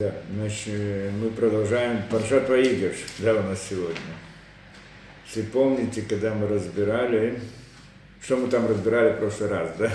Да, 0.00 0.12
значит, 0.32 1.10
мы 1.20 1.28
продолжаем 1.30 2.04
Паршат 2.08 2.48
Ваигаш, 2.48 2.98
да, 3.18 3.34
у 3.34 3.42
нас 3.42 3.66
сегодня. 3.68 3.98
Если 5.26 5.42
помните, 5.42 6.04
когда 6.08 6.32
мы 6.34 6.46
разбирали, 6.46 7.40
что 8.22 8.36
мы 8.36 8.46
там 8.46 8.68
разбирали 8.68 9.14
в 9.14 9.18
прошлый 9.18 9.48
раз, 9.48 9.70
да? 9.76 9.90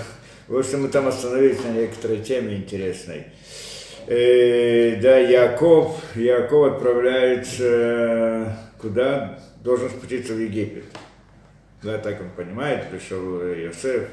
В 0.49 0.57
общем, 0.57 0.81
мы 0.81 0.89
там 0.89 1.07
остановились 1.07 1.63
на 1.63 1.69
некоторой 1.69 2.17
теме 2.17 2.57
интересной. 2.57 3.27
Э, 4.07 4.97
да, 4.97 5.19
Яков, 5.19 6.01
Яков 6.15 6.73
отправляется 6.73 8.57
куда? 8.81 9.39
Должен 9.63 9.89
спуститься 9.89 10.33
в 10.33 10.37
Египет. 10.37 10.83
Да, 11.83 11.97
так 11.97 12.21
он 12.21 12.29
понимает, 12.29 12.89
пришел 12.89 13.45
Йосеф. 13.45 14.03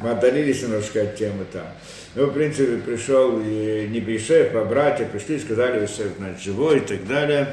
Мы 0.00 0.10
отдалились 0.10 0.62
немножко 0.62 1.02
от 1.02 1.14
темы 1.14 1.44
там. 1.52 1.66
Ну, 2.14 2.26
в 2.26 2.32
принципе, 2.32 2.78
пришел 2.78 3.38
не 3.38 4.00
Бейшеф, 4.00 4.54
а 4.54 4.64
братья 4.64 5.04
пришли 5.04 5.38
сказали, 5.38 5.82
Йосеф, 5.82 6.12
значит, 6.16 6.40
живой 6.40 6.78
и 6.78 6.80
так 6.80 7.06
далее. 7.06 7.48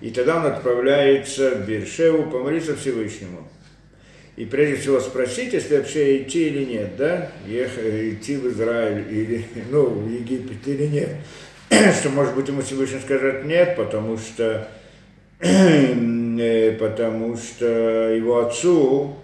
И 0.00 0.10
тогда 0.10 0.38
он 0.38 0.46
отправляется 0.46 1.50
в 1.50 1.68
Бершеву 1.68 2.30
помолиться 2.30 2.74
Всевышнему. 2.74 3.46
И 4.36 4.46
прежде 4.46 4.76
всего 4.76 4.98
спросить, 4.98 5.52
если 5.52 5.76
вообще 5.76 6.22
идти 6.22 6.48
или 6.48 6.64
нет, 6.64 6.96
да, 6.96 7.30
ехать, 7.46 8.14
идти 8.14 8.36
в 8.36 8.48
Израиль 8.48 9.04
или, 9.10 9.44
ну, 9.70 9.86
в 9.86 10.10
Египет 10.10 10.66
или 10.66 10.86
нет. 10.86 11.10
что, 12.00 12.08
может 12.08 12.34
быть, 12.34 12.48
ему 12.48 12.62
Всевышний 12.62 13.00
скажет 13.00 13.44
нет, 13.44 13.76
потому 13.76 14.16
что 14.16 14.66
Э, 14.66 14.83
потому 15.40 17.36
что 17.36 17.66
его 18.14 18.46
отцу 18.46 19.16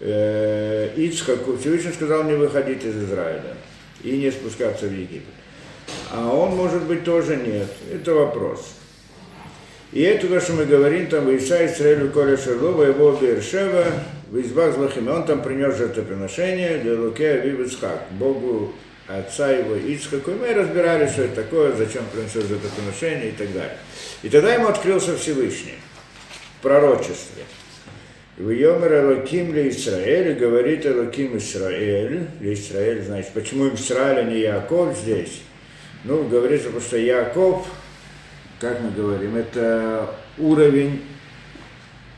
э, 0.00 0.90
Ицхаку 0.96 1.56
Всевышний 1.56 1.92
сказал 1.92 2.24
не 2.24 2.34
выходить 2.34 2.84
из 2.84 2.96
Израиля 2.96 3.54
и 4.02 4.18
не 4.18 4.30
спускаться 4.30 4.86
в 4.86 4.92
Египет. 4.92 5.34
А 6.10 6.28
он, 6.34 6.56
может 6.56 6.82
быть, 6.84 7.04
тоже 7.04 7.36
нет. 7.36 7.68
Это 7.92 8.14
вопрос. 8.14 8.74
И 9.92 10.00
это 10.00 10.26
то, 10.26 10.40
что 10.40 10.54
мы 10.54 10.64
говорим, 10.64 11.06
там, 11.06 11.30
Иса 11.30 11.66
Исраилю 11.66 12.10
Коля 12.10 12.36
Шерлова, 12.36 12.84
его 12.84 13.12
Бершева, 13.12 13.84
в 14.30 14.40
избах 14.40 14.74
Злахиме, 14.74 15.12
он 15.12 15.26
там 15.26 15.42
принес 15.42 15.76
жертвоприношение 15.76 16.78
для 16.78 16.98
Луке 16.98 17.32
Авивицхак, 17.32 18.06
Богу 18.12 18.72
отца 19.08 19.50
его 19.50 19.76
Ицхаку, 19.76 20.30
и 20.30 20.34
мы 20.34 20.54
разбирали, 20.54 21.08
что 21.08 21.22
это 21.22 21.42
такое, 21.42 21.72
зачем 21.74 22.04
принесет 22.12 22.46
жертвоприношение 22.46 23.30
и 23.30 23.32
так 23.32 23.52
далее. 23.52 23.76
И 24.22 24.28
тогда 24.28 24.54
ему 24.54 24.68
открылся 24.68 25.16
Всевышний 25.16 25.74
в 26.58 26.62
пророчестве. 26.62 27.44
В 28.38 28.48
Йомер 28.48 28.92
Элоким 28.92 29.54
ли 29.54 29.68
Исраэль, 29.68 30.34
говорит 30.34 30.86
Элоким 30.86 31.36
Исраэль, 31.36 32.26
ли 32.40 32.54
Исраэль, 32.54 33.02
значит, 33.02 33.32
почему 33.32 33.68
Израиль, 33.74 34.20
а 34.20 34.22
не 34.22 34.40
Яков 34.40 34.96
здесь? 34.96 35.42
Ну, 36.04 36.24
говорится, 36.24 36.66
потому 36.66 36.82
что 36.82 36.96
Яков, 36.96 37.66
как 38.58 38.80
мы 38.80 38.90
говорим, 38.90 39.36
это 39.36 40.14
уровень, 40.38 41.02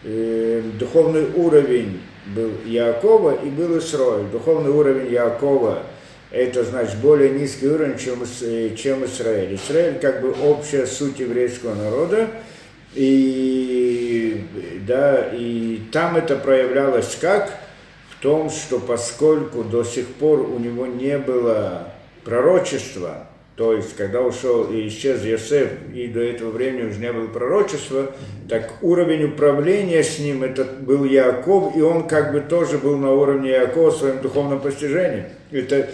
э, 0.04 0.62
духовный 0.78 1.26
уровень 1.34 2.00
был 2.26 2.52
Якова 2.64 3.34
и 3.42 3.48
был 3.48 3.76
Исраиль. 3.78 4.26
Духовный 4.30 4.70
уровень 4.70 5.12
Якова 5.12 5.82
это 6.34 6.64
значит 6.64 6.96
более 6.96 7.30
низкий 7.30 7.68
уровень, 7.68 7.96
чем, 7.96 8.24
чем 8.76 9.04
Израиль. 9.04 9.54
Израиль 9.54 9.98
как 10.00 10.20
бы 10.20 10.32
общая 10.32 10.86
суть 10.86 11.20
еврейского 11.20 11.74
народа, 11.74 12.28
и, 12.94 14.44
да, 14.86 15.30
и 15.32 15.80
там 15.92 16.16
это 16.16 16.36
проявлялось 16.36 17.16
как? 17.20 17.52
В 18.10 18.22
том, 18.22 18.50
что 18.50 18.80
поскольку 18.80 19.62
до 19.62 19.84
сих 19.84 20.06
пор 20.06 20.40
у 20.40 20.58
него 20.58 20.86
не 20.86 21.18
было 21.18 21.88
пророчества, 22.24 23.28
то 23.56 23.72
есть, 23.72 23.94
когда 23.94 24.20
ушел 24.20 24.64
и 24.64 24.88
исчез 24.88 25.22
Йосеф, 25.22 25.68
и 25.94 26.08
до 26.08 26.20
этого 26.20 26.50
времени 26.50 26.88
уже 26.88 26.98
не 26.98 27.12
было 27.12 27.28
пророчества, 27.28 28.12
так 28.48 28.72
уровень 28.82 29.26
управления 29.26 30.02
с 30.02 30.18
ним, 30.18 30.42
это 30.42 30.64
был 30.64 31.04
Яков, 31.04 31.76
и 31.76 31.80
он 31.80 32.08
как 32.08 32.32
бы 32.32 32.40
тоже 32.40 32.78
был 32.78 32.96
на 32.96 33.12
уровне 33.12 33.50
Якова 33.50 33.90
в 33.90 33.96
своем 33.96 34.20
духовном 34.20 34.60
постижении. 34.60 35.26
Это 35.52 35.88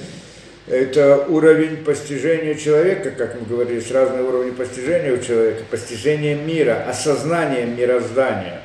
это 0.71 1.27
уровень 1.29 1.79
постижения 1.79 2.55
человека, 2.55 3.11
как 3.11 3.35
мы 3.41 3.47
говорили, 3.47 3.77
есть 3.77 3.91
разные 3.91 4.23
уровни 4.23 4.51
постижения 4.51 5.13
у 5.13 5.19
человека, 5.19 5.65
постижение 5.69 6.37
мира, 6.37 6.85
осознание 6.89 7.67
мироздания. 7.67 8.61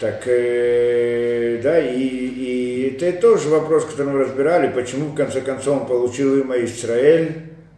Так, 0.00 0.22
э, 0.26 1.60
да, 1.62 1.78
и, 1.80 2.02
и 2.02 2.96
это 2.96 3.20
тоже 3.20 3.48
вопрос, 3.48 3.84
который 3.84 4.12
мы 4.12 4.20
разбирали, 4.20 4.72
почему 4.72 5.06
в 5.10 5.14
конце 5.14 5.42
концов 5.42 5.82
он 5.82 5.86
получил 5.86 6.40
имя 6.40 6.64
Израиль, 6.64 7.32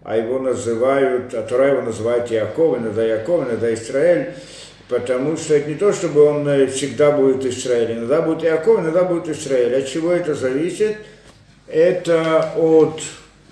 а 0.05 0.17
его 0.17 0.38
называют, 0.38 1.34
а 1.34 1.43
Тора 1.43 1.69
его 1.69 1.82
называют 1.82 2.31
Яков, 2.31 2.78
иногда 2.78 3.05
Яков, 3.05 3.49
иногда 3.49 3.75
Израиль, 3.75 4.34
потому 4.88 5.37
что 5.37 5.55
это 5.55 5.69
не 5.69 5.75
то, 5.75 5.93
чтобы 5.93 6.22
он 6.22 6.47
э, 6.47 6.67
всегда 6.69 7.11
будет 7.11 7.44
Израиль, 7.47 7.99
иногда 7.99 8.22
будет 8.22 8.44
Яков, 8.44 8.78
иногда 8.78 9.03
будет 9.03 9.28
Израиль. 9.28 9.77
От 9.77 9.88
чего 9.88 10.12
это 10.12 10.34
зависит? 10.34 10.99
Это 11.67 12.53
от 12.56 13.00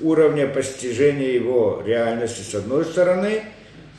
уровня 0.01 0.47
постижения 0.47 1.33
его 1.33 1.83
реальности 1.85 2.43
с 2.43 2.55
одной 2.55 2.85
стороны 2.85 3.43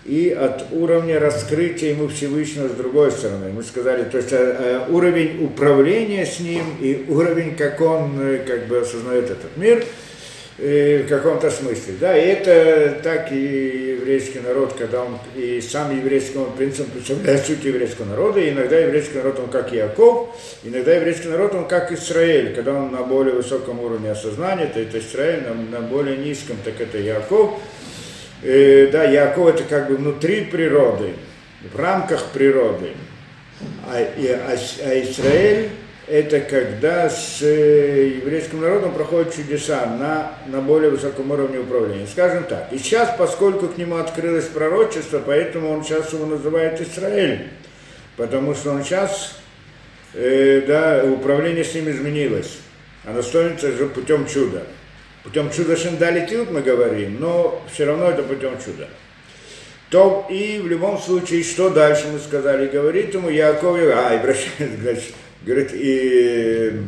и 0.06 0.30
от 0.30 0.66
уровня 0.72 1.20
раскрытия 1.20 1.92
ему 1.92 2.08
Всевышнего 2.08 2.68
с 2.68 2.72
другой 2.72 3.12
стороны. 3.12 3.52
Мы 3.52 3.64
сказали, 3.64 4.04
то 4.04 4.18
есть 4.18 4.32
э, 4.32 4.38
э, 4.38 4.92
уровень 4.92 5.44
управления 5.44 6.26
с 6.26 6.40
ним 6.40 6.64
и 6.80 7.06
уровень, 7.10 7.56
как 7.56 7.80
он 7.82 8.20
э, 8.20 8.38
как 8.40 8.68
бы 8.68 8.80
осознает 8.80 9.26
этот 9.26 9.56
мир 9.58 9.86
в 10.60 11.08
каком-то 11.08 11.50
смысле. 11.50 11.94
Да, 12.00 12.18
и 12.18 12.22
это 12.22 13.00
так 13.02 13.32
и 13.32 13.98
еврейский 14.00 14.40
народ, 14.40 14.74
когда 14.74 15.04
он 15.04 15.18
и 15.36 15.62
сам 15.62 15.96
еврейский 15.96 16.38
он, 16.38 16.52
принцип 16.54 16.92
представляет 16.92 17.46
суть 17.46 17.64
еврейского 17.64 18.06
народа, 18.06 18.40
и 18.40 18.50
иногда 18.50 18.78
еврейский 18.78 19.18
народ 19.18 19.40
он 19.40 19.50
как 19.50 19.72
Яков, 19.72 20.36
иногда 20.64 20.96
еврейский 20.96 21.28
народ 21.28 21.56
он 21.56 21.68
как 21.68 21.92
Израиль, 21.92 22.54
когда 22.54 22.74
он 22.74 22.92
на 22.92 23.04
более 23.04 23.36
высоком 23.36 23.80
уровне 23.80 24.12
осознания, 24.12 24.66
то 24.66 24.80
это 24.80 25.00
Израиль, 25.00 25.44
на, 25.44 25.80
на 25.80 25.86
более 25.86 26.18
низком, 26.18 26.58
так 26.66 26.82
это 26.82 26.98
Яков. 26.98 27.60
И, 28.44 28.90
да, 28.92 29.04
Яков 29.04 29.56
это 29.56 29.64
как 29.64 29.88
бы 29.88 29.96
внутри 29.96 30.46
природы, 30.46 31.12
в 31.74 31.80
рамках 31.80 32.26
природы, 32.34 32.92
а, 33.88 34.02
и, 34.02 34.28
а, 34.28 34.58
а 34.86 35.02
Израиль 35.02 35.70
это 36.10 36.40
когда 36.40 37.10
с 37.10 37.42
э, 37.42 38.16
еврейским 38.18 38.62
народом 38.62 38.94
проходят 38.94 39.36
чудеса 39.36 39.86
на, 39.86 40.34
на 40.48 40.60
более 40.60 40.90
высоком 40.90 41.30
уровне 41.30 41.60
управления. 41.60 42.08
Скажем 42.08 42.46
так, 42.46 42.68
и 42.72 42.80
сейчас, 42.80 43.14
поскольку 43.18 43.68
к 43.68 43.78
нему 43.78 43.98
открылось 43.98 44.46
пророчество, 44.46 45.22
поэтому 45.24 45.70
он 45.70 45.84
сейчас 45.84 46.12
его 46.12 46.26
называет 46.26 46.82
Израиль, 46.82 47.50
потому 48.18 48.56
что 48.56 48.72
он 48.72 48.84
сейчас, 48.84 49.40
э, 50.16 50.64
да, 50.68 51.04
управление 51.06 51.64
с 51.64 51.76
ним 51.76 51.90
изменилось. 51.90 52.58
Оно 53.06 53.22
становится 53.22 53.72
же 53.72 53.86
путем 53.86 54.26
чуда. 54.26 54.64
Путем 55.24 55.52
чуда 55.52 55.78
Шиндали 55.78 56.26
Тилт 56.26 56.50
мы 56.50 56.62
говорим, 56.62 57.20
но 57.20 57.62
все 57.72 57.86
равно 57.86 58.10
это 58.10 58.24
путем 58.24 58.54
чуда. 58.64 58.88
То 59.92 60.28
и 60.30 60.60
в 60.60 60.68
любом 60.68 61.00
случае, 61.00 61.44
что 61.44 61.70
дальше 61.70 62.06
мы 62.12 62.20
сказали, 62.20 62.68
говорит 62.68 63.14
ему 63.14 63.30
Яков, 63.30 63.78
а, 63.78 64.14
и 64.14 64.18
обращается, 64.18 65.14
Говорит, 65.42 65.70
и, 65.74 66.82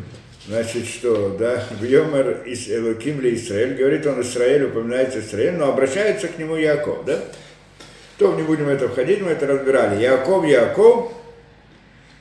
значит, 0.46 0.86
что, 0.86 1.30
да, 1.40 1.64
в 1.80 1.84
Йомар 1.84 2.44
из 2.46 2.70
Элоким 2.70 3.22
ли 3.22 3.36
Израиль, 3.36 3.76
говорит 3.76 4.06
он 4.06 4.22
Израиль, 4.22 4.66
упоминается 4.66 5.20
Израиль, 5.20 5.54
но 5.54 5.70
обращается 5.70 6.28
к 6.28 6.38
нему 6.38 6.58
Яков, 6.58 7.06
да? 7.06 7.20
То 8.18 8.36
не 8.36 8.44
будем 8.44 8.68
это 8.68 8.90
входить, 8.90 9.22
мы 9.22 9.32
это 9.32 9.48
разбирали. 9.48 10.02
Яков, 10.04 10.46
Яков, 10.46 11.14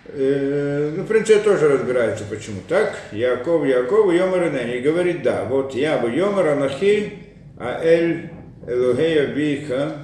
э, 0.06 0.92
ну, 0.96 1.02
в 1.02 1.06
принципе, 1.06 1.40
тоже 1.40 1.68
разбирается, 1.68 2.24
почему 2.30 2.60
так. 2.68 2.96
Яков, 3.10 3.66
Яков, 3.66 4.12
Йомар 4.12 4.54
и 4.54 4.78
И 4.78 4.80
говорит, 4.80 5.22
да, 5.22 5.44
вот 5.44 5.74
я 5.74 5.98
бы 5.98 6.10
Йомар 6.10 6.46
Анахи, 6.46 7.14
а 7.58 7.84
Эль 7.84 8.30
Элогея 8.68 9.26
Биха, 9.26 9.96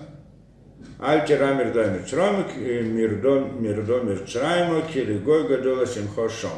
Альтера 0.99 1.55
Мирдо 1.55 1.85
Мирцрайма, 1.91 2.47
Мирдо, 2.57 3.41
Мирдо 3.59 4.01
Мирцрайма, 4.01 4.83
Килигой 4.83 5.47
Гадола 5.47 5.87
Симхошон. 5.87 6.51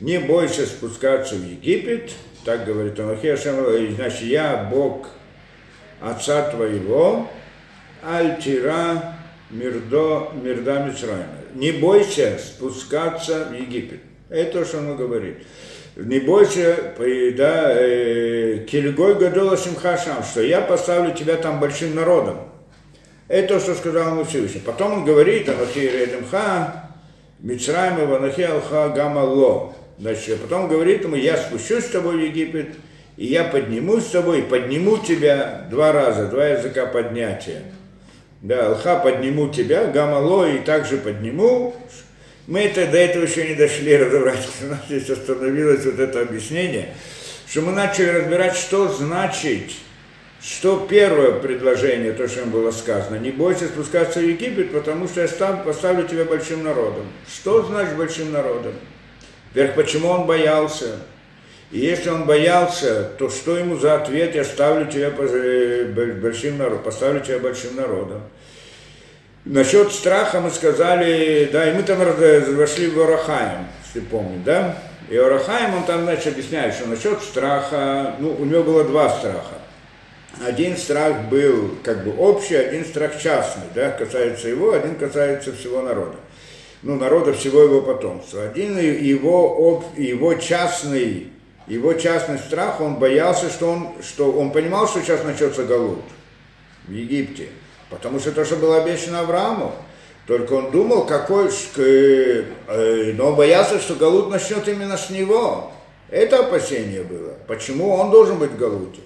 Не 0.00 0.18
бойся 0.18 0.66
спускаться 0.66 1.34
в 1.34 1.44
Египет, 1.44 2.12
так 2.44 2.64
говорит 2.64 2.98
он, 2.98 3.16
значит, 3.16 4.22
я 4.22 4.68
Бог 4.70 5.08
отца 6.00 6.50
твоего, 6.50 7.28
Альтира 8.02 9.16
Мирдо 9.50 10.30
Мирда 10.42 10.80
Мицрайма. 10.80 11.26
Не 11.54 11.72
бойся 11.72 12.38
спускаться 12.38 13.44
в 13.44 13.54
Египет. 13.54 14.00
Это 14.28 14.60
то, 14.60 14.64
что 14.64 14.78
он 14.78 14.96
говорит. 14.96 15.38
Не 15.96 16.18
бойся, 16.18 16.92
да, 17.36 17.72
э, 17.72 18.66
Кильгой 18.68 19.14
Гадола 19.14 19.56
Симхашам, 19.56 20.24
что 20.24 20.42
я 20.42 20.60
поставлю 20.60 21.14
тебя 21.14 21.36
там 21.36 21.60
большим 21.60 21.94
народом. 21.94 22.53
Это 23.28 23.54
то, 23.54 23.60
что 23.60 23.74
сказал 23.74 24.12
ему 24.12 24.24
Всевышний. 24.24 24.60
Потом 24.64 24.92
он 24.92 25.04
говорит, 25.04 25.48
Анахи 25.48 25.78
Редемха, 25.78 26.90
Мицраем 27.40 28.06
Ванахи 28.08 28.42
Алха 28.42 28.90
Гамало. 28.90 29.74
Значит, 29.98 30.40
потом 30.40 30.68
говорит 30.68 31.04
ему, 31.04 31.16
я 31.16 31.36
спущусь 31.36 31.84
с 31.84 31.90
тобой 31.90 32.16
в 32.16 32.20
Египет, 32.20 32.74
и 33.16 33.26
я 33.26 33.44
поднимусь 33.44 34.04
с 34.04 34.10
тобой, 34.10 34.40
и 34.40 34.42
подниму 34.42 34.98
тебя 34.98 35.66
два 35.70 35.92
раза, 35.92 36.26
два 36.26 36.46
языка 36.48 36.86
поднятия. 36.86 37.62
Да, 38.42 38.66
Алха 38.66 38.96
подниму 38.96 39.48
тебя, 39.48 39.86
Гамало 39.86 40.50
и 40.50 40.58
также 40.58 40.98
подниму. 40.98 41.74
Мы 42.46 42.60
это 42.60 42.86
до 42.86 42.98
этого 42.98 43.24
еще 43.24 43.48
не 43.48 43.54
дошли 43.54 43.96
разобрать. 43.96 44.46
У 44.62 44.66
нас 44.66 44.80
здесь 44.86 45.08
остановилось 45.08 45.86
вот 45.86 45.98
это 45.98 46.20
объяснение, 46.20 46.88
что 47.48 47.62
мы 47.62 47.72
начали 47.72 48.08
разбирать, 48.08 48.54
что 48.56 48.88
значит 48.88 49.70
что 50.44 50.86
первое 50.90 51.32
предложение, 51.32 52.12
то, 52.12 52.28
что 52.28 52.42
им 52.42 52.50
было 52.50 52.70
сказано, 52.70 53.16
не 53.16 53.30
бойся 53.30 53.66
спускаться 53.66 54.18
в 54.20 54.24
Египет, 54.24 54.72
потому 54.72 55.08
что 55.08 55.22
я 55.22 55.28
став, 55.28 55.64
поставлю 55.64 56.06
тебя 56.06 56.26
большим 56.26 56.62
народом. 56.62 57.06
Что 57.26 57.62
значит 57.62 57.96
большим 57.96 58.30
народом? 58.30 58.74
Вверх, 59.54 59.74
почему 59.74 60.08
он 60.08 60.26
боялся? 60.26 60.96
И 61.70 61.78
если 61.78 62.10
он 62.10 62.26
боялся, 62.26 63.04
то 63.18 63.30
что 63.30 63.56
ему 63.56 63.78
за 63.78 63.94
ответ, 63.94 64.34
я 64.34 64.44
ставлю 64.44 64.84
тебя 64.90 65.10
э, 65.16 66.18
большим 66.20 66.58
народом, 66.58 66.82
поставлю 66.82 67.20
тебя 67.20 67.38
большим 67.38 67.76
народом. 67.76 68.20
Насчет 69.46 69.92
страха 69.92 70.40
мы 70.40 70.50
сказали, 70.50 71.48
да, 71.52 71.70
и 71.70 71.74
мы 71.74 71.82
там 71.84 71.98
вошли 72.54 72.88
в 72.88 73.00
Орахаем, 73.00 73.66
если 73.86 74.06
помните, 74.06 74.42
да? 74.44 74.78
И 75.08 75.16
Орахаем, 75.16 75.74
он 75.74 75.84
там, 75.84 76.02
значит, 76.04 76.34
объясняет, 76.34 76.74
что 76.74 76.86
насчет 76.86 77.22
страха, 77.22 78.16
ну, 78.18 78.36
у 78.38 78.44
него 78.44 78.62
было 78.62 78.84
два 78.84 79.08
страха. 79.08 79.63
Один 80.42 80.76
страх 80.76 81.28
был 81.30 81.76
как 81.82 82.04
бы 82.04 82.14
общий, 82.16 82.56
один 82.56 82.84
страх 82.84 83.20
частный, 83.20 83.64
да, 83.74 83.90
касается 83.90 84.48
его, 84.48 84.72
один 84.72 84.96
касается 84.96 85.52
всего 85.52 85.82
народа. 85.82 86.16
Ну, 86.82 86.96
народа 86.96 87.32
всего 87.32 87.62
его 87.62 87.82
потомства. 87.82 88.42
Один 88.42 88.78
его, 88.78 89.84
его 89.96 90.34
частный, 90.34 91.28
его 91.66 91.94
частный 91.94 92.38
страх, 92.38 92.80
он 92.80 92.96
боялся, 92.96 93.48
что 93.48 93.70
он, 93.70 93.88
что 94.02 94.32
он 94.32 94.50
понимал, 94.50 94.86
что 94.86 95.00
сейчас 95.00 95.24
начнется 95.24 95.64
Галут 95.64 96.02
в 96.86 96.92
Египте. 96.92 97.48
Потому 97.88 98.18
что 98.18 98.32
то, 98.32 98.44
что 98.44 98.56
было 98.56 98.82
обещано 98.82 99.20
Аврааму, 99.20 99.72
только 100.26 100.54
он 100.54 100.70
думал, 100.70 101.06
какой, 101.06 101.50
э, 101.76 103.12
но 103.14 103.28
он 103.28 103.36
боялся, 103.36 103.78
что 103.78 103.94
Галут 103.94 104.30
начнет 104.30 104.66
именно 104.68 104.96
с 104.96 105.10
него. 105.10 105.70
Это 106.10 106.40
опасение 106.40 107.02
было. 107.02 107.34
Почему 107.46 107.90
он 107.94 108.10
должен 108.10 108.38
быть 108.38 108.56
в? 108.56 109.00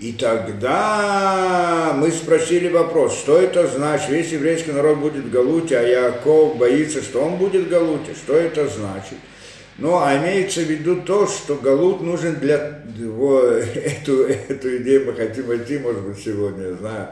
И 0.00 0.12
тогда 0.12 1.92
мы 1.94 2.10
спросили 2.10 2.70
вопрос, 2.70 3.18
что 3.18 3.38
это 3.38 3.66
значит, 3.66 4.08
весь 4.08 4.32
еврейский 4.32 4.72
народ 4.72 4.96
будет 4.96 5.24
в 5.26 5.30
Галуте, 5.30 5.78
а 5.78 5.82
Яков 5.82 6.56
боится, 6.56 7.02
что 7.02 7.20
он 7.20 7.36
будет 7.36 7.66
в 7.66 7.68
Галуте, 7.68 8.14
что 8.14 8.34
это 8.34 8.66
значит? 8.66 9.18
Ну, 9.76 9.98
а 9.98 10.16
имеется 10.16 10.60
в 10.60 10.70
виду 10.70 11.02
то, 11.02 11.26
что 11.26 11.54
Галут 11.56 12.00
нужен 12.00 12.36
для 12.36 12.80
его, 12.96 13.42
эту, 13.42 14.24
эту 14.24 14.78
идею 14.78 15.04
мы 15.04 15.12
хотим 15.12 15.44
войти, 15.44 15.76
может 15.76 16.00
быть, 16.00 16.18
сегодня, 16.24 16.68
я 16.68 16.74
знаю, 16.76 17.08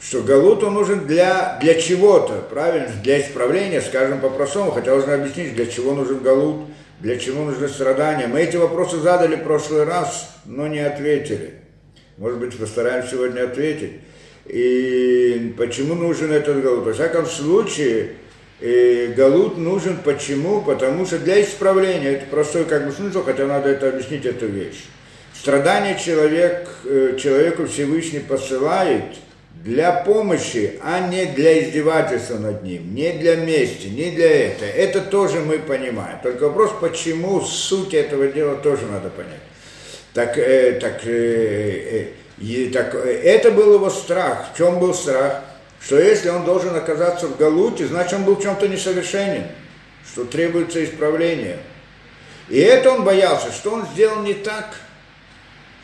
что 0.00 0.22
Галут 0.22 0.64
он 0.64 0.74
нужен 0.74 1.06
для, 1.06 1.58
для 1.62 1.80
чего-то, 1.80 2.44
правильно, 2.50 2.90
для 3.04 3.20
исправления, 3.20 3.80
скажем 3.80 4.18
по-простому, 4.20 4.72
хотя 4.72 4.96
нужно 4.96 5.14
объяснить, 5.14 5.54
для 5.54 5.66
чего 5.66 5.94
нужен 5.94 6.18
Галут, 6.18 6.62
для 6.98 7.18
чего 7.18 7.44
нужны 7.44 7.68
страдания. 7.68 8.26
Мы 8.26 8.40
эти 8.40 8.56
вопросы 8.56 8.98
задали 8.98 9.36
в 9.36 9.44
прошлый 9.44 9.84
раз, 9.84 10.28
но 10.44 10.66
не 10.66 10.80
ответили. 10.80 11.61
Может 12.18 12.38
быть, 12.38 12.56
постараемся 12.56 13.12
сегодня 13.12 13.44
ответить. 13.44 13.92
И 14.46 15.54
почему 15.56 15.94
нужен 15.94 16.32
этот 16.32 16.62
галут? 16.62 16.84
Во 16.84 16.92
всяком 16.92 17.26
случае, 17.26 18.12
и 18.60 19.12
галут 19.16 19.56
нужен 19.56 19.98
почему? 20.04 20.62
Потому 20.62 21.06
что 21.06 21.18
для 21.18 21.42
исправления, 21.42 22.10
это 22.10 22.26
простой 22.26 22.64
как 22.64 22.86
бы 22.86 22.92
смысл, 22.92 23.24
хотя 23.24 23.46
надо 23.46 23.68
это 23.68 23.88
объяснить 23.88 24.26
эту 24.26 24.46
вещь. 24.46 24.84
Страдание 25.34 25.98
человек, 25.98 26.68
э, 26.84 27.16
человеку 27.20 27.66
Всевышний 27.66 28.20
посылает 28.20 29.04
для 29.64 29.92
помощи, 29.92 30.78
а 30.82 31.08
не 31.08 31.26
для 31.26 31.62
издевательства 31.62 32.38
над 32.38 32.62
ним, 32.62 32.94
не 32.94 33.12
для 33.12 33.36
мести, 33.36 33.86
не 33.88 34.10
для 34.10 34.48
этого. 34.48 34.68
Это 34.68 35.00
тоже 35.00 35.40
мы 35.40 35.58
понимаем. 35.58 36.18
Только 36.22 36.44
вопрос, 36.44 36.72
почему 36.80 37.40
суть 37.40 37.94
этого 37.94 38.28
дела 38.28 38.56
тоже 38.56 38.86
надо 38.86 39.10
понять. 39.10 39.40
Так, 40.14 40.36
э, 40.36 40.78
так, 40.80 41.00
э, 41.04 42.08
э, 42.38 42.70
так 42.70 42.94
э, 42.94 43.20
это 43.24 43.50
был 43.50 43.74
его 43.74 43.88
страх. 43.88 44.52
В 44.52 44.58
чем 44.58 44.78
был 44.78 44.92
страх? 44.92 45.42
Что 45.80 45.98
если 45.98 46.28
он 46.28 46.44
должен 46.44 46.76
оказаться 46.76 47.26
в 47.26 47.36
Галуте, 47.36 47.86
значит 47.86 48.14
он 48.14 48.24
был 48.24 48.36
в 48.36 48.42
чем-то 48.42 48.68
несовершенен, 48.68 49.46
что 50.06 50.24
требуется 50.24 50.84
исправление. 50.84 51.58
И 52.48 52.58
это 52.58 52.92
он 52.92 53.04
боялся, 53.04 53.50
что 53.50 53.72
он 53.72 53.86
сделал 53.86 54.22
не 54.22 54.34
так, 54.34 54.74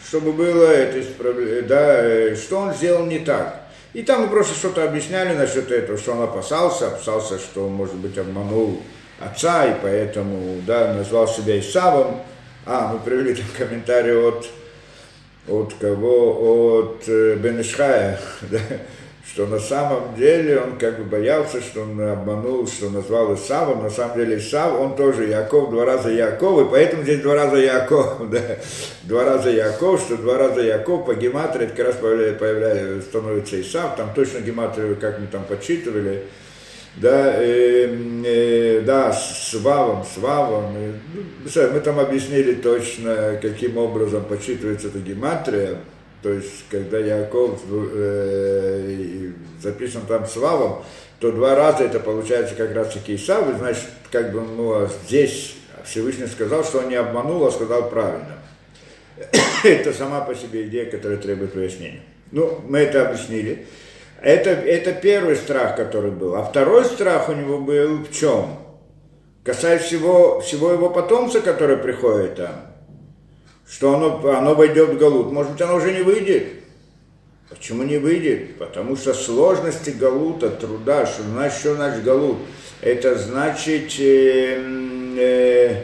чтобы 0.07 0.33
было 0.33 0.71
это 0.71 1.01
исправление, 1.01 1.63
да, 1.63 2.05
э, 2.05 2.37
что 2.37 2.59
он 2.59 2.75
сделал 2.75 3.07
не 3.07 3.21
так. 3.21 3.63
И 3.95 4.03
там 4.03 4.23
мы 4.23 4.29
просто 4.29 4.55
что-то 4.55 4.85
объясняли 4.85 5.35
насчет 5.35 5.71
этого, 5.71 5.99
что 5.99 6.13
он 6.13 6.23
опасался, 6.23 6.89
опасался, 6.89 7.39
что 7.39 7.67
он, 7.67 7.73
может 7.73 7.95
быть, 7.95 8.19
обманул 8.19 8.83
отца, 9.19 9.65
и 9.67 9.75
поэтому, 9.83 10.61
да, 10.67 10.93
назвал 10.93 11.27
себя 11.27 11.59
Исавом, 11.59 12.21
а, 12.69 12.93
мы 12.93 12.99
привели 13.01 13.35
там 13.35 13.47
комментарий 13.57 14.15
от, 14.15 14.47
от 15.49 15.75
кого? 15.81 16.79
От 16.79 17.09
э, 17.09 17.37
Бенешхая, 17.37 18.21
да? 18.51 18.59
что 19.27 19.47
на 19.47 19.59
самом 19.59 20.15
деле 20.17 20.61
он 20.61 20.79
как 20.79 20.99
бы 20.99 21.05
боялся, 21.05 21.63
что 21.63 21.83
он 21.83 22.01
обманул, 22.01 22.67
что 22.67 22.91
назвал 22.91 23.35
Исавом, 23.35 23.83
на 23.83 23.91
самом 23.91 24.19
деле 24.19 24.37
Исав, 24.39 24.79
он 24.79 24.97
тоже 24.97 25.27
Яков, 25.29 25.71
два 25.71 25.87
раза 25.87 26.11
Яков, 26.11 26.67
и 26.67 26.71
поэтому 26.71 27.05
здесь 27.05 27.21
два 27.21 27.35
раза 27.35 27.57
Яков, 27.57 28.29
да, 28.31 28.41
два 29.05 29.25
раза 29.25 29.49
Яков, 29.51 30.01
что 30.01 30.17
два 30.17 30.37
раза 30.37 30.61
Яков 30.61 31.07
по 31.07 31.15
гематрии, 31.15 31.69
как 31.69 31.87
раз 31.87 31.97
появляется, 31.97 32.39
появляется, 32.39 33.03
становится 33.03 33.61
Исав, 33.61 33.97
там 33.97 34.13
точно 34.15 34.41
гематрию, 34.41 34.97
как 35.01 35.19
мы 35.19 35.27
там 35.27 35.45
подсчитывали, 35.45 36.25
да, 37.01 37.35
э, 37.43 37.97
э, 38.25 38.81
да, 38.83 39.13
с 39.13 39.55
Вавом, 39.55 40.05
с 40.05 40.19
Вавом. 40.19 40.75
Ну, 40.75 41.73
мы 41.73 41.81
там 41.81 41.99
объяснили 41.99 42.55
точно, 42.55 43.39
каким 43.41 43.79
образом 43.79 44.25
подсчитывается 44.25 44.89
эта 44.89 44.99
гематрия. 44.99 45.79
То 46.23 46.33
есть, 46.33 46.65
когда 46.69 46.99
Яков 46.99 47.61
э, 47.71 49.31
записан 49.63 50.03
там 50.09 50.27
с 50.27 50.37
Вавом, 50.37 50.85
то 51.21 51.33
два 51.33 51.55
раза 51.55 51.85
это 51.85 52.01
получается 52.01 52.55
как 52.55 52.75
раз 52.75 52.93
таки 52.93 53.15
Исав, 53.15 53.47
значит, 53.59 53.87
как 54.11 54.33
бы 54.33 54.41
ну, 54.41 54.73
а 54.73 54.91
здесь 55.07 55.55
Всевышний 55.85 56.27
сказал, 56.27 56.65
что 56.65 56.79
он 56.79 56.89
не 56.89 56.97
обманул, 56.97 57.47
а 57.47 57.51
сказал 57.51 57.89
правильно. 57.89 58.39
это 59.65 59.93
сама 59.93 60.21
по 60.21 60.35
себе 60.35 60.67
идея, 60.67 60.87
которая 60.87 61.19
требует 61.19 61.53
пояснения. 61.53 62.03
Ну, 62.31 62.61
мы 62.67 62.79
это 62.79 63.09
объяснили. 63.09 63.67
Это, 64.21 64.51
это 64.51 64.93
первый 64.93 65.37
страх, 65.37 65.77
который 65.77 66.11
был. 66.11 66.35
А 66.35 66.43
второй 66.43 66.85
страх 66.85 67.29
у 67.29 67.33
него 67.33 67.59
был 67.59 67.99
в 67.99 68.13
чем? 68.13 68.59
Касаясь 69.45 69.83
всего, 69.83 70.41
всего 70.41 70.73
его 70.73 70.91
потомца, 70.91 71.41
который 71.41 71.77
приходит 71.77 72.37
там. 72.37 72.67
Что 73.69 73.95
оно, 73.95 74.37
оно 74.37 74.55
войдет 74.55 74.91
в 74.91 74.99
Галут. 74.99 75.31
Может 75.33 75.53
быть, 75.53 75.63
оно 75.63 75.77
уже 75.77 75.93
не 75.93 76.03
выйдет. 76.03 76.49
Почему 77.49 77.83
не 77.83 77.99
выйдет? 77.99 78.59
Потому 78.59 78.97
что 78.97 79.15
сложности 79.15 79.91
Галута, 79.91 80.51
труда, 80.51 81.07
что 81.07 81.23
значит, 81.23 81.59
что 81.59 81.75
значит 81.75 82.03
Галут? 82.03 82.39
Это 82.81 83.17
значит... 83.17 83.99
Э, 84.01 84.63
э, 85.19 85.83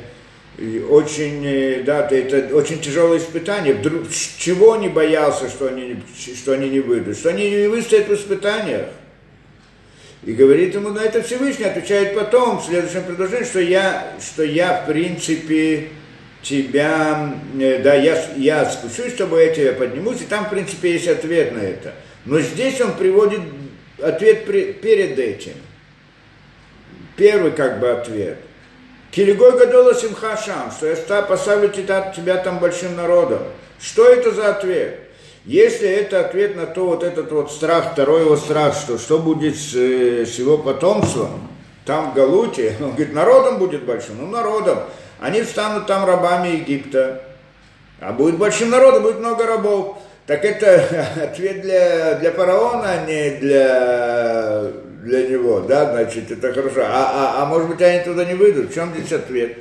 очень, 0.58 1.44
э, 1.44 1.82
да, 1.82 2.06
это 2.08 2.54
очень 2.54 2.80
тяжелое 2.80 3.18
испытание. 3.18 3.74
Вдруг, 3.74 4.04
чего 4.38 4.76
не 4.76 4.88
боялся, 4.88 5.48
что 5.48 5.66
они, 5.66 5.96
что 6.16 6.52
они 6.52 6.68
не 6.70 6.80
выйдут? 6.80 7.16
Что 7.16 7.30
они 7.30 7.50
не 7.50 7.66
выстоят 7.66 8.08
в 8.08 8.14
испытаниях. 8.14 8.86
И 10.24 10.32
говорит 10.32 10.74
ему, 10.74 10.90
на 10.90 11.00
это 11.00 11.22
Всевышний 11.22 11.64
отвечает 11.64 12.14
потом, 12.14 12.60
в 12.60 12.64
следующем 12.64 13.02
предложении, 13.02 13.44
что 13.44 13.60
я, 13.60 14.14
что 14.20 14.44
я 14.44 14.82
в 14.82 14.86
принципе 14.86 15.88
тебя, 16.40 17.34
э, 17.58 17.80
да, 17.82 17.94
я, 17.94 18.24
я 18.36 18.64
спущусь 18.70 19.14
с 19.14 19.16
тобой, 19.16 19.46
я 19.46 19.54
тебя 19.54 19.72
поднимусь, 19.72 20.22
и 20.22 20.24
там, 20.24 20.46
в 20.46 20.50
принципе, 20.50 20.92
есть 20.92 21.08
ответ 21.08 21.52
на 21.52 21.58
это. 21.58 21.94
Но 22.26 22.40
здесь 22.40 22.80
он 22.80 22.96
приводит 22.96 23.40
ответ 24.00 24.46
при, 24.46 24.72
перед 24.72 25.18
этим. 25.18 25.54
Первый 27.16 27.50
как 27.50 27.80
бы 27.80 27.90
ответ– 27.90 28.38
Килигой 29.14 29.56
Гадола 29.56 29.94
Симхашам, 29.94 30.72
что 30.72 30.88
я 30.88 31.22
поставлю 31.22 31.68
тебя, 31.68 32.12
тебя 32.14 32.36
там 32.36 32.58
большим 32.58 32.96
народом. 32.96 33.38
Что 33.80 34.06
это 34.06 34.32
за 34.32 34.48
ответ? 34.48 34.98
Если 35.44 35.88
это 35.88 36.18
ответ 36.18 36.56
на 36.56 36.66
то, 36.66 36.86
вот 36.86 37.04
этот 37.04 37.30
вот 37.30 37.52
страх, 37.52 37.92
второй 37.92 38.22
его 38.22 38.36
страх, 38.36 38.74
что 38.74 38.98
что 38.98 39.20
будет 39.20 39.56
с, 39.56 39.72
э, 39.74 40.26
с 40.26 40.36
его 40.40 40.58
потомством, 40.58 41.48
там 41.84 42.10
в 42.10 42.14
Галуте, 42.14 42.76
он 42.80 42.92
говорит, 42.92 43.14
народом 43.14 43.58
будет 43.58 43.84
большим, 43.84 44.16
ну 44.18 44.26
народом. 44.26 44.80
Они 45.20 45.44
станут 45.44 45.86
там 45.86 46.04
рабами 46.04 46.48
Египта, 46.48 47.22
а 48.00 48.12
будет 48.12 48.36
большим 48.36 48.70
народом, 48.70 49.04
будет 49.04 49.20
много 49.20 49.46
рабов. 49.46 49.98
Так 50.26 50.44
это 50.44 51.06
ответ 51.22 51.60
для, 51.60 52.14
для 52.14 52.32
фараона, 52.32 52.90
а 52.90 53.06
не 53.06 53.38
для 53.38 54.72
для 55.04 55.28
него, 55.28 55.60
да, 55.60 55.92
значит, 55.92 56.30
это 56.30 56.52
хорошо. 56.52 56.82
А, 56.86 57.36
а, 57.38 57.42
а 57.42 57.46
может 57.46 57.68
быть, 57.68 57.80
они 57.82 58.02
туда 58.02 58.24
не 58.24 58.34
выйдут? 58.34 58.70
В 58.70 58.74
чем 58.74 58.92
здесь 58.94 59.12
ответ? 59.12 59.58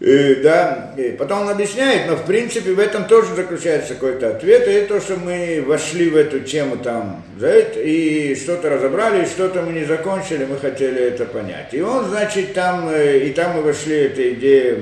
И, 0.00 0.36
да, 0.44 0.92
и 0.96 1.10
потом 1.10 1.40
он 1.42 1.48
объясняет, 1.48 2.06
но 2.06 2.14
в 2.14 2.24
принципе 2.24 2.72
в 2.72 2.78
этом 2.78 3.06
тоже 3.06 3.34
заключается 3.34 3.94
какой-то 3.94 4.28
ответ, 4.28 4.68
и 4.68 4.86
то, 4.86 5.00
что 5.00 5.16
мы 5.16 5.64
вошли 5.66 6.08
в 6.08 6.16
эту 6.16 6.38
тему 6.38 6.76
там, 6.76 7.24
за 7.36 7.48
это, 7.48 7.80
и 7.80 8.36
что-то 8.36 8.70
разобрали, 8.70 9.24
и 9.24 9.26
что-то 9.26 9.62
мы 9.62 9.72
не 9.72 9.84
закончили, 9.84 10.44
мы 10.44 10.56
хотели 10.56 11.02
это 11.02 11.24
понять. 11.24 11.70
И 11.72 11.80
он, 11.80 12.04
значит, 12.04 12.54
там, 12.54 12.88
э, 12.88 13.26
и 13.26 13.32
там 13.32 13.56
мы 13.56 13.62
вошли 13.62 13.96
эта 13.96 14.34
идея, 14.34 14.78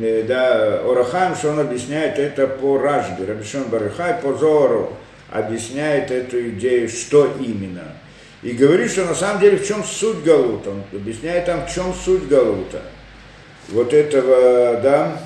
э, 0.00 0.22
да, 0.28 0.82
Орахам, 0.84 1.34
что 1.34 1.50
он 1.50 1.58
объясняет 1.58 2.20
это 2.20 2.46
по 2.46 2.78
Ражбе, 2.78 3.24
Рабишон 3.26 3.64
Барыхай, 3.64 4.22
по 4.22 4.34
Зору, 4.34 4.92
объясняет 5.32 6.12
эту 6.12 6.48
идею, 6.50 6.88
что 6.88 7.28
именно. 7.40 7.99
И 8.42 8.52
говорит, 8.52 8.90
что 8.90 9.04
на 9.04 9.14
самом 9.14 9.40
деле 9.40 9.58
в 9.58 9.66
чем 9.66 9.84
суть 9.84 10.22
Галута, 10.22 10.70
он 10.70 10.82
объясняет 10.92 11.46
там, 11.46 11.66
в 11.66 11.72
чем 11.72 11.92
суть 11.92 12.26
Галута 12.26 12.82
вот 13.68 13.92
этого, 13.92 14.80
да, 14.80 15.20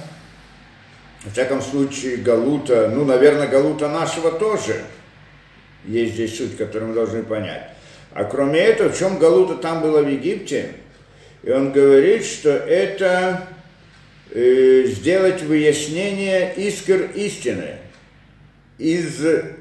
в 1.24 1.32
всяком 1.32 1.62
случае, 1.62 2.18
Галута, 2.18 2.90
ну, 2.94 3.04
наверное, 3.04 3.46
Галута 3.46 3.88
нашего 3.88 4.32
тоже 4.32 4.82
есть 5.86 6.14
здесь 6.14 6.36
суть, 6.36 6.56
которую 6.56 6.90
мы 6.90 6.94
должны 6.94 7.22
понять. 7.22 7.70
А 8.12 8.24
кроме 8.24 8.60
этого, 8.60 8.90
в 8.90 8.98
чем 8.98 9.18
Галута 9.18 9.56
там 9.56 9.80
было 9.80 10.02
в 10.02 10.08
Египте? 10.08 10.72
И 11.42 11.50
он 11.50 11.72
говорит, 11.72 12.24
что 12.24 12.50
это 12.50 13.48
э, 14.30 14.84
сделать 14.86 15.42
выяснение 15.42 16.54
искр 16.56 17.10
истины 17.14 17.78
из 18.78 19.20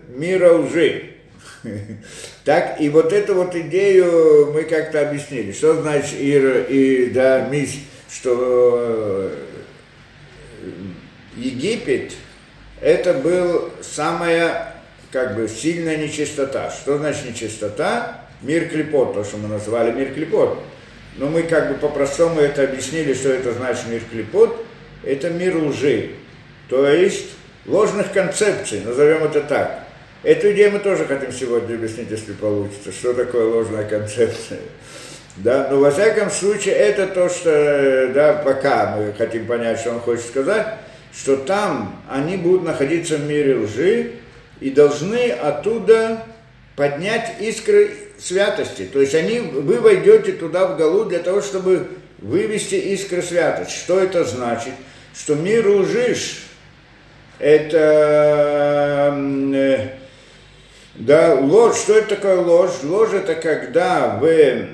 мира 0.09 0.53
лжи. 0.53 1.12
Так, 2.45 2.81
и 2.81 2.89
вот 2.89 3.13
эту 3.13 3.35
вот 3.35 3.55
идею 3.55 4.51
мы 4.53 4.63
как-то 4.63 5.07
объяснили. 5.07 5.51
Что 5.51 5.81
значит 5.81 6.19
Ир 6.19 6.65
и 6.69 7.09
да, 7.09 7.47
мисс 7.49 7.75
что 8.09 8.37
э, 8.39 9.35
Египет 11.35 12.13
это 12.79 13.13
был 13.13 13.71
самая 13.81 14.75
как 15.11 15.35
бы 15.35 15.47
сильная 15.47 15.97
нечистота. 15.97 16.69
Что 16.69 16.97
значит 16.97 17.29
нечистота? 17.29 18.19
Мир 18.41 18.67
клепот, 18.67 19.13
то, 19.13 19.23
что 19.23 19.37
мы 19.37 19.47
назвали 19.47 19.91
мир 19.91 20.13
клепот. 20.13 20.59
Но 21.17 21.27
мы 21.27 21.43
как 21.43 21.69
бы 21.69 21.75
по-простому 21.75 22.41
это 22.41 22.63
объяснили, 22.63 23.13
что 23.13 23.29
это 23.29 23.53
значит 23.53 23.87
мир 23.87 24.01
клепот. 24.11 24.65
Это 25.03 25.29
мир 25.29 25.55
лжи. 25.57 26.11
То 26.69 26.87
есть 26.87 27.29
ложных 27.65 28.11
концепций, 28.11 28.81
назовем 28.81 29.23
это 29.23 29.41
так. 29.41 29.82
Эту 30.23 30.53
идею 30.53 30.71
мы 30.71 30.79
тоже 30.79 31.05
хотим 31.05 31.33
сегодня 31.33 31.75
объяснить, 31.75 32.09
если 32.09 32.31
получится. 32.31 32.93
Что 32.93 33.13
такое 33.13 33.43
ложная 33.43 33.83
концепция? 33.83 34.59
Да, 35.35 35.67
но 35.69 35.79
во 35.79 35.91
всяком 35.91 36.31
случае 36.31 36.75
это 36.75 37.07
то, 37.07 37.27
что, 37.27 38.09
да, 38.13 38.33
пока 38.33 38.95
мы 38.95 39.11
хотим 39.17 39.45
понять, 39.45 39.79
что 39.79 39.91
он 39.91 39.99
хочет 39.99 40.25
сказать, 40.25 40.65
что 41.13 41.35
там 41.35 42.01
они 42.09 42.37
будут 42.37 42.63
находиться 42.63 43.17
в 43.17 43.27
мире 43.27 43.57
лжи 43.57 44.11
и 44.61 44.69
должны 44.69 45.31
оттуда 45.31 46.23
поднять 46.77 47.33
искры 47.41 47.91
святости. 48.17 48.83
То 48.83 49.01
есть 49.01 49.15
они, 49.15 49.39
вы 49.41 49.81
войдете 49.81 50.31
туда 50.31 50.67
в 50.67 50.77
голу 50.77 51.03
для 51.03 51.19
того, 51.19 51.41
чтобы 51.41 51.87
вывести 52.19 52.75
искры 52.75 53.21
святости. 53.21 53.73
Что 53.75 53.99
это 53.99 54.23
значит? 54.23 54.73
Что 55.13 55.35
мир 55.35 55.67
лжи, 55.67 56.15
это 57.39 59.13
э, 59.17 60.02
да, 60.95 61.35
ложь. 61.35 61.77
Что 61.77 61.97
это 61.97 62.15
такое 62.15 62.37
ложь? 62.37 62.83
Ложь 62.83 63.13
это 63.13 63.35
когда 63.35 64.17
вы 64.21 64.69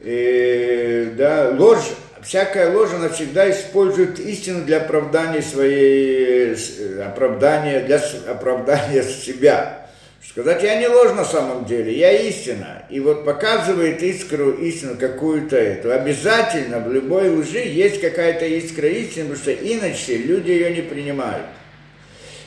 э, 0.00 1.10
да, 1.16 1.50
ложь, 1.56 1.90
всякая 2.22 2.72
ложь, 2.72 2.90
она 2.94 3.08
всегда 3.08 3.50
использует 3.50 4.18
истину 4.18 4.64
для 4.64 4.78
оправдания 4.78 5.42
своей, 5.42 6.54
оправдания, 7.02 7.80
для 7.80 8.02
оправдания 8.28 9.02
себя. 9.24 9.80
Сказать, 10.26 10.64
я 10.64 10.80
не 10.80 10.88
ложь 10.88 11.12
на 11.12 11.24
самом 11.24 11.64
деле, 11.64 11.96
я 11.96 12.10
истина. 12.10 12.82
И 12.90 12.98
вот 12.98 13.24
показывает 13.24 14.02
искру, 14.02 14.50
истину 14.52 14.96
какую-то 14.98 15.56
эту. 15.56 15.92
Обязательно 15.92 16.80
в 16.80 16.92
любой 16.92 17.28
лжи 17.28 17.60
есть 17.60 18.00
какая-то 18.00 18.44
искра 18.44 18.88
истины, 18.88 19.28
потому 19.28 19.36
что 19.36 19.52
иначе 19.52 20.16
люди 20.16 20.50
ее 20.50 20.74
не 20.74 20.82
принимают. 20.82 21.46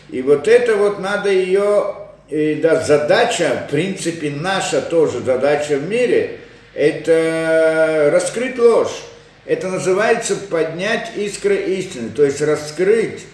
И 0.09 0.21
вот 0.21 0.50
это 0.50 0.75
вот 0.75 1.00
надо 1.00 1.31
ее, 1.31 1.95
и, 2.29 2.55
да, 2.55 2.84
задача, 2.84 3.65
в 3.67 3.72
принципе, 3.72 4.29
наша 4.29 4.81
тоже 4.81 5.22
задача 5.22 5.77
в 5.77 5.89
мире– 5.89 6.39
это 6.74 8.10
раскрыть 8.12 8.57
ложь. 8.60 9.03
Это 9.46 9.69
называется 9.69 10.36
поднять 10.36 11.12
искры 11.15 11.55
истины, 11.55 12.10
то 12.10 12.25
есть 12.25 12.41
раскрыть 12.41 13.25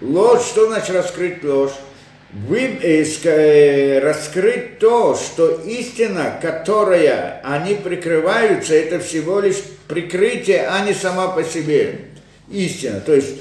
ложь. 0.00 0.42
Что 0.42 0.66
значит 0.66 0.90
раскрыть 0.90 1.44
ложь? 1.44 1.72
Вы, 2.32 2.78
э, 2.82 3.04
э, 3.24 4.00
раскрыть 4.00 4.78
то, 4.80 5.14
что 5.14 5.60
истина, 5.64 6.38
которая 6.42 7.40
они 7.44 7.74
прикрываются, 7.74 8.74
это 8.74 8.98
всего 8.98 9.40
лишь 9.40 9.56
прикрытие, 9.88 10.66
а 10.68 10.84
не 10.84 10.92
сама 10.92 11.28
по 11.28 11.44
себе 11.44 12.00
истина. 12.50 13.00
То 13.00 13.14
есть 13.14 13.36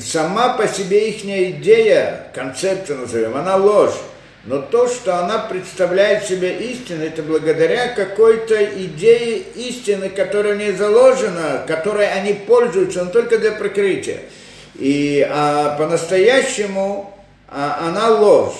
сама 0.00 0.54
по 0.54 0.66
себе 0.66 1.10
их 1.10 1.24
идея, 1.24 2.30
концепция 2.34 2.98
назовем, 2.98 3.36
она 3.36 3.56
ложь. 3.56 3.94
Но 4.44 4.62
то, 4.62 4.88
что 4.88 5.18
она 5.18 5.38
представляет 5.38 6.24
себе 6.24 6.56
истину, 6.56 7.04
это 7.04 7.22
благодаря 7.22 7.88
какой-то 7.88 8.64
идее 8.64 9.38
истины, 9.38 10.08
которая 10.08 10.54
в 10.54 10.58
ней 10.58 10.72
заложена, 10.72 11.64
которой 11.66 12.10
они 12.10 12.32
пользуются, 12.32 13.04
но 13.04 13.10
только 13.10 13.38
для 13.38 13.52
прикрытия. 13.52 14.20
И 14.76 15.26
а 15.28 15.76
по-настоящему 15.76 17.14
а, 17.48 17.88
она 17.88 18.08
ложь. 18.08 18.54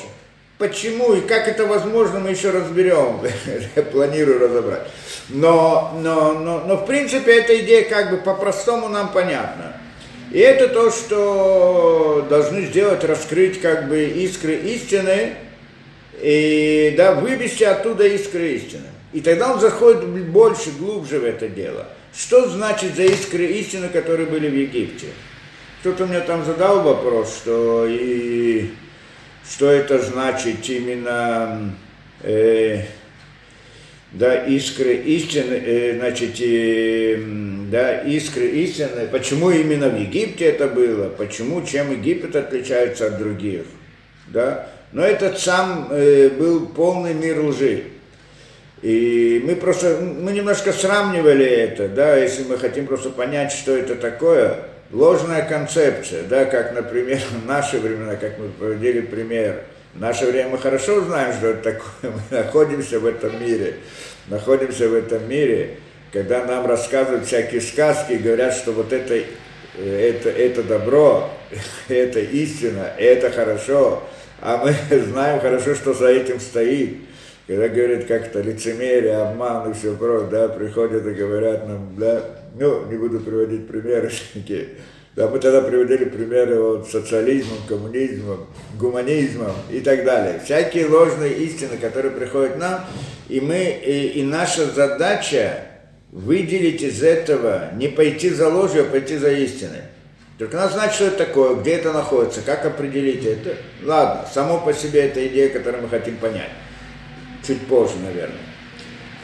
Почему 0.59 1.15
и 1.15 1.23
как 1.23 1.49
это 1.49 1.65
возможно, 1.65 2.21
мы 2.21 2.31
еще 2.31 2.51
разберем. 2.51 3.23
Планирую 3.93 4.39
разобрать. 4.39 4.87
Но, 5.31 5.99
но, 6.03 6.35
но, 6.35 6.61
но 6.67 6.77
в 6.77 6.85
принципе 6.85 7.39
эта 7.39 7.59
идея 7.61 7.89
как 7.89 8.11
бы 8.11 8.19
по-простому 8.19 8.89
нам 8.89 9.11
понятна. 9.13 9.77
И 10.31 10.39
это 10.39 10.69
то, 10.69 10.91
что 10.91 12.27
должны 12.29 12.67
сделать, 12.67 13.03
раскрыть 13.05 13.61
как 13.63 13.89
бы 13.89 14.05
искры 14.05 14.55
истины, 14.57 15.37
и 16.23 16.95
да, 16.97 17.15
вывести 17.15 17.65
оттуда 17.65 18.07
искры 18.07 18.53
истины. 18.53 18.87
И 19.13 19.21
тогда 19.21 19.53
он 19.53 19.61
заходит 19.61 20.05
больше, 20.31 20.71
глубже 20.79 21.19
в 21.19 21.25
это 21.25 21.49
дело. 21.49 21.87
Что 22.15 22.49
значит 22.49 22.97
за 22.97 23.05
искры 23.05 23.47
истины, 23.47 23.89
которые 23.89 24.27
были 24.27 24.49
в 24.49 24.55
Египте? 24.55 25.07
Кто-то 25.81 26.07
мне 26.07 26.21
там 26.21 26.45
задал 26.45 26.83
вопрос, 26.83 27.39
что, 27.43 27.87
и, 27.89 28.71
что 29.49 29.71
это 29.71 30.01
значит 30.01 30.69
именно 30.69 31.75
э, 32.23 32.83
да, 34.13 34.45
искры 34.45 34.95
истины, 34.95 35.55
э, 35.55 35.97
значит, 35.99 36.41
э, 36.41 37.17
да, 37.71 38.01
искры 38.01 38.47
истины, 38.47 39.07
почему 39.11 39.51
именно 39.51 39.89
в 39.89 39.99
Египте 39.99 40.47
это 40.47 40.67
было, 40.67 41.09
почему, 41.09 41.65
чем 41.65 41.93
Египет 41.93 42.37
отличается 42.37 43.07
от 43.07 43.19
других, 43.19 43.63
да, 44.29 44.69
но 44.93 45.05
этот 45.05 45.39
сам 45.39 45.89
э, 45.91 46.31
был 46.31 46.67
полный 46.67 47.15
мир 47.15 47.41
лжи. 47.41 47.85
И 48.83 49.43
мы 49.45 49.57
просто, 49.57 49.99
мы 50.01 50.33
немножко 50.33 50.73
сравнивали 50.73 51.47
это, 51.47 51.89
да, 51.89 52.17
если 52.17 52.45
мы 52.45 52.57
хотим 52.57 52.87
просто 52.87 53.11
понять, 53.11 53.53
что 53.53 53.77
это 53.77 53.95
такое, 53.95 54.57
ложная 54.91 55.43
концепция, 55.47 56.23
да, 56.25 56.47
как, 56.47 56.75
например, 56.75 57.21
в 57.43 57.47
наши 57.47 57.79
времена, 57.79 58.17
как 58.17 58.39
мы 58.39 58.49
проводили 58.49 59.03
пример, 59.03 59.65
в 59.95 60.01
наше 60.01 60.27
время 60.27 60.51
мы 60.51 60.59
хорошо 60.59 61.03
знаем, 61.03 61.35
что 61.35 61.49
это 61.49 61.73
такое, 61.73 62.13
мы 62.31 62.37
находимся 62.39 62.99
в 63.01 63.07
этом 63.07 63.41
мире, 63.41 63.75
находимся 64.29 64.89
в 64.89 64.95
этом 64.95 65.29
мире, 65.29 65.77
когда 66.13 66.45
нам 66.45 66.67
рассказывают 66.67 67.27
всякие 67.27 67.61
сказки 67.61 68.13
и 68.13 68.19
говорят, 68.19 68.55
что 68.55 68.73
вот 68.73 68.93
это, 68.93 69.15
э, 69.15 69.25
это, 69.77 70.31
это 70.31 70.63
добро, 70.63 71.31
это 71.89 72.21
истина, 72.21 72.93
это 72.97 73.31
хорошо, 73.31 74.03
а 74.41 74.65
мы 74.65 74.75
знаем 74.99 75.41
хорошо, 75.41 75.75
что 75.75 75.95
за 75.95 76.09
этим 76.09 76.41
стоит. 76.41 76.97
Когда 77.47 77.69
говорят 77.69 78.05
как-то 78.05 78.41
лицемерие, 78.41 79.17
обман 79.17 79.71
и 79.71 79.75
все 79.75 79.97
прочее, 79.97 80.29
да, 80.31 80.49
приходят 80.49 81.05
и 81.05 81.11
говорят 81.11 81.67
нам, 81.67 81.95
да, 81.99 82.23
ну, 82.57 82.87
не 82.87 82.97
буду 82.97 83.21
приводить 83.21 83.67
примеры 83.67 84.11
такие. 84.35 84.69
Да, 85.17 85.27
мы 85.27 85.41
тогда 85.41 85.61
приводили 85.61 86.05
примеры 86.05 86.63
вот 86.63 86.89
социализмом, 86.89 87.59
коммунизмом, 87.69 88.47
гуманизмом 88.79 89.53
и 89.69 89.81
так 89.81 90.05
далее. 90.05 90.41
Всякие 90.45 90.87
ложные 90.87 91.35
истины, 91.35 91.77
которые 91.79 92.13
приходят 92.13 92.57
нам, 92.59 92.85
и 93.29 93.41
мы, 93.41 93.81
и, 93.85 94.21
и 94.21 94.23
наша 94.23 94.67
задача 94.67 95.65
выделить 96.13 96.83
из 96.83 97.03
этого, 97.03 97.71
не 97.75 97.89
пойти 97.89 98.31
за 98.31 98.49
ложью, 98.49 98.83
а 98.83 98.85
пойти 98.85 99.17
за 99.17 99.33
истиной. 99.33 99.83
Только 100.41 100.57
надо 100.57 100.73
знать, 100.73 100.95
что 100.95 101.05
это 101.05 101.19
такое, 101.19 101.55
где 101.57 101.73
это 101.73 101.93
находится, 101.93 102.41
как 102.41 102.65
определить 102.65 103.27
это. 103.27 103.57
Ладно, 103.83 104.27
само 104.33 104.59
по 104.59 104.73
себе 104.73 105.03
это 105.03 105.27
идея, 105.27 105.51
которую 105.51 105.83
мы 105.83 105.91
хотим 105.91 106.17
понять. 106.17 106.49
Чуть 107.47 107.61
позже, 107.67 107.97
наверное. 108.03 108.39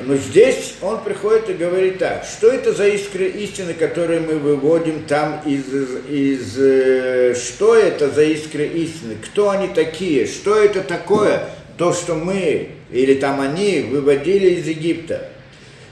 Но 0.00 0.16
здесь 0.16 0.75
он 0.82 1.02
приходит 1.02 1.49
и 1.49 1.54
говорит 1.54 2.00
так, 2.00 2.23
что 2.25 2.49
это 2.49 2.75
за 2.75 2.88
искры 2.88 3.28
истины, 3.28 3.73
которые 3.73 4.20
мы 4.20 4.35
выводим 4.35 5.04
там 5.04 5.40
из, 5.46 5.64
из, 6.06 6.58
из 6.58 7.42
что 7.42 7.75
это 7.75 8.11
за 8.11 8.25
искры 8.25 8.66
истины, 8.66 9.16
кто 9.25 9.49
они 9.49 9.68
такие, 9.68 10.26
что 10.26 10.62
это 10.62 10.82
такое, 10.82 11.49
то, 11.78 11.94
что 11.94 12.14
мы 12.14 12.73
или 12.90 13.14
там 13.14 13.40
они 13.40 13.88
выводили 13.90 14.49
из 14.56 14.68
Египта. 14.68 15.30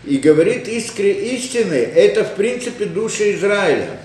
И 0.05 0.19
говорит, 0.19 0.69
искры 0.69 1.09
истины, 1.13 1.77
это 1.77 2.25
в 2.25 2.35
принципе 2.35 2.85
души 2.85 3.33
Израиля. 3.33 4.04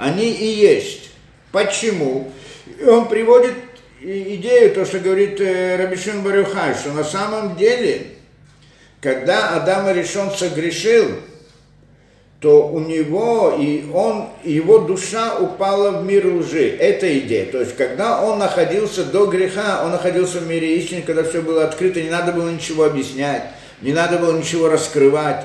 Они 0.00 0.32
и 0.32 0.46
есть. 0.46 1.10
Почему? 1.52 2.32
Он 2.88 3.08
приводит 3.08 3.54
идею, 4.00 4.74
то, 4.74 4.84
что 4.84 4.98
говорит 4.98 5.40
э, 5.40 5.76
Рабишин 5.76 6.22
Барюхай, 6.22 6.74
что 6.74 6.92
на 6.92 7.04
самом 7.04 7.56
деле 7.56 8.06
когда 9.00 9.56
Адам 9.56 9.90
решен 9.94 10.30
согрешил, 10.30 11.06
то 12.40 12.68
у 12.68 12.80
него 12.80 13.56
и 13.58 13.84
он, 13.92 14.28
его 14.44 14.78
душа 14.78 15.36
упала 15.38 15.90
в 16.00 16.04
мир 16.06 16.26
лжи. 16.26 16.76
Это 16.78 17.18
идея. 17.18 17.46
То 17.46 17.60
есть, 17.60 17.76
когда 17.76 18.22
он 18.22 18.38
находился 18.38 19.04
до 19.04 19.26
греха, 19.26 19.82
он 19.84 19.92
находился 19.92 20.38
в 20.38 20.48
мире 20.48 20.78
истины, 20.78 21.02
когда 21.02 21.22
все 21.22 21.42
было 21.42 21.64
открыто, 21.64 22.00
не 22.00 22.08
надо 22.10 22.32
было 22.32 22.48
ничего 22.50 22.84
объяснять, 22.84 23.44
не 23.82 23.92
надо 23.92 24.18
было 24.18 24.36
ничего 24.38 24.68
раскрывать. 24.68 25.44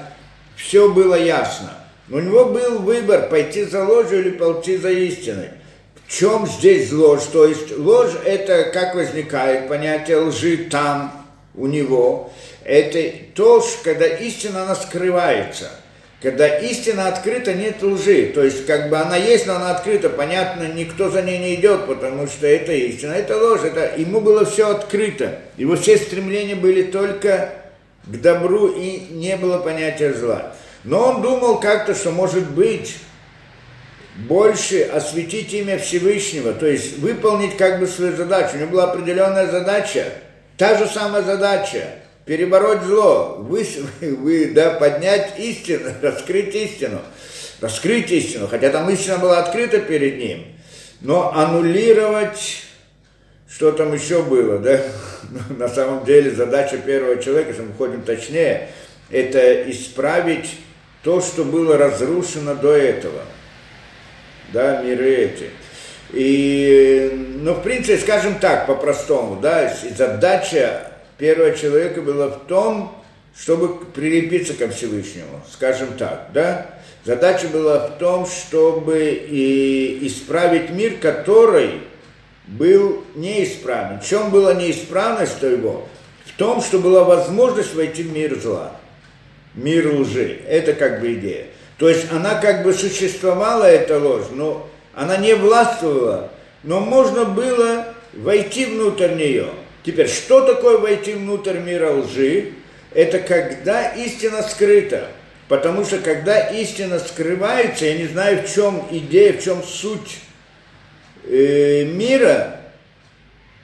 Все 0.55 0.89
было 0.91 1.15
ясно. 1.15 1.73
У 2.09 2.19
него 2.19 2.45
был 2.45 2.79
выбор, 2.79 3.29
пойти 3.29 3.63
за 3.63 3.83
ложью 3.83 4.19
или 4.19 4.31
пойти 4.31 4.77
за 4.77 4.91
истиной. 4.91 5.49
В 6.05 6.11
чем 6.11 6.45
здесь 6.45 6.91
ложь? 6.91 7.23
То 7.31 7.47
есть 7.47 7.77
ложь 7.77 8.13
это 8.25 8.65
как 8.71 8.95
возникает 8.95 9.67
понятие 9.67 10.17
лжи 10.17 10.57
там, 10.69 11.25
у 11.55 11.67
него 11.67 12.31
это 12.65 12.99
то, 13.35 13.63
когда 13.83 14.07
истина, 14.07 14.63
она 14.63 14.75
скрывается. 14.75 15.69
Когда 16.21 16.47
истина 16.57 17.09
открыта, 17.09 17.53
нет 17.53 17.83
лжи. 17.83 18.31
То 18.33 18.43
есть, 18.43 18.65
как 18.65 18.89
бы 18.89 18.97
она 18.97 19.15
есть, 19.15 19.45
но 19.45 19.57
она 19.57 19.75
открыта, 19.75 20.09
понятно, 20.09 20.63
никто 20.63 21.11
за 21.11 21.21
ней 21.21 21.37
не 21.37 21.55
идет, 21.55 21.85
потому 21.85 22.25
что 22.25 22.47
это 22.47 22.71
истина, 22.71 23.13
это 23.13 23.37
ложь. 23.37 23.61
Это, 23.63 23.93
ему 23.95 24.19
было 24.19 24.43
все 24.45 24.71
открыто. 24.71 25.39
Его 25.57 25.75
все 25.75 25.97
стремления 25.97 26.55
были 26.55 26.81
только 26.81 27.53
к 28.05 28.17
добру, 28.19 28.69
и 28.69 29.01
не 29.11 29.37
было 29.37 29.59
понятия 29.59 30.13
зла. 30.13 30.55
Но 30.85 31.09
он 31.09 31.21
думал 31.21 31.59
как-то, 31.59 31.93
что 31.93 32.11
может 32.11 32.49
быть 32.51 32.95
больше 34.15 34.83
осветить 34.83 35.51
имя 35.53 35.77
Всевышнего, 35.77 36.53
то 36.53 36.65
есть 36.65 36.99
выполнить 36.99 37.57
как 37.57 37.79
бы 37.79 37.87
свою 37.87 38.15
задачу. 38.15 38.55
У 38.55 38.59
него 38.59 38.71
была 38.71 38.91
определенная 38.91 39.47
задача, 39.47 40.05
та 40.57 40.77
же 40.77 40.87
самая 40.87 41.23
задача– 41.23 41.83
перебороть 42.25 42.83
зло, 42.83 43.37
вы, 43.39 43.65
вы, 44.01 44.51
да, 44.53 44.71
поднять 44.71 45.39
истину, 45.39 45.91
раскрыть 46.01 46.53
истину, 46.55 47.01
раскрыть 47.61 48.11
истину, 48.11 48.47
хотя 48.47 48.69
там 48.69 48.89
истина 48.89 49.17
была 49.17 49.39
открыта 49.39 49.79
перед 49.79 50.17
ним, 50.17 50.45
но 51.01 51.33
аннулировать, 51.33 52.63
что 53.49 53.71
там 53.71 53.93
еще 53.93 54.21
было, 54.23 54.59
да, 54.59 54.81
на 55.57 55.67
самом 55.69 56.05
деле 56.05 56.31
задача 56.31 56.77
первого 56.77 57.21
человека, 57.21 57.49
если 57.49 57.63
мы 57.63 57.73
ходим 57.73 58.01
точнее, 58.01 58.69
это 59.09 59.69
исправить 59.69 60.49
то, 61.05 61.21
что 61.21 61.43
было 61.43 61.77
разрушено 61.77 62.55
до 62.55 62.71
этого, 62.75 63.21
да, 64.51 64.81
миры 64.81 65.13
эти. 65.13 65.51
И, 66.11 67.11
ну, 67.41 67.53
в 67.53 67.61
принципе, 67.61 67.99
скажем 67.99 68.39
так, 68.39 68.65
по-простому, 68.65 69.39
да, 69.39 69.71
задача 69.95 70.91
первого 71.19 71.55
человека 71.55 72.01
было 72.01 72.29
в 72.29 72.47
том, 72.47 73.03
чтобы 73.37 73.85
прилепиться 73.85 74.55
ко 74.55 74.67
Всевышнему, 74.67 75.43
скажем 75.53 75.89
так, 75.95 76.29
да? 76.33 76.71
Задача 77.03 77.49
была 77.49 77.87
в 77.87 77.99
том, 77.99 78.25
чтобы 78.25 79.11
и 79.29 80.07
исправить 80.07 80.71
мир, 80.71 80.95
который 80.99 81.81
был 82.47 83.03
неисправен. 83.13 83.99
В 83.99 84.07
чем 84.07 84.31
была 84.31 84.55
неисправность 84.55 85.39
его? 85.43 85.87
В 86.25 86.35
том, 86.35 86.63
что 86.63 86.79
была 86.79 87.03
возможность 87.03 87.75
войти 87.75 88.01
в 88.01 88.11
мир 88.11 88.39
зла, 88.39 88.71
мир 89.55 89.93
лжи. 89.93 90.39
Это 90.47 90.73
как 90.73 91.01
бы 91.01 91.13
идея. 91.13 91.45
То 91.77 91.89
есть 91.89 92.11
она 92.11 92.35
как 92.35 92.63
бы 92.63 92.73
существовала, 92.73 93.65
эта 93.65 93.99
ложь, 93.99 94.27
но 94.31 94.69
она 94.93 95.17
не 95.17 95.33
властвовала, 95.35 96.31
но 96.63 96.79
можно 96.79 97.25
было 97.25 97.85
войти 98.13 98.65
внутрь 98.65 99.13
нее– 99.13 99.49
Теперь, 99.85 100.09
что 100.09 100.41
такое 100.41 100.79
войти 100.79 101.13
внутрь 101.13 101.59
мира 101.59 101.91
лжи? 101.91 102.53
Это 102.91 103.19
когда 103.19 103.89
истина 103.89 104.41
скрыта. 104.41 105.09
Потому 105.47 105.85
что 105.85 105.99
когда 105.99 106.39
истина 106.39 106.97
скрывается, 106.97 107.85
я 107.85 107.95
не 107.99 108.07
знаю, 108.07 108.41
в 108.41 108.51
чем 108.51 108.87
идея, 108.89 109.33
в 109.33 109.43
чем 109.43 109.61
суть 109.61 110.17
э, 111.23 111.83
мира, 111.83 112.54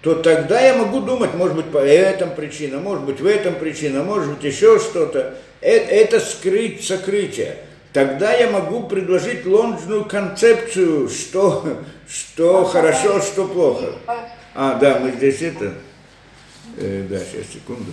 то 0.01 0.15
тогда 0.15 0.59
я 0.59 0.75
могу 0.75 1.01
думать, 1.01 1.35
может 1.35 1.55
быть, 1.55 1.67
по 1.67 1.77
этом 1.77 2.33
причина, 2.33 2.79
может 2.79 3.03
быть, 3.03 3.21
в 3.21 3.25
этом 3.25 3.55
причина, 3.55 4.03
может 4.03 4.33
быть, 4.33 4.43
еще 4.43 4.79
что-то. 4.79 5.37
Это, 5.61 5.93
это 5.93 6.19
скрыть 6.19 6.83
сокрытие. 6.83 7.57
Тогда 7.93 8.33
я 8.33 8.49
могу 8.49 8.83
предложить 8.83 9.45
ложную 9.45 10.05
концепцию, 10.05 11.07
что, 11.07 11.83
что 12.09 12.65
хорошо, 12.65 13.21
что 13.21 13.47
плохо. 13.47 13.93
А, 14.55 14.75
да, 14.75 14.99
мы 14.99 15.11
здесь 15.11 15.41
это... 15.41 15.73
Э, 16.77 17.05
да, 17.07 17.19
сейчас, 17.19 17.51
секунду. 17.53 17.91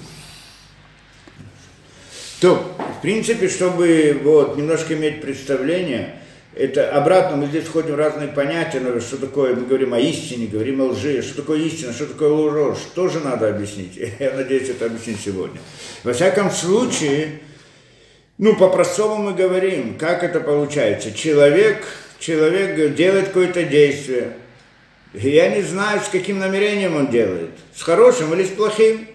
То, 2.40 2.75
в 2.99 3.03
принципе, 3.03 3.49
чтобы 3.49 4.18
вот, 4.23 4.57
немножко 4.57 4.94
иметь 4.94 5.21
представление, 5.21 6.21
это 6.59 6.90
обратно 6.90 7.37
мы 7.37 7.47
здесь 7.47 7.64
входим 7.64 7.94
в 7.94 7.99
разные 7.99 8.29
понятия, 8.29 8.81
но 8.81 8.99
что 9.01 9.16
такое, 9.16 9.55
мы 9.55 9.64
говорим 9.64 9.94
о 9.94 10.01
истине, 10.01 10.49
говорим 10.49 10.81
о 10.81 10.87
лжи, 10.87 11.23
что 11.23 11.37
такое 11.37 11.61
истина, 11.61 11.92
что 11.92 12.07
такое 12.07 12.31
ложь, 12.31 12.79
тоже 12.94 13.21
надо 13.21 13.49
объяснить. 13.49 13.97
Я 14.18 14.33
надеюсь, 14.33 14.68
это 14.68 14.87
объяснить 14.87 15.21
сегодня. 15.25 15.61
Во 16.03 16.12
всяком 16.12 16.51
случае, 16.51 17.40
ну, 18.38 18.57
по-простому 18.57 19.23
мы 19.23 19.35
говорим, 19.35 19.97
как 19.99 20.25
это 20.25 20.40
получается. 20.40 21.12
Человек, 21.12 21.87
человек 22.18 22.94
делает 22.97 23.29
какое-то 23.29 23.62
действие, 23.62 24.33
я 25.14 25.49
не 25.49 25.62
знаю, 25.62 26.01
с 26.01 26.09
каким 26.09 26.38
намерением 26.38 26.97
он 26.97 27.09
делает. 27.09 27.51
С 27.75 27.83
хорошим 27.83 28.35
или 28.35 28.44
с 28.44 28.49
плохим. 28.51 29.07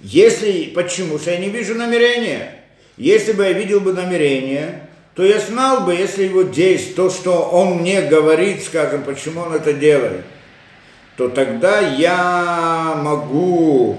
Если, 0.00 0.72
почему? 0.74 1.18
Что 1.18 1.32
я 1.32 1.38
не 1.38 1.50
вижу 1.50 1.74
намерения. 1.74 2.64
Если 2.96 3.32
бы 3.32 3.44
я 3.44 3.52
видел 3.52 3.80
бы 3.80 3.92
намерение, 3.92 4.88
то 5.14 5.24
я 5.24 5.38
знал 5.40 5.82
бы, 5.82 5.94
если 5.94 6.24
его 6.24 6.42
действие, 6.42 6.94
то, 6.94 7.10
что 7.10 7.42
он 7.42 7.78
мне 7.78 8.02
говорит, 8.02 8.64
скажем, 8.64 9.02
почему 9.04 9.42
он 9.42 9.54
это 9.54 9.72
делает, 9.72 10.24
то 11.16 11.28
тогда 11.28 11.80
я 11.80 13.00
могу 13.02 13.98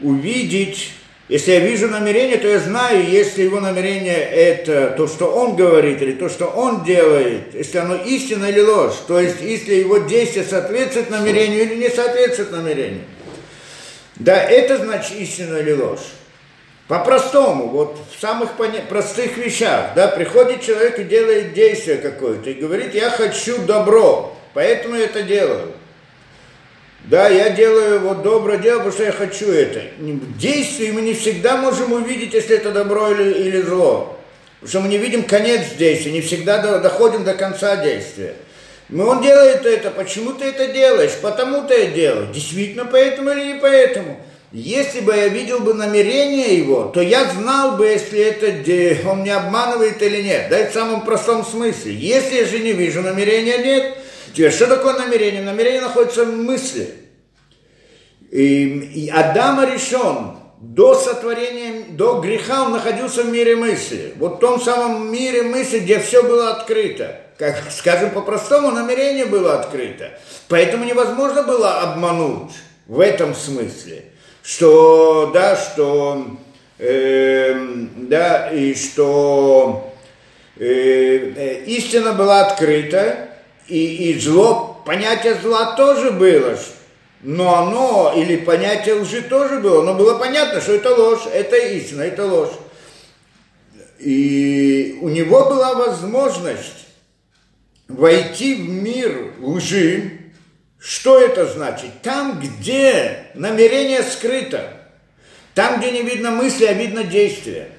увидеть 0.00 0.92
если 1.26 1.52
я 1.52 1.60
вижу 1.60 1.88
намерение, 1.88 2.36
то 2.36 2.46
я 2.46 2.60
знаю, 2.60 3.08
если 3.08 3.44
его 3.44 3.58
намерение 3.58 4.18
это 4.18 4.92
то, 4.94 5.06
что 5.06 5.34
он 5.34 5.56
говорит, 5.56 6.02
или 6.02 6.12
то, 6.12 6.28
что 6.28 6.46
он 6.46 6.84
делает, 6.84 7.54
если 7.54 7.78
оно 7.78 7.94
истина 7.94 8.44
или 8.44 8.60
ложь. 8.60 8.96
То 9.08 9.18
есть, 9.18 9.40
если 9.40 9.74
его 9.74 9.98
действие 9.98 10.44
соответствует 10.44 11.08
намерению 11.08 11.62
или 11.62 11.76
не 11.76 11.88
соответствует 11.88 12.52
намерению. 12.52 13.04
Да, 14.16 14.36
это 14.36 14.76
значит 14.76 15.18
истина 15.18 15.56
или 15.56 15.72
ложь. 15.72 16.12
По-простому, 16.88 17.68
вот 17.68 17.98
в 18.14 18.20
самых 18.20 18.50
простых 18.88 19.38
вещах, 19.38 19.92
да, 19.96 20.08
приходит 20.08 20.62
человек 20.62 20.98
и 20.98 21.04
делает 21.04 21.54
действие 21.54 21.96
какое-то, 21.96 22.50
и 22.50 22.54
говорит, 22.54 22.94
я 22.94 23.08
хочу 23.08 23.58
добро, 23.62 24.36
поэтому 24.52 24.96
я 24.96 25.06
это 25.06 25.22
делаю. 25.22 25.72
Да, 27.04 27.28
я 27.28 27.50
делаю 27.50 28.00
вот 28.00 28.22
доброе 28.22 28.58
дело, 28.58 28.78
потому 28.78 28.92
что 28.92 29.04
я 29.04 29.12
хочу 29.12 29.50
это. 29.50 29.82
Действие 29.98 30.92
мы 30.92 31.02
не 31.02 31.14
всегда 31.14 31.56
можем 31.56 31.92
увидеть, 31.92 32.34
если 32.34 32.56
это 32.56 32.70
добро 32.70 33.10
или, 33.10 33.32
или 33.32 33.62
зло. 33.62 34.18
Потому 34.60 34.68
что 34.68 34.80
мы 34.80 34.88
не 34.88 34.98
видим 34.98 35.22
конец 35.24 35.72
действия, 35.78 36.12
не 36.12 36.22
всегда 36.22 36.78
доходим 36.78 37.24
до 37.24 37.34
конца 37.34 37.76
действия. 37.76 38.34
Но 38.88 39.08
он 39.08 39.22
делает 39.22 39.66
это, 39.66 39.90
почему 39.90 40.32
ты 40.32 40.46
это 40.46 40.68
делаешь? 40.68 41.12
Потому 41.20 41.66
ты 41.66 41.74
это 41.74 41.92
делаешь. 41.92 42.34
Действительно 42.34 42.84
поэтому 42.86 43.30
или 43.30 43.54
не 43.54 43.60
поэтому? 43.60 44.20
Если 44.54 45.00
бы 45.00 45.12
я 45.12 45.26
видел 45.26 45.58
бы 45.58 45.74
намерение 45.74 46.56
его, 46.56 46.84
то 46.84 47.00
я 47.00 47.24
знал 47.32 47.76
бы, 47.76 47.86
если 47.88 48.20
это 48.20 49.10
он 49.10 49.24
не 49.24 49.30
обманывает 49.30 50.00
или 50.00 50.22
нет. 50.22 50.46
Да, 50.48 50.70
в 50.70 50.72
самом 50.72 51.04
простом 51.04 51.44
смысле. 51.44 51.92
Если 51.92 52.36
я 52.36 52.46
же 52.46 52.60
не 52.60 52.72
вижу 52.72 53.02
намерения, 53.02 53.58
нет, 53.58 53.98
Теперь, 54.32 54.52
что 54.52 54.66
такое 54.66 54.94
намерение? 54.94 55.42
Намерение 55.42 55.80
находится 55.80 56.24
в 56.24 56.36
мысли. 56.36 56.92
И, 58.30 58.64
и 58.94 59.08
Адама 59.08 59.64
решен, 59.64 60.36
до 60.60 60.94
сотворения, 60.94 61.84
до 61.90 62.20
греха 62.20 62.64
он 62.64 62.72
находился 62.72 63.22
в 63.22 63.30
мире 63.30 63.54
мысли. 63.54 64.14
Вот 64.16 64.36
в 64.36 64.38
том 64.38 64.60
самом 64.60 65.12
мире 65.12 65.42
мысли, 65.42 65.78
где 65.80 66.00
все 66.00 66.22
было 66.22 66.50
открыто. 66.50 67.20
Как, 67.38 67.62
скажем 67.70 68.10
по-простому, 68.10 68.72
намерение 68.72 69.24
было 69.24 69.58
открыто. 69.58 70.10
Поэтому 70.48 70.84
невозможно 70.84 71.42
было 71.44 71.80
обмануть 71.80 72.52
в 72.86 72.98
этом 72.98 73.34
смысле. 73.34 74.04
Что, 74.44 75.30
да, 75.32 75.56
что 75.56 76.36
э, 76.78 77.54
да, 77.96 78.50
и 78.50 78.74
что 78.74 79.94
э, 80.56 80.66
э, 80.66 81.64
истина 81.64 82.12
была 82.12 82.46
открыта, 82.46 83.30
и, 83.68 84.10
и 84.10 84.20
зло, 84.20 84.82
понятие 84.84 85.36
зла 85.36 85.74
тоже 85.76 86.10
было, 86.10 86.58
но 87.22 87.56
оно, 87.56 88.12
или 88.14 88.36
понятие 88.36 88.96
лжи 88.96 89.22
тоже 89.22 89.60
было, 89.60 89.82
но 89.82 89.94
было 89.94 90.18
понятно, 90.18 90.60
что 90.60 90.74
это 90.74 90.94
ложь, 90.94 91.26
это 91.32 91.56
истина, 91.56 92.02
это 92.02 92.26
ложь. 92.26 92.52
И 93.98 94.98
у 95.00 95.08
него 95.08 95.46
была 95.46 95.72
возможность 95.72 96.86
войти 97.88 98.56
в 98.56 98.68
мир 98.68 99.32
лжи. 99.40 100.13
Что 100.86 101.18
это 101.18 101.46
значит? 101.46 102.02
Там, 102.02 102.38
где 102.38 103.28
намерение 103.32 104.02
скрыто, 104.02 104.70
там, 105.54 105.78
где 105.78 105.90
не 105.90 106.02
видно 106.02 106.30
мысли, 106.30 106.66
а 106.66 106.74
видно 106.74 107.04
действие. 107.04 107.70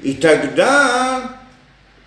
И 0.00 0.14
тогда, 0.14 1.38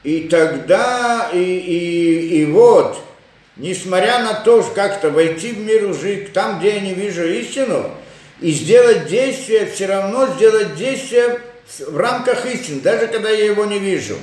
и 0.02 0.22
тогда, 0.22 1.30
и, 1.32 1.38
и, 1.38 2.42
и 2.42 2.46
вот, 2.46 3.06
несмотря 3.56 4.24
на 4.24 4.34
то, 4.34 4.64
что 4.64 4.72
как-то 4.72 5.12
войти 5.12 5.52
в 5.52 5.60
мир 5.60 5.88
лжи, 5.92 6.28
там, 6.34 6.58
где 6.58 6.74
я 6.74 6.80
не 6.80 6.96
вижу 6.96 7.28
истину, 7.28 7.92
и 8.42 8.50
сделать 8.50 9.06
действие, 9.06 9.68
все 9.68 9.86
равно 9.86 10.26
сделать 10.34 10.76
действие 10.76 11.40
в 11.86 11.98
рамках 11.98 12.48
истины, 12.48 12.82
даже 12.82 13.06
когда 13.06 13.30
я 13.30 13.46
его 13.46 13.66
не 13.66 13.78
вижу. 13.78 14.18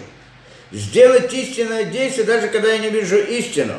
Сделать 0.73 1.33
истинное 1.33 1.85
действие, 1.85 2.27
даже 2.27 2.49
когда 2.49 2.73
я 2.73 2.79
не 2.79 2.91
вижу 2.91 3.19
истину. 3.19 3.77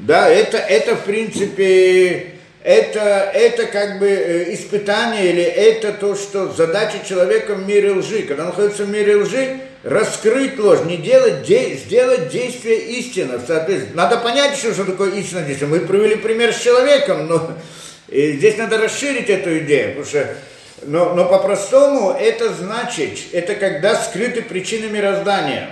Да, 0.00 0.28
это, 0.28 0.58
это 0.58 0.94
в 0.94 1.04
принципе, 1.04 2.34
это, 2.62 3.30
это 3.34 3.66
как 3.66 3.98
бы 3.98 4.06
э, 4.06 4.54
испытание 4.54 5.30
или 5.30 5.42
это 5.42 5.92
то, 5.92 6.14
что 6.14 6.52
задача 6.52 6.98
человека 7.06 7.54
в 7.54 7.66
мире 7.66 7.92
лжи. 7.92 8.22
Когда 8.22 8.44
он 8.44 8.50
находится 8.50 8.84
в 8.84 8.90
мире 8.90 9.16
лжи, 9.16 9.58
раскрыть 9.82 10.58
ложь, 10.58 10.84
не 10.84 10.98
делать, 10.98 11.42
де, 11.42 11.74
сделать 11.74 12.28
действие 12.28 12.78
истины. 12.98 13.40
Соответственно, 13.44 14.04
надо 14.04 14.18
понять, 14.18 14.56
что, 14.56 14.72
что 14.72 14.84
такое 14.84 15.12
истинное 15.12 15.44
действие. 15.44 15.68
Мы 15.68 15.80
привели 15.80 16.16
пример 16.16 16.52
с 16.52 16.60
человеком, 16.60 17.26
но 17.26 17.52
здесь 18.08 18.56
надо 18.56 18.78
расширить 18.78 19.28
эту 19.28 19.58
идею, 19.58 19.88
потому 19.90 20.06
что 20.06 20.28
но, 20.82 21.14
но 21.14 21.24
по-простому 21.24 22.12
это 22.12 22.52
значит, 22.52 23.18
это 23.32 23.54
когда 23.54 23.96
скрыты 23.96 24.42
причины 24.42 24.86
мироздания. 24.88 25.70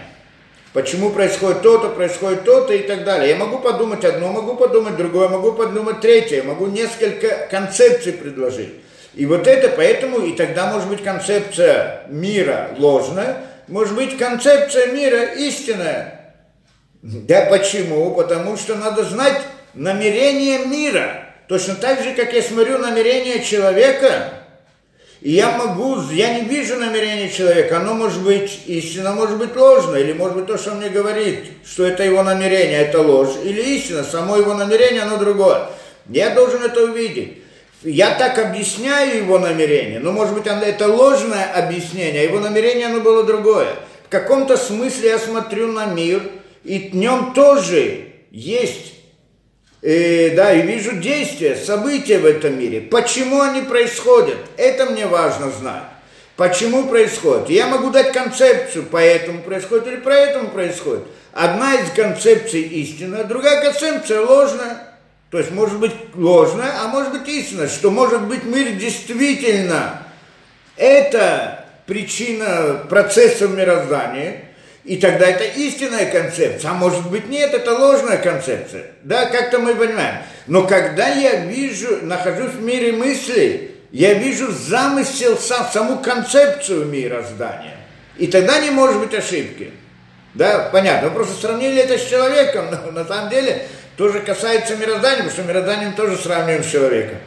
Почему 0.76 1.08
происходит 1.08 1.62
то-то, 1.62 1.88
происходит 1.88 2.44
то-то 2.44 2.74
и 2.74 2.80
так 2.80 3.02
далее. 3.04 3.30
Я 3.30 3.36
могу 3.36 3.60
подумать 3.60 4.04
одно, 4.04 4.30
могу 4.30 4.56
подумать 4.56 4.98
другое, 4.98 5.26
могу 5.26 5.52
подумать 5.52 6.02
третье, 6.02 6.42
могу 6.42 6.66
несколько 6.66 7.48
концепций 7.50 8.12
предложить. 8.12 8.74
И 9.14 9.24
вот 9.24 9.46
это 9.46 9.70
поэтому, 9.70 10.18
и 10.18 10.32
тогда 10.32 10.70
может 10.70 10.90
быть 10.90 11.02
концепция 11.02 12.02
мира 12.10 12.72
ложная, 12.76 13.38
может 13.68 13.94
быть 13.94 14.18
концепция 14.18 14.88
мира 14.88 15.22
истинная. 15.22 16.34
Да 17.00 17.46
почему? 17.46 18.14
Потому 18.14 18.58
что 18.58 18.74
надо 18.74 19.02
знать 19.04 19.40
намерение 19.72 20.66
мира. 20.66 21.24
Точно 21.48 21.74
так 21.76 22.02
же, 22.02 22.12
как 22.12 22.34
я 22.34 22.42
смотрю 22.42 22.76
намерение 22.76 23.42
человека, 23.42 24.35
и 25.22 25.32
я 25.32 25.56
могу, 25.56 26.00
я 26.10 26.38
не 26.38 26.46
вижу 26.46 26.76
намерения 26.76 27.30
человека, 27.30 27.78
оно 27.78 27.94
может 27.94 28.22
быть 28.22 28.60
истина, 28.66 29.12
может 29.12 29.38
быть 29.38 29.56
ложно, 29.56 29.96
или 29.96 30.12
может 30.12 30.36
быть 30.36 30.46
то, 30.46 30.58
что 30.58 30.72
он 30.72 30.78
мне 30.78 30.90
говорит, 30.90 31.44
что 31.64 31.86
это 31.86 32.04
его 32.04 32.22
намерение, 32.22 32.80
это 32.82 33.00
ложь, 33.00 33.34
или 33.42 33.60
истина, 33.76 34.04
само 34.04 34.36
его 34.36 34.54
намерение, 34.54 35.02
оно 35.02 35.16
другое. 35.16 35.68
Я 36.08 36.30
должен 36.30 36.62
это 36.62 36.84
увидеть. 36.84 37.38
Я 37.82 38.14
так 38.14 38.38
объясняю 38.38 39.18
его 39.18 39.38
намерение, 39.38 40.00
но 40.00 40.12
может 40.12 40.34
быть 40.34 40.46
это 40.46 40.88
ложное 40.88 41.44
объяснение, 41.52 42.22
а 42.22 42.24
его 42.24 42.40
намерение 42.40 42.86
оно 42.86 43.00
было 43.00 43.24
другое. 43.24 43.68
В 44.04 44.08
каком-то 44.08 44.56
смысле 44.56 45.10
я 45.10 45.18
смотрю 45.18 45.72
на 45.72 45.86
мир, 45.86 46.22
и 46.62 46.90
в 46.90 46.94
нем 46.94 47.32
тоже 47.32 48.12
есть 48.30 48.95
э, 49.82 50.34
да, 50.34 50.52
и 50.52 50.62
вижу 50.62 50.92
действия, 50.96 51.56
события 51.56 52.18
в 52.18 52.26
этом 52.26 52.58
мире. 52.58 52.80
Почему 52.80 53.40
они 53.40 53.62
происходят? 53.62 54.38
Это 54.56 54.86
мне 54.86 55.06
важно 55.06 55.50
знать. 55.50 55.84
Почему 56.36 56.86
происходит? 56.86 57.48
Я 57.48 57.66
могу 57.66 57.90
дать 57.90 58.12
концепцию, 58.12 58.84
поэтому 58.90 59.42
происходит 59.42 59.86
или 59.86 59.96
поэтому 59.96 60.50
происходит. 60.50 61.04
Одна 61.32 61.74
из 61.74 61.90
концепций 61.90 62.60
истинная, 62.62 63.24
другая 63.24 63.62
концепция 63.62 64.20
ложная. 64.20 64.96
То 65.30 65.38
есть 65.38 65.50
может 65.50 65.78
быть 65.80 65.92
ложная, 66.14 66.72
а 66.82 66.88
может 66.88 67.12
быть 67.12 67.28
истинная, 67.28 67.68
что 67.68 67.90
может 67.90 68.22
быть 68.22 68.44
мир 68.44 68.72
действительно 68.72 70.02
это 70.76 71.64
причина 71.86 72.86
процесса 72.88 73.48
мироздания, 73.48 74.44
и 74.86 74.98
тогда 74.98 75.26
это 75.26 75.42
истинная 75.42 76.06
концепция, 76.10 76.70
а 76.70 76.74
может 76.74 77.10
быть 77.10 77.28
нет, 77.28 77.52
это 77.52 77.72
ложная 77.74 78.18
концепция. 78.18 78.84
Да, 79.02 79.26
как-то 79.26 79.58
мы 79.58 79.74
понимаем. 79.74 80.18
Но 80.46 80.64
когда 80.64 81.08
я 81.08 81.44
вижу, 81.44 81.98
нахожусь 82.02 82.52
в 82.52 82.62
мире 82.62 82.92
мысли, 82.92 83.72
я 83.90 84.14
вижу 84.14 84.52
замысел, 84.52 85.36
сам, 85.36 85.66
саму 85.72 85.98
концепцию 85.98 86.86
мироздания. 86.86 87.74
И 88.16 88.28
тогда 88.28 88.60
не 88.60 88.70
может 88.70 89.00
быть 89.00 89.12
ошибки. 89.12 89.72
Да, 90.34 90.68
понятно. 90.70 91.08
Вы 91.08 91.14
просто 91.16 91.34
сравнили 91.34 91.82
это 91.82 91.98
с 91.98 92.06
человеком, 92.06 92.66
но 92.70 92.92
на 92.92 93.04
самом 93.04 93.28
деле 93.28 93.66
тоже 93.96 94.20
касается 94.20 94.76
мироздания, 94.76 95.24
потому 95.24 95.30
что 95.30 95.42
мироздание 95.42 95.92
тоже 95.96 96.16
сравниваем 96.16 96.62
с 96.62 96.70
человеком. 96.70 97.18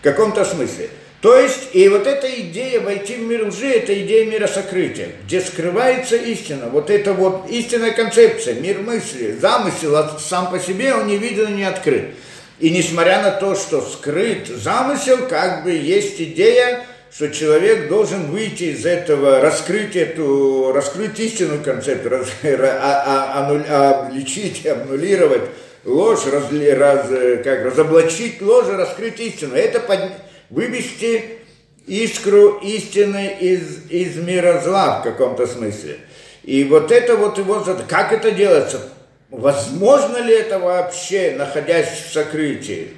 В 0.00 0.02
каком-то 0.02 0.44
смысле. 0.44 0.90
То 1.26 1.36
есть, 1.36 1.70
и 1.72 1.88
вот 1.88 2.06
эта 2.06 2.28
идея 2.40 2.80
войти 2.80 3.16
в 3.16 3.22
мир 3.22 3.48
лжи, 3.48 3.66
это 3.66 3.92
идея 4.00 4.26
мира 4.26 4.46
сокрытия, 4.46 5.08
где 5.24 5.40
скрывается 5.40 6.14
истина. 6.14 6.68
Вот 6.68 6.88
это 6.88 7.14
вот 7.14 7.50
истинная 7.50 7.90
концепция, 7.90 8.54
мир 8.54 8.78
мысли, 8.78 9.32
замысел 9.32 9.96
сам 10.20 10.52
по 10.52 10.60
себе, 10.60 10.94
он 10.94 11.08
не 11.08 11.16
виден 11.16 11.48
и 11.48 11.56
не 11.56 11.64
открыт. 11.64 12.10
И 12.60 12.70
несмотря 12.70 13.22
на 13.22 13.32
то, 13.32 13.56
что 13.56 13.80
скрыт 13.80 14.46
замысел, 14.46 15.26
как 15.28 15.64
бы 15.64 15.72
есть 15.72 16.20
идея, 16.20 16.86
что 17.12 17.28
человек 17.30 17.88
должен 17.88 18.30
выйти 18.30 18.76
из 18.76 18.86
этого, 18.86 19.40
раскрыть 19.40 19.96
эту, 19.96 20.70
раскрыть 20.72 21.18
истинную 21.18 21.60
концепцию, 21.60 22.20
раз, 22.20 22.28
а, 22.44 23.50
а, 23.68 24.06
обличить, 24.06 24.64
обнулировать 24.64 25.42
ложь, 25.84 26.24
раз, 26.26 26.44
раз, 26.52 27.08
как, 27.42 27.64
разоблачить 27.64 28.40
ложь, 28.40 28.68
раскрыть 28.68 29.18
истину. 29.18 29.56
Это 29.56 29.80
под, 29.80 29.98
вывести 30.50 31.38
искру 31.86 32.58
истины 32.58 33.36
из, 33.40 33.90
из 33.90 34.16
мира 34.16 34.60
зла 34.62 35.00
в 35.00 35.04
каком-то 35.04 35.46
смысле. 35.46 35.98
И 36.42 36.64
вот 36.64 36.92
это 36.92 37.16
вот 37.16 37.38
его, 37.38 37.64
как 37.88 38.12
это 38.12 38.30
делается? 38.30 38.88
Возможно 39.30 40.18
ли 40.18 40.32
это 40.32 40.58
вообще, 40.58 41.34
находясь 41.36 41.88
в 41.88 42.12
сокрытии? 42.12 42.96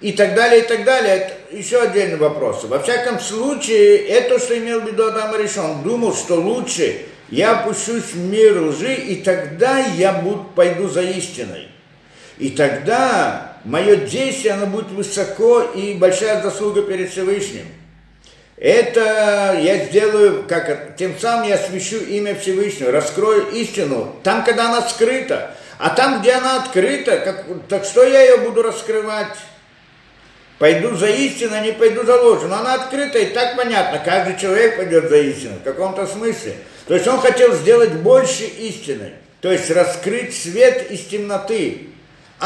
И 0.00 0.12
так 0.12 0.34
далее, 0.34 0.60
и 0.62 0.66
так 0.66 0.84
далее. 0.84 1.14
Это 1.14 1.56
еще 1.56 1.80
отдельный 1.80 2.18
вопрос. 2.18 2.64
Во 2.64 2.78
всяком 2.78 3.18
случае, 3.20 4.06
это, 4.08 4.38
что 4.38 4.58
имел 4.58 4.80
в 4.80 4.86
виду 4.86 5.06
Адам 5.06 5.34
решен, 5.40 5.82
думал, 5.82 6.14
что 6.14 6.34
лучше 6.34 7.06
я 7.30 7.58
опущусь 7.58 8.12
в 8.12 8.18
мир 8.18 8.60
лжи, 8.60 8.94
и 8.94 9.16
тогда 9.16 9.78
я 9.78 10.12
буду, 10.12 10.44
пойду 10.54 10.88
за 10.88 11.02
истиной. 11.02 11.68
И 12.38 12.50
тогда 12.50 13.53
мое 13.64 13.96
действие, 13.96 14.54
оно 14.54 14.66
будет 14.66 14.90
высоко 14.90 15.62
и 15.62 15.94
большая 15.94 16.42
заслуга 16.42 16.82
перед 16.82 17.10
Всевышним. 17.10 17.66
Это 18.56 19.58
я 19.60 19.84
сделаю, 19.86 20.44
как 20.46 20.96
тем 20.96 21.18
самым 21.18 21.48
я 21.48 21.56
освящу 21.56 21.96
имя 21.96 22.34
Всевышнего, 22.34 22.92
раскрою 22.92 23.50
истину, 23.50 24.14
там, 24.22 24.44
когда 24.44 24.68
она 24.68 24.88
скрыта. 24.88 25.54
А 25.78 25.90
там, 25.90 26.20
где 26.20 26.32
она 26.32 26.62
открыта, 26.62 27.18
как, 27.18 27.44
так 27.68 27.84
что 27.84 28.04
я 28.04 28.22
ее 28.22 28.36
буду 28.38 28.62
раскрывать? 28.62 29.36
Пойду 30.60 30.94
за 30.94 31.08
истину, 31.08 31.56
а 31.56 31.60
не 31.60 31.72
пойду 31.72 32.04
за 32.04 32.22
ложь. 32.22 32.42
Но 32.48 32.56
она 32.56 32.74
открыта, 32.74 33.18
и 33.18 33.26
так 33.26 33.56
понятно, 33.56 34.00
каждый 34.04 34.38
человек 34.38 34.76
пойдет 34.76 35.08
за 35.08 35.16
истину, 35.16 35.54
в 35.56 35.64
каком-то 35.64 36.06
смысле. 36.06 36.54
То 36.86 36.94
есть 36.94 37.08
он 37.08 37.18
хотел 37.18 37.54
сделать 37.54 37.92
больше 37.92 38.44
истины, 38.44 39.14
то 39.40 39.50
есть 39.50 39.68
раскрыть 39.70 40.36
свет 40.36 40.90
из 40.90 41.00
темноты, 41.06 41.88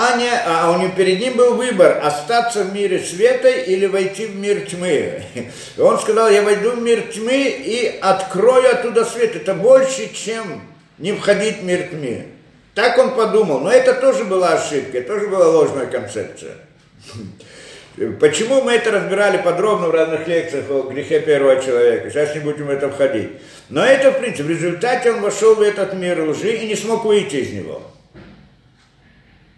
а, 0.01 0.17
не, 0.17 0.31
а 0.31 0.71
у 0.71 0.81
него 0.81 0.93
перед 0.97 1.19
ним 1.19 1.37
был 1.37 1.55
выбор, 1.55 1.99
остаться 2.01 2.63
в 2.63 2.73
мире 2.73 3.01
света 3.01 3.49
или 3.49 3.87
войти 3.87 4.27
в 4.27 4.37
мир 4.37 4.61
тьмы. 4.61 5.25
И 5.77 5.81
он 5.81 5.99
сказал, 5.99 6.31
я 6.31 6.43
войду 6.43 6.71
в 6.71 6.81
мир 6.81 7.03
тьмы 7.13 7.49
и 7.49 7.99
открою 8.01 8.71
оттуда 8.71 9.05
свет. 9.05 9.35
Это 9.35 9.55
больше, 9.55 10.15
чем 10.15 10.63
не 10.99 11.13
входить 11.13 11.59
в 11.59 11.65
мир 11.65 11.89
тьмы. 11.89 12.27
Так 12.75 12.97
он 12.97 13.17
подумал. 13.17 13.59
Но 13.59 13.73
это 13.73 13.93
тоже 13.95 14.23
была 14.23 14.53
ошибка, 14.53 15.01
тоже 15.01 15.27
была 15.27 15.49
ложная 15.49 15.87
концепция. 15.87 16.55
Почему 18.21 18.63
мы 18.63 18.75
это 18.75 18.93
разбирали 18.93 19.39
подробно 19.39 19.89
в 19.89 19.91
разных 19.91 20.29
лекциях 20.29 20.71
о 20.71 20.83
грехе 20.83 21.19
первого 21.19 21.61
человека? 21.61 22.09
Сейчас 22.09 22.37
не 22.37 22.41
будем 22.41 22.67
в 22.67 22.71
это 22.71 22.89
входить. 22.89 23.31
Но 23.69 23.85
это, 23.85 24.13
в 24.13 24.21
принципе, 24.21 24.45
в 24.45 24.51
результате 24.51 25.11
он 25.11 25.23
вошел 25.23 25.57
в 25.57 25.61
этот 25.61 25.95
мир 25.95 26.23
лжи 26.23 26.53
и 26.53 26.69
не 26.69 26.77
смог 26.77 27.05
выйти 27.05 27.37
из 27.37 27.53
него. 27.53 27.83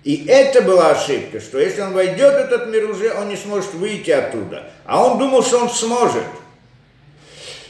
И 0.02 0.24
это 0.26 0.62
была 0.62 0.92
ошибка, 0.92 1.40
что 1.40 1.58
если 1.58 1.82
он 1.82 1.92
войдет 1.92 2.32
в 2.32 2.38
этот 2.38 2.68
мир 2.68 2.90
уже, 2.90 3.12
он 3.12 3.28
не 3.28 3.36
сможет 3.36 3.74
выйти 3.74 4.10
оттуда. 4.10 4.70
А 4.86 5.04
он 5.04 5.18
думал, 5.18 5.42
что 5.42 5.58
он 5.58 5.70
сможет. 5.70 6.24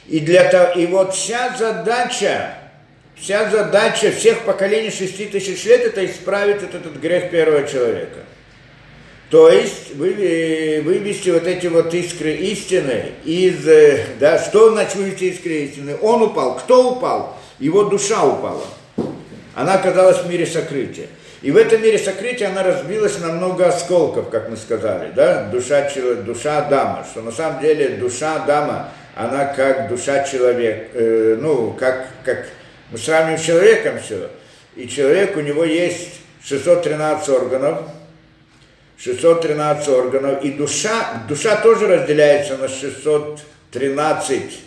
И, 0.07 0.21
для 0.21 0.49
того, 0.49 0.79
и 0.79 0.87
вот 0.87 1.15
вся 1.15 1.57
задача, 1.59 2.55
вся 3.17 3.51
задача 3.51 4.13
всех 4.13 4.45
поколений 4.45 4.91
шести 4.91 5.27
тысяч 5.27 5.65
лет 5.65 5.81
это 5.83 6.05
исправить 6.07 6.57
этот, 6.57 6.87
этот 6.87 6.97
грех 6.97 7.31
первого 7.31 7.67
человека. 7.67 8.21
То 9.31 9.49
есть 9.49 9.95
вывести 9.95 11.31
вот 11.31 11.47
эти 11.47 11.69
вот 11.69 11.95
искры 11.95 12.35
истины 12.35 13.13
из, 13.25 13.67
э, 13.67 14.07
да, 14.19 14.43
что 14.43 14.73
значит 14.73 14.97
вывести 14.97 15.25
искры 15.25 15.53
истины? 15.53 15.97
Он 16.01 16.23
упал. 16.23 16.57
Кто 16.57 16.93
упал? 16.93 17.37
Его 17.61 17.85
душа 17.85 18.25
упала. 18.25 18.67
Она 19.55 19.75
оказалась 19.75 20.19
в 20.19 20.29
мире 20.29 20.47
сокрытия. 20.47 21.07
И 21.43 21.51
в 21.51 21.57
этом 21.57 21.83
мире 21.83 21.99
сокрытия 21.99 22.51
она 22.51 22.63
разбилась 22.63 23.19
на 23.19 23.29
много 23.29 23.67
осколков, 23.67 24.29
как 24.29 24.51
мы 24.51 24.59
сказали, 24.59 25.11
да, 25.13 25.45
душа, 25.45 25.89
душа 26.25 26.59
Адама, 26.59 27.07
что 27.11 27.23
на 27.23 27.33
самом 27.33 27.63
деле 27.63 27.97
душа 27.97 28.43
Адама, 28.43 28.91
она 29.17 29.47
как 29.47 29.89
душа 29.89 30.25
человека, 30.25 30.89
э, 30.93 31.39
ну, 31.41 31.73
как, 31.73 32.09
как 32.25 32.47
мы 32.91 32.99
сравниваем 32.99 33.39
с 33.39 33.43
человеком 33.43 33.99
все, 34.05 34.29
и 34.77 34.87
человек, 34.87 35.35
у 35.37 35.41
него 35.41 35.65
есть 35.65 36.21
613 36.45 37.29
органов, 37.31 37.85
613 38.99 39.89
органов, 39.89 40.45
и 40.45 40.51
душа, 40.51 41.23
душа 41.27 41.57
тоже 41.63 41.87
разделяется 41.87 42.59
на 42.59 42.69
613 42.69 44.61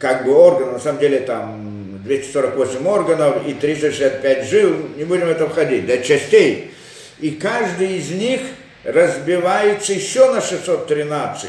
как 0.00 0.24
бы 0.24 0.34
органов, 0.34 0.72
на 0.72 0.80
самом 0.80 0.98
деле 0.98 1.20
там 1.20 1.73
248 2.04 2.86
органов 2.86 3.46
и 3.46 3.54
365 3.54 4.48
жил, 4.48 4.76
не 4.96 5.04
будем 5.04 5.26
в 5.26 5.30
это 5.30 5.48
входить, 5.48 5.86
да, 5.86 5.98
частей. 5.98 6.72
И 7.18 7.30
каждый 7.30 7.96
из 7.96 8.10
них 8.10 8.40
разбивается 8.84 9.92
еще 9.94 10.30
на 10.30 10.40
613. 10.40 11.48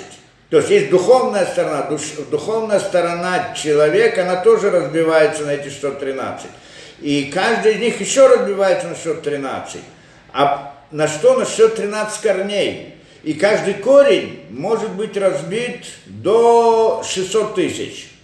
То 0.50 0.58
есть 0.58 0.70
есть 0.70 0.90
духовная 0.90 1.46
сторона, 1.46 1.84
душ, 1.84 2.02
духовная 2.32 2.80
сторона 2.80 3.54
человека, 3.56 4.24
она 4.24 4.38
тоже 4.38 4.70
разбивается 4.70 5.44
на 5.44 5.52
эти 5.52 5.70
613. 5.70 6.46
И 7.02 7.32
каждый 7.34 7.74
из 7.74 7.80
них 7.80 8.00
еще 8.00 8.28
разбивается 8.28 8.88
на 8.88 8.96
613. 8.96 9.82
А 10.32 10.76
на 10.92 11.08
что? 11.08 11.38
На 11.38 11.46
счет 11.46 11.76
13 11.76 12.22
корней. 12.22 12.96
И 13.24 13.34
каждый 13.34 13.74
корень 13.74 14.46
может 14.52 14.92
быть 14.92 15.18
разбит 15.18 15.86
до 16.06 17.04
600 17.04 17.56
тысяч. 17.56 18.15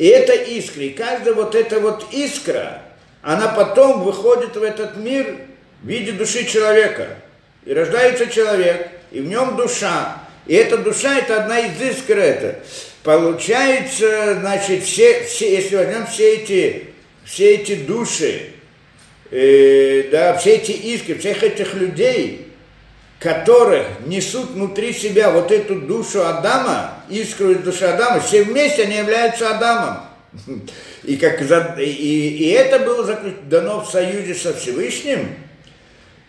И 0.00 0.06
это 0.06 0.32
искра. 0.32 0.84
И 0.84 0.90
каждая 0.90 1.34
вот 1.34 1.54
эта 1.54 1.78
вот 1.78 2.06
искра, 2.10 2.80
она 3.20 3.48
потом 3.48 4.02
выходит 4.02 4.56
в 4.56 4.62
этот 4.62 4.96
мир 4.96 5.42
в 5.82 5.86
виде 5.86 6.12
души 6.12 6.46
человека. 6.46 7.18
И 7.66 7.74
рождается 7.74 8.26
человек, 8.26 8.88
и 9.10 9.20
в 9.20 9.26
нем 9.26 9.56
душа. 9.56 10.22
И 10.46 10.54
эта 10.54 10.78
душа, 10.78 11.18
это 11.18 11.42
одна 11.42 11.58
из 11.58 11.78
искр 11.82 12.16
это. 12.16 12.60
Получается, 13.02 14.38
значит, 14.40 14.84
все, 14.84 15.22
все, 15.24 15.56
если 15.56 15.76
возьмем 15.76 16.06
все 16.06 16.36
эти, 16.36 16.86
все 17.26 17.56
эти 17.56 17.74
души, 17.74 18.52
э, 19.30 20.04
да, 20.10 20.34
все 20.38 20.54
эти 20.54 20.70
искры, 20.70 21.16
всех 21.16 21.42
этих 21.42 21.74
людей, 21.74 22.48
которых 23.20 23.86
несут 24.06 24.52
внутри 24.52 24.94
себя 24.94 25.30
вот 25.30 25.52
эту 25.52 25.76
душу 25.76 26.26
Адама, 26.26 26.94
искру 27.10 27.50
из 27.50 27.58
души 27.58 27.84
Адама, 27.84 28.20
все 28.20 28.42
вместе 28.42 28.84
они 28.84 28.96
являются 28.96 29.54
Адамом. 29.54 29.98
И, 31.02 31.16
как, 31.16 31.40
и, 31.78 31.82
и 31.82 32.50
это 32.50 32.78
было 32.78 33.04
дано 33.44 33.82
в 33.82 33.90
союзе 33.90 34.34
со 34.34 34.54
Всевышним, 34.54 35.28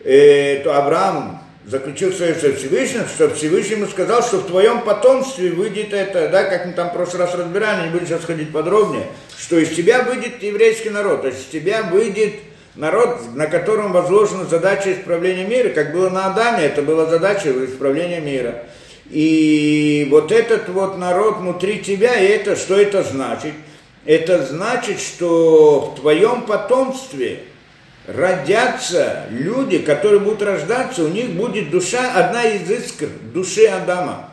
э, 0.04 0.62
то 0.63 0.75
Авраам 0.75 1.41
заключил 1.65 2.12
союз 2.12 2.39
со 2.39 2.54
Всевышним, 2.54 3.06
что 3.08 3.30
Всевышний 3.30 3.75
ему 3.75 3.88
сказал, 3.88 4.21
что 4.21 4.38
в 4.38 4.47
твоем 4.47 4.82
потомстве 4.82 5.51
выйдет 5.51 5.93
это, 5.93 6.27
да, 6.30 6.43
как 6.43 6.65
мы 6.65 6.73
там 6.73 6.89
в 6.89 6.93
прошлый 6.93 7.21
раз 7.21 7.36
разбирали, 7.36 7.88
не 7.88 7.93
буду 7.93 8.06
сейчас 8.06 8.25
ходить 8.25 8.51
подробнее, 8.51 9.08
что 9.38 9.58
из 9.58 9.69
тебя 9.69 10.01
выйдет 10.01 10.41
еврейский 10.43 10.89
народ, 10.89 11.21
то 11.21 11.27
есть 11.27 11.41
из 11.41 11.45
тебя 11.45 11.84
выйдет 11.84 12.34
народ, 12.76 13.36
на 13.36 13.48
котором 13.48 13.92
возложена 13.92 14.46
задача 14.46 14.94
исправления 14.94 15.46
мира, 15.46 15.70
как 15.70 15.94
было 15.94 16.10
на 16.10 16.28
Адаме, 16.28 16.66
это 16.66 16.82
была 16.82 17.06
задача 17.06 17.52
исправления 17.66 18.20
мира. 18.20 18.64
И 19.10 20.08
вот 20.10 20.32
этот 20.32 20.70
вот 20.70 20.98
народ 20.98 21.38
внутри 21.38 21.80
тебя, 21.80 22.16
и 22.16 22.26
это, 22.28 22.56
что 22.56 22.80
это 22.80 23.04
значит? 23.04 23.54
Это 24.06 24.46
значит, 24.46 25.00
что 25.00 25.92
в 25.92 26.00
твоем 26.00 26.44
потомстве 26.44 27.44
родятся 28.08 29.26
люди, 29.30 29.80
которые 29.80 30.20
будут 30.20 30.42
рождаться, 30.42 31.04
у 31.04 31.10
них 31.10 31.32
будет 31.32 31.70
душа, 31.70 32.14
одна 32.16 32.44
из 32.44 32.70
искр 32.70 33.08
души 33.34 33.66
Адама. 33.66 34.30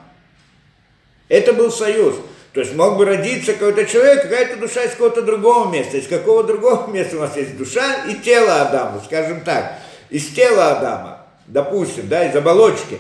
Это 1.29 1.53
был 1.53 1.71
союз. 1.71 2.15
То 2.53 2.61
есть 2.61 2.75
мог 2.75 2.97
бы 2.97 3.05
родиться 3.05 3.53
какой-то 3.53 3.85
человек, 3.85 4.23
какая-то 4.23 4.57
душа 4.57 4.83
из 4.85 4.93
какого-то 4.93 5.23
другого 5.23 5.71
места. 5.71 5.99
Из 5.99 6.07
какого 6.07 6.45
другого 6.45 6.91
места 6.93 7.17
у 7.17 7.21
нас 7.21 7.37
есть 7.37 7.57
душа 7.57 8.05
и 8.09 8.15
тело 8.15 8.63
Адама, 8.63 9.03
скажем 9.05 9.43
так. 9.43 9.79
Из 10.11 10.27
тела 10.29 10.79
Адама, 10.79 11.27
допустим, 11.47 12.09
да, 12.09 12.25
из 12.27 12.35
оболочки. 12.35 12.99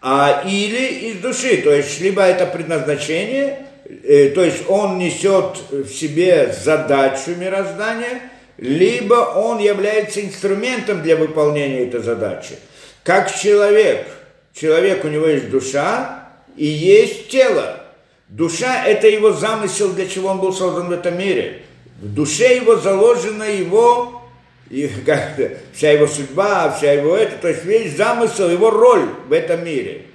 А, 0.00 0.42
или 0.46 1.10
из 1.10 1.20
души, 1.20 1.62
то 1.62 1.72
есть 1.72 2.00
либо 2.00 2.22
это 2.22 2.44
предназначение, 2.44 3.66
э, 4.04 4.30
то 4.34 4.44
есть 4.44 4.68
он 4.68 4.98
несет 4.98 5.56
в 5.70 5.88
себе 5.88 6.52
задачу 6.52 7.30
мироздания, 7.38 8.20
либо 8.58 9.14
он 9.14 9.60
является 9.60 10.20
инструментом 10.20 11.02
для 11.02 11.16
выполнения 11.16 11.86
этой 11.86 12.02
задачи. 12.02 12.56
Как 13.02 13.34
человек, 13.34 14.06
человек 14.52 15.04
у 15.04 15.08
него 15.08 15.26
есть 15.26 15.50
душа 15.50 16.28
и 16.56 16.66
есть 16.66 17.28
тело. 17.28 17.83
Душа– 18.28 18.84
это 18.86 19.06
его 19.06 19.32
замысел, 19.32 19.92
для 19.92 20.06
чего 20.06 20.30
он 20.30 20.40
был 20.40 20.52
создан 20.52 20.88
в 20.88 20.92
этом 20.92 21.18
мире. 21.18 21.62
В 22.00 22.12
душе 22.12 22.56
его 22.56 22.76
заложена 22.76 23.44
его, 23.44 24.22
и, 24.70 24.88
как, 25.06 25.38
вся 25.72 25.92
его 25.92 26.06
судьба, 26.06 26.74
вся 26.76 26.92
его 26.92 27.14
это, 27.16 27.36
то 27.36 27.48
есть 27.48 27.64
весь 27.64 27.96
замысел, 27.96 28.48
его 28.48 28.70
роль 28.70 29.06
в 29.28 29.32
этом 29.32 29.64
мире. 29.64 30.06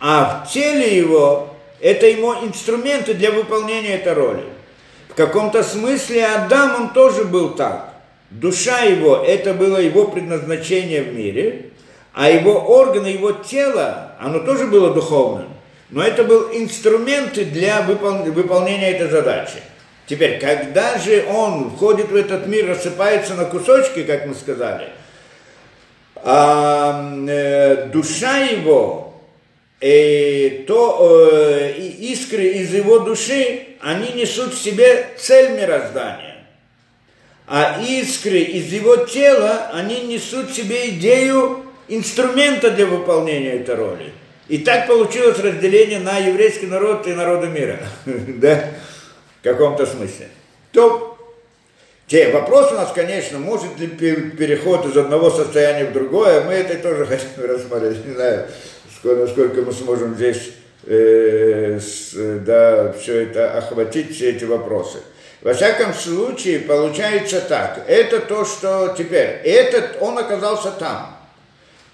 А 0.00 0.44
в 0.44 0.52
теле 0.52 0.96
его– 0.96 1.54
это 1.80 2.06
его 2.06 2.36
инструменты 2.42 3.14
для 3.14 3.30
выполнения 3.30 3.94
этой 3.94 4.14
роли. 4.14 4.44
В 5.08 5.14
каком-то 5.14 5.62
смысле 5.62 6.26
Адам, 6.26 6.82
он 6.82 6.92
тоже 6.92 7.24
был 7.24 7.50
так. 7.50 7.94
Душа 8.30 8.80
его– 8.80 9.24
это 9.26 9.54
было 9.54 9.78
его 9.78 10.06
предназначение 10.08 11.02
в 11.02 11.14
мире, 11.14 11.70
а 12.12 12.30
его 12.30 12.52
органы, 12.52 13.06
его 13.06 13.32
тело, 13.32 14.12
оно 14.20 14.40
тоже 14.40 14.66
было 14.66 14.92
духовным 14.92 15.57
но 15.90 16.02
это 16.02 16.24
был 16.24 16.50
инструменты 16.52 17.44
для 17.44 17.82
выпол... 17.82 18.24
выполнения 18.24 18.92
этой 18.92 19.08
задачи. 19.08 19.62
Теперь, 20.06 20.38
когда 20.38 20.98
же 20.98 21.26
он 21.28 21.70
входит 21.70 22.10
в 22.10 22.16
этот 22.16 22.46
мир, 22.46 22.68
рассыпается 22.68 23.34
на 23.34 23.44
кусочки, 23.44 24.04
как 24.04 24.26
мы 24.26 24.34
сказали, 24.34 24.88
а, 26.16 27.14
э, 27.28 27.86
душа 27.92 28.38
его, 28.38 29.14
э, 29.80 30.64
то 30.66 31.50
э, 31.50 31.74
искры 31.78 32.44
из 32.44 32.74
его 32.74 33.00
души, 33.00 33.66
они 33.80 34.12
несут 34.12 34.54
в 34.54 34.62
себе 34.62 35.06
цель 35.18 35.52
мироздания. 35.52 36.46
А 37.46 37.80
искры 37.82 38.40
из 38.40 38.72
его 38.72 38.96
тела, 38.96 39.70
они 39.72 40.00
несут 40.02 40.50
в 40.50 40.54
себе 40.54 40.90
идею 40.90 41.64
инструмента 41.88 42.70
для 42.70 42.86
выполнения 42.86 43.52
этой 43.52 43.74
роли. 43.74 44.12
И 44.48 44.58
так 44.58 44.86
получилось 44.86 45.38
разделение 45.38 45.98
на 45.98 46.18
еврейский 46.18 46.66
народ 46.66 47.06
и 47.06 47.12
народы 47.12 47.48
мира. 47.48 47.78
да? 48.06 48.70
В 49.40 49.44
каком-то 49.44 49.86
смысле. 49.86 50.28
То 50.72 51.18
те 52.06 52.30
вопрос 52.32 52.72
у 52.72 52.74
нас, 52.74 52.90
конечно, 52.94 53.38
может 53.38 53.78
ли 53.78 53.86
переход 53.86 54.86
из 54.86 54.96
одного 54.96 55.28
состояния 55.30 55.84
в 55.84 55.92
другое, 55.92 56.42
мы 56.44 56.54
это 56.54 56.78
тоже 56.78 57.04
хотим 57.04 57.28
рассмотреть, 57.44 58.06
не 58.06 58.14
знаю, 58.14 58.46
сколько, 58.96 59.20
насколько 59.20 59.60
мы 59.60 59.72
сможем 59.74 60.14
здесь 60.14 60.52
э, 60.86 61.78
с, 61.78 62.14
да, 62.14 62.92
все 62.92 63.24
это 63.24 63.58
охватить, 63.58 64.16
все 64.16 64.30
эти 64.30 64.44
вопросы. 64.44 64.98
Во 65.42 65.52
всяком 65.52 65.92
случае, 65.92 66.60
получается 66.60 67.42
так, 67.42 67.84
это 67.86 68.20
то, 68.20 68.46
что 68.46 68.94
теперь, 68.96 69.40
этот, 69.44 69.98
он 70.00 70.16
оказался 70.16 70.70
там, 70.70 71.17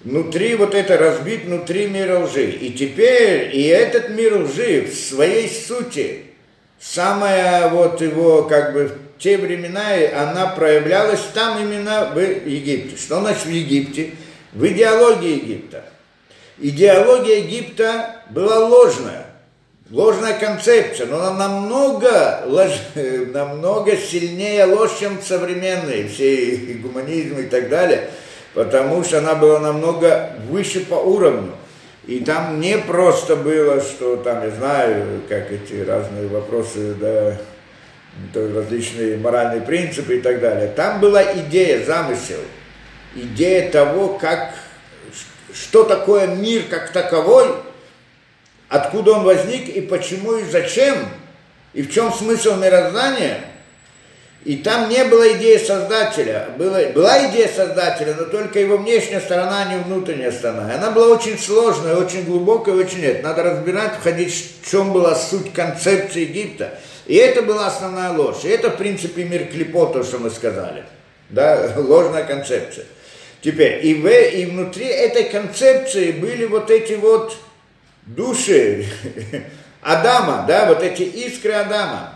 внутри 0.05 0.55
вот 0.55 0.73
это 0.73 0.97
разбит 0.97 1.45
внутри 1.45 1.87
мира 1.87 2.19
лжи. 2.19 2.51
И 2.51 2.71
теперь 2.71 3.53
и 3.53 3.63
этот 3.63 4.09
мир 4.09 4.43
лжи 4.43 4.87
в 4.89 4.93
своей 4.93 5.49
сути, 5.49 6.25
самая 6.79 7.69
вот 7.69 7.99
его 7.99 8.43
как 8.43 8.73
бы 8.73 8.87
в 8.87 9.21
те 9.21 9.37
времена, 9.37 9.83
она 10.15 10.47
проявлялась 10.47 11.21
там 11.33 11.61
именно 11.61 12.11
в 12.13 12.19
Египте. 12.19 12.95
Что 12.95 13.19
значит 13.19 13.45
в 13.45 13.49
Египте? 13.49 14.11
В 14.53 14.65
идеологии 14.65 15.33
Египта. 15.33 15.83
Идеология 16.59 17.39
Египта 17.39 18.21
была 18.29 18.59
ложная, 18.59 19.25
ложная 19.89 20.39
концепция, 20.39 21.07
но 21.07 21.17
она 21.19 21.33
намного, 21.33 22.43
лож, 22.45 22.71
намного 23.33 23.97
сильнее 23.97 24.63
ложь, 24.65 24.99
чем 24.99 25.21
современные, 25.21 26.07
все 26.07 26.55
гуманизм 26.81 27.39
и 27.39 27.47
так 27.47 27.69
далее– 27.69 28.09
потому 28.55 29.03
что 29.03 29.19
она 29.19 29.35
была 29.35 29.59
намного 29.59 30.31
выше 30.49 30.79
по 30.85 30.95
уровню. 30.95 31.51
И 32.07 32.21
там 32.21 32.59
не 32.59 32.77
просто 32.77 33.35
было, 33.35 33.81
что 33.81 34.15
там, 34.15 34.43
я 34.43 34.51
знаю, 34.51 35.21
как 35.27 35.51
эти 35.51 35.81
разные 35.81 36.27
вопросы, 36.27 36.95
да, 36.95 37.37
различные 38.33 39.17
моральные 39.17 39.61
принципы 39.61 40.17
и 40.17 40.21
так 40.21 40.39
далее. 40.39 40.69
Там 40.69 41.01
была 41.01 41.21
идея, 41.39 41.83
замысел, 41.83 42.39
идея 43.13 43.69
того, 43.71 44.17
как, 44.19 44.53
что 45.53 45.83
такое 45.83 46.27
мир 46.27 46.63
как 46.69 46.91
таковой, 46.91 47.47
откуда 48.69 49.13
он 49.13 49.23
возник 49.23 49.67
и 49.67 49.81
почему 49.81 50.37
и 50.37 50.45
зачем, 50.45 50.95
и 51.73 51.81
в 51.81 51.91
чем 51.91 52.13
смысл 52.13 52.55
мироздания– 52.55 53.41
и 54.45 54.57
там 54.57 54.89
не 54.89 55.03
было 55.05 55.33
идеи 55.33 55.57
создателя. 55.57 56.49
Была, 56.55 56.79
была 56.93 57.31
идея 57.31 57.47
создателя, 57.47 58.13
но 58.13 58.25
только 58.25 58.59
его 58.59 58.77
внешняя 58.77 59.19
сторона, 59.19 59.63
а 59.63 59.73
не 59.73 59.79
внутренняя 59.81 60.31
сторона. 60.31 60.71
И 60.71 60.75
она 60.75 60.91
была 60.91 61.15
очень 61.15 61.39
сложная, 61.39 61.95
очень 61.95 62.25
глубокая, 62.25 62.75
очень 62.75 63.01
нет. 63.01 63.23
Надо 63.23 63.41
разбирать, 63.41 63.95
входить, 63.99 64.31
в 64.61 64.69
чем 64.69 64.93
была 64.93 65.15
суть 65.15 65.51
концепции 65.51 66.21
Египта. 66.21 66.77
И 67.07 67.15
это 67.15 67.41
была 67.41 67.65
основная 67.65 68.11
ложь. 68.11 68.43
И 68.43 68.47
это, 68.47 68.69
в 68.69 68.77
принципе, 68.77 69.23
мир 69.23 69.47
клепо, 69.47 69.87
то, 69.87 70.03
что 70.03 70.19
мы 70.19 70.29
сказали. 70.29 70.83
Да, 71.31 71.73
ложная 71.77 72.23
концепция. 72.23 72.85
Теперь, 73.41 73.83
и, 73.83 73.95
в, 73.95 74.07
и 74.07 74.45
внутри 74.45 74.85
этой 74.85 75.23
концепции 75.23 76.11
были 76.11 76.45
вот 76.45 76.69
эти 76.69 76.93
вот 76.93 77.35
души 78.05 78.85
Адама, 79.81 80.45
да, 80.47 80.67
вот 80.67 80.83
эти 80.83 81.01
искры 81.01 81.53
Адама. 81.53 82.14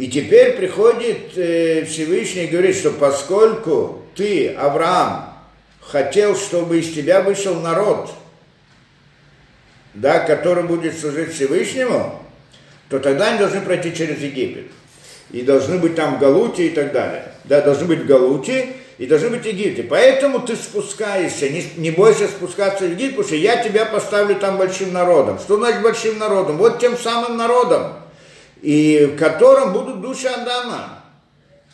И 0.00 0.08
теперь 0.08 0.56
приходит 0.56 1.36
э, 1.36 1.84
Всевышний 1.84 2.44
и 2.44 2.46
говорит, 2.46 2.74
что 2.74 2.90
поскольку 2.90 4.00
ты, 4.14 4.48
Авраам, 4.48 5.34
хотел, 5.82 6.34
чтобы 6.36 6.78
из 6.80 6.94
тебя 6.94 7.20
вышел 7.20 7.60
народ, 7.60 8.10
да, 9.92 10.20
который 10.20 10.62
будет 10.62 10.98
служить 10.98 11.34
Всевышнему, 11.34 12.18
то 12.88 12.98
тогда 12.98 13.28
они 13.28 13.40
должны 13.40 13.60
пройти 13.60 13.94
через 13.94 14.20
Египет. 14.20 14.68
И 15.32 15.42
должны 15.42 15.76
быть 15.76 15.96
там 15.96 16.16
в 16.16 16.18
Галуте 16.18 16.68
и 16.68 16.70
так 16.70 16.92
далее. 16.92 17.34
Да, 17.44 17.60
должны 17.60 17.84
быть 17.84 18.00
в 18.00 18.06
Галуте 18.06 18.68
и 18.96 19.04
должны 19.04 19.28
быть 19.28 19.42
в 19.42 19.46
Египте. 19.46 19.82
Поэтому 19.82 20.40
ты 20.40 20.56
спускаешься, 20.56 21.50
не, 21.50 21.62
не 21.76 21.90
бойся 21.90 22.26
спускаться 22.26 22.84
в 22.84 22.92
Египет, 22.92 23.16
потому 23.16 23.26
что 23.26 23.36
я 23.36 23.62
тебя 23.62 23.84
поставлю 23.84 24.36
там 24.36 24.56
большим 24.56 24.94
народом. 24.94 25.38
Что 25.38 25.58
значит 25.58 25.82
большим 25.82 26.16
народом? 26.16 26.56
Вот 26.56 26.78
тем 26.78 26.96
самым 26.96 27.36
народом, 27.36 27.99
и 28.62 29.10
в 29.12 29.16
котором 29.16 29.72
будут 29.72 30.00
души 30.00 30.28
Адама. 30.28 31.02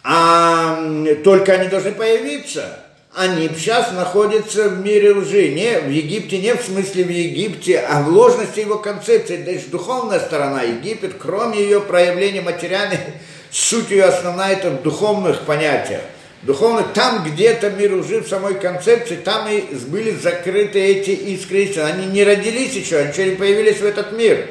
А 0.04 0.78
только 1.24 1.54
они 1.54 1.68
должны 1.68 1.92
появиться. 1.92 2.78
Они 3.12 3.48
сейчас 3.48 3.92
находятся 3.92 4.68
в 4.68 4.84
мире 4.84 5.12
лжи. 5.12 5.48
Не 5.48 5.80
в 5.80 5.90
Египте, 5.90 6.38
не 6.38 6.54
в 6.54 6.62
смысле 6.62 7.04
в 7.04 7.10
Египте, 7.10 7.78
а 7.78 8.02
в 8.02 8.08
ложности 8.08 8.60
его 8.60 8.78
концепции. 8.78 9.42
То 9.42 9.50
есть 9.50 9.70
духовная 9.70 10.20
сторона 10.20 10.62
Египет, 10.62 11.14
кроме 11.18 11.60
ее 11.60 11.80
проявления 11.80 12.42
материальной, 12.42 12.98
суть 13.50 13.90
ее 13.90 14.04
основная 14.04 14.52
это 14.52 14.70
в 14.70 14.82
духовных 14.82 15.40
понятиях. 15.40 16.02
Духовно, 16.42 16.84
там 16.94 17.24
где-то 17.24 17.70
мир 17.70 17.94
лжи 17.94 18.20
в 18.20 18.28
самой 18.28 18.54
концепции, 18.60 19.16
там 19.16 19.48
и 19.48 19.62
были 19.86 20.10
закрыты 20.10 20.78
эти 20.78 21.10
искры. 21.10 21.72
Они 21.82 22.06
не 22.06 22.22
родились 22.22 22.74
еще, 22.74 22.98
они 22.98 23.10
еще 23.10 23.30
не 23.30 23.36
появились 23.36 23.78
в 23.78 23.84
этот 23.84 24.12
мир. 24.12 24.46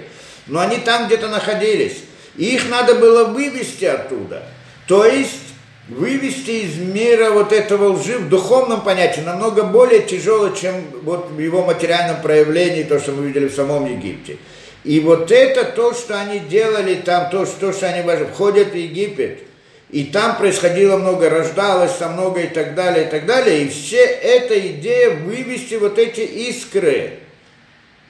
Но 0.48 0.60
они 0.60 0.78
там 0.78 1.06
где-то 1.06 1.30
находились. 1.30 1.98
Их 2.38 2.70
надо 2.70 2.96
было 2.96 3.26
вывести 3.26 3.86
оттуда. 3.86 4.44
То 4.88 5.06
есть 5.06 5.46
вывести 5.88 6.66
из 6.66 6.78
мира 6.78 7.32
вот 7.32 7.54
этого 7.54 7.94
лжи 7.94 8.18
в 8.18 8.30
духовном 8.30 8.82
понятии 8.82 9.22
намного 9.22 9.64
более 9.64 10.02
тяжело, 10.02 10.50
чем 10.50 10.76
вот 11.04 11.30
в 11.30 11.40
его 11.40 11.64
материальном 11.64 12.22
проявлении, 12.22 12.84
то, 12.84 13.00
что 13.00 13.12
мы 13.12 13.28
видели 13.28 13.48
в 13.48 13.56
самом 13.56 13.86
Египте. 13.86 14.38
И 14.84 15.00
вот 15.00 15.32
это 15.32 15.64
то, 15.64 15.94
что 15.94 16.20
они 16.20 16.40
делали 16.40 16.96
там, 16.96 17.30
то, 17.30 17.46
что, 17.46 17.74
что 17.74 17.88
они 17.88 18.04
входят 18.26 18.70
в 18.70 18.76
Египет, 18.76 19.40
и 19.90 20.04
там 20.06 20.38
происходило 20.38 20.98
много, 20.98 21.30
рождалось 21.30 21.94
там 21.94 22.14
много 22.14 22.42
и 22.42 22.48
так 22.48 22.76
далее, 22.76 23.08
и 23.08 23.10
так 23.10 23.26
далее. 23.26 23.64
И 23.64 23.70
все 23.70 24.04
эта 24.04 24.60
идея 24.72 25.12
вывести 25.12 25.76
вот 25.76 25.98
эти 25.98 26.22
искры, 26.22 27.20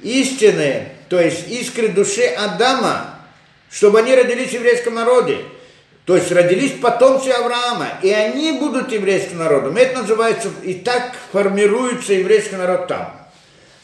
истины, 0.02 0.88
то 1.10 1.20
есть 1.20 1.48
искры 1.50 1.90
души 1.90 2.26
Адама, 2.26 3.15
чтобы 3.76 4.00
они 4.00 4.16
родились 4.16 4.52
в 4.52 4.54
еврейском 4.54 4.96
народе. 4.96 5.40
То 6.06 6.16
есть 6.16 6.32
родились 6.32 6.74
потомцы 6.82 7.30
Авраама, 7.30 7.90
и 8.02 8.10
они 8.10 8.54
будут 8.54 8.92
еврейским 8.92 9.40
народом. 9.40 9.76
Это 9.76 10.02
называется, 10.02 10.50
и 10.64 10.76
так 10.76 11.14
формируется 11.34 12.14
еврейский 12.14 12.56
народ 12.56 12.88
там. 12.88 13.14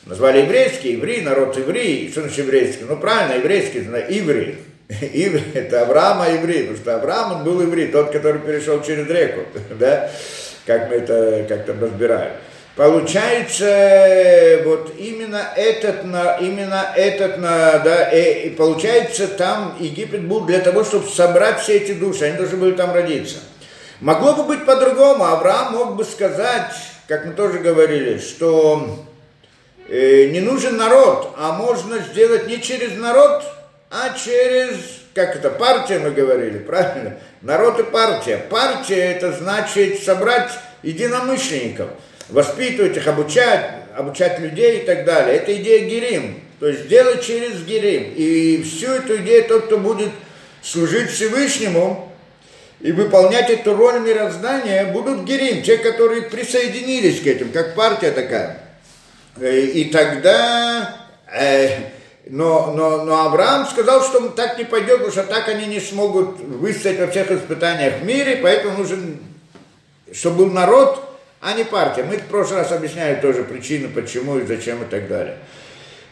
Назвали 0.06 0.43
еврейский, 0.43 0.93
еврей, 0.93 1.21
народ 1.21 1.58
еврей. 1.58 2.10
Что 2.10 2.21
значит 2.21 2.38
еврейский? 2.38 2.86
Ну 2.88 2.95
правильно, 2.95 3.38
еврейский, 3.38 3.80
еврей. 3.80 4.60
Иври, 5.01 5.43
это 5.56 5.82
Авраама 5.82 6.30
еврей, 6.30 6.62
потому 6.62 6.77
что 6.77 6.95
Авраам 6.95 7.32
он 7.34 7.43
был 7.43 7.62
еврей, 7.62 7.88
тот, 7.88 8.12
который 8.12 8.39
перешел 8.39 8.82
через 8.82 9.10
реку, 9.10 9.41
да, 9.71 10.10
как 10.65 10.89
мы 10.89 10.97
это 10.97 11.45
как-то 11.49 11.73
разбираем. 11.73 12.34
Получается, 12.75 14.62
вот 14.63 14.93
именно 14.97 15.49
этот, 15.57 16.05
именно 16.39 16.93
этот, 16.95 17.41
да, 17.41 18.10
и, 18.12 18.47
и 18.47 18.49
получается, 18.51 19.27
там 19.27 19.75
Египет 19.77 20.23
был 20.25 20.45
для 20.45 20.60
того, 20.60 20.86
чтобы 20.86 21.10
собрать 21.10 21.60
все 21.60 21.77
эти 21.77 21.91
души, 21.91 22.25
они 22.25 22.38
должны 22.38 22.57
были 22.57 22.71
там 22.71 22.93
родиться. 22.93 23.39
Могло 23.99 24.36
бы 24.36 24.43
быть 24.43 24.65
по-другому, 24.65 25.25
Авраам 25.25 25.73
мог 25.73 25.95
бы 25.97 26.05
сказать, 26.05 26.71
как 27.10 27.25
мы 27.25 27.34
тоже 27.34 27.60
говорили, 27.60 28.19
что 28.19 29.05
э, 29.89 30.29
не 30.29 30.39
нужен 30.39 30.77
народ, 30.77 31.36
а 31.38 31.51
можно 31.51 31.99
сделать 31.99 32.47
не 32.47 32.62
через 32.62 32.97
народ, 32.97 33.43
а 33.89 34.17
через, 34.17 34.77
как 35.13 35.36
это, 35.36 35.49
партия 35.49 35.99
мы 35.99 36.12
говорили, 36.12 36.57
правильно? 36.60 37.17
Народ 37.41 37.81
и 37.81 37.84
партия. 37.84 38.38
Партия 38.38 39.12
это 39.12 39.34
значит 39.34 40.01
собрать 40.01 40.51
единомышленников– 40.84 41.89
воспитывать 42.32 42.98
их, 42.98 43.08
обучать, 43.08 43.70
обучать 43.96 44.39
людей 44.39 44.80
и 44.80 44.86
так 44.86 45.06
далее. 45.06 45.36
Это 45.36 45.56
идея 45.56 45.88
Герим. 45.88 46.41
То 46.60 46.67
есть 46.67 46.88
делать 46.88 47.26
через 47.26 47.63
Герим. 47.63 48.13
И 48.15 48.63
всю 48.63 48.88
эту 48.88 49.17
идею 49.17 49.46
тот, 49.46 49.65
кто 49.65 49.78
будет 49.78 50.10
служить 50.62 51.10
Всевышнему 51.10 52.12
и 52.80 52.91
выполнять 52.91 53.50
эту 53.50 53.76
роль 53.76 54.00
мироздания, 54.00 54.91
будут 54.91 55.24
Герим, 55.24 55.62
те, 55.63 55.78
которые 55.78 56.24
присоединились 56.24 57.22
к 57.22 57.28
этим, 57.28 57.52
как 57.52 57.76
партия 57.76 58.12
такая. 58.12 58.58
Э, 59.39 59.60
и 59.60 59.86
тогда... 59.86 60.98
Э, 61.32 61.70
но, 62.28 62.72
но, 62.72 63.04
но 63.04 63.26
Авраам 63.26 63.65
сказал, 63.65 64.04
что 64.04 64.30
так 64.30 64.58
не 64.58 64.63
пойдет, 64.63 65.00
потому 65.00 65.12
что 65.12 65.24
так 65.24 65.50
они 65.50 65.65
не 65.65 65.80
смогут 65.80 66.39
выстоять 66.39 67.00
во 67.00 67.08
всех 67.08 67.32
испытаниях 67.32 67.96
в 67.96 68.06
мире, 68.06 68.39
поэтому 68.41 68.78
нужен, 68.78 69.20
чтобы 70.13 70.46
был 70.46 70.52
народ, 70.52 71.11
а 71.41 71.54
не 71.54 71.63
партия. 71.63 72.04
Мы 72.04 72.17
в 72.17 72.27
прошлый 72.27 72.60
раз 72.60 72.71
объясняли 72.71 73.19
тоже 73.19 73.43
причины, 73.43 73.89
почему 73.89 74.38
и 74.38 74.45
зачем 74.45 74.84
и 74.84 74.86
так 74.86 75.08
далее. 75.08 75.38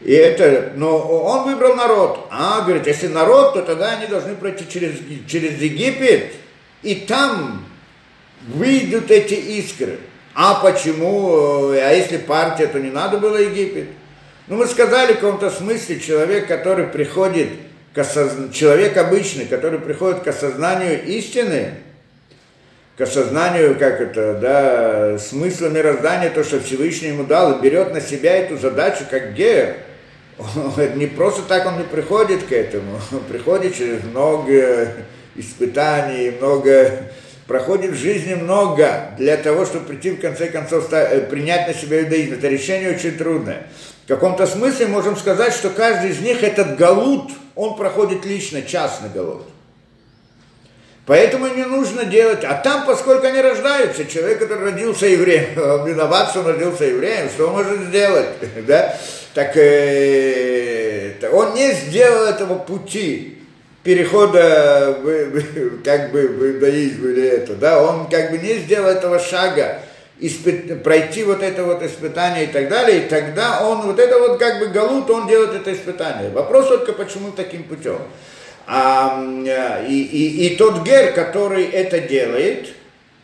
И 0.01 0.11
это, 0.11 0.73
но 0.75 0.97
он 0.97 1.43
выбрал 1.43 1.75
народ. 1.75 2.27
А, 2.31 2.61
говорит, 2.61 2.87
если 2.87 3.07
народ, 3.07 3.53
то 3.53 3.61
тогда 3.61 3.91
они 3.97 4.07
должны 4.07 4.35
пройти 4.35 4.65
через, 4.67 4.93
через 5.27 5.61
Египет, 5.61 6.33
и 6.81 6.95
там 6.95 7.65
выйдут 8.47 9.11
эти 9.11 9.33
искры. 9.33 9.99
А 10.33 10.55
почему? 10.55 11.69
А 11.71 11.91
если 11.91 12.17
партия, 12.17 12.67
то 12.67 12.79
не 12.79 12.89
надо 12.89 13.17
было 13.17 13.37
Египет? 13.37 13.89
Ну, 14.47 14.55
мы 14.55 14.67
сказали 14.67 15.13
в 15.13 15.15
каком-то 15.17 15.51
смысле, 15.51 15.99
человек, 15.99 16.47
который 16.47 16.87
приходит 16.87 17.49
к 17.93 17.97
осознанию, 17.99 18.51
человек 18.51 18.97
обычный, 18.97 19.45
который 19.45 19.79
приходит 19.79 20.21
к 20.21 20.27
осознанию 20.27 21.03
истины, 21.05 21.73
к 22.99 23.01
осознанию, 23.03 23.79
как 23.79 24.01
это, 24.01 24.33
да, 24.33 25.17
смысла 25.19 25.67
мироздания, 25.67 26.29
то, 26.29 26.43
что 26.43 26.59
Всевышний 26.59 27.07
ему 27.07 27.23
дал, 27.23 27.53
и 27.53 27.61
берет 27.61 27.93
на 27.93 28.01
себя 28.01 28.35
эту 28.35 28.57
задачу 28.57 29.05
как 29.09 29.35
гер. 29.35 29.77
Не 30.95 31.07
просто 31.07 31.43
так 31.43 31.65
он 31.65 31.77
не 31.77 31.85
приходит 31.85 32.43
к 32.43 32.51
этому, 32.51 32.99
он 33.13 33.21
приходит 33.21 33.77
через 33.77 34.03
много 34.03 34.89
испытаний, 35.35 36.31
много, 36.31 37.09
проходит 37.47 37.91
в 37.91 37.97
жизни 37.97 38.33
много 38.33 39.11
для 39.17 39.37
того, 39.37 39.65
чтобы 39.65 39.85
прийти 39.85 40.11
в 40.11 40.19
конце 40.19 40.47
концов 40.47 40.91
э, 40.91 41.21
принять 41.21 41.69
на 41.69 41.73
себя 41.73 42.01
иудаизм. 42.01 42.33
Это 42.33 42.49
решение 42.49 42.91
очень 42.91 43.17
трудное. 43.17 43.67
В 44.03 44.07
каком-то 44.09 44.45
смысле 44.45 44.87
можем 44.87 45.15
сказать, 45.15 45.53
что 45.53 45.69
каждый 45.69 46.09
из 46.09 46.19
них 46.19 46.43
этот 46.43 46.75
галут, 46.75 47.31
он 47.55 47.77
проходит 47.77 48.25
лично, 48.25 48.61
частный 48.61 49.09
галут. 49.09 49.45
Поэтому 51.09 51.47
не 51.47 51.63
нужно 51.63 52.05
делать. 52.05 52.43
А 52.43 52.53
там, 52.53 52.85
поскольку 52.85 53.25
они 53.25 53.41
рождаются, 53.41 54.05
человек, 54.05 54.37
который 54.37 54.65
родился 54.65 55.07
евреем, 55.07 55.57
он 55.81 55.89
виноват, 55.89 56.29
что 56.29 56.41
он 56.41 56.47
родился 56.49 56.85
евреем, 56.85 57.29
что 57.29 57.47
он 57.47 57.53
может 57.53 57.81
сделать? 57.87 58.27
Да? 58.67 58.95
Так 59.33 59.57
э, 59.57 61.13
он 61.33 61.55
не 61.55 61.71
сделал 61.71 62.25
этого 62.25 62.59
пути 62.59 63.39
перехода 63.81 64.99
как 65.83 66.11
бы 66.11 66.27
в 66.27 66.45
иудаизм 66.45 67.03
или 67.07 67.27
это, 67.27 67.55
да, 67.55 67.81
он 67.81 68.07
как 68.07 68.29
бы 68.29 68.37
не 68.37 68.59
сделал 68.59 68.89
этого 68.89 69.17
шага 69.17 69.79
испыт, 70.19 70.83
пройти 70.83 71.23
вот 71.23 71.41
это 71.41 71.63
вот 71.63 71.81
испытание 71.81 72.43
и 72.43 72.47
так 72.47 72.69
далее, 72.69 72.99
и 72.99 73.09
тогда 73.09 73.67
он, 73.67 73.81
вот 73.81 73.97
это 73.97 74.19
вот 74.19 74.37
как 74.37 74.59
бы 74.59 74.67
галут, 74.67 75.09
он 75.09 75.27
делает 75.27 75.55
это 75.55 75.73
испытание. 75.73 76.29
Вопрос 76.29 76.67
только, 76.67 76.93
почему 76.93 77.31
таким 77.31 77.63
путем. 77.63 77.97
А, 78.71 79.25
и, 79.87 80.01
и, 80.01 80.45
и 80.45 80.55
тот 80.55 80.83
гер, 80.83 81.13
который 81.13 81.65
это 81.65 82.01
делает, 82.01 82.67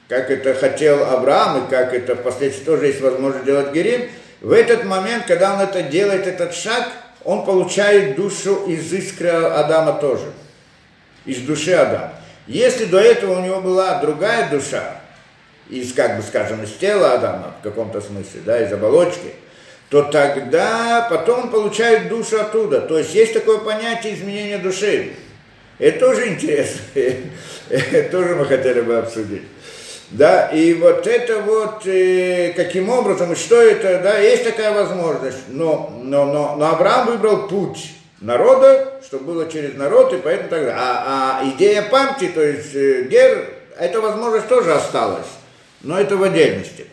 как 0.10 0.32
это 0.32 0.56
хотел 0.56 1.04
Авраам, 1.04 1.64
и 1.66 1.70
как 1.70 1.94
это 1.94 2.16
впоследствии 2.16 2.66
тоже 2.66 2.88
есть 2.88 3.00
возможность 3.00 3.46
делать 3.46 3.72
герим, 3.72 4.10
в 4.42 4.52
этот 4.52 4.86
момент, 4.86 5.26
когда 5.28 5.54
он 5.54 5.62
это 5.62 5.84
делает, 5.84 6.26
этот 6.26 6.56
шаг, 6.56 6.88
он 7.24 7.46
получает 7.46 8.16
душу 8.16 8.66
из 8.66 8.92
искры 8.92 9.30
Адама 9.30 9.94
тоже, 9.94 10.32
из 11.26 11.38
души 11.42 11.74
Адама. 11.74 12.14
Если 12.48 12.86
до 12.86 13.00
этого 13.00 13.38
у 13.38 13.44
него 13.44 13.62
была 13.62 14.00
другая 14.00 14.50
душа, 14.50 15.00
из, 15.70 15.94
как 15.94 16.18
бы 16.18 16.24
скажем, 16.24 16.64
из 16.64 16.72
тела 16.74 17.14
Адама, 17.14 17.54
в 17.60 17.64
каком-то 17.64 18.02
смысле, 18.02 18.42
да, 18.44 18.60
из 18.66 18.74
оболочки, 18.74 19.34
то 19.90 20.02
тогда 20.02 21.06
потом 21.08 21.42
он 21.42 21.50
получает 21.52 22.10
душу 22.10 22.42
оттуда. 22.42 22.82
То 22.82 22.98
есть 22.98 23.14
есть 23.14 23.34
такое 23.34 23.60
понятие 23.60 24.16
изменения 24.16 24.58
души. 24.58 25.14
Это 25.78 26.00
тоже 26.00 26.30
интересно. 26.30 26.82
Это 27.70 28.10
тоже 28.10 28.36
мы 28.36 28.46
хотели 28.46 28.82
бы 28.82 28.98
обсудить. 28.98 29.44
Да, 30.12 30.50
и 30.50 30.76
вот 30.76 31.08
это 31.08 31.42
вот, 31.42 31.86
э, 31.88 32.54
каким 32.56 32.90
образом, 32.90 33.36
что 33.36 33.60
это, 33.60 34.00
да, 34.04 34.20
есть 34.20 34.44
такая 34.44 34.72
возможность. 34.72 35.50
Но, 35.50 36.00
но, 36.04 36.26
но, 36.26 36.56
но 36.56 36.68
Авраам 36.68 37.08
выбрал 37.08 37.48
путь 37.48 37.92
народа, 38.22 39.02
чтобы 39.04 39.26
было 39.26 39.52
через 39.52 39.74
народ, 39.74 40.14
и 40.14 40.18
поэтому 40.18 40.50
тогда. 40.50 40.76
А, 40.78 41.42
а 41.42 41.50
идея 41.50 41.82
памяти, 41.82 42.32
то 42.34 42.42
есть 42.42 42.76
э, 42.76 43.08
гер, 43.10 43.50
эта 43.80 44.00
возможность 44.00 44.48
тоже 44.48 44.74
осталась, 44.74 45.28
но 45.82 46.00
это 46.00 46.16
в 46.16 46.24
отдельности. 46.24 46.86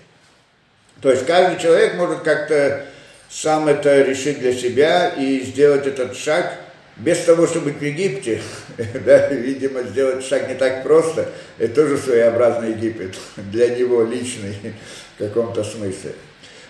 То 1.03 1.11
есть 1.11 1.26
каждый 1.26 1.61
человек 1.61 1.97
может 1.97 2.20
как-то 2.20 2.87
сам 3.28 3.68
это 3.68 4.01
решить 4.01 4.41
для 4.41 4.55
себя 4.55 5.11
и 5.11 5.41
сделать 5.41 5.87
этот 5.87 6.16
шаг– 6.16 6.55
без 7.03 7.18
того, 7.24 7.46
чтобы 7.46 7.66
быть 7.66 7.78
в 7.78 7.82
Египте, 7.82 8.40
да, 9.05 9.28
видимо, 9.28 9.82
сделать 9.82 10.24
шаг 10.24 10.48
не 10.48 10.55
так 10.55 10.82
просто, 10.82 11.28
это 11.59 11.74
тоже 11.74 11.98
своеобразный 11.98 12.70
Египет 12.70 13.16
для 13.36 13.68
него 13.68 14.05
личный 14.05 14.57
в 15.16 15.18
каком-то 15.18 15.64
смысле. 15.64 16.12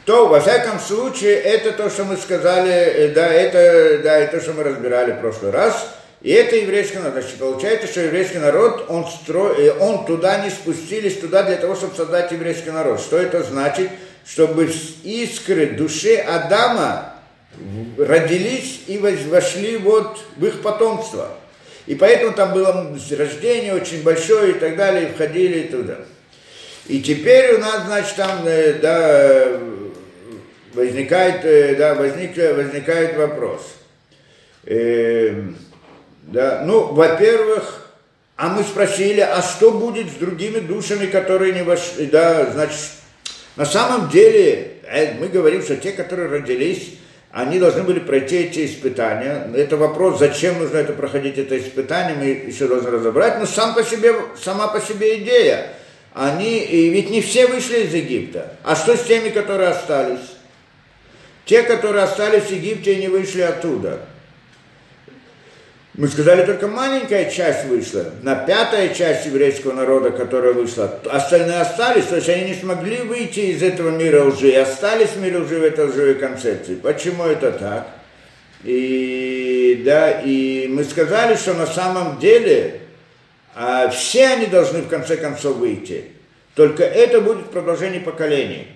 То, 0.04 0.26
во 0.26 0.40
всяком 0.40 0.80
случае, 0.80 1.34
это 1.34 1.72
то, 1.72 1.88
что 1.88 2.04
мы 2.04 2.16
сказали, 2.16 2.72
э, 2.72 3.08
да, 3.14 3.28
это, 3.28 4.02
да, 4.02 4.18
это 4.18 4.38
то, 4.38 4.42
что 4.42 4.52
мы 4.54 4.64
разбирали 4.64 5.12
в 5.12 5.20
прошлый 5.20 5.52
раз, 5.52 5.94
и 6.22 6.30
это 6.32 6.56
еврейский 6.56 6.98
народ. 6.98 7.12
Значит, 7.12 7.38
получается, 7.38 7.86
что 7.86 8.00
еврейский 8.00 8.38
народ, 8.38 8.86
он, 8.88 9.06
стро... 9.06 9.52
Э, 9.52 9.78
он 9.78 10.06
туда 10.06 10.42
не 10.42 10.50
спустились, 10.50 11.18
туда 11.18 11.44
для 11.44 11.56
того, 11.56 11.76
чтобы 11.76 11.94
создать 11.94 12.32
еврейский 12.32 12.70
народ. 12.70 13.00
Что 13.00 13.18
это 13.18 13.42
значит? 13.44 13.90
Чтобы 14.24 14.72
искры 15.04 15.66
души 15.66 16.16
Адама 16.16 17.11
родились 17.98 18.82
и 18.86 18.98
вошли 18.98 19.76
вот 19.76 20.18
в 20.36 20.46
их 20.46 20.62
потомство. 20.62 21.28
И 21.86 21.94
поэтому 21.94 22.32
там 22.32 22.52
было 22.52 22.96
рождение 23.10 23.74
очень 23.74 24.02
большое 24.02 24.52
и 24.52 24.58
так 24.58 24.76
далее, 24.76 25.08
и 25.08 25.12
входили 25.12 25.66
туда. 25.66 25.98
И 26.86 27.00
теперь 27.00 27.54
у 27.54 27.58
нас, 27.58 27.84
значит, 27.86 28.16
там, 28.16 28.46
э, 28.46 28.74
да, 28.74 29.58
возникает, 30.74 31.44
э, 31.44 31.74
да, 31.76 31.94
возник, 31.94 32.36
возникает 32.36 33.16
вопрос. 33.16 33.62
Э, 34.64 35.42
да, 36.22 36.62
ну, 36.64 36.92
во-первых, 36.92 37.90
а 38.36 38.48
мы 38.48 38.62
спросили, 38.62 39.20
а 39.20 39.42
что 39.42 39.72
будет 39.72 40.08
с 40.08 40.14
другими 40.14 40.58
душами, 40.60 41.06
которые 41.06 41.52
не 41.52 41.62
вошли, 41.62 42.06
да, 42.06 42.50
значит, 42.50 42.78
на 43.56 43.66
самом 43.66 44.08
деле, 44.08 44.78
э, 44.84 45.14
мы 45.18 45.28
говорим, 45.28 45.62
что 45.62 45.76
те, 45.76 45.92
которые 45.92 46.28
родились 46.28 46.94
они 47.32 47.58
должны 47.58 47.82
были 47.82 47.98
пройти 47.98 48.36
эти 48.36 48.66
испытания. 48.66 49.50
Это 49.56 49.78
вопрос, 49.78 50.18
зачем 50.18 50.58
нужно 50.58 50.76
это 50.76 50.92
проходить, 50.92 51.38
это 51.38 51.58
испытание, 51.58 52.14
мы 52.14 52.26
еще 52.26 52.68
должны 52.68 52.90
разобрать. 52.90 53.38
Но 53.40 53.46
сам 53.46 53.74
по 53.74 53.82
себе, 53.82 54.14
сама 54.38 54.68
по 54.68 54.80
себе 54.80 55.22
идея. 55.22 55.72
Они, 56.12 56.58
и 56.58 56.90
ведь 56.90 57.08
не 57.08 57.22
все 57.22 57.46
вышли 57.46 57.84
из 57.84 57.94
Египта. 57.94 58.54
А 58.62 58.76
что 58.76 58.98
с 58.98 59.04
теми, 59.04 59.30
которые 59.30 59.70
остались? 59.70 60.36
Те, 61.46 61.62
которые 61.62 62.04
остались 62.04 62.44
в 62.44 62.50
Египте 62.50 62.92
и 62.92 63.00
не 63.00 63.08
вышли 63.08 63.40
оттуда. 63.40 64.00
Мы 65.94 66.08
сказали, 66.08 66.46
только 66.46 66.68
маленькая 66.68 67.30
часть 67.30 67.66
вышла, 67.66 68.06
на 68.22 68.34
пятая 68.34 68.94
часть 68.94 69.26
еврейского 69.26 69.74
народа, 69.74 70.10
которая 70.10 70.54
вышла, 70.54 70.98
остальные 71.10 71.60
остались, 71.60 72.06
то 72.06 72.16
есть 72.16 72.30
они 72.30 72.48
не 72.48 72.54
смогли 72.54 73.02
выйти 73.02 73.40
из 73.40 73.62
этого 73.62 73.90
мира 73.90 74.24
лжи, 74.24 74.52
и 74.52 74.54
остались 74.54 75.10
в 75.10 75.20
мире 75.20 75.38
лжи 75.38 75.58
в 75.58 75.62
этой 75.62 75.84
лживой 75.84 76.14
концепции. 76.14 76.76
Почему 76.76 77.24
это 77.24 77.52
так? 77.52 77.88
И, 78.64 79.82
да, 79.84 80.22
и 80.22 80.66
мы 80.68 80.84
сказали, 80.84 81.36
что 81.36 81.52
на 81.52 81.66
самом 81.66 82.18
деле 82.18 82.80
а, 83.54 83.88
все 83.90 84.28
они 84.28 84.46
должны 84.46 84.80
в 84.80 84.88
конце 84.88 85.18
концов 85.18 85.56
выйти. 85.56 86.04
Только 86.54 86.84
это 86.84 87.20
будет 87.20 87.50
продолжение 87.50 88.00
поколений. 88.00 88.66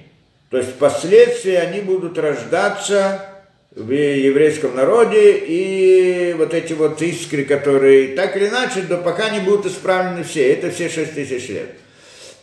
То 0.50 0.58
есть 0.58 0.70
впоследствии 0.72 1.54
они 1.54 1.80
будут 1.80 2.18
рождаться 2.18 3.35
в 3.76 3.92
еврейском 3.92 4.74
народе, 4.74 5.36
и 5.36 6.34
вот 6.38 6.54
эти 6.54 6.72
вот 6.72 7.02
искры, 7.02 7.44
которые 7.44 8.16
так 8.16 8.34
или 8.36 8.48
иначе, 8.48 8.80
да 8.88 8.96
пока 8.96 9.28
не 9.28 9.40
будут 9.40 9.66
исправлены 9.66 10.24
все, 10.24 10.50
это 10.50 10.70
все 10.70 10.88
шесть 10.88 11.14
тысяч 11.14 11.50
лет. 11.50 11.68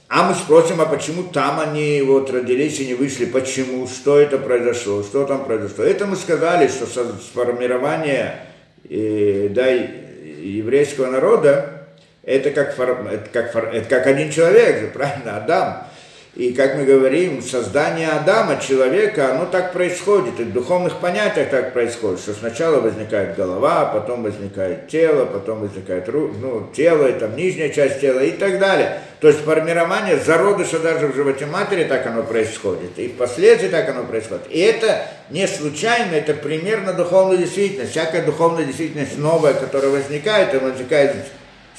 А 0.10 0.30
мы 0.30 0.36
спросим, 0.36 0.80
а 0.80 0.86
почему 0.86 1.24
там 1.24 1.60
они 1.60 2.04
вот 2.04 2.30
родились 2.30 2.80
и 2.80 2.86
не 2.86 2.94
вышли, 2.94 3.26
почему, 3.26 3.88
что 3.88 4.20
это 4.20 4.38
произошло, 4.38 5.02
что 5.02 5.26
там 5.26 5.44
произошло. 5.46 5.84
Это 5.84 6.06
мы 6.06 6.18
сказали, 6.18 6.68
что 6.68 6.86
сформирование 6.86 8.46
э, 8.88 9.48
да, 9.50 9.66
еврейского 9.70 11.10
народа, 11.10 11.88
это 12.22 12.52
как, 12.52 12.78
это, 12.78 13.30
как, 13.32 13.74
это 13.74 13.90
как 13.90 14.06
один 14.06 14.32
человек, 14.32 14.94
правильно, 14.94 15.38
Адам. 15.38 15.88
И, 16.36 16.52
как 16.54 16.76
мы 16.78 16.86
говорим, 16.86 17.44
создание 17.44 18.10
Адама, 18.10 18.60
человека, 18.60 19.36
оно 19.36 19.46
так 19.46 19.72
происходит, 19.72 20.40
и 20.40 20.44
в 20.46 20.52
духовных 20.52 20.98
понятиях 20.98 21.52
так 21.52 21.74
происходит, 21.74 22.22
что 22.22 22.34
сначала 22.34 22.80
возникает 22.80 23.36
голова, 23.36 23.86
потом 23.86 24.24
возникает 24.24 24.88
тело, 24.88 25.26
потом 25.26 25.60
возникает 25.60 26.08
ну, 26.08 26.68
тело, 26.76 27.06
и 27.06 27.20
там 27.20 27.36
нижняя 27.36 27.70
часть 27.70 28.02
тела 28.02 28.20
и 28.22 28.32
так 28.32 28.58
далее. 28.58 29.00
То 29.20 29.28
есть 29.28 29.42
формирование 29.42 30.18
зародыша 30.18 30.80
даже 30.80 31.06
в 31.06 31.16
животе 31.16 31.46
матери 31.46 31.84
так 31.84 32.08
оно 32.08 32.24
происходит, 32.24 32.98
и 32.98 33.10
впоследствии 33.10 33.70
так 33.70 33.88
оно 33.90 34.04
происходит. 34.04 34.46
И 34.50 34.60
это 34.60 35.06
не 35.30 35.48
случайно, 35.48 36.16
это 36.16 36.34
примерно 36.34 36.94
духовная 36.94 37.38
действительность. 37.38 37.92
Всякая 37.92 38.26
духовная 38.26 38.66
действительность 38.66 39.20
новая, 39.20 39.54
которая 39.54 39.92
возникает, 39.92 40.56
она 40.56 40.72
возникает 40.72 41.16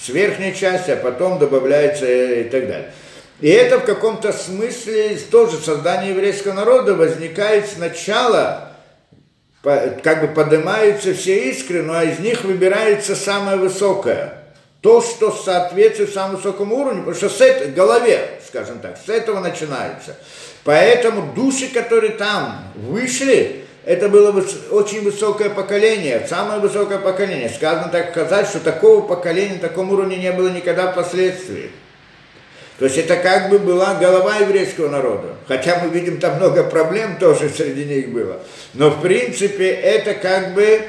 с 0.00 0.08
верхней 0.10 0.54
части, 0.54 0.92
а 0.92 0.96
потом 0.96 1.40
добавляется 1.40 2.06
и 2.06 2.44
так 2.44 2.68
далее. 2.68 2.90
И 3.40 3.48
это 3.48 3.78
в 3.78 3.84
каком-то 3.84 4.32
смысле 4.32 5.18
тоже 5.30 5.58
создание 5.58 6.10
еврейского 6.10 6.52
народа 6.52 6.94
возникает 6.94 7.68
сначала, 7.68 8.72
как 9.62 10.20
бы 10.20 10.28
поднимаются 10.28 11.14
все 11.14 11.50
искры, 11.50 11.82
но 11.82 12.00
из 12.02 12.20
них 12.20 12.44
выбирается 12.44 13.16
самое 13.16 13.56
высокое. 13.56 14.40
То, 14.80 15.00
что 15.00 15.32
соответствует 15.32 16.12
самому 16.12 16.36
высокому 16.36 16.76
уровню, 16.76 17.00
потому 17.00 17.16
что 17.16 17.28
с 17.28 17.40
этой 17.40 17.72
голове, 17.72 18.38
скажем 18.46 18.78
так, 18.80 18.98
с 19.04 19.08
этого 19.08 19.40
начинается. 19.40 20.16
Поэтому 20.62 21.32
души, 21.34 21.68
которые 21.72 22.12
там 22.12 22.62
вышли, 22.74 23.64
это 23.84 24.08
было 24.08 24.30
очень 24.70 25.02
высокое 25.02 25.50
поколение, 25.50 26.26
самое 26.28 26.60
высокое 26.60 26.98
поколение. 26.98 27.48
Сказано 27.48 27.88
так 27.88 28.10
сказать, 28.10 28.48
что 28.48 28.60
такого 28.60 29.06
поколения, 29.06 29.58
таком 29.58 29.90
уровне 29.90 30.16
не 30.16 30.32
было 30.32 30.48
никогда 30.48 30.92
впоследствии. 30.92 31.70
То 32.78 32.86
есть 32.86 32.98
это 32.98 33.16
как 33.16 33.50
бы 33.50 33.60
была 33.60 33.94
голова 33.94 34.38
еврейского 34.38 34.88
народа. 34.88 35.28
Хотя 35.46 35.80
мы 35.82 35.90
видим, 35.90 36.18
там 36.18 36.36
много 36.36 36.64
проблем 36.64 37.18
тоже 37.20 37.48
среди 37.48 37.84
них 37.84 38.08
было. 38.08 38.40
Но 38.74 38.90
в 38.90 39.00
принципе 39.00 39.70
это 39.70 40.14
как 40.14 40.54
бы 40.54 40.80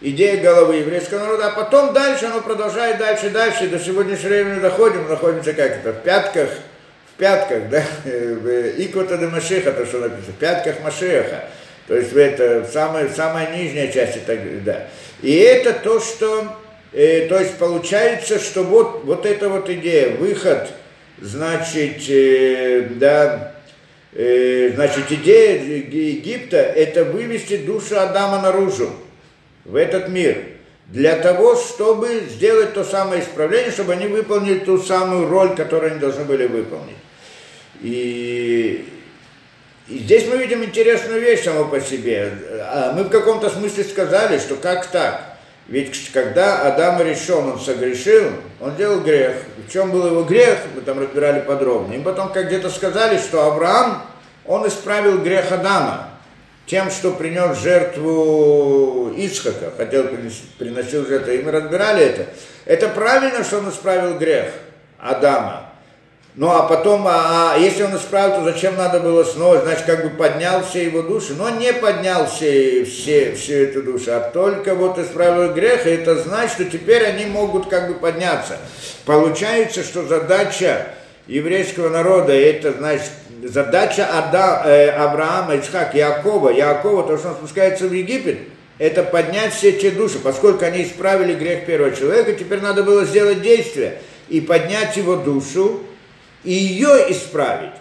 идея 0.00 0.40
головы 0.40 0.76
еврейского 0.76 1.18
народа. 1.18 1.48
А 1.48 1.50
потом 1.50 1.92
дальше 1.92 2.26
оно 2.26 2.42
продолжает 2.42 2.98
дальше, 2.98 3.30
дальше. 3.30 3.66
До 3.66 3.80
сегодняшнего 3.80 4.28
времени 4.28 4.60
доходим, 4.60 5.08
находимся 5.08 5.52
как 5.52 5.72
это, 5.78 5.92
в 5.92 6.02
пятках, 6.02 6.48
в 7.12 7.18
пятках, 7.18 7.68
да, 7.68 7.82
Икота 8.78 9.16
де 9.16 9.26
Машеха, 9.26 9.72
то, 9.72 9.84
что 9.84 9.98
написано, 9.98 10.34
в 10.36 10.38
пятках 10.38 10.76
Машеха. 10.84 11.46
То 11.88 11.96
есть 11.96 12.12
это 12.12 12.64
самая, 12.72 13.08
самая 13.08 13.56
нижняя 13.56 13.90
часть, 13.90 14.16
это, 14.16 14.38
да. 14.64 14.86
И 15.20 15.36
это 15.38 15.72
то, 15.72 15.98
что, 15.98 16.56
э, 16.92 17.26
то 17.28 17.40
есть 17.40 17.56
получается, 17.56 18.38
что 18.38 18.62
вот, 18.62 19.02
вот 19.04 19.26
эта 19.26 19.48
вот 19.48 19.68
идея, 19.68 20.10
выход– 20.10 20.68
значит, 21.20 22.02
э, 22.08 22.88
да, 22.96 23.54
э, 24.12 24.72
значит, 24.74 25.10
идея 25.10 25.62
Египта– 25.62 26.56
это 26.58 27.04
вывести 27.04 27.58
душу 27.58 27.98
Адама 27.98 28.40
наружу, 28.40 28.90
в 29.64 29.76
этот 29.76 30.08
мир, 30.08 30.38
для 30.88 31.16
того, 31.16 31.56
чтобы 31.56 32.24
сделать 32.28 32.74
то 32.74 32.84
самое 32.84 33.22
исправление, 33.22 33.70
чтобы 33.70 33.92
они 33.92 34.06
выполнили 34.06 34.58
ту 34.58 34.78
самую 34.78 35.28
роль, 35.28 35.54
которую 35.54 35.92
они 35.92 36.00
должны 36.00 36.24
были 36.24 36.46
выполнить. 36.46 36.96
И, 37.80 38.86
и 39.88 39.98
здесь 39.98 40.26
мы 40.28 40.36
видим 40.36 40.62
интересную 40.62 41.20
вещь 41.20 41.44
само 41.44 41.64
по 41.64 41.80
себе. 41.80 42.32
А 42.60 42.92
мы 42.96 43.04
в 43.04 43.08
каком-то 43.08 43.50
смысле 43.50 43.84
сказали, 43.84 44.38
что 44.38 44.56
как 44.56 44.86
так? 44.86 45.31
Ведь 45.68 46.10
когда 46.12 46.62
Адам 46.62 47.00
решен, 47.02 47.50
он 47.50 47.60
согрешил, 47.60 48.30
он 48.60 48.76
делал 48.76 49.00
грех. 49.00 49.36
В 49.66 49.72
чем 49.72 49.90
был 49.90 50.06
его 50.06 50.24
грех, 50.24 50.58
мы 50.74 50.82
там 50.82 50.98
разбирали 50.98 51.40
подробно. 51.40 51.94
И 51.94 52.02
потом, 52.02 52.32
как 52.32 52.46
где-то 52.46 52.68
сказали, 52.68 53.18
что 53.18 53.46
Авраам, 53.46 54.02
он 54.44 54.66
исправил 54.66 55.18
грех 55.18 55.50
Адама 55.52 56.08
тем, 56.66 56.90
что 56.90 57.12
принес 57.12 57.58
жертву 57.58 59.12
Ицхака, 59.16 59.72
хотел 59.76 60.04
приносить, 60.04 60.54
приносил 60.58 61.06
жертву, 61.06 61.32
и 61.32 61.42
мы 61.42 61.50
разбирали 61.50 62.04
это. 62.04 62.26
Это 62.64 62.88
правильно, 62.88 63.44
что 63.44 63.58
он 63.58 63.70
исправил 63.70 64.18
грех 64.18 64.52
Адама. 64.98 65.71
Ну 66.34 66.48
а 66.48 66.62
потом, 66.62 67.06
а, 67.06 67.52
а 67.54 67.58
если 67.58 67.82
он 67.82 67.94
исправил, 67.94 68.36
то 68.36 68.44
зачем 68.44 68.76
надо 68.76 69.00
было 69.00 69.22
снова, 69.22 69.60
значит, 69.60 69.84
как 69.84 70.02
бы 70.02 70.10
поднял 70.16 70.64
все 70.64 70.84
его 70.86 71.02
души. 71.02 71.34
Но 71.34 71.50
не 71.50 71.74
поднял 71.74 72.26
все, 72.26 72.84
все, 72.84 73.34
всю 73.34 73.52
эту 73.52 73.82
душу, 73.82 74.12
а 74.14 74.20
только 74.20 74.74
вот 74.74 74.98
исправил 74.98 75.52
грех, 75.52 75.86
и 75.86 75.90
это 75.90 76.16
значит, 76.16 76.52
что 76.52 76.64
теперь 76.64 77.04
они 77.04 77.26
могут 77.26 77.68
как 77.68 77.88
бы 77.88 77.94
подняться. 77.94 78.56
Получается, 79.04 79.82
что 79.82 80.06
задача 80.06 80.86
еврейского 81.26 81.90
народа, 81.90 82.32
это 82.32 82.72
значит 82.72 83.10
задача 83.44 84.08
Ада, 84.10 84.62
э, 84.64 84.88
Авраама, 84.88 85.56
Ицхак, 85.56 85.94
Якова, 85.94 86.48
Якова, 86.48 87.06
то, 87.06 87.18
что 87.18 87.28
он 87.28 87.34
спускается 87.34 87.88
в 87.88 87.92
Египет, 87.92 88.38
это 88.78 89.02
поднять 89.02 89.52
все 89.52 89.72
те 89.72 89.90
души, 89.90 90.18
поскольку 90.18 90.64
они 90.64 90.82
исправили 90.84 91.34
грех 91.34 91.66
первого 91.66 91.94
человека, 91.94 92.32
теперь 92.32 92.60
надо 92.60 92.82
было 92.82 93.04
сделать 93.04 93.42
действие 93.42 93.98
и 94.28 94.40
поднять 94.40 94.96
его 94.96 95.16
душу, 95.16 95.82
и 96.44 96.52
ее 96.52 97.10
исправить. 97.10 97.72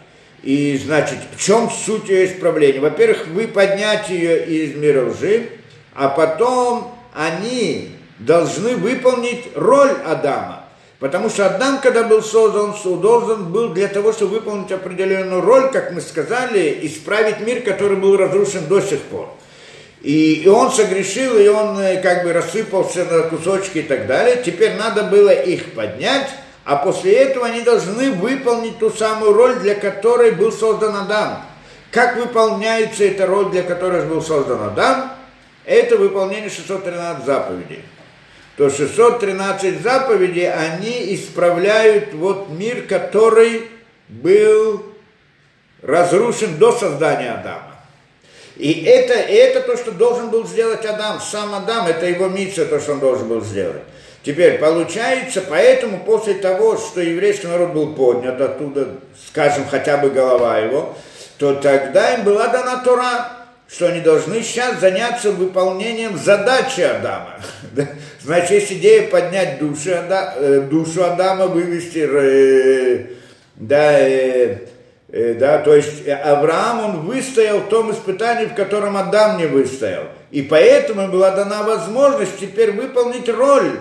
И 0.43 0.79
значит, 0.83 1.19
в 1.35 1.43
чем 1.43 1.69
суть 1.69 2.09
ее 2.09 2.25
исправления? 2.25 2.79
Во-первых, 2.79 3.27
вы 3.27 3.47
поднять 3.47 4.09
ее 4.09 4.45
из 4.45 4.75
мира 4.75 5.05
лжи, 5.05 5.49
а 5.93 6.09
потом 6.09 6.95
они 7.13 7.95
должны 8.19 8.75
выполнить 8.75 9.45
роль 9.55 9.91
Адама. 10.05 10.65
Потому 10.99 11.29
что 11.29 11.47
Адам, 11.47 11.79
когда 11.81 12.03
был 12.03 12.21
создан, 12.21 12.75
должен 13.01 13.51
был 13.51 13.69
для 13.69 13.87
того, 13.87 14.13
чтобы 14.13 14.35
выполнить 14.35 14.71
определенную 14.71 15.41
роль, 15.41 15.71
как 15.71 15.91
мы 15.91 16.01
сказали, 16.01 16.79
исправить 16.83 17.39
мир, 17.39 17.61
который 17.61 17.97
был 17.97 18.15
разрушен 18.17 18.67
до 18.67 18.81
сих 18.81 18.99
пор. 19.01 19.29
И, 20.01 20.41
и 20.43 20.47
он 20.47 20.71
согрешил, 20.71 21.37
и 21.37 21.47
он 21.47 21.79
э, 21.79 22.01
как 22.01 22.23
бы 22.23 22.33
рассыпался 22.33 23.05
на 23.05 23.23
кусочки 23.23 23.79
и 23.79 23.83
так 23.83 24.07
далее. 24.07 24.41
Теперь 24.43 24.75
надо 24.75 25.03
было 25.03 25.29
их 25.29 25.73
поднять, 25.73 26.29
а 26.63 26.75
после 26.77 27.13
этого 27.13 27.47
они 27.47 27.61
должны 27.61 28.11
выполнить 28.11 28.79
ту 28.79 28.89
самую 28.89 29.33
роль, 29.33 29.59
для 29.59 29.75
которой 29.75 30.31
был 30.31 30.51
создан 30.51 30.95
Адам. 30.95 31.43
Как 31.91 32.15
выполняется 32.17 33.03
эта 33.03 33.27
роль, 33.27 33.49
для 33.49 33.63
которой 33.63 34.05
был 34.05 34.21
создан 34.21 34.61
Адам? 34.63 35.13
Это 35.65 35.97
выполнение 35.97 36.49
613 36.49 37.25
заповедей 37.25 37.83
то 38.61 38.69
613 38.69 39.81
заповедей, 39.81 40.51
они 40.51 41.15
исправляют 41.15 42.13
вот 42.13 42.49
мир, 42.49 42.83
который 42.83 43.69
был 44.07 44.85
разрушен 45.81 46.57
до 46.57 46.71
создания 46.71 47.31
Адама. 47.31 47.75
И 48.57 48.83
это, 48.83 49.13
это 49.13 49.61
то, 49.61 49.75
что 49.77 49.91
должен 49.91 50.29
был 50.29 50.45
сделать 50.45 50.85
Адам, 50.85 51.19
сам 51.19 51.55
Адам, 51.55 51.87
это 51.87 52.05
его 52.05 52.27
миссия, 52.27 52.65
то, 52.65 52.79
что 52.79 52.93
он 52.93 52.99
должен 52.99 53.27
был 53.27 53.41
сделать. 53.41 53.81
Теперь 54.23 54.59
получается, 54.59 55.41
поэтому 55.47 55.99
после 55.99 56.35
того, 56.35 56.77
что 56.77 57.01
еврейский 57.01 57.47
народ 57.47 57.73
был 57.73 57.95
поднят 57.95 58.39
оттуда, 58.39 58.89
скажем, 59.27 59.65
хотя 59.67 59.97
бы 59.97 60.11
голова 60.11 60.59
его, 60.59 60.95
то 61.39 61.55
тогда 61.55 62.13
им 62.13 62.23
была 62.23 62.47
дана 62.49 62.83
Тора, 62.83 63.31
что 63.67 63.87
они 63.87 64.01
должны 64.01 64.43
сейчас 64.43 64.79
заняться 64.79 65.31
выполнением 65.31 66.17
задачи 66.17 66.81
Адама. 66.81 67.39
Значит, 68.23 68.51
есть 68.51 68.71
идея 68.73 69.07
поднять 69.07 69.57
душу, 69.57 69.89
э, 69.89 70.67
душу 70.69 71.03
Адама, 71.03 71.47
вывести, 71.47 72.07
э, 72.07 73.05
да, 73.55 73.99
э, 73.99 74.57
да, 75.09 75.57
то 75.59 75.75
есть 75.75 76.07
Авраам, 76.07 76.85
он 76.85 76.99
выстоял 77.07 77.61
в 77.61 77.69
том 77.69 77.91
испытании, 77.91 78.45
в 78.45 78.53
котором 78.53 78.95
Адам 78.95 79.39
не 79.39 79.47
выстоял. 79.47 80.03
И 80.29 80.43
поэтому 80.43 81.07
была 81.07 81.31
дана 81.31 81.63
возможность 81.63 82.39
теперь 82.39 82.71
выполнить 82.71 83.27
роль 83.27 83.79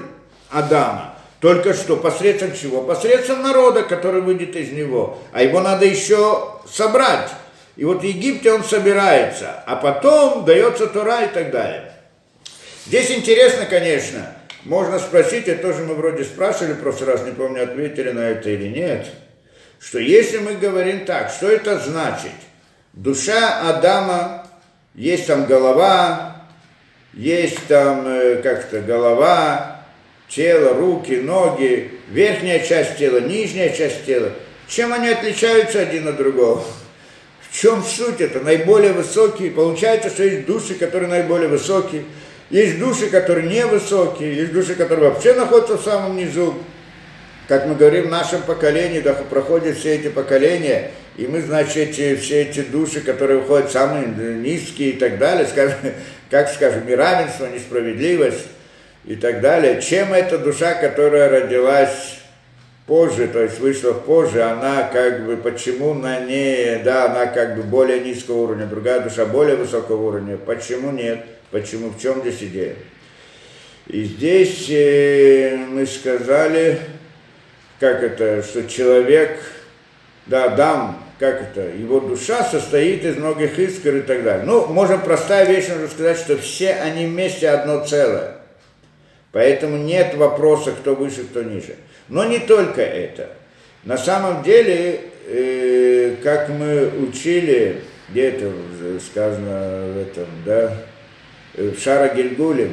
Адама. 0.50 1.14
Только 1.40 1.72
что, 1.72 1.96
посредством 1.96 2.54
чего? 2.54 2.82
Посредством 2.82 3.42
народа, 3.42 3.82
который 3.82 4.20
выйдет 4.20 4.54
из 4.56 4.72
него. 4.72 5.18
А 5.32 5.42
его 5.42 5.60
надо 5.60 5.86
еще 5.86 6.60
собрать. 6.70 7.30
И 7.76 7.84
вот 7.84 8.02
в 8.02 8.04
Египте 8.04 8.52
он 8.52 8.62
собирается, 8.62 9.62
а 9.66 9.76
потом 9.76 10.44
дается 10.44 10.86
Тора 10.86 11.24
и 11.24 11.28
так 11.28 11.50
далее. 11.50 11.92
Здесь 12.86 13.10
интересно, 13.10 13.64
конечно, 13.64 14.34
можно 14.64 14.98
спросить, 14.98 15.48
это 15.48 15.62
тоже 15.62 15.84
мы 15.84 15.94
вроде 15.94 16.24
спрашивали, 16.24 16.74
просто 16.74 17.06
раз 17.06 17.22
не 17.24 17.32
помню, 17.32 17.62
ответили 17.62 18.10
на 18.10 18.20
это 18.20 18.50
или 18.50 18.68
нет, 18.68 19.06
что 19.78 19.98
если 19.98 20.38
мы 20.38 20.54
говорим 20.54 21.06
так, 21.06 21.30
что 21.30 21.50
это 21.50 21.78
значит? 21.78 22.32
Душа 22.92 23.70
Адама, 23.70 24.46
есть 24.94 25.26
там 25.26 25.46
голова, 25.46 26.44
есть 27.14 27.66
там 27.66 28.06
э, 28.06 28.42
как-то 28.42 28.80
голова, 28.80 29.79
тело, 30.30 30.74
руки, 30.74 31.16
ноги, 31.16 31.90
верхняя 32.08 32.64
часть 32.64 32.96
тела, 32.96 33.20
нижняя 33.20 33.74
часть 33.74 34.06
тела. 34.06 34.32
Чем 34.68 34.92
они 34.92 35.08
отличаются 35.08 35.80
один 35.80 36.06
от 36.08 36.16
другого? 36.16 36.64
В 37.42 37.56
чем 37.56 37.82
суть 37.82 38.20
это? 38.20 38.40
Наиболее 38.40 38.92
высокие. 38.92 39.50
Получается, 39.50 40.08
что 40.08 40.22
есть 40.22 40.46
души, 40.46 40.74
которые 40.74 41.10
наиболее 41.10 41.48
высокие. 41.48 42.04
Есть 42.48 42.78
души, 42.78 43.08
которые 43.08 43.48
невысокие. 43.48 44.34
Есть 44.34 44.52
души, 44.52 44.76
которые 44.76 45.10
вообще 45.10 45.34
находятся 45.34 45.76
в 45.76 45.82
самом 45.82 46.16
низу. 46.16 46.54
Как 47.48 47.66
мы 47.66 47.74
говорим, 47.74 48.06
в 48.06 48.10
нашем 48.10 48.42
поколении, 48.42 49.00
да, 49.00 49.14
проходят 49.14 49.76
все 49.76 49.96
эти 49.96 50.06
поколения, 50.06 50.92
и 51.16 51.26
мы, 51.26 51.42
значит, 51.42 51.76
эти, 51.76 52.14
все 52.14 52.42
эти 52.42 52.60
души, 52.60 53.00
которые 53.00 53.40
выходят 53.40 53.72
самые 53.72 54.06
низкие 54.06 54.90
и 54.90 54.92
так 54.92 55.18
далее, 55.18 55.48
скажем, 55.48 55.74
как 56.30 56.48
скажем, 56.48 56.86
неравенство, 56.86 57.46
несправедливость 57.46 58.46
и 59.04 59.14
так 59.16 59.40
далее. 59.40 59.80
Чем 59.80 60.12
эта 60.12 60.38
душа, 60.38 60.74
которая 60.74 61.28
родилась 61.28 62.18
позже, 62.86 63.28
то 63.28 63.42
есть 63.42 63.60
вышла 63.60 63.92
позже, 63.92 64.42
она 64.42 64.90
как 64.92 65.24
бы, 65.24 65.36
почему 65.36 65.94
на 65.94 66.20
ней, 66.20 66.80
да, 66.82 67.04
она 67.06 67.26
как 67.26 67.56
бы 67.56 67.62
более 67.62 68.00
низкого 68.00 68.42
уровня, 68.42 68.66
другая 68.66 69.00
душа 69.00 69.26
более 69.26 69.56
высокого 69.56 70.08
уровня, 70.08 70.36
почему 70.36 70.90
нет, 70.90 71.24
почему, 71.50 71.90
в 71.90 72.00
чем 72.00 72.20
здесь 72.20 72.42
идея? 72.42 72.74
И 73.86 74.04
здесь 74.04 74.66
э, 74.70 75.56
мы 75.56 75.86
сказали, 75.86 76.78
как 77.78 78.02
это, 78.02 78.42
что 78.42 78.68
человек, 78.68 79.38
да, 80.26 80.44
Адам, 80.44 81.02
как 81.18 81.42
это, 81.42 81.68
его 81.68 82.00
душа 82.00 82.42
состоит 82.44 83.04
из 83.04 83.16
многих 83.16 83.58
искр 83.58 83.96
и 83.96 84.02
так 84.02 84.22
далее. 84.22 84.44
Ну, 84.44 84.66
можно 84.66 84.98
простая 84.98 85.46
вещь, 85.46 85.68
можно 85.68 85.88
сказать, 85.88 86.18
что 86.18 86.36
все 86.38 86.72
они 86.72 87.06
вместе 87.06 87.48
одно 87.48 87.84
целое. 87.84 88.39
Поэтому 89.32 89.76
нет 89.76 90.14
вопроса, 90.14 90.72
кто 90.72 90.94
выше, 90.94 91.24
кто 91.24 91.42
ниже. 91.42 91.76
Но 92.08 92.24
не 92.24 92.40
только 92.40 92.82
это. 92.82 93.30
На 93.84 93.96
самом 93.96 94.42
деле, 94.42 95.00
э, 95.26 96.16
как 96.22 96.48
мы 96.48 96.90
учили, 97.08 97.82
где 98.08 98.30
это 98.30 98.52
сказано 99.00 99.92
в 99.92 99.98
этом, 99.98 100.26
да, 100.44 100.76
в 101.54 101.78
Шара 101.78 102.14
Гильгулем, 102.14 102.72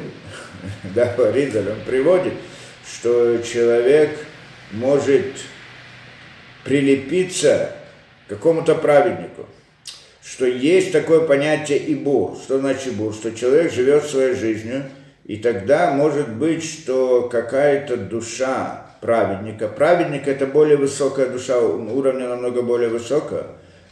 да, 0.94 1.14
Ризаль, 1.32 1.70
он 1.70 1.80
приводит, 1.86 2.34
что 2.84 3.38
человек 3.38 4.18
может 4.72 5.26
прилепиться 6.64 7.72
к 8.26 8.30
какому-то 8.30 8.74
праведнику, 8.74 9.46
что 10.22 10.46
есть 10.46 10.92
такое 10.92 11.20
понятие 11.20 11.92
ибур. 11.92 12.36
Что 12.36 12.58
значит 12.58 12.88
ибур? 12.88 13.14
Что 13.14 13.30
человек 13.30 13.72
живет 13.72 14.04
своей 14.04 14.34
жизнью, 14.34 14.84
и 15.28 15.36
тогда 15.36 15.90
может 15.90 16.30
быть, 16.30 16.64
что 16.64 17.28
какая-то 17.30 17.98
душа 17.98 18.86
праведника. 19.02 19.68
Праведник 19.68 20.26
это 20.26 20.46
более 20.46 20.78
высокая 20.78 21.26
душа, 21.26 21.60
уровня 21.60 22.28
намного 22.28 22.62
более 22.62 22.88
высокая, 22.88 23.44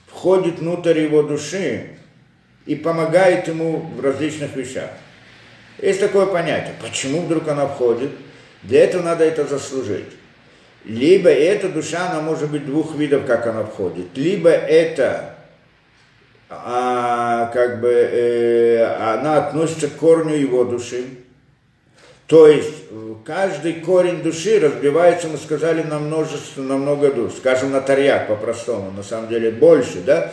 входит 0.07 0.61
внутрь 0.61 0.99
его 0.99 1.23
души 1.23 1.91
и 2.65 2.75
помогает 2.75 3.49
ему 3.49 3.81
в 3.81 4.01
различных 4.03 4.57
вещах. 4.57 4.89
Есть 5.79 6.01
такое 6.01 6.25
понятие. 6.25 6.73
Почему 6.81 7.21
вдруг 7.21 7.47
она 7.49 7.67
входит? 7.67 8.13
Для 8.63 8.85
этого 8.85 9.03
надо 9.03 9.23
это 9.25 9.45
заслужить. 9.45 10.07
Либо 10.87 11.29
эта 11.29 11.69
душа, 11.69 12.11
она 12.11 12.23
может 12.23 12.51
быть 12.51 12.65
двух 12.65 12.97
видов, 12.97 13.27
как 13.27 13.47
она 13.47 13.63
входит. 13.63 14.07
Либо 14.15 14.49
это 14.49 15.35
а, 16.49 17.51
как 17.53 17.83
бы 17.83 17.89
э, 17.89 18.85
она 19.13 19.49
относится 19.49 19.89
к 19.89 19.97
корню 19.97 20.35
его 20.35 20.65
души, 20.65 21.05
То 22.27 22.49
есть 22.49 22.75
каждый 23.25 23.75
корень 23.75 24.23
души 24.23 24.59
разбивается, 24.59 25.29
мы 25.29 25.39
сказали, 25.39 25.83
на 25.83 25.99
множество, 25.99 26.61
на 26.61 26.77
много 26.77 27.13
душ. 27.13 27.35
Скажем, 27.35 27.71
на 27.71 27.81
тарьяк 27.81 28.27
по-простому, 28.27 28.91
на 28.91 29.03
самом 29.05 29.29
деле 29.29 29.51
больше, 29.51 30.01
да? 30.05 30.33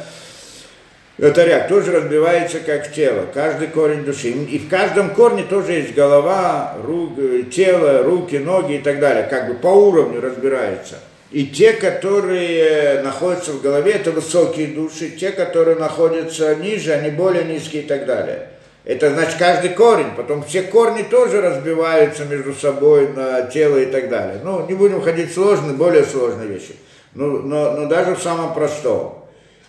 Тарьяк 1.18 1.68
тоже 1.68 1.92
разбивается 1.92 2.60
как 2.60 2.92
тело, 2.92 3.28
каждый 3.32 3.68
корень 3.68 4.04
души. 4.04 4.30
И 4.30 4.58
в 4.58 4.68
каждом 4.68 5.12
корне 5.12 5.44
тоже 5.44 5.74
есть 5.74 5.94
голова, 5.94 6.76
рук, 6.84 7.12
тело, 7.52 8.02
руки, 8.02 8.38
ноги 8.38 8.76
и 8.76 8.80
так 8.80 9.00
далее. 9.00 9.28
Как 9.30 9.48
бы 9.48 9.54
по 9.54 9.68
уровню 9.68 10.20
разбирается. 10.20 10.96
И 11.30 11.46
те, 11.46 11.74
которые 11.74 13.02
находятся 13.04 13.52
в 13.52 13.62
голове, 13.62 13.94
это 13.94 14.12
высокие 14.12 14.68
души. 14.68 15.12
Те, 15.12 15.32
которые 15.32 15.78
находятся 15.78 16.56
ниже, 16.56 16.94
они 16.94 17.12
более 17.12 17.44
низкие 17.44 17.84
и 17.84 17.86
так 17.86 18.08
далее. 18.08 18.50
Это 18.86 19.12
значит 19.12 19.38
каждый 19.38 19.70
корень, 19.70 20.12
потом 20.18 20.44
все 20.44 20.64
корни 20.64 21.04
тоже 21.04 21.40
разбиваются 21.40 22.26
между 22.26 22.54
собой 22.54 23.08
на 23.14 23.44
тело 23.44 23.78
и 23.78 23.86
так 23.86 24.10
далее. 24.10 24.42
Ну, 24.44 24.68
не 24.68 24.74
будем 24.74 25.02
ходить 25.02 25.32
в 25.32 25.34
сложные, 25.34 25.74
более 25.74 26.04
сложные 26.04 26.50
вещи. 26.50 26.76
Ну, 27.14 27.40
но, 27.44 27.72
но 27.72 27.88
даже 27.88 28.16
в 28.16 28.22
самом 28.22 28.54
простом. 28.54 29.26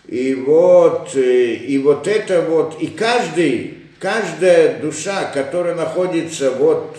И 0.07 0.35
вот, 0.35 1.15
э, 1.15 1.55
и 1.55 1.79
вот 1.79 2.09
это 2.09 2.43
вот, 2.43 2.81
и 2.81 2.89
каждый, 2.89 3.79
каждая 4.01 4.81
душа, 4.81 5.31
которая 5.33 5.77
находится 5.77 6.51
вот, 6.51 6.97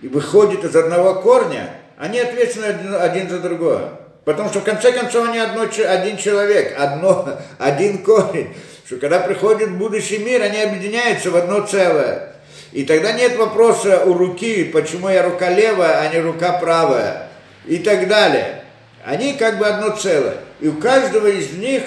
и 0.00 0.06
выходит 0.06 0.64
из 0.64 0.76
одного 0.76 1.16
корня, 1.16 1.70
они 1.98 2.20
ответственны 2.20 2.66
один, 2.66 2.94
один 2.94 3.28
за 3.28 3.40
другое. 3.40 3.88
Потому 4.24 4.50
что 4.50 4.60
в 4.60 4.64
конце 4.64 4.92
концов 4.92 5.28
они 5.28 5.38
одно, 5.38 5.62
один 5.62 6.16
человек, 6.16 6.74
одно, 6.78 7.40
один 7.58 7.98
корень 7.98 8.54
что 8.90 8.98
когда 8.98 9.20
приходит 9.20 9.70
будущий 9.70 10.18
мир, 10.18 10.42
они 10.42 10.60
объединяются 10.60 11.30
в 11.30 11.36
одно 11.36 11.64
целое. 11.64 12.32
И 12.72 12.82
тогда 12.82 13.12
нет 13.12 13.36
вопроса 13.36 14.02
у 14.04 14.14
руки, 14.14 14.64
почему 14.64 15.08
я 15.08 15.22
рука 15.22 15.48
левая, 15.48 16.00
а 16.00 16.12
не 16.12 16.18
рука 16.18 16.58
правая. 16.58 17.28
И 17.68 17.78
так 17.78 18.08
далее. 18.08 18.64
Они 19.04 19.34
как 19.34 19.58
бы 19.58 19.66
одно 19.66 19.94
целое. 19.94 20.38
И 20.58 20.66
у 20.66 20.72
каждого 20.72 21.28
из 21.28 21.52
них 21.52 21.84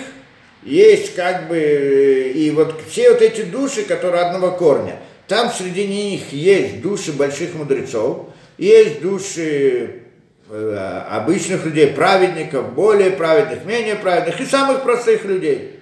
есть 0.61 1.13
как 1.13 1.49
бы, 1.49 2.31
и 2.33 2.49
вот 2.51 2.79
все 2.89 3.09
вот 3.09 3.21
эти 3.21 3.41
души, 3.41 3.83
которые 3.83 4.23
одного 4.23 4.51
корня, 4.51 4.95
там 5.27 5.51
среди 5.51 5.85
них 5.85 6.31
есть 6.31 6.81
души 6.81 7.11
больших 7.11 7.53
мудрецов, 7.53 8.29
есть 8.57 9.01
души 9.01 10.03
э, 10.49 11.01
обычных 11.09 11.65
людей, 11.65 11.87
праведников, 11.87 12.71
более 12.71 13.11
праведных, 13.11 13.65
менее 13.65 13.95
праведных 13.95 14.39
и 14.39 14.45
самых 14.45 14.83
простых 14.83 15.25
людей. 15.25 15.81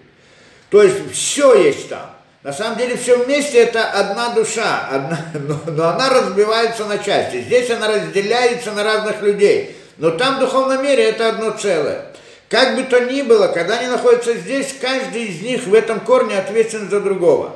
То 0.72 0.82
есть 0.82 1.12
все 1.12 1.54
есть 1.54 1.90
там. 1.90 2.10
На 2.44 2.54
самом 2.54 2.80
деле 2.80 2.96
все 2.96 3.18
вместе 3.18 3.60
это 3.60 3.92
одна 3.92 4.30
душа, 4.30 4.88
одна, 4.90 5.20
но, 5.34 5.60
но 5.72 5.90
она 5.90 6.10
разбивается 6.10 6.86
на 6.86 6.98
части. 6.98 7.42
Здесь 7.42 7.70
она 7.70 7.90
разделяется 7.90 8.72
на 8.72 8.84
разных 8.84 9.22
людей. 9.22 9.76
Но 9.98 10.12
там 10.12 10.38
в 10.38 10.40
духовном 10.40 10.82
мире 10.82 11.04
это 11.10 11.30
одно 11.30 11.52
целое. 11.52 12.06
Как 12.50 12.76
бы 12.76 12.84
то 12.84 13.00
ни 13.02 13.22
было, 13.22 13.50
когда 13.50 13.78
они 13.80 13.88
находятся 13.88 14.34
здесь, 14.34 14.74
каждый 14.82 15.26
из 15.26 15.42
них 15.42 15.68
в 15.68 15.74
этом 15.74 16.00
корне 16.00 16.38
ответственен 16.38 16.90
за 16.90 17.02
другого. 17.02 17.52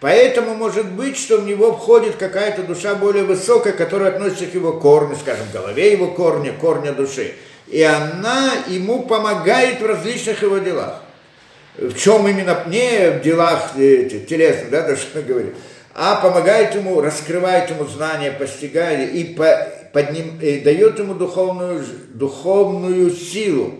Поэтому 0.00 0.54
может 0.54 0.86
быть, 0.86 1.18
что 1.18 1.38
в 1.38 1.46
него 1.46 1.72
входит 1.72 2.16
какая-то 2.16 2.62
душа 2.62 2.94
более 2.94 3.24
высокая, 3.24 3.72
которая 3.72 4.12
относится 4.12 4.46
к 4.46 4.54
его 4.54 4.72
корню, 4.72 5.16
скажем, 5.16 5.46
голове 5.52 5.92
его 5.92 6.08
корня, 6.08 6.52
корня 6.52 6.92
души. 6.92 7.34
И 7.66 7.82
она 7.82 8.52
ему 8.68 9.02
помогает 9.02 9.80
в 9.80 9.86
различных 9.86 10.42
его 10.42 10.58
делах 10.58 11.02
в 11.78 11.96
чем 11.96 12.26
именно, 12.26 12.64
не 12.66 13.10
в 13.10 13.22
делах 13.22 13.72
э, 13.76 14.08
телесных, 14.28 14.70
да, 14.70 14.96
что 14.96 15.22
говорю, 15.22 15.54
а 15.94 16.16
помогает 16.16 16.74
ему, 16.74 17.00
раскрывает 17.00 17.70
ему 17.70 17.84
знания, 17.86 18.32
постигает 18.32 19.14
и 19.14 19.24
по, 19.24 19.68
подним, 19.92 20.38
и 20.40 20.60
дает 20.60 20.98
ему 20.98 21.14
духовную, 21.14 21.84
духовную 22.14 23.10
силу, 23.10 23.74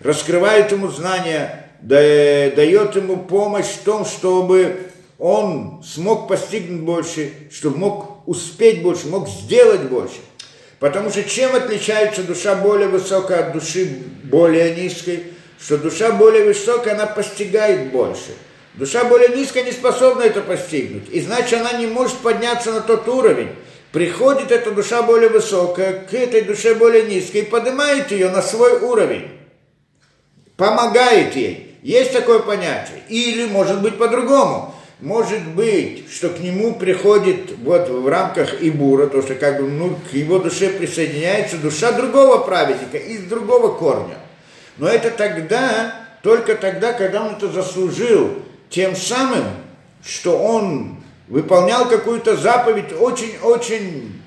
раскрывает 0.00 0.72
ему 0.72 0.88
знания, 0.88 1.68
дает 1.80 2.94
ему 2.94 3.16
помощь 3.16 3.66
в 3.66 3.82
том, 3.82 4.04
чтобы 4.04 4.76
он 5.18 5.82
смог 5.84 6.28
постигнуть 6.28 6.82
больше, 6.82 7.32
чтобы 7.50 7.76
мог 7.76 8.28
успеть 8.28 8.82
больше, 8.82 9.08
мог 9.08 9.28
сделать 9.28 9.82
больше. 9.82 10.20
Потому 10.78 11.10
что 11.10 11.22
чем 11.22 11.54
отличается 11.54 12.22
душа 12.22 12.56
более 12.56 12.88
высокая 12.88 13.46
от 13.46 13.52
души 13.52 13.98
более 14.24 14.76
низкой– 14.76 15.24
что 15.64 15.78
душа 15.78 16.10
более 16.12 16.44
высокая, 16.44 16.94
она 16.94 17.06
постигает 17.06 17.92
больше. 17.92 18.34
Душа 18.74 19.04
более 19.04 19.28
низкая 19.28 19.64
не 19.64 19.72
способна 19.72 20.22
это 20.22 20.40
постигнуть. 20.40 21.08
И 21.10 21.20
значит, 21.20 21.60
она 21.60 21.72
не 21.74 21.86
может 21.86 22.16
подняться 22.18 22.72
на 22.72 22.80
тот 22.80 23.06
уровень. 23.06 23.50
Приходит 23.92 24.50
эта 24.50 24.70
душа 24.70 25.02
более 25.02 25.28
высокая 25.28 25.92
к 25.92 26.14
этой 26.14 26.40
душе 26.40 26.74
более 26.74 27.04
низкой 27.04 27.42
и 27.42 27.44
поднимает 27.44 28.10
ее 28.10 28.30
на 28.30 28.42
свой 28.42 28.78
уровень. 28.80 29.28
Помогает 30.56 31.36
ей. 31.36 31.76
Есть 31.82 32.12
такое 32.12 32.38
понятие. 32.38 33.02
Или 33.08 33.44
может 33.44 33.82
быть 33.82 33.98
по-другому. 33.98 34.74
Может 35.00 35.46
быть, 35.48 36.10
что 36.10 36.30
к 36.30 36.38
нему 36.38 36.74
приходит 36.74 37.58
вот 37.58 37.88
в 37.88 38.08
рамках 38.08 38.62
Ибура, 38.62 39.08
то, 39.08 39.20
что 39.20 39.34
как 39.34 39.60
бы 39.60 39.68
ну, 39.68 39.96
к 40.10 40.14
его 40.14 40.38
душе 40.38 40.70
присоединяется 40.70 41.58
душа 41.58 41.92
другого 41.92 42.38
праведника 42.38 42.96
из 42.96 43.24
другого 43.24 43.74
корня. 43.76 44.16
Но 44.78 44.88
это 44.88 45.10
тогда, 45.10 45.94
только 46.22 46.54
тогда, 46.54 46.92
когда 46.92 47.22
он 47.22 47.34
это 47.34 47.48
заслужил, 47.48 48.42
тем 48.70 48.96
самым, 48.96 49.44
что 50.04 50.38
он 50.38 50.96
выполнял 51.28 51.88
какую-то 51.88 52.36
заповедь 52.36 52.92
очень-очень, 52.98 54.20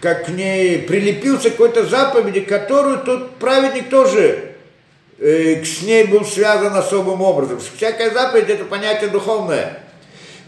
как 0.00 0.26
к 0.26 0.28
ней 0.28 0.78
прилепился 0.78 1.50
какой-то 1.50 1.86
заповеди, 1.86 2.40
которую 2.40 2.98
тот 2.98 3.36
праведник 3.36 3.90
тоже 3.90 4.54
э, 5.18 5.64
с 5.64 5.82
ней 5.82 6.04
был 6.04 6.24
связан 6.24 6.74
особым 6.76 7.20
образом. 7.20 7.60
Всякая 7.76 8.10
заповедь– 8.10 8.48
это 8.48 8.64
понятие 8.64 9.10
духовное. 9.10 9.80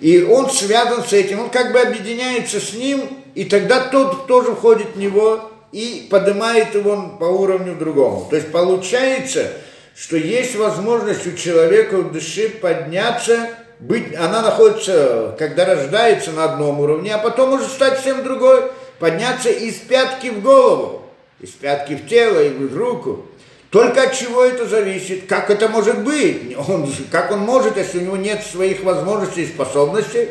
И 0.01 0.23
он 0.23 0.49
связан 0.51 1.05
с 1.05 1.13
этим, 1.13 1.41
он 1.41 1.51
как 1.51 1.73
бы 1.73 1.81
объединяется 1.81 2.59
с 2.61 2.73
ним, 2.73 3.19
и 3.35 3.45
тогда 3.45 3.81
тот 3.81 4.27
тоже 4.27 4.55
входит 4.55 4.95
в 4.95 4.99
него, 4.99 5.50
и 5.73 6.09
поднимает 6.11 6.75
его 6.75 7.17
по 7.19 7.25
уровню 7.25 7.77
другому. 7.77 8.27
То 8.29 8.37
есть 8.37 8.51
получается, 8.51 9.53
что 9.97 10.17
есть 10.17 10.57
возможность 10.57 11.27
у 11.27 11.33
человека 11.33 11.99
в 11.99 12.13
душе 12.13 12.49
подняться, 12.49 13.51
быть, 13.79 14.15
она 14.15 14.43
находится, 14.43 15.35
когда 15.39 15.65
рождается 15.65 16.33
на 16.33 16.45
одном 16.45 16.81
уровне, 16.81 17.15
а 17.15 17.19
потом 17.19 17.51
может 17.51 17.69
стать 17.69 18.01
всем 18.01 18.23
другой, 18.23 18.71
подняться 18.99 19.49
из 19.49 19.77
пятки 19.77 20.29
в 20.29 20.43
голову, 20.43 21.03
из 21.41 21.51
пятки 21.51 21.95
в 21.95 22.07
тело 22.07 22.43
и 22.43 22.51
в 22.51 22.77
руку. 22.77 23.25
Только 23.71 24.03
от 24.03 24.15
чего 24.15 24.45
это 24.45 24.67
зависит? 24.67 25.27
Как 25.27 25.49
это 25.49 25.69
может 25.69 26.03
быть? 26.03 26.57
Он, 26.69 26.93
как 27.11 27.31
он 27.31 27.39
может, 27.39 27.77
если 27.77 27.99
у 27.99 28.03
него 28.03 28.17
нет 28.17 28.43
своих 28.43 28.83
возможностей 28.83 29.45
и 29.45 29.47
способностей? 29.47 30.31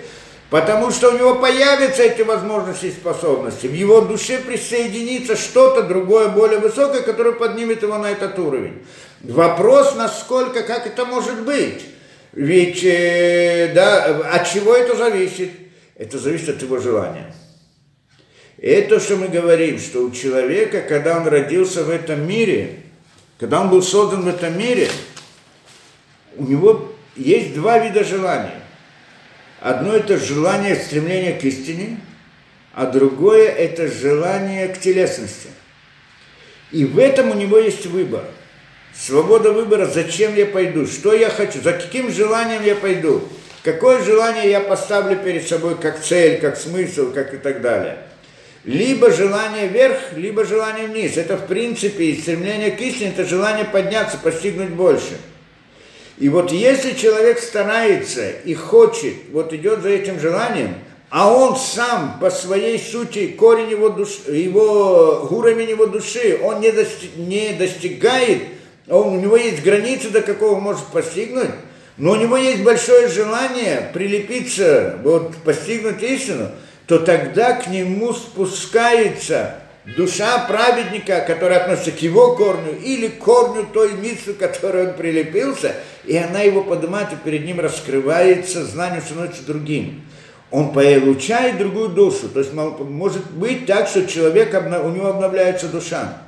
Потому 0.50 0.90
что 0.90 1.10
у 1.10 1.18
него 1.18 1.36
появятся 1.36 2.02
эти 2.04 2.24
возможности 2.24 2.88
и 2.88 2.92
способности. 2.92 3.68
В 3.68 3.74
его 3.74 4.02
душе 4.02 4.40
присоединится 4.40 5.36
что-то 5.36 5.84
другое, 5.84 6.30
более 6.30 6.60
высокое, 6.60 7.02
которое 7.02 7.34
поднимет 7.34 7.84
его 7.84 7.98
на 8.00 8.10
этот 8.10 8.40
уровень. 8.40 8.84
Вопрос, 9.22 9.96
насколько, 9.96 10.64
как 10.64 10.88
это 10.88 11.06
может 11.06 11.42
быть? 11.44 11.86
Ведь, 12.34 12.84
э, 12.84 13.72
да, 13.76 14.06
от 14.34 14.48
чего 14.50 14.76
это 14.76 14.96
зависит? 14.96 15.52
Это 15.96 16.18
зависит 16.18 16.50
от 16.50 16.62
его 16.62 16.80
желания. 16.80 17.36
Это, 18.58 19.00
что 19.00 19.18
мы 19.18 19.28
говорим, 19.28 19.78
что 19.80 20.00
у 20.00 20.12
человека, 20.12 20.82
когда 20.82 21.18
он 21.18 21.28
родился 21.28 21.84
в 21.84 21.90
этом 21.90 22.28
мире, 22.28 22.78
когда 23.40 23.62
он 23.62 23.70
был 23.70 23.84
создан 23.84 24.24
в 24.24 24.28
этом 24.28 24.58
мире, 24.58 24.90
у 26.36 26.44
него 26.46 26.92
есть 27.16 27.54
два 27.54 27.78
вида 27.80 28.04
желаний. 28.04 28.52
Одно 29.62 29.94
это 29.94 30.18
желание, 30.18 30.76
стремление 30.76 31.34
к 31.34 31.44
истине, 31.44 31.98
а 32.74 32.86
другое 32.86 33.50
это 33.50 33.88
желание 33.88 34.70
к 34.70 34.80
телесности. 34.80 35.50
И 36.72 36.86
в 36.86 36.98
этом 36.98 37.32
у 37.32 37.34
него 37.34 37.58
есть 37.58 37.86
выбор. 37.86 38.24
Свобода 38.96 39.52
выбора, 39.52 39.86
зачем 39.86 40.36
я 40.36 40.46
пойду, 40.46 40.88
что 40.88 41.14
я 41.14 41.30
хочу, 41.30 41.62
за 41.62 41.74
каким 41.74 42.12
желанием 42.12 42.64
я 42.64 42.76
пойду, 42.76 43.24
какое 43.64 44.04
желание 44.04 44.50
я 44.50 44.62
поставлю 44.62 45.18
перед 45.18 45.48
собой 45.48 45.78
как 45.78 46.02
цель, 46.02 46.40
как 46.40 46.58
смысл, 46.58 47.12
как 47.12 47.34
и 47.34 47.38
так 47.38 47.62
далее. 47.62 47.98
Либо 48.64 49.12
желание 49.12 49.68
вверх, 49.68 49.98
либо 50.16 50.46
желание 50.46 50.88
вниз. 50.88 51.18
Это 51.18 51.38
в 51.38 51.48
принципе 51.48 52.06
и 52.06 52.22
стремление 52.22 52.72
к 52.72 52.80
истине, 52.82 53.10
это 53.10 53.26
желание 53.26 53.66
подняться, 53.66 54.18
постигнуть 54.18 54.70
больше– 54.70 55.18
и 56.20 56.28
вот 56.28 56.52
если 56.52 56.94
человек 56.94 57.40
старается 57.40 58.30
и 58.30 58.54
хочет, 58.54 59.14
вот 59.32 59.54
идет 59.54 59.82
за 59.82 59.90
этим 59.90 60.20
желанием, 60.20 60.76
а 61.10 61.34
он 61.34 61.56
сам 61.56 62.18
по 62.20 62.30
своей 62.30 62.78
сути, 62.78 63.28
корень 63.28 63.72
его 63.72 63.90
души, 63.90 64.20
его, 64.28 65.28
уровень 65.32 65.70
его 65.70 65.86
души, 65.86 66.40
он 66.44 66.60
не, 66.60 66.72
достиг, 66.72 67.16
не 67.16 67.54
достигает, 67.54 68.44
он, 68.88 69.18
у 69.18 69.20
него 69.22 69.38
есть 69.38 69.64
границы, 69.64 70.10
до 70.10 70.22
какого 70.22 70.56
он 70.58 70.64
может 70.64 70.86
постигнуть, 70.88 71.50
но 71.98 72.12
у 72.12 72.16
него 72.16 72.36
есть 72.36 72.64
большое 72.64 73.08
желание 73.08 73.90
прилепиться, 73.94 75.00
вот, 75.04 75.36
постигнуть 75.38 76.04
истину, 76.04 76.50
то 76.86 77.00
тогда 77.00 77.54
к 77.54 77.68
нему 77.68 78.14
спускается 78.14 79.56
душа 79.96 80.46
праведника, 80.48 81.22
которая 81.22 81.60
относится 81.60 81.92
к 81.92 82.02
его 82.02 82.36
корню 82.36 82.78
или 82.84 83.08
к 83.08 83.20
корню 83.20 83.66
той 83.72 83.94
миссу, 83.94 84.34
к 84.34 84.38
которой 84.38 84.88
он 84.88 84.94
прилепился, 84.94 85.76
и 86.06 86.18
она 86.18 86.42
его 86.42 86.64
поднимает, 86.64 87.14
и 87.14 87.16
перед 87.16 87.46
ним 87.46 87.60
раскрывается, 87.60 88.66
знание 88.66 89.02
становится 89.02 89.46
другим. 89.46 90.02
Он 90.52 90.74
получает 90.74 91.58
другую 91.58 91.90
душу. 91.90 92.28
То 92.30 92.40
есть 92.40 92.54
может 92.54 93.30
быть 93.32 93.66
так, 93.66 93.88
что 93.88 94.08
человек, 94.08 94.54
у 94.54 94.90
него 94.90 95.08
обновляется 95.08 95.68
душа. 95.68 96.24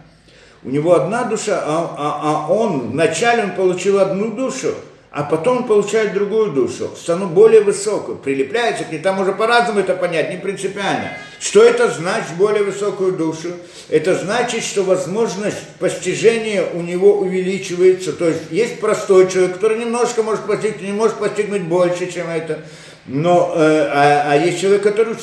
У 0.63 0.69
него 0.69 0.93
одна 0.93 1.23
душа, 1.23 1.63
а, 1.65 1.95
а, 1.97 2.19
а 2.23 2.53
он, 2.53 2.91
вначале 2.91 3.43
он 3.45 3.51
получил 3.51 3.99
одну 3.99 4.29
душу, 4.29 4.75
а 5.09 5.23
потом 5.23 5.65
получает 5.65 6.13
другую 6.13 6.51
душу, 6.51 6.91
стану 6.95 7.27
более 7.27 7.61
высокую, 7.61 8.17
прилепляется 8.17 8.83
к 8.83 8.91
ней, 8.91 8.99
там 8.99 9.19
уже 9.19 9.33
по-разному 9.33 9.79
это 9.79 9.95
понять, 9.95 10.29
не 10.29 10.37
принципиально. 10.37 11.17
Что 11.41 11.63
это 11.63 11.89
значит, 11.89 12.35
более 12.37 12.63
высокую 12.63 13.13
душу? 13.13 13.53
Это 13.89 14.13
значит, 14.13 14.63
что 14.63 14.83
возможность 14.83 15.57
постижения 15.79 16.63
у 16.71 16.81
него 16.81 17.17
увеличивается, 17.17 18.13
то 18.13 18.27
есть 18.27 18.41
есть 18.51 18.79
простой 18.79 19.27
человек, 19.27 19.55
который 19.55 19.79
немножко 19.79 20.21
может 20.21 20.45
постигнуть, 20.45 20.83
не 20.83 20.91
может 20.91 21.17
постигнуть 21.17 21.63
больше, 21.63 22.11
чем 22.11 22.29
это, 22.29 22.59
но, 23.07 23.53
э, 23.55 23.59
а, 23.59 24.31
а 24.33 24.35
есть 24.35 24.61
человек, 24.61 24.83
который 24.83 25.15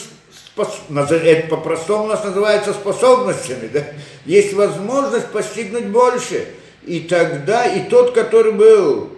это 0.56 1.48
по-простому 1.48 2.04
у 2.04 2.08
нас 2.08 2.24
называется 2.24 2.72
способностями, 2.72 3.70
да? 3.72 3.84
есть 4.24 4.54
возможность 4.54 5.28
постигнуть 5.28 5.86
больше. 5.86 6.48
И 6.84 7.00
тогда 7.00 7.64
и 7.64 7.88
тот, 7.88 8.12
который 8.12 8.50
был 8.50 9.10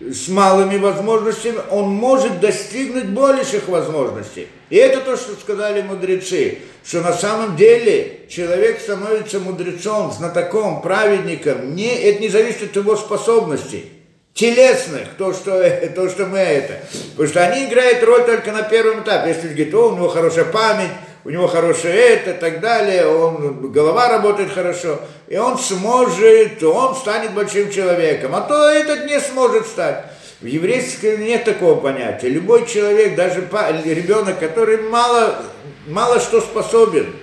с 0.00 0.28
малыми 0.28 0.78
возможностями, 0.78 1.58
он 1.70 1.90
может 1.90 2.40
достигнуть 2.40 3.06
больших 3.06 3.68
возможностей. 3.68 4.48
И 4.70 4.76
это 4.76 5.00
то, 5.00 5.16
что 5.16 5.34
сказали 5.34 5.82
мудрецы, 5.82 6.58
что 6.84 7.02
на 7.02 7.12
самом 7.12 7.56
деле 7.56 8.26
человек 8.28 8.80
становится 8.80 9.40
мудрецом, 9.40 10.10
знатоком, 10.12 10.80
праведником, 10.80 11.74
не, 11.74 11.94
это 11.94 12.20
не 12.22 12.28
зависит 12.28 12.70
от 12.70 12.76
его 12.76 12.96
способностей 12.96 13.92
телесных, 14.32 15.08
то 15.18 15.34
что, 15.34 15.62
то, 15.94 16.08
что 16.08 16.26
мы 16.26 16.38
это. 16.38 16.80
Потому 17.12 17.28
что 17.28 17.46
они 17.46 17.66
играют 17.66 18.02
роль 18.02 18.24
только 18.24 18.52
на 18.52 18.62
первом 18.62 19.02
этапе. 19.02 19.30
Если 19.30 19.48
говорит, 19.48 19.74
о, 19.74 19.90
у 19.90 19.96
него 19.96 20.08
хорошая 20.08 20.46
память, 20.46 20.90
у 21.24 21.30
него 21.30 21.46
хорошее 21.46 21.94
это, 21.94 22.34
так 22.34 22.60
далее, 22.60 23.06
он, 23.06 23.70
голова 23.72 24.08
работает 24.08 24.52
хорошо, 24.52 25.00
и 25.28 25.36
он 25.36 25.58
сможет, 25.58 26.62
он 26.62 26.94
станет 26.94 27.32
большим 27.32 27.70
человеком, 27.70 28.34
а 28.34 28.40
то 28.40 28.68
этот 28.68 29.06
не 29.06 29.20
сможет 29.20 29.66
стать. 29.66 30.04
В 30.40 30.46
еврейском 30.46 31.22
нет 31.22 31.44
такого 31.44 31.78
понятия. 31.78 32.30
Любой 32.30 32.66
человек, 32.66 33.14
даже 33.14 33.40
ребенок, 33.84 34.38
который 34.38 34.78
мало, 34.78 35.42
мало 35.86 36.18
что 36.18 36.40
способен, 36.40 37.14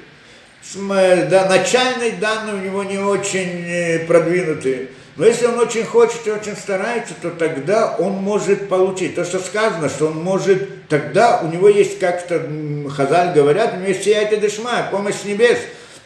да, 0.75 1.47
начальные 1.49 2.11
данные 2.11 2.55
у 2.55 2.59
него 2.59 2.83
не 2.83 2.99
очень 2.99 3.65
э, 3.67 4.05
продвинутые, 4.05 4.89
но 5.17 5.25
если 5.25 5.47
он 5.47 5.57
очень 5.57 5.83
хочет 5.83 6.27
и 6.27 6.31
очень 6.31 6.55
старается, 6.55 7.15
то 7.19 7.31
тогда 7.31 7.95
он 7.97 8.13
может 8.13 8.69
получить. 8.69 9.15
То, 9.15 9.25
что 9.25 9.39
сказано, 9.39 9.89
что 9.89 10.07
он 10.07 10.23
может, 10.23 10.87
тогда 10.89 11.41
у 11.43 11.47
него 11.47 11.67
есть, 11.69 11.97
как-то 11.97 12.47
Хазаль 12.95 13.33
говорят, 13.33 13.73
у 13.73 13.77
него 13.77 13.87
есть 13.87 14.03
сияйте 14.03 14.37
дешма, 14.37 14.87
помощь 14.91 15.23
небес. 15.25 15.57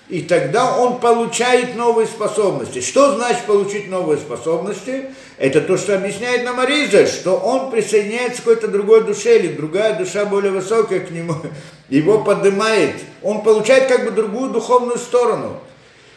И 0.08 0.22
тогда 0.22 0.78
он 0.78 1.00
получает 1.00 1.76
новые 1.76 2.08
способности. 2.08 2.82
Что 2.82 3.16
значит 3.16 3.44
получить 3.44 3.90
новые 3.90 4.18
способности? 4.18 5.10
Это 5.38 5.60
то, 5.60 5.78
что 5.78 5.96
объясняет 5.96 6.46
нам 6.46 6.60
Ариза, 6.60 7.06
что 7.06 7.36
он 7.38 7.70
присоединяется 7.72 8.42
к 8.42 8.46
какой-то 8.46 8.68
другой 8.70 9.04
душе, 9.04 9.40
или 9.40 9.54
другая 9.54 9.98
душа 9.98 10.26
более 10.26 10.52
высокая 10.52 11.02
к 11.02 11.12
нему, 11.12 11.36
его 11.90 12.24
поднимает. 12.24 12.96
Он 13.22 13.42
получает 13.42 13.88
как 13.88 14.06
бы 14.06 14.12
другую 14.12 14.52
духовную 14.52 14.98
сторону. 14.98 15.60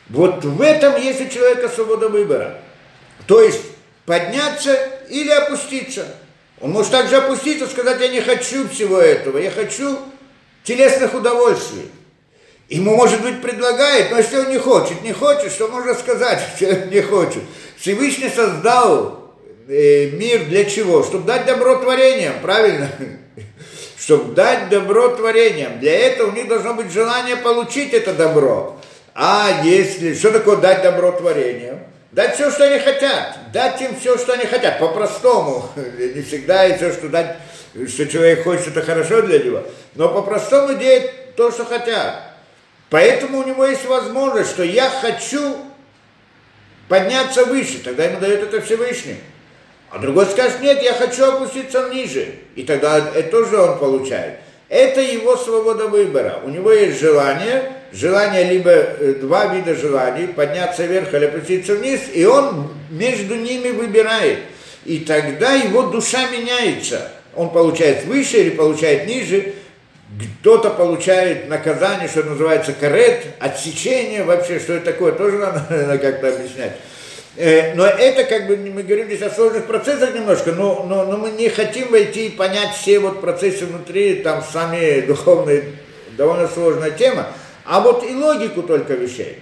Вот 0.08 0.44
в 0.44 0.60
этом 0.60 1.00
есть 1.00 1.20
у 1.20 1.28
человека 1.28 1.68
свобода 1.68 2.08
выбора. 2.08 2.60
То 3.26 3.42
есть 3.42 3.60
подняться 4.06 4.76
или 5.08 5.30
опуститься. 5.30 6.06
Он 6.60 6.70
может 6.70 6.92
также 6.92 7.16
опуститься, 7.16 7.66
сказать, 7.66 8.00
я 8.00 8.08
не 8.08 8.20
хочу 8.20 8.68
всего 8.68 8.98
этого, 8.98 9.38
я 9.38 9.50
хочу 9.50 9.98
телесных 10.62 11.14
удовольствий. 11.14 11.90
Ему, 12.68 12.96
может 12.96 13.22
быть, 13.22 13.42
предлагает, 13.42 14.10
но 14.10 14.18
если 14.18 14.38
он 14.38 14.50
не 14.50 14.58
хочет, 14.58 15.02
не 15.02 15.12
хочет, 15.12 15.52
что 15.52 15.68
можно 15.68 15.94
сказать, 15.94 16.42
если 16.60 16.88
не 16.90 17.02
хочет? 17.02 17.42
Всевышний 17.76 18.30
создал 18.30 19.34
э, 19.68 20.10
мир 20.10 20.46
для 20.46 20.64
чего? 20.64 21.02
Чтобы 21.02 21.26
дать 21.26 21.44
добро 21.44 21.76
творениям, 21.76 22.34
правильно? 22.40 22.90
Чтобы 23.98 24.34
дать 24.34 24.70
добро 24.70 25.08
творениям. 25.08 25.78
Для 25.80 25.92
этого 25.92 26.30
у 26.30 26.32
них 26.32 26.48
должно 26.48 26.74
быть 26.74 26.90
желание 26.90 27.36
получить 27.36 27.92
это 27.92 28.14
добро. 28.14 28.78
А 29.14 29.62
если, 29.64 30.14
что 30.14 30.30
такое 30.30 30.56
дать 30.56 30.82
добро 30.82 31.12
творениям? 31.12 31.80
Дать 32.14 32.36
все, 32.36 32.48
что 32.52 32.64
они 32.64 32.78
хотят. 32.78 33.36
Дать 33.52 33.82
им 33.82 33.96
все, 33.98 34.16
что 34.16 34.34
они 34.34 34.44
хотят. 34.44 34.78
По-простому. 34.78 35.68
Не 35.74 36.22
всегда 36.22 36.64
и 36.64 36.76
все, 36.76 36.92
что 36.92 37.08
дать, 37.08 37.38
что 37.88 38.06
человек 38.06 38.44
хочет, 38.44 38.68
это 38.68 38.82
хорошо 38.82 39.22
для 39.22 39.40
него. 39.40 39.64
Но 39.96 40.08
по-простому 40.08 40.78
делать 40.78 41.34
то, 41.34 41.50
что 41.50 41.64
хотят. 41.64 42.22
Поэтому 42.88 43.38
у 43.38 43.44
него 43.44 43.66
есть 43.66 43.84
возможность, 43.86 44.50
что 44.50 44.62
я 44.62 44.88
хочу 44.88 45.56
подняться 46.88 47.46
выше. 47.46 47.80
Тогда 47.82 48.04
ему 48.04 48.20
дает 48.20 48.44
это 48.44 48.60
Всевышний. 48.60 49.18
А 49.90 49.98
другой 49.98 50.26
скажет, 50.26 50.60
нет, 50.60 50.80
я 50.84 50.92
хочу 50.92 51.24
опуститься 51.24 51.88
ниже. 51.88 52.36
И 52.54 52.62
тогда 52.62 53.10
это 53.12 53.28
тоже 53.28 53.58
он 53.58 53.76
получает. 53.80 54.38
Это 54.68 55.00
его 55.00 55.36
свобода 55.36 55.88
выбора. 55.88 56.40
У 56.44 56.48
него 56.48 56.70
есть 56.70 57.00
желание, 57.00 57.72
желание 57.94 58.44
либо 58.44 58.70
э, 58.70 59.14
два 59.20 59.46
вида 59.54 59.74
желаний, 59.74 60.26
подняться 60.26 60.84
вверх 60.84 61.14
или 61.14 61.26
опуститься 61.26 61.74
вниз, 61.76 62.00
и 62.12 62.24
он 62.24 62.68
между 62.90 63.36
ними 63.36 63.70
выбирает. 63.70 64.40
И 64.84 64.98
тогда 65.00 65.52
его 65.54 65.84
душа 65.84 66.28
меняется. 66.30 67.10
Он 67.34 67.50
получает 67.50 68.04
выше 68.04 68.38
или 68.38 68.50
получает 68.50 69.06
ниже. 69.06 69.54
Кто-то 70.40 70.70
получает 70.70 71.48
наказание, 71.48 72.08
что 72.08 72.22
называется 72.22 72.72
карет, 72.72 73.24
отсечение 73.38 74.24
вообще, 74.24 74.58
что 74.58 74.74
это 74.74 74.92
такое, 74.92 75.12
тоже 75.12 75.38
надо 75.38 75.98
как-то 76.02 76.28
объяснять. 76.28 76.72
Э, 77.36 77.74
но 77.74 77.84
это 77.86 78.24
как 78.24 78.46
бы, 78.46 78.56
мы 78.56 78.82
говорим 78.82 79.06
здесь 79.06 79.22
о 79.22 79.30
сложных 79.30 79.66
процессах 79.66 80.14
немножко, 80.14 80.52
но, 80.52 80.84
но, 80.88 81.04
но 81.04 81.16
мы 81.16 81.30
не 81.30 81.48
хотим 81.48 81.90
войти 81.90 82.26
и 82.26 82.30
понять 82.30 82.74
все 82.76 83.00
вот 83.00 83.20
процессы 83.20 83.66
внутри, 83.66 84.16
там 84.16 84.44
сами 84.52 85.00
духовные, 85.00 85.64
довольно 86.16 86.46
сложная 86.46 86.92
тема, 86.92 87.26
а 87.64 87.80
вот 87.80 88.04
и 88.08 88.14
логику 88.14 88.62
только 88.62 88.94
вещей. 88.94 89.38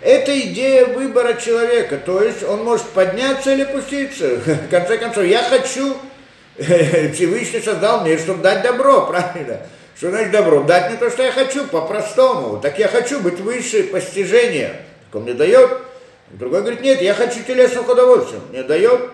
Это 0.00 0.38
идея 0.38 0.86
выбора 0.86 1.34
человека, 1.34 1.96
то 1.96 2.22
есть 2.22 2.42
он 2.42 2.64
может 2.64 2.86
подняться 2.88 3.52
или 3.52 3.62
опуститься. 3.62 4.36
В 4.36 4.68
конце 4.68 4.98
концов, 4.98 5.24
я 5.24 5.42
хочу, 5.42 5.96
Всевышний 6.58 7.60
создал 7.60 8.04
мир, 8.04 8.18
чтобы 8.18 8.42
дать 8.42 8.62
добро, 8.62 9.06
правильно? 9.06 9.60
Что 9.96 10.10
значит 10.10 10.32
добро? 10.32 10.62
Дать 10.64 10.90
мне 10.90 10.98
то, 10.98 11.10
что 11.10 11.22
я 11.22 11.32
хочу, 11.32 11.66
по-простому. 11.66 12.60
Так 12.60 12.78
я 12.78 12.88
хочу 12.88 13.20
быть 13.20 13.40
выше 13.40 13.84
постижения. 13.84 14.80
Так 15.06 15.16
он 15.16 15.22
мне 15.22 15.34
дает 15.34 15.70
Другой 16.30 16.62
говорит, 16.62 16.80
нет, 16.80 17.00
я 17.00 17.14
хочу 17.14 17.42
телесных 17.46 17.88
удовольствий. 17.88 18.40
Не 18.52 18.62
дает. 18.62 19.10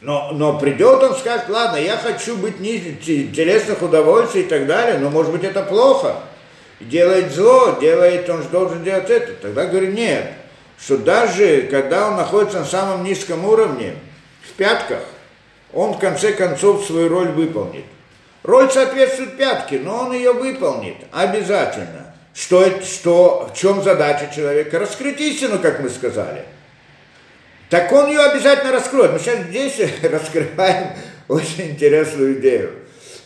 Но, 0.00 0.30
но 0.32 0.58
придет 0.58 1.02
он, 1.02 1.14
скажет, 1.14 1.48
ладно, 1.48 1.76
я 1.76 1.96
хочу 1.96 2.36
быть 2.36 2.60
ниже 2.60 2.92
телесных 2.94 3.82
удовольствий 3.82 4.42
и 4.42 4.46
так 4.46 4.66
далее, 4.66 4.98
но 4.98 5.10
может 5.10 5.32
быть 5.32 5.44
это 5.44 5.62
плохо. 5.62 6.16
Делает 6.88 7.32
зло, 7.32 7.78
делает, 7.80 8.28
он 8.28 8.42
же 8.42 8.48
должен 8.48 8.82
делать 8.84 9.08
это. 9.10 9.32
Тогда 9.34 9.66
говорит, 9.66 9.94
нет, 9.94 10.32
что 10.78 10.98
даже 10.98 11.62
когда 11.70 12.08
он 12.08 12.16
находится 12.16 12.60
на 12.60 12.66
самом 12.66 13.04
низком 13.04 13.44
уровне, 13.44 13.94
в 14.48 14.52
пятках, 14.52 15.00
он 15.72 15.94
в 15.94 15.98
конце 15.98 16.32
концов 16.32 16.84
свою 16.84 17.08
роль 17.08 17.28
выполнит. 17.28 17.84
Роль 18.42 18.70
соответствует 18.70 19.36
пятке, 19.36 19.78
но 19.78 20.04
он 20.04 20.12
ее 20.12 20.32
выполнит 20.32 20.96
обязательно. 21.10 22.14
Что, 22.34 22.82
что, 22.82 23.50
в 23.50 23.56
чем 23.56 23.82
задача 23.82 24.30
человека? 24.34 24.78
Раскрыть 24.78 25.20
истину, 25.20 25.58
как 25.58 25.80
мы 25.80 25.88
сказали. 25.88 26.44
Так 27.70 27.90
он 27.92 28.08
ее 28.08 28.20
обязательно 28.20 28.72
раскроет. 28.72 29.12
Мы 29.12 29.18
сейчас 29.18 29.40
здесь 29.46 29.80
раскрываем 30.02 30.88
очень 31.28 31.70
интересную 31.70 32.38
идею. 32.38 32.72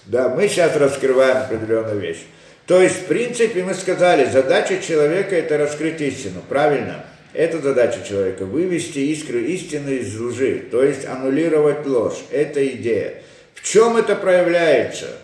Да, 0.06 0.28
мы 0.28 0.48
сейчас 0.48 0.76
раскрываем 0.76 1.38
определенную 1.38 1.98
вещь. 1.98 2.24
То 2.68 2.82
есть, 2.82 2.96
в 2.96 3.04
принципе, 3.06 3.64
мы 3.64 3.72
сказали, 3.72 4.26
задача 4.26 4.78
человека– 4.82 5.34
это 5.36 5.56
раскрыть 5.56 6.02
истину, 6.02 6.42
правильно? 6.46 7.06
Это 7.32 7.60
задача 7.60 8.04
человека– 8.06 8.44
вывести 8.46 8.98
искру 8.98 9.38
истины 9.38 10.00
из 10.00 10.14
лжи, 10.20 10.66
то 10.70 10.84
есть 10.84 11.06
аннулировать 11.06 11.86
ложь. 11.86 12.18
Это 12.30 12.66
идея. 12.68 13.22
В 13.54 13.66
чем 13.66 13.96
это 13.96 14.14
проявляется? 14.14 15.16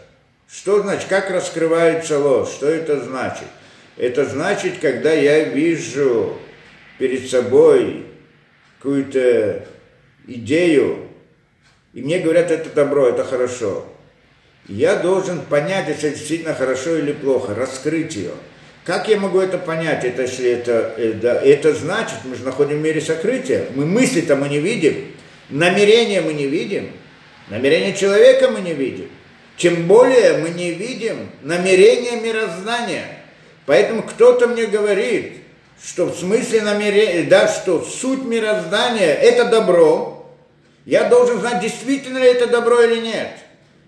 Что 0.51 0.80
значит, 0.80 1.07
как 1.11 1.30
раскрывается 1.30 2.18
ложь? 2.18 2.49
Что 2.49 2.66
это 2.66 2.99
значит? 3.01 3.49
Это 3.99 4.24
значит, 4.24 4.78
когда 4.80 5.12
я 5.12 5.45
вижу 5.45 6.38
перед 6.99 7.28
собой 7.28 8.07
какую-то 8.78 9.66
идею, 10.26 11.11
и 11.92 12.01
мне 12.01 12.20
говорят, 12.20 12.51
это 12.51 12.70
добро, 12.70 13.11
это 13.11 13.22
хорошо. 13.22 13.84
Я 14.69 14.97
должен 14.97 15.41
понять, 15.43 15.89
это 15.89 16.11
действительно 16.11 16.55
хорошо 16.55 16.97
или 16.97 17.12
плохо, 17.12 17.55
раскрыть 17.55 18.17
ее. 18.17 18.33
Как 18.85 19.09
я 19.09 19.19
могу 19.19 19.41
это 19.41 19.59
понять, 19.59 20.05
это, 20.05 20.23
если 20.23 20.51
это, 20.51 20.95
это, 20.99 21.29
это 21.29 21.75
значит, 21.75 22.19
мы 22.25 22.35
же 22.35 22.45
находим 22.45 22.79
в 22.79 22.83
мире 22.83 23.01
сокрытия, 23.01 23.67
мы 23.75 23.87
мысли-то 23.87 24.37
мы 24.37 24.49
не 24.49 24.59
видим, 24.59 25.07
намерения 25.49 26.21
мы 26.21 26.35
не 26.35 26.47
видим, 26.47 26.91
намерения 27.49 27.95
человека 27.95 28.51
мы 28.51 28.61
не 28.61 28.75
видим, 28.75 29.09
тем 29.57 29.87
более 29.87 30.39
мы 30.39 30.51
не 30.51 30.73
видим 30.73 31.31
намерения 31.43 32.21
мироздания. 32.21 33.05
Поэтому 33.67 34.03
кто-то 34.03 34.49
мне 34.49 34.67
говорит, 34.67 35.39
что 35.83 36.07
в 36.07 36.19
смысле 36.19 36.62
намерения, 36.62 37.25
да, 37.25 37.49
что 37.49 37.83
суть 37.83 38.25
мироздания– 38.25 39.15
это 39.15 39.47
добро, 39.47 40.35
я 40.85 41.05
должен 41.05 41.41
знать, 41.41 41.62
действительно 41.62 42.19
ли 42.19 42.27
это 42.27 42.47
добро 42.47 42.83
или 42.83 43.01
нет. 43.01 43.31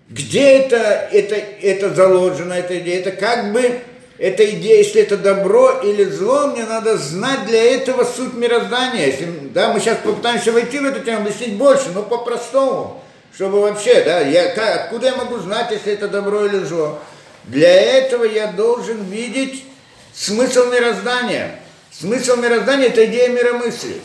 Где 0.09 0.59
это, 0.59 0.77
это, 1.11 1.35
это 1.35 1.93
заложено, 1.93 2.53
эта 2.53 2.79
идея, 2.79 2.99
это 2.99 3.11
как 3.11 3.51
бы 3.51 3.81
эта 4.17 4.49
идея, 4.51 4.77
если 4.77 5.01
это 5.01 5.17
добро 5.17 5.81
или 5.83 6.05
зло, 6.05 6.47
мне 6.47 6.65
надо 6.65 6.97
знать 6.97 7.45
для 7.45 7.75
этого 7.75 8.05
суть 8.05 8.33
мироздания. 8.33 9.05
Если, 9.07 9.27
да, 9.53 9.73
мы 9.73 9.79
сейчас 9.79 9.97
попытаемся 9.97 10.53
войти 10.53 10.79
в 10.79 10.85
эту 10.85 11.01
тему, 11.03 11.21
объяснить 11.21 11.55
больше, 11.55 11.89
но 11.93 12.03
по-простому, 12.03 13.03
чтобы 13.35 13.61
вообще, 13.61 14.01
да, 14.03 14.21
я, 14.21 14.49
как, 14.55 14.85
откуда 14.85 15.07
я 15.07 15.15
могу 15.15 15.37
знать, 15.39 15.71
если 15.71 15.93
это 15.93 16.07
добро 16.07 16.45
или 16.45 16.63
зло? 16.63 16.99
Для 17.43 17.69
этого 17.69 18.23
я 18.23 18.47
должен 18.47 19.03
видеть 19.03 19.65
смысл 20.13 20.71
мироздания. 20.71 21.59
Смысл 21.91 22.37
мироздания– 22.37 22.87
это 22.87 23.05
идея 23.05 23.29
миромысли. 23.29 23.95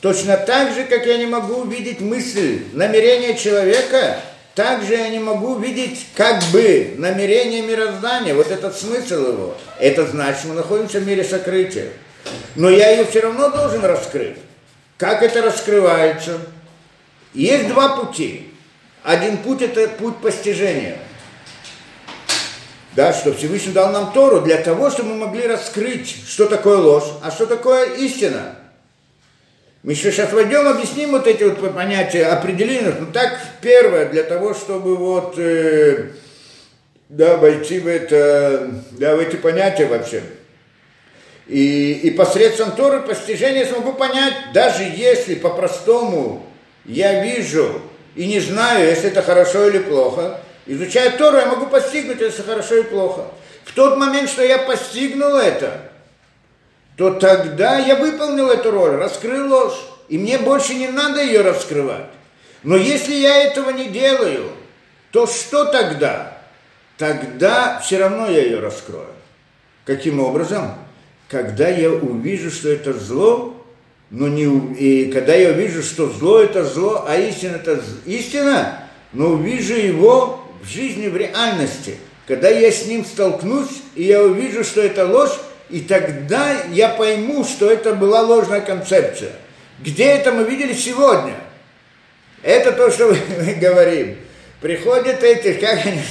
Точно 0.00 0.36
так 0.36 0.74
же, 0.74 0.84
как 0.84 1.06
я 1.06 1.18
не 1.18 1.26
могу 1.26 1.56
увидеть 1.62 2.00
мысль, 2.00 2.62
намерение 2.72 3.36
человека– 3.36 4.16
также 4.54 4.94
я 4.94 5.08
не 5.08 5.18
могу 5.18 5.58
видеть 5.58 6.06
как 6.14 6.42
бы 6.52 6.94
намерение 6.98 7.62
мироздания, 7.62 8.34
вот 8.34 8.50
этот 8.50 8.76
смысл 8.76 9.28
его. 9.28 9.56
Это 9.78 10.06
значит, 10.06 10.44
мы 10.44 10.54
находимся 10.54 11.00
в 11.00 11.06
мире 11.06 11.24
сокрытия. 11.24 11.88
Но 12.54 12.68
я 12.68 12.90
ее 12.90 13.04
все 13.04 13.20
равно 13.20 13.48
должен 13.48 13.84
раскрыть. 13.84 14.36
Как 14.98 15.22
это 15.22 15.42
раскрывается? 15.42 16.38
Есть 17.34 17.68
два 17.68 17.96
пути. 17.96 18.52
Один 19.02 19.38
путь– 19.38 19.62
это 19.62 19.88
путь 19.88 20.18
постижения. 20.18 20.98
Да, 22.94 23.14
что 23.14 23.32
Всевышний 23.32 23.72
дал 23.72 23.90
нам 23.90 24.12
Тору 24.12 24.42
для 24.42 24.58
того, 24.58 24.90
чтобы 24.90 25.10
мы 25.10 25.26
могли 25.26 25.46
раскрыть, 25.46 26.14
что 26.28 26.46
такое 26.46 26.76
ложь, 26.76 27.10
а 27.22 27.30
что 27.30 27.46
такое 27.46 27.94
истина. 27.94 28.56
Мы 29.82 29.92
еще 29.92 30.12
сейчас 30.12 30.32
войдем, 30.32 30.68
объясним 30.68 31.10
вот 31.10 31.26
эти 31.26 31.42
вот 31.42 31.74
понятия 31.74 32.26
определения. 32.26 32.94
Ну 33.00 33.06
так, 33.12 33.36
первое, 33.60 34.06
для 34.06 34.22
того, 34.22 34.54
чтобы 34.54 34.96
вот, 34.96 35.34
э, 35.38 36.10
да, 37.08 37.36
войти 37.36 37.80
в 37.80 37.88
это, 37.88 38.70
да, 38.92 39.16
в 39.16 39.18
эти 39.18 39.34
понятия 39.34 39.86
вообще. 39.86 40.22
И, 41.48 41.94
и 42.04 42.10
посредством 42.12 42.72
Торы 42.72 43.00
постижения 43.00 43.66
смогу 43.66 43.94
понять, 43.94 44.34
даже 44.54 44.84
если 44.84 45.34
по-простому 45.34 46.46
я 46.84 47.24
вижу 47.24 47.82
и 48.14 48.28
не 48.28 48.38
знаю, 48.38 48.88
если 48.88 49.10
это 49.10 49.20
хорошо 49.22 49.66
или 49.66 49.78
плохо, 49.78 50.38
изучая 50.66 51.10
Тору, 51.18 51.38
я 51.38 51.46
могу 51.46 51.66
постигнуть, 51.66 52.20
если 52.20 52.42
хорошо 52.42 52.76
и 52.76 52.82
плохо. 52.84 53.26
В 53.64 53.74
тот 53.74 53.98
момент, 53.98 54.30
что 54.30 54.44
я 54.44 54.58
постигнул 54.58 55.34
это, 55.34 55.91
то 57.02 57.10
тогда 57.10 57.80
я 57.80 57.96
выполнил 57.96 58.48
эту 58.48 58.70
роль, 58.70 58.94
раскрыл 58.94 59.52
ложь, 59.52 59.88
и 60.08 60.16
мне 60.16 60.38
больше 60.38 60.74
не 60.74 60.86
надо 60.86 61.20
ее 61.20 61.40
раскрывать. 61.40 62.06
Но 62.62 62.76
если 62.76 63.12
я 63.14 63.38
этого 63.42 63.70
не 63.70 63.88
делаю, 63.88 64.44
то 65.10 65.26
что 65.26 65.64
тогда? 65.64 66.38
Тогда 66.98 67.80
все 67.80 67.98
равно 67.98 68.30
я 68.30 68.44
ее 68.44 68.60
раскрою. 68.60 69.08
Каким 69.84 70.20
образом? 70.20 70.76
Когда 71.28 71.66
я 71.66 71.90
увижу, 71.90 72.52
что 72.52 72.68
это 72.68 72.92
зло, 72.92 73.56
но 74.10 74.28
не, 74.28 74.44
и 74.76 75.10
когда 75.10 75.34
я 75.34 75.50
увижу, 75.50 75.82
что 75.82 76.08
зло 76.08 76.38
это 76.38 76.64
зло, 76.64 77.04
а 77.08 77.16
истина 77.16 77.56
это 77.56 77.82
истина, 78.06 78.78
но 79.12 79.30
увижу 79.30 79.74
его 79.74 80.44
в 80.62 80.68
жизни, 80.68 81.08
в 81.08 81.16
реальности. 81.16 81.96
Когда 82.28 82.48
я 82.48 82.70
с 82.70 82.86
ним 82.86 83.04
столкнусь, 83.04 83.82
и 83.96 84.04
я 84.04 84.22
увижу, 84.22 84.62
что 84.62 84.80
это 84.80 85.04
ложь, 85.04 85.32
и 85.72 85.80
тогда 85.80 86.54
я 86.70 86.90
пойму, 86.90 87.44
что 87.44 87.70
это 87.70 87.94
была 87.94 88.20
ложная 88.20 88.60
концепция. 88.60 89.32
Где 89.80 90.04
это 90.04 90.30
мы 90.30 90.44
видели 90.44 90.74
сегодня? 90.74 91.34
Это 92.42 92.72
то, 92.72 92.90
что 92.90 93.16
мы 93.38 93.54
говорим. 93.54 94.18
Приходят 94.60 95.24
эти, 95.24 95.54
как 95.54 95.80
они, 95.86 96.02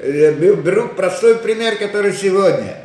беру 0.62 0.88
простой 0.90 1.38
пример, 1.38 1.76
который 1.76 2.12
сегодня, 2.12 2.76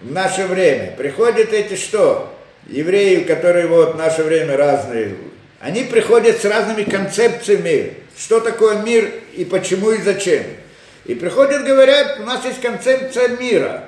в 0.00 0.12
наше 0.12 0.46
время. 0.46 0.94
Приходят 0.96 1.52
эти 1.52 1.74
что? 1.74 2.32
Евреи, 2.68 3.24
которые 3.24 3.66
вот 3.66 3.94
в 3.94 3.98
наше 3.98 4.22
время 4.22 4.56
разные. 4.56 5.16
Они 5.58 5.82
приходят 5.82 6.40
с 6.40 6.44
разными 6.44 6.84
концепциями, 6.84 7.94
что 8.16 8.38
такое 8.38 8.82
мир 8.82 9.10
и 9.34 9.44
почему 9.44 9.90
и 9.90 10.00
зачем. 10.00 10.44
И 11.04 11.16
приходят, 11.16 11.64
говорят, 11.64 12.20
у 12.20 12.22
нас 12.22 12.44
есть 12.44 12.60
концепция 12.60 13.30
мира 13.30 13.86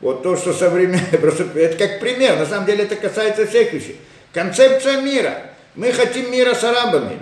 вот 0.00 0.22
то, 0.22 0.36
что 0.36 0.52
современное, 0.52 1.06
просто 1.20 1.46
это 1.54 1.76
как 1.76 2.00
пример, 2.00 2.36
на 2.38 2.46
самом 2.46 2.66
деле 2.66 2.84
это 2.84 2.96
касается 2.96 3.46
всех 3.46 3.72
вещей. 3.72 4.00
Концепция 4.32 5.00
мира. 5.00 5.42
Мы 5.74 5.92
хотим 5.92 6.30
мира 6.30 6.54
с 6.54 6.64
арабами. 6.64 7.18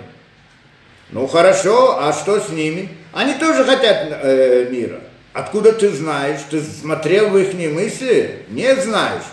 Ну 1.11 1.27
хорошо, 1.27 1.99
а 1.99 2.13
что 2.13 2.39
с 2.39 2.49
ними? 2.49 2.89
Они 3.13 3.33
тоже 3.33 3.63
хотят 3.63 4.07
э, 4.21 4.67
мира. 4.69 4.99
Откуда 5.33 5.73
ты 5.73 5.89
знаешь? 5.89 6.39
Ты 6.49 6.61
смотрел 6.61 7.29
в 7.29 7.37
их 7.37 7.53
мысли? 7.53 8.43
Не 8.49 8.75
знаешь. 8.75 9.23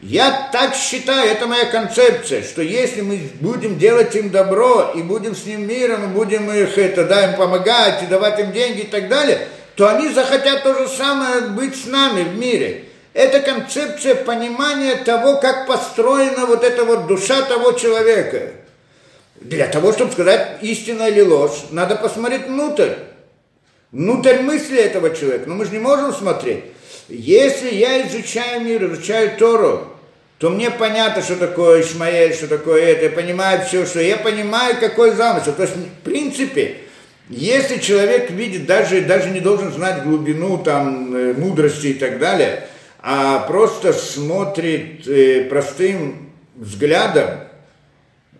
Я 0.00 0.50
так 0.52 0.74
считаю, 0.74 1.30
это 1.30 1.46
моя 1.46 1.64
концепция, 1.64 2.42
что 2.42 2.60
если 2.60 3.00
мы 3.00 3.30
будем 3.40 3.78
делать 3.78 4.14
им 4.14 4.30
добро 4.30 4.92
и 4.94 5.02
будем 5.02 5.34
с 5.34 5.46
ним 5.46 5.66
миром, 5.66 6.04
и 6.04 6.14
будем 6.14 6.50
их 6.50 6.76
это, 6.76 7.04
да, 7.04 7.30
им 7.30 7.36
помогать 7.36 8.02
и 8.02 8.06
давать 8.06 8.38
им 8.38 8.52
деньги 8.52 8.82
и 8.82 8.86
так 8.86 9.08
далее, 9.08 9.48
то 9.74 9.88
они 9.88 10.10
захотят 10.10 10.62
то 10.62 10.74
же 10.74 10.88
самое 10.88 11.42
быть 11.48 11.74
с 11.76 11.86
нами 11.86 12.24
в 12.24 12.36
мире. 12.38 12.84
Это 13.16 13.40
концепция 13.40 14.14
понимания 14.14 14.96
того, 14.96 15.38
как 15.40 15.66
построена 15.66 16.44
вот 16.44 16.62
эта 16.62 16.84
вот 16.84 17.06
душа 17.06 17.40
того 17.40 17.72
человека. 17.72 18.50
Для 19.36 19.68
того, 19.68 19.94
чтобы 19.94 20.12
сказать 20.12 20.58
истина 20.60 21.08
или 21.08 21.22
ложь, 21.22 21.64
надо 21.70 21.96
посмотреть 21.96 22.46
внутрь. 22.46 22.90
Внутрь 23.90 24.40
мысли 24.40 24.78
этого 24.78 25.16
человека. 25.16 25.48
Но 25.48 25.54
мы 25.54 25.64
же 25.64 25.70
не 25.70 25.78
можем 25.78 26.12
смотреть. 26.12 26.64
Если 27.08 27.74
я 27.74 28.06
изучаю 28.06 28.60
мир, 28.60 28.84
изучаю 28.84 29.38
Тору, 29.38 29.96
то 30.36 30.50
мне 30.50 30.70
понятно, 30.70 31.22
что 31.22 31.36
такое 31.36 31.80
Ишмаэль, 31.80 32.34
что 32.34 32.48
такое 32.48 32.84
это, 32.84 33.04
я 33.04 33.10
понимаю 33.10 33.64
все, 33.64 33.86
что 33.86 33.98
я 33.98 34.18
понимаю, 34.18 34.76
какой 34.78 35.12
замысел. 35.12 35.54
То 35.54 35.62
есть, 35.62 35.74
в 35.74 36.04
принципе, 36.04 36.76
если 37.30 37.78
человек 37.78 38.30
видит, 38.30 38.66
даже, 38.66 39.00
даже 39.00 39.30
не 39.30 39.40
должен 39.40 39.72
знать 39.72 40.02
глубину 40.02 40.58
там, 40.58 41.16
э, 41.16 41.32
мудрости 41.32 41.86
и 41.86 41.94
так 41.94 42.18
далее– 42.18 42.68
а 43.08 43.38
просто 43.38 43.92
смотрит 43.92 45.06
э, 45.06 45.44
простым 45.44 46.32
взглядом, 46.56 47.38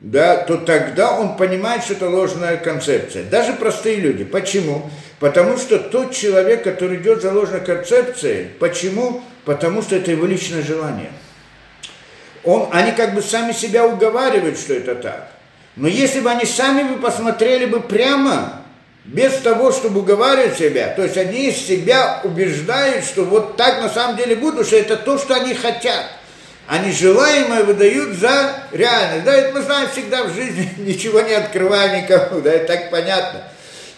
да, 0.01 0.39
то 0.39 0.57
тогда 0.57 1.17
он 1.17 1.37
понимает, 1.37 1.85
что 1.85 1.93
это 1.93 2.09
ложная 2.09 2.57
концепция. 2.57 3.23
Даже 3.23 3.53
простые 3.53 3.99
люди. 3.99 4.25
Почему? 4.25 4.91
Потому 5.21 5.57
что 5.57 5.79
тот 5.79 6.12
человек, 6.12 6.64
который 6.64 6.97
идет 6.97 7.23
за 7.23 7.33
ложной 7.33 7.61
концепцией, 7.61 8.49
почему? 8.59 9.23
Потому 9.45 9.83
что 9.83 9.95
это 9.95 10.11
его 10.11 10.27
личное 10.27 10.62
желание. 10.62 11.12
Он, 12.43 12.69
они 12.73 12.91
как 12.91 13.14
бы 13.14 13.23
сами 13.23 13.53
себя 13.53 13.87
уговаривают, 13.87 14.59
что 14.59 14.75
это 14.75 14.97
так. 14.97 15.31
Но 15.77 15.87
если 15.87 16.19
бы 16.19 16.29
они 16.29 16.45
сами 16.45 16.83
бы 16.83 17.01
посмотрели 17.01 17.67
бы 17.67 17.79
прямо, 17.79 18.64
без 19.07 19.34
того, 19.34 19.70
чтобы 19.70 20.00
уговаривать 20.00 20.59
себя, 20.59 20.88
то 20.88 21.04
есть 21.04 21.16
они 21.16 21.52
себя 21.52 22.20
убеждают, 22.24 23.04
что 23.04 23.24
вот 23.24 23.57
так 23.57 23.80
на 23.80 23.88
самом 23.88 24.16
деле 24.16 24.36
что 24.64 24.76
это 24.76 24.96
то, 24.96 25.18
что 25.18 25.34
они 25.34 25.54
хотят. 25.54 26.07
Они 26.66 26.90
желаемое 26.90 27.62
выдают 27.62 28.18
за 28.18 28.64
реальность. 28.72 29.24
Да, 29.24 29.32
это 29.32 29.54
мы 29.54 29.62
знаем 29.62 29.88
всегда 29.88 30.24
в 30.24 30.34
жизни, 30.34 30.68
ничего 30.78 31.20
не 31.20 31.32
открывая 31.32 32.02
никому, 32.02 32.40
да, 32.40 32.52
это 32.52 32.66
так 32.66 32.90
понятно. 32.90 33.44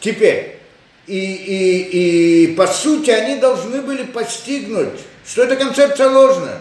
Теперь, 0.00 0.58
и, 1.06 1.18
и, 1.18 2.44
и 2.44 2.54
по 2.54 2.66
сути 2.66 3.10
они 3.10 3.36
должны 3.36 3.80
были 3.80 4.02
постигнуть, 4.02 5.00
что 5.26 5.44
эта 5.44 5.56
концепция 5.56 6.10
ложная. 6.10 6.60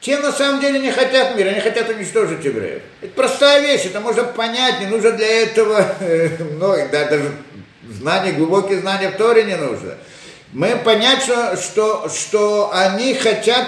Те 0.00 0.18
на 0.18 0.30
самом 0.30 0.60
деле 0.60 0.78
не 0.78 0.92
хотят 0.92 1.36
мира, 1.36 1.48
они 1.48 1.58
хотят 1.58 1.88
уничтожить 1.88 2.44
евреев. 2.44 2.82
Это 3.02 3.12
простая 3.14 3.60
вещь, 3.62 3.86
это 3.86 3.98
можно 3.98 4.22
понять, 4.22 4.78
не 4.78 4.86
нужно 4.86 5.10
для 5.10 5.42
этого 5.42 5.84
многих, 6.38 6.92
да, 6.92 7.06
даже 7.06 7.32
знания, 7.88 8.32
глубокие 8.32 8.80
знания 8.80 9.10
в 9.10 9.16
Торе 9.16 9.44
не 9.44 9.56
нужно. 9.56 9.94
Мы 10.52 10.76
понять, 10.76 11.22
что, 11.22 11.56
что, 11.56 12.08
что 12.08 12.70
они 12.72 13.14
хотят, 13.14 13.66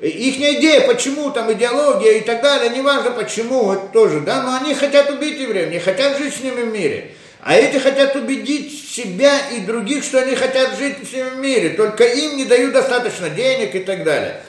их 0.00 0.36
идея, 0.36 0.86
почему 0.86 1.30
там 1.30 1.52
идеология 1.52 2.18
и 2.18 2.20
так 2.20 2.42
далее, 2.42 2.70
неважно 2.70 3.10
почему, 3.12 3.72
это 3.72 3.86
тоже, 3.88 4.20
да, 4.20 4.42
но 4.42 4.56
они 4.56 4.74
хотят 4.74 5.10
убить 5.10 5.40
евреев, 5.40 5.70
не 5.70 5.78
хотят 5.78 6.18
жить 6.18 6.34
с 6.34 6.40
ними 6.40 6.62
в 6.62 6.72
мире. 6.72 7.12
А 7.40 7.56
эти 7.56 7.76
хотят 7.76 8.16
убедить 8.16 8.88
себя 8.88 9.38
и 9.52 9.60
других, 9.60 10.02
что 10.02 10.22
они 10.22 10.34
хотят 10.34 10.78
жить 10.78 11.00
в 11.00 11.06
всем 11.06 11.42
мире, 11.42 11.70
только 11.70 12.04
им 12.04 12.36
не 12.36 12.44
дают 12.44 12.72
достаточно 12.72 13.28
денег 13.28 13.74
и 13.74 13.80
так 13.80 14.02
далее. 14.02 14.40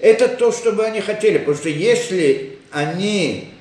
Это 0.00 0.28
то, 0.28 0.50
что 0.50 0.72
бы 0.72 0.84
они 0.84 1.00
хотели, 1.00 1.38
потому 1.38 1.56
что 1.56 1.68
если 1.68 2.58
они 2.70 3.54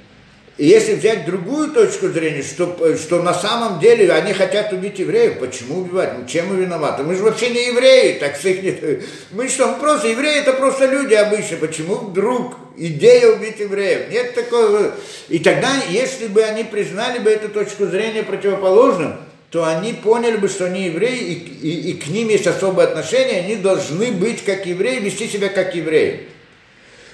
если 0.66 0.95
взять 0.95 1.26
другую 1.26 1.72
точку 1.72 2.10
зрения, 2.10 2.43
что, 2.43 2.97
что 2.97 3.24
на 3.24 3.34
самом 3.34 3.80
деле 3.80 4.12
они 4.12 4.34
хотят 4.34 4.74
убить 4.74 4.99
евреев, 4.99 5.39
почему 5.39 5.80
убивать? 5.80 6.20
Ну, 6.20 6.28
чем 6.28 6.47
мы 6.47 6.62
виноваты? 6.62 7.03
Мы 7.03 7.16
же 7.16 7.24
вообще 7.24 7.49
не 7.49 7.68
евреи, 7.68 8.20
так 8.20 8.36
сказать. 8.36 8.60
Мы 9.32 9.47
что, 9.47 9.68
мы 9.68 9.80
просто 9.80 10.10
евреи, 10.10 10.41
это 10.41 10.51
просто 10.51 10.88
люди 10.88 11.14
обычные. 11.14 11.60
Почему 11.60 11.95
вдруг 11.95 12.57
идея 12.76 13.28
убить 13.28 13.60
евреев? 13.60 14.12
Нет 14.12 14.36
такого. 14.36 14.91
И 15.30 15.39
тогда, 15.39 15.70
если 15.89 16.28
бы 16.28 16.43
они 16.43 16.66
признали 16.66 17.20
бы 17.20 17.30
эту 17.30 17.47
точку 17.47 17.86
зрения 17.86 18.24
противоположным, 18.24 19.16
то 19.51 19.64
они 19.64 19.93
поняли 19.93 20.36
бы, 20.36 20.49
что 20.49 20.66
они 20.66 20.88
евреи, 20.88 21.20
и, 21.20 21.70
и, 21.70 21.91
и 21.91 21.93
к 21.93 22.07
ним 22.07 22.28
есть 22.28 22.47
особое 22.47 22.88
отношение, 22.88 23.39
они 23.39 23.55
должны 23.55 24.12
быть 24.12 24.43
как 24.43 24.66
евреи, 24.66 24.99
вести 24.99 25.30
себя 25.30 25.47
как 25.47 25.74
евреи. 25.74 26.28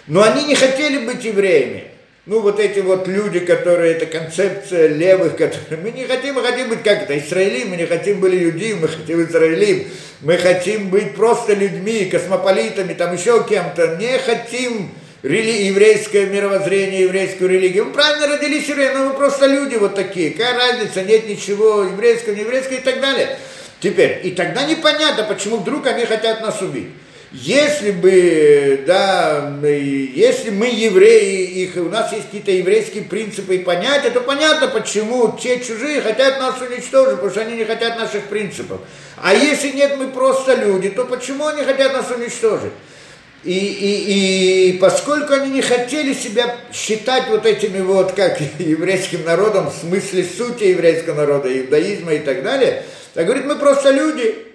Но 0.07 0.23
они 0.23 0.45
не 0.45 0.55
хотели 0.55 1.05
быть 1.05 1.23
евреями 1.23 1.94
ну, 2.25 2.39
вот 2.39 2.59
эти 2.59 2.79
вот 2.79 3.07
люди, 3.07 3.39
которые, 3.39 3.93
это 3.93 4.07
концепция 4.07 4.87
левых, 4.87 5.33
которые, 5.37 5.79
мы 5.81 5.91
не 5.91 6.05
хотим, 6.05 6.35
мы 6.35 6.41
хотим 6.41 6.69
быть 6.69 6.81
как 6.81 7.03
это, 7.03 7.17
Израилим, 7.19 7.69
мы 7.69 7.77
не 7.77 7.85
хотим 7.85 8.19
быть 8.19 8.33
людьми, 8.33 8.73
мы 8.73 8.87
хотим 8.87 9.23
Израилим, 9.23 9.87
мы 10.21 10.37
хотим 10.37 10.89
быть 10.89 11.13
просто 11.13 11.53
людьми, 11.53 12.05
космополитами, 12.05 12.93
там 12.93 13.13
еще 13.13 13.45
кем-то, 13.47 13.97
не 13.97 14.17
хотим 14.17 14.89
рели- 15.21 15.67
еврейское 15.67 16.25
мировоззрение, 16.25 17.03
еврейскую 17.03 17.47
религию. 17.47 17.85
Мы 17.85 17.93
правильно 17.93 18.27
родились 18.27 18.67
евреи, 18.67 18.89
но 18.95 19.09
мы 19.09 19.13
просто 19.13 19.45
люди 19.45 19.75
вот 19.75 19.93
такие, 19.93 20.31
какая 20.31 20.57
разница, 20.57 21.03
нет 21.03 21.29
ничего 21.29 21.83
еврейского, 21.83 22.33
не 22.33 22.41
еврейского 22.41 22.77
и 22.77 22.81
так 22.81 23.01
далее. 23.01 23.37
Теперь, 23.79 24.21
и 24.23 24.31
тогда 24.31 24.65
непонятно, 24.65 25.25
почему 25.25 25.57
вдруг 25.57 25.85
они 25.85 26.05
хотят 26.05 26.41
нас 26.41 26.59
убить. 26.61 26.89
Если 27.37 27.91
бы, 27.91 28.85
да, 28.87 29.53
если 29.61 30.51
мы 30.51 30.67
евреи, 30.67 31.63
их, 31.63 31.75
у 31.75 31.89
нас 31.89 32.13
есть 32.13 32.27
какие-то 32.27 32.51
еврейские 32.51 33.03
принципы 33.03 33.57
и 33.57 33.59
понятия, 33.59 34.09
то 34.09 34.21
понятно, 34.21 34.69
почему 34.69 35.37
те 35.37 35.59
чужие 35.59 36.01
хотят 36.01 36.39
нас 36.39 36.55
уничтожить, 36.61 37.15
потому 37.15 37.31
что 37.31 37.41
они 37.41 37.57
не 37.57 37.65
хотят 37.65 37.97
наших 37.97 38.23
принципов. 38.27 38.79
А 39.17 39.33
если 39.33 39.71
нет, 39.71 39.97
мы 39.97 40.07
просто 40.07 40.55
люди, 40.55 40.89
то 40.89 41.03
почему 41.03 41.47
они 41.47 41.63
хотят 41.63 41.91
нас 41.91 42.09
уничтожить? 42.09 42.71
И, 43.43 43.51
и, 43.51 44.69
и 44.69 44.77
поскольку 44.77 45.33
они 45.33 45.49
не 45.49 45.61
хотели 45.61 46.13
себя 46.13 46.55
считать 46.71 47.27
вот 47.27 47.45
этими 47.45 47.81
вот, 47.81 48.13
как 48.13 48.39
еврейским 48.59 49.25
народом, 49.25 49.69
в 49.71 49.75
смысле 49.75 50.23
сути 50.23 50.63
еврейского 50.63 51.15
народа, 51.15 51.49
иудаизма 51.51 52.13
и 52.13 52.19
так 52.19 52.43
далее, 52.43 52.83
так 53.13 53.25
говорит, 53.25 53.45
мы 53.45 53.57
просто 53.57 53.91
люди, 53.91 54.54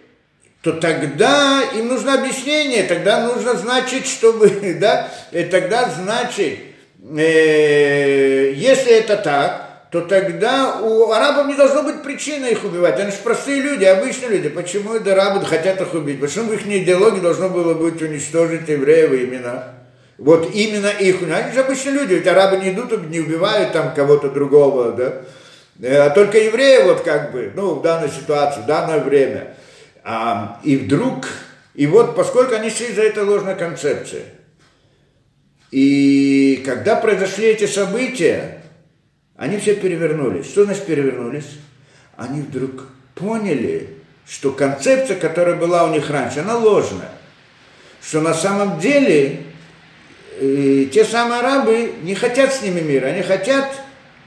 то 0.63 0.73
тогда 0.73 1.63
им 1.75 1.89
нужно 1.89 2.15
объяснение, 2.15 2.83
тогда 2.83 3.27
нужно 3.27 3.55
значит, 3.55 4.07
чтобы, 4.07 4.49
да, 4.81 5.09
и 5.33 5.45
тогда 5.45 5.89
значит, 5.89 6.59
э, 7.17 8.53
если 8.55 8.93
это 8.93 9.17
так, 9.17 9.67
то 9.91 10.03
тогда 10.03 10.81
у 10.83 11.11
арабов 11.11 11.47
не 11.49 11.55
должно 11.55 11.83
быть 11.83 12.03
причины 12.03 12.47
их 12.47 12.63
убивать. 12.63 13.01
Они 13.01 13.11
же 13.11 13.17
простые 13.25 13.61
люди, 13.61 13.85
обычные 13.85 14.31
люди. 14.31 14.49
Почему 14.49 14.95
это 14.95 15.15
арабы 15.15 15.45
хотят 15.45 15.81
их 15.81 15.95
убить? 15.95 16.21
Почему 16.21 16.51
в 16.51 16.53
их 16.53 16.65
идеологии 16.65 17.19
должно 17.19 17.49
было 17.49 17.75
быть 17.75 18.01
уничтожить 18.01 18.69
евреев 18.69 19.13
именно? 19.13 19.65
Вот 20.17 20.55
именно 20.55 20.91
их. 20.91 21.23
Они 21.23 21.53
же 21.53 21.61
обычные 21.61 21.95
люди, 21.95 22.15
ведь 22.15 22.27
арабы 22.29 22.59
не 22.59 22.71
идут, 22.71 23.11
не 23.11 23.19
убивают 23.19 23.73
там 23.73 23.93
кого-то 23.93 24.29
другого, 24.29 24.93
да? 24.93 25.23
Э, 25.83 26.03
а 26.03 26.11
только 26.11 26.39
евреи 26.39 26.85
вот 26.85 27.01
как 27.01 27.33
бы, 27.33 27.51
ну, 27.57 27.77
в 27.77 27.83
данной 27.83 28.11
ситуации, 28.11 28.61
в 28.61 28.67
данное 28.67 29.01
время– 29.01 29.55
а, 30.13 30.61
и 30.65 30.77
вдруг, 30.77 31.29
и 31.73 31.87
вот 31.87 32.17
поскольку 32.17 32.57
они 32.57 32.69
шли 32.69 32.93
за 32.93 33.03
этой 33.03 33.23
ложной 33.23 33.55
концепцией, 33.55 34.25
и 35.71 36.61
когда 36.67 36.97
произошли 36.97 37.47
эти 37.47 37.67
события, 37.67 38.61
они 39.37 39.59
все 39.59 39.77
перевернулись. 39.77 40.47
Что 40.47 40.65
значит 40.65 40.85
перевернулись? 40.85 41.47
Они 42.17 42.41
вдруг 42.41 42.89
поняли, 43.15 43.99
что 44.27 44.51
концепция, 44.51 45.17
которая 45.17 45.55
была 45.55 45.85
у 45.85 45.93
них 45.93 46.11
раньше, 46.11 46.41
она 46.41 46.57
ложная. 46.57 47.13
Что 48.03 48.21
на 48.21 48.35
самом 48.35 48.81
деле 48.81 49.45
э, 50.41 50.87
те 50.93 51.05
самые 51.05 51.39
арабы 51.39 51.95
не 52.03 52.17
хотят 52.17 52.53
с 52.53 52.63
ними 52.63 52.81
мира, 52.81 53.07
они 53.07 53.23
хотят 53.23 53.73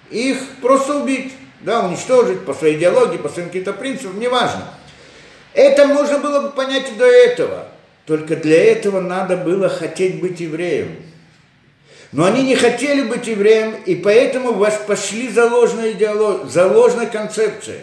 их 0.10 0.38
просто 0.62 1.02
убить, 1.02 1.34
да, 1.60 1.86
уничтожить 1.86 2.46
по 2.46 2.54
своей 2.54 2.78
идеологии, 2.78 3.18
по 3.18 3.28
своим 3.28 3.50
каким-то 3.50 3.74
принципам, 3.74 4.18
неважно. 4.18 4.76
Это 5.54 5.86
можно 5.86 6.20
было 6.20 6.42
бы 6.42 6.50
понять 6.52 6.98
до 6.98 7.06
этого. 7.06 7.68
Только 8.06 8.36
для 8.36 8.72
этого 8.72 9.00
надо 9.00 9.38
было 9.38 9.70
хотеть 9.70 10.20
быть 10.20 10.40
евреем. 10.40 10.98
Но 12.12 12.26
они 12.26 12.44
не 12.44 12.56
хотели 12.56 13.04
быть 13.04 13.28
евреем, 13.28 13.76
и 13.86 13.96
поэтому 13.96 14.54
вас 14.54 14.82
пошли 14.86 15.30
за 15.30 15.50
ложной 15.50 15.94
идеологией, 15.94 16.50
за 16.50 16.68
ложной 16.68 17.08
концепцией. 17.08 17.82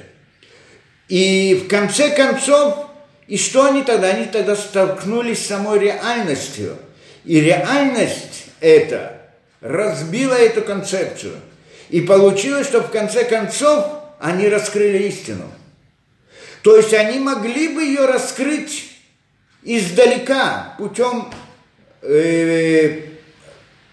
И 1.09 1.65
в 1.65 1.69
конце 1.69 2.11
концов, 2.11 2.87
и 3.27 3.37
что 3.37 3.67
они 3.67 3.83
тогда? 3.83 4.09
Они 4.09 4.27
тогда 4.27 4.55
столкнулись 4.55 5.43
с 5.43 5.49
самой 5.49 5.81
реальностью. 5.81 6.77
И 7.25 7.41
реальность 7.41 8.45
эта 8.61 9.21
разбила 9.61 10.35
эту 10.35 10.63
концепцию. 10.63 11.35
И 11.89 12.01
получилось, 12.01 12.69
что 12.69 12.83
в 12.83 12.91
конце 12.91 13.25
концов 13.25 13.85
они 14.21 14.49
раскрыли 14.49 15.05
истину– 15.05 15.45
то 16.63 16.77
есть 16.77 16.93
они 16.93 17.19
могли 17.19 17.69
бы 17.69 17.83
ее 17.83 18.05
раскрыть 18.05 18.91
издалека, 19.63 20.75
путем 20.79 21.33
э, 22.03 23.01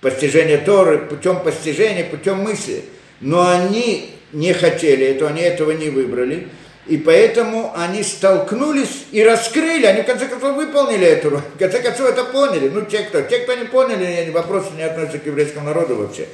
постижения 0.01 0.57
Торы, 0.57 0.99
путем 0.99 1.39
постижения, 1.41 2.03
путем 2.03 2.39
мысли. 2.39 2.83
Но 3.21 3.47
они 3.47 4.13
не 4.33 4.53
хотели 4.53 5.05
этого, 5.05 5.29
они 5.29 5.41
этого 5.41 5.71
не 5.71 5.89
выбрали. 5.89 6.49
И 6.87 6.97
поэтому 6.97 7.73
они 7.75 8.01
столкнулись 8.01 9.07
и 9.11 9.21
раскрыли, 9.21 9.85
они 9.85 10.03
в 10.03 10.05
конце 10.05 10.25
концов 10.27 10.55
выполнили 10.55 11.05
эту 11.05 11.31
роль, 11.31 11.41
в 11.41 11.59
конце 11.59 11.81
концов 11.81 12.09
это 12.09 12.23
поняли. 12.23 12.69
Ну, 12.69 12.83
те, 12.85 12.99
кто, 12.99 13.21
те, 13.23 13.39
кто 13.39 13.55
не 13.55 13.65
поняли, 13.65 14.29
вопросы 14.31 14.69
не 14.77 14.83
относятся 14.83 15.19
к 15.19 15.25
еврейскому 15.25 15.65
народу 15.65 15.97
вообще. 15.97 16.27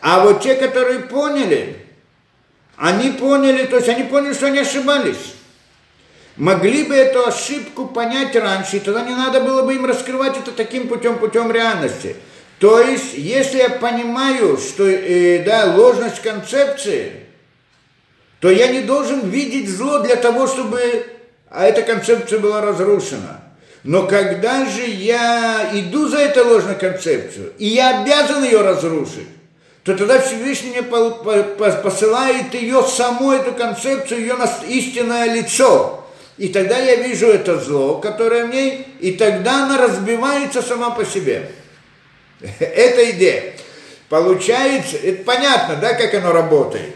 А 0.00 0.24
вот 0.24 0.42
те, 0.42 0.56
которые 0.56 1.00
поняли, 1.00 1.76
они 2.76 3.10
поняли, 3.10 3.66
то 3.66 3.76
есть 3.76 3.88
они 3.88 4.02
поняли, 4.02 4.32
что 4.32 4.46
они 4.46 4.58
ошибались 4.58 5.34
могли 6.36 6.84
бы 6.84 6.94
эту 6.94 7.26
ошибку 7.26 7.86
понять 7.86 8.34
раньше, 8.36 8.76
и 8.76 8.80
тогда 8.80 9.02
не 9.02 9.14
надо 9.14 9.40
было 9.40 9.62
бы 9.62 9.74
им 9.74 9.84
раскрывать 9.84 10.36
это 10.36 10.52
таким 10.52 10.88
путем, 10.88 11.18
путем 11.18 11.50
реальности. 11.52 12.16
То 12.58 12.80
есть, 12.80 13.14
если 13.14 13.58
я 13.58 13.70
понимаю, 13.70 14.56
что 14.56 14.84
э, 14.84 15.42
да, 15.44 15.74
ложность 15.74 16.20
концепции, 16.22 17.12
то 18.40 18.50
я 18.50 18.68
не 18.68 18.80
должен 18.80 19.28
видеть 19.30 19.68
зло 19.68 19.98
для 20.00 20.16
того, 20.16 20.46
чтобы 20.46 21.06
а 21.52 21.66
эта 21.66 21.82
концепция 21.82 22.38
была 22.38 22.62
разрушена. 22.62 23.40
Но 23.84 24.06
когда 24.06 24.64
же 24.64 24.86
я 24.86 25.70
иду 25.74 26.08
за 26.08 26.18
этой 26.18 26.44
ложной 26.44 26.76
концепцией, 26.76 27.50
и 27.58 27.66
я 27.66 28.00
обязан 28.00 28.42
ее 28.42 28.62
разрушить, 28.62 29.28
то 29.84 29.94
тогда 29.96 30.20
Всевышний 30.20 30.70
мне 30.70 30.82
посылает 30.82 32.54
ее 32.54 32.82
саму, 32.84 33.32
эту 33.32 33.52
концепцию, 33.52 34.20
ее 34.20 34.36
истинное 34.68 35.34
лицо. 35.34 36.01
И 36.42 36.48
тогда 36.48 36.76
я 36.76 36.96
вижу 36.96 37.28
это 37.28 37.56
зло, 37.60 37.98
которое 37.98 38.46
в 38.46 38.50
ней, 38.50 38.84
и 38.98 39.12
тогда 39.12 39.62
она 39.62 39.78
разбивается 39.78 40.60
сама 40.60 40.90
по 40.90 41.04
себе. 41.04 41.48
Это 42.58 43.12
идея. 43.12 43.52
Получается, 44.08 44.96
это 44.96 45.22
понятно, 45.22 45.76
да, 45.76 45.94
как 45.94 46.12
оно 46.14 46.32
работает. 46.32 46.94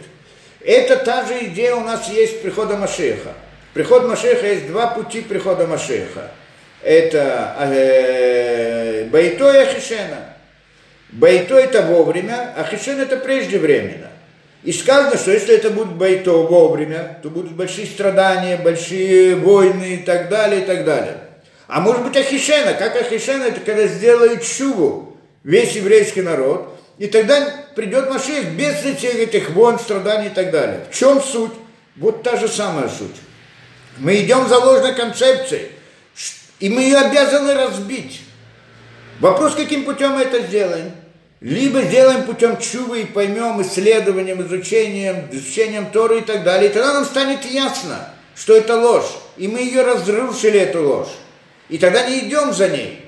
Это 0.64 0.96
та 0.96 1.24
же 1.24 1.46
идея 1.46 1.76
у 1.76 1.82
нас 1.82 2.08
есть 2.08 2.42
прихода 2.42 2.76
Машеха. 2.76 3.34
Приход 3.72 4.08
Машеха 4.08 4.48
есть 4.48 4.66
два 4.66 4.88
пути 4.88 5.20
прихода 5.20 5.68
Машеха. 5.68 6.32
Это 6.82 7.54
э, 7.60 9.04
Байто 9.04 9.52
и 9.52 9.58
Ахишена. 9.58 10.34
Байто 11.10 11.56
это 11.56 11.82
вовремя, 11.82 12.52
а 12.56 12.64
Хишен 12.64 13.00
это 13.00 13.16
преждевременно. 13.16 14.10
И 14.62 14.72
сказано, 14.72 15.16
что 15.16 15.30
если 15.30 15.54
это 15.54 15.70
будет 15.70 15.92
байто 15.92 16.32
вовремя, 16.32 17.20
то 17.22 17.30
будут 17.30 17.52
большие 17.52 17.86
страдания, 17.86 18.56
большие 18.56 19.36
войны 19.36 19.94
и 19.94 19.98
так 19.98 20.28
далее, 20.28 20.62
и 20.62 20.64
так 20.64 20.84
далее. 20.84 21.18
А 21.68 21.80
может 21.80 22.02
быть 22.02 22.16
Ахишена, 22.16 22.74
как 22.74 22.96
Ахишена, 22.96 23.46
это 23.46 23.60
когда 23.60 23.86
сделают 23.86 24.44
шубу 24.44 25.16
весь 25.44 25.72
еврейский 25.72 26.22
народ, 26.22 26.76
и 26.98 27.06
тогда 27.06 27.66
придет 27.74 28.08
Машех 28.08 28.52
без 28.52 28.84
этих, 28.84 29.14
этих 29.14 29.50
войн, 29.50 29.78
страданий 29.78 30.28
и 30.28 30.30
так 30.30 30.50
далее. 30.50 30.86
В 30.90 30.96
чем 30.96 31.20
суть? 31.22 31.52
Вот 31.96 32.22
та 32.22 32.36
же 32.36 32.48
самая 32.48 32.88
суть. 32.88 33.16
Мы 33.98 34.20
идем 34.20 34.48
за 34.48 34.58
ложной 34.58 34.94
концепцией, 34.94 35.70
и 36.60 36.68
мы 36.68 36.82
ее 36.82 36.98
обязаны 36.98 37.54
разбить. 37.54 38.22
Вопрос, 39.20 39.54
каким 39.54 39.84
путем 39.84 40.12
мы 40.12 40.22
это 40.22 40.40
сделаем? 40.42 40.92
Либо 41.40 41.82
сделаем 41.82 42.24
путем 42.24 42.56
чувы 42.58 43.02
и 43.02 43.06
поймем 43.06 43.60
исследованием, 43.62 44.40
изучением, 44.42 45.28
изучением 45.30 45.90
Торы 45.90 46.20
и 46.20 46.22
так 46.22 46.44
далее. 46.44 46.70
И 46.70 46.72
тогда 46.72 46.94
нам 46.94 47.04
станет 47.04 47.44
ясно, 47.44 48.08
что 48.34 48.56
это 48.56 48.76
ложь. 48.76 49.10
И 49.36 49.48
мы 49.48 49.60
ее 49.60 49.82
разрушили, 49.82 50.58
эту 50.58 50.82
ложь. 50.82 51.14
И 51.68 51.78
тогда 51.78 52.08
не 52.08 52.20
идем 52.20 52.52
за 52.54 52.68
ней. 52.68 53.02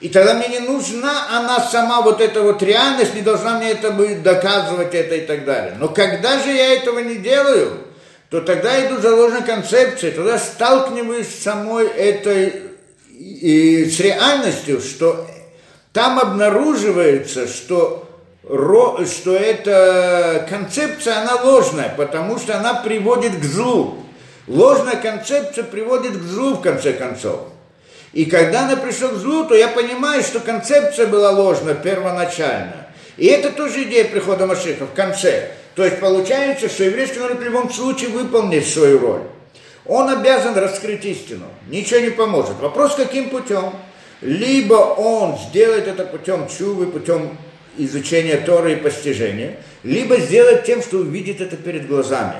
И 0.00 0.08
тогда 0.08 0.34
мне 0.34 0.46
не 0.48 0.60
нужна 0.60 1.26
она 1.36 1.58
сама, 1.58 2.02
вот 2.02 2.20
эта 2.20 2.42
вот 2.42 2.62
реальность, 2.62 3.14
не 3.14 3.22
должна 3.22 3.58
мне 3.58 3.72
это 3.72 3.90
будет 3.90 4.22
доказывать 4.22 4.94
это 4.94 5.16
и 5.16 5.26
так 5.26 5.44
далее. 5.44 5.74
Но 5.78 5.88
когда 5.88 6.38
же 6.40 6.50
я 6.50 6.74
этого 6.74 7.00
не 7.00 7.16
делаю, 7.16 7.78
то 8.30 8.40
тогда 8.40 8.86
иду 8.86 9.00
за 9.00 9.16
ложной 9.16 9.42
концепцией, 9.42 10.12
тогда 10.12 10.38
сталкиваюсь 10.38 11.26
с 11.26 11.42
самой 11.42 11.88
этой, 11.88 12.62
и 13.18 13.90
с 13.90 13.98
реальностью, 13.98 14.80
что 14.80 15.26
там 15.92 16.18
обнаруживается, 16.18 17.46
что 17.46 18.04
что 18.48 19.34
эта 19.34 20.46
концепция, 20.48 21.20
она 21.20 21.42
ложная, 21.42 21.92
потому 21.96 22.38
что 22.38 22.56
она 22.56 22.74
приводит 22.74 23.38
к 23.38 23.44
злу. 23.44 23.98
Ложная 24.46 24.96
концепция 24.96 25.64
приводит 25.64 26.16
к 26.16 26.22
злу, 26.22 26.54
в 26.54 26.62
конце 26.62 26.94
концов. 26.94 27.40
И 28.14 28.24
когда 28.24 28.64
она 28.64 28.76
пришла 28.76 29.08
к 29.08 29.16
злу, 29.16 29.44
то 29.44 29.54
я 29.54 29.68
понимаю, 29.68 30.22
что 30.22 30.40
концепция 30.40 31.06
была 31.06 31.30
ложна 31.30 31.74
первоначально. 31.74 32.86
И 33.18 33.26
это 33.26 33.50
тоже 33.50 33.82
идея 33.82 34.04
прихода 34.04 34.46
Машиха 34.46 34.86
в 34.86 34.94
конце. 34.94 35.50
То 35.74 35.84
есть 35.84 36.00
получается, 36.00 36.68
что 36.68 36.84
еврейский 36.84 37.18
народ 37.18 37.38
в 37.38 37.42
любом 37.42 37.70
случае 37.70 38.08
выполнит 38.10 38.66
свою 38.66 38.98
роль. 38.98 39.22
Он 39.84 40.08
обязан 40.08 40.56
раскрыть 40.56 41.04
истину. 41.04 41.46
Ничего 41.68 42.00
не 42.00 42.10
поможет. 42.10 42.58
Вопрос, 42.60 42.94
каким 42.94 43.28
путем? 43.28 43.72
Либо 44.20 44.74
он 44.74 45.38
сделает 45.38 45.86
это 45.86 46.04
путем 46.04 46.48
чувы, 46.48 46.86
путем 46.86 47.36
изучения 47.76 48.36
Торы 48.38 48.72
и 48.72 48.76
постижения, 48.76 49.56
либо 49.84 50.16
сделает 50.16 50.64
тем, 50.64 50.82
что 50.82 50.98
увидит 50.98 51.40
это 51.40 51.56
перед 51.56 51.86
глазами. 51.86 52.36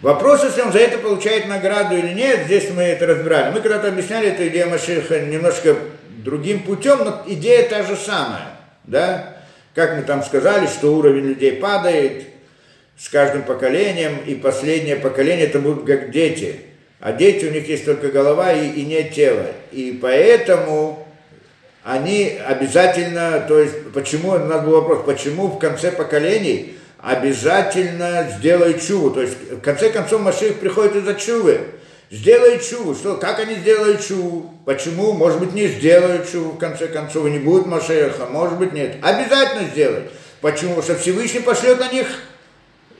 Вопрос, 0.00 0.44
если 0.44 0.62
он 0.62 0.72
за 0.72 0.80
это 0.80 0.98
получает 0.98 1.46
награду 1.46 1.96
или 1.96 2.12
нет, 2.12 2.46
здесь 2.46 2.68
мы 2.70 2.82
это 2.82 3.06
разбирали. 3.06 3.52
Мы 3.52 3.60
когда-то 3.60 3.88
объясняли 3.88 4.28
эту 4.28 4.46
идею 4.48 4.70
Машиха 4.70 5.20
немножко 5.20 5.76
другим 6.24 6.62
путем, 6.62 6.98
но 7.04 7.22
идея 7.26 7.68
та 7.68 7.82
же 7.84 7.96
самая. 7.96 8.56
Да? 8.84 9.36
Как 9.74 9.96
мы 9.96 10.02
там 10.02 10.22
сказали, 10.22 10.66
что 10.66 10.94
уровень 10.94 11.26
людей 11.26 11.52
падает 11.52 12.24
с 12.98 13.08
каждым 13.08 13.42
поколением, 13.42 14.18
и 14.26 14.34
последнее 14.34 14.96
поколение 14.96 15.46
это 15.46 15.58
будут 15.58 15.86
как 15.86 16.10
дети. 16.10 16.60
А 17.04 17.12
дети, 17.12 17.44
у 17.44 17.50
них 17.50 17.68
есть 17.68 17.84
только 17.84 18.08
голова 18.08 18.50
и, 18.50 18.66
и 18.66 18.82
нет 18.86 19.12
тела. 19.12 19.48
И 19.72 19.98
поэтому 20.00 21.06
они 21.82 22.38
обязательно, 22.46 23.44
то 23.46 23.60
есть, 23.60 23.92
почему, 23.92 24.30
у 24.30 24.38
нас 24.38 24.64
был 24.64 24.80
вопрос, 24.80 25.02
почему 25.04 25.48
в 25.48 25.58
конце 25.58 25.92
поколений 25.92 26.78
обязательно 26.96 28.26
сделай 28.38 28.80
чуву. 28.80 29.10
То 29.10 29.20
есть, 29.20 29.34
в 29.50 29.60
конце 29.60 29.90
концов, 29.90 30.22
Маших 30.22 30.60
приходит 30.60 30.96
из-за 30.96 31.12
чувы. 31.12 31.60
Сделай 32.10 32.58
чуву. 32.58 32.94
Что, 32.94 33.16
как 33.16 33.38
они 33.38 33.56
сделают 33.56 34.02
чуву? 34.02 34.54
Почему? 34.64 35.12
Может 35.12 35.40
быть, 35.40 35.52
не 35.52 35.66
сделают 35.66 36.32
чуву, 36.32 36.52
в 36.52 36.58
конце 36.58 36.86
концов, 36.86 37.26
и 37.26 37.30
не 37.32 37.38
будет 37.38 37.66
Машеха. 37.66 38.24
Может 38.30 38.56
быть, 38.56 38.72
нет. 38.72 38.96
Обязательно 39.02 39.68
сделать. 39.68 40.04
Почему? 40.40 40.76
Потому 40.76 40.82
что 40.82 40.96
Всевышний 40.96 41.40
пошлет 41.40 41.78
на 41.80 41.92
них 41.92 42.06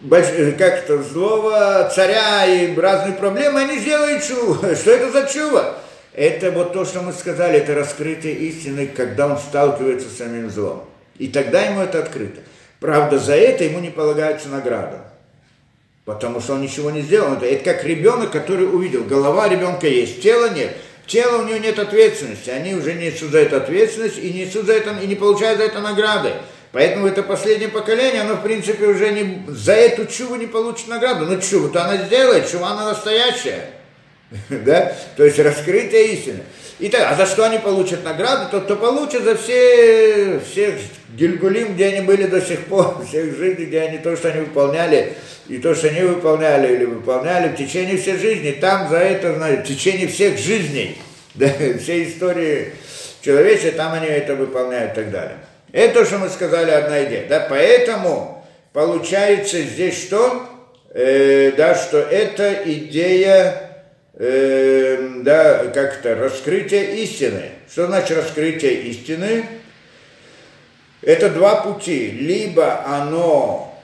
больш... 0.04 0.26
как-то 0.56 1.02
злого 1.02 1.90
царя 1.94 2.46
и 2.46 2.74
разные 2.76 3.14
проблемы, 3.14 3.60
они 3.60 3.78
сделают 3.78 4.24
чуву. 4.24 4.54
Что 4.74 4.90
это 4.90 5.10
за 5.10 5.28
чува? 5.28 5.76
Это 6.12 6.52
вот 6.52 6.72
то, 6.72 6.84
что 6.84 7.02
мы 7.02 7.12
сказали, 7.12 7.58
это 7.58 7.74
раскрытие 7.74 8.34
истины, 8.34 8.86
когда 8.86 9.26
он 9.26 9.38
сталкивается 9.38 10.08
с 10.08 10.18
самим 10.18 10.48
злом. 10.48 10.84
И 11.18 11.28
тогда 11.28 11.62
ему 11.62 11.80
это 11.80 11.98
открыто. 11.98 12.40
Правда, 12.78 13.18
за 13.18 13.34
это 13.34 13.64
ему 13.64 13.80
не 13.80 13.90
полагается 13.90 14.48
награда. 14.48 15.00
Потому 16.04 16.40
что 16.40 16.54
он 16.54 16.62
ничего 16.62 16.90
не 16.90 17.00
сделал. 17.00 17.32
Это, 17.32 17.46
это 17.46 17.64
как 17.64 17.84
ребенок, 17.84 18.30
который 18.30 18.66
увидел, 18.66 19.04
голова 19.04 19.48
ребенка 19.48 19.88
есть, 19.88 20.22
тела 20.22 20.50
нет. 20.50 20.76
Тело 21.06 21.42
у 21.42 21.46
него 21.46 21.58
нет 21.58 21.78
ответственности. 21.78 22.50
Они 22.50 22.74
уже 22.74 22.94
несут 22.94 23.30
за 23.30 23.38
это 23.38 23.56
ответственность 23.58 24.18
и 24.18 24.32
несут 24.32 24.66
за 24.66 24.74
это, 24.74 24.96
и 25.02 25.06
не 25.06 25.14
получают 25.14 25.58
за 25.58 25.64
это 25.64 25.80
награды. 25.80 26.32
Поэтому 26.74 27.06
это 27.06 27.22
последнее 27.22 27.68
поколение, 27.68 28.22
оно, 28.22 28.34
в 28.34 28.42
принципе, 28.42 28.86
уже 28.86 29.12
не, 29.12 29.44
за 29.46 29.74
эту 29.74 30.06
чуву 30.06 30.34
не 30.34 30.46
получит 30.46 30.88
награду. 30.88 31.24
Ну, 31.24 31.40
чуву-то 31.40 31.84
она 31.84 32.04
сделает, 32.04 32.50
чува 32.50 32.72
она 32.72 32.86
настоящая. 32.86 33.70
да? 34.48 34.92
То 35.16 35.24
есть 35.24 35.38
раскрытие 35.38 36.14
истины. 36.14 36.40
И 36.80 36.88
так, 36.88 37.12
а 37.12 37.14
за 37.14 37.26
что 37.26 37.44
они 37.44 37.58
получат 37.58 38.02
награду? 38.02 38.50
Тот, 38.50 38.64
кто 38.64 38.74
получит 38.74 39.22
за 39.22 39.36
все, 39.36 40.40
всех 40.40 40.74
Гильгулим, 41.10 41.74
где 41.74 41.86
они 41.86 42.00
были 42.00 42.26
до 42.26 42.40
сих 42.40 42.64
пор, 42.64 43.04
всех 43.08 43.36
жизней, 43.36 43.66
где 43.66 43.82
они 43.82 43.98
то, 43.98 44.16
что 44.16 44.30
они 44.30 44.40
выполняли, 44.40 45.14
и 45.46 45.58
то, 45.58 45.76
что 45.76 45.86
они 45.86 46.00
выполняли 46.00 46.74
или 46.74 46.86
выполняли 46.86 47.54
в 47.54 47.56
течение 47.56 47.98
всей 47.98 48.18
жизни, 48.18 48.50
там 48.50 48.88
за 48.88 48.98
это, 48.98 49.36
знаете, 49.36 49.62
в 49.62 49.66
течение 49.68 50.08
всех 50.08 50.40
жизней, 50.40 50.98
да, 51.34 51.48
всей 51.80 52.10
истории 52.10 52.72
человечества, 53.22 53.70
там 53.70 53.92
они 53.92 54.08
это 54.08 54.34
выполняют 54.34 54.94
и 54.94 54.94
так 54.96 55.12
далее. 55.12 55.38
Это 55.74 55.94
то, 55.94 56.04
что 56.04 56.18
мы 56.18 56.28
сказали, 56.28 56.70
одна 56.70 57.02
идея. 57.02 57.26
Да, 57.28 57.48
поэтому 57.50 58.46
получается 58.72 59.60
здесь 59.60 60.00
что? 60.00 60.48
Э, 60.90 61.50
да, 61.56 61.74
что 61.74 61.98
это 61.98 62.62
идея 62.64 63.72
э, 64.12 65.08
да, 65.22 65.64
как-то 65.74 66.14
раскрытие 66.14 67.02
истины. 67.02 67.50
Что 67.68 67.88
значит 67.88 68.16
раскрытие 68.16 68.82
истины? 68.82 69.46
Это 71.02 71.28
два 71.28 71.56
пути. 71.56 72.08
Либо 72.12 72.86
оно 72.86 73.76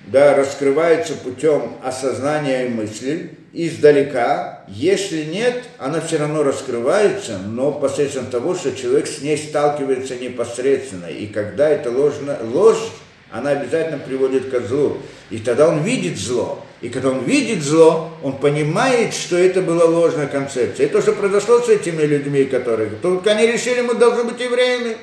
да, 0.00 0.34
раскрывается 0.34 1.14
путем 1.14 1.78
осознания 1.82 2.68
мысли 2.68 3.38
издалека. 3.52 4.64
Если 4.68 5.24
нет, 5.24 5.64
она 5.78 6.00
все 6.00 6.18
равно 6.18 6.42
раскрывается, 6.42 7.38
но 7.38 7.72
посредством 7.72 8.26
того, 8.26 8.54
что 8.54 8.74
человек 8.76 9.06
с 9.06 9.20
ней 9.20 9.36
сталкивается 9.36 10.16
непосредственно. 10.16 11.06
И 11.06 11.26
когда 11.26 11.68
это 11.68 11.90
ложно, 11.90 12.38
ложь, 12.42 12.90
она 13.30 13.50
обязательно 13.50 13.98
приводит 13.98 14.50
к 14.50 14.60
злу. 14.66 14.98
И 15.30 15.38
тогда 15.38 15.68
он 15.68 15.82
видит 15.82 16.18
зло. 16.18 16.64
И 16.80 16.88
когда 16.88 17.10
он 17.10 17.24
видит 17.24 17.62
зло, 17.62 18.10
он 18.22 18.38
понимает, 18.38 19.12
что 19.14 19.36
это 19.36 19.60
была 19.60 19.84
ложная 19.84 20.26
концепция. 20.26 20.86
И 20.86 20.88
то, 20.88 21.02
что 21.02 21.12
произошло 21.12 21.60
с 21.60 21.68
этими 21.68 22.02
людьми, 22.02 22.44
которые... 22.44 22.90
Только 23.02 23.32
они 23.32 23.46
решили, 23.46 23.82
мы 23.82 23.94
должны 23.94 24.24
быть 24.24 24.40
евреями. 24.40 24.96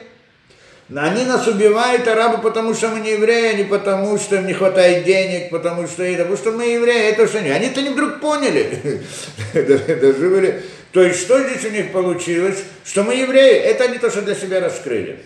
Они 0.95 1.25
нас 1.25 1.45
убивают, 1.47 2.07
арабы, 2.07 2.41
потому 2.41 2.73
что 2.73 2.89
мы 2.89 3.01
не 3.01 3.11
евреи, 3.11 3.51
а 3.51 3.53
не 3.53 3.65
потому, 3.65 4.17
что 4.17 4.37
им 4.37 4.47
не 4.47 4.53
хватает 4.53 5.03
денег, 5.03 5.49
потому 5.49 5.85
что 5.85 6.03
это, 6.03 6.19
потому 6.19 6.37
что 6.37 6.51
мы 6.51 6.65
евреи, 6.65 7.09
это 7.09 7.27
что 7.27 7.39
они. 7.39 7.49
Они-то 7.49 7.81
не 7.81 7.89
вдруг 7.89 8.21
поняли. 8.21 9.01
Даже 9.53 10.29
были. 10.29 10.63
То 10.93 11.03
есть, 11.03 11.21
что 11.21 11.43
здесь 11.43 11.65
у 11.65 11.69
них 11.69 11.91
получилось? 11.91 12.63
Что 12.85 13.03
мы 13.03 13.15
евреи, 13.15 13.55
это 13.55 13.83
они 13.83 13.97
то, 13.97 14.09
что 14.09 14.21
для 14.21 14.35
себя 14.35 14.61
раскрыли 14.61 15.19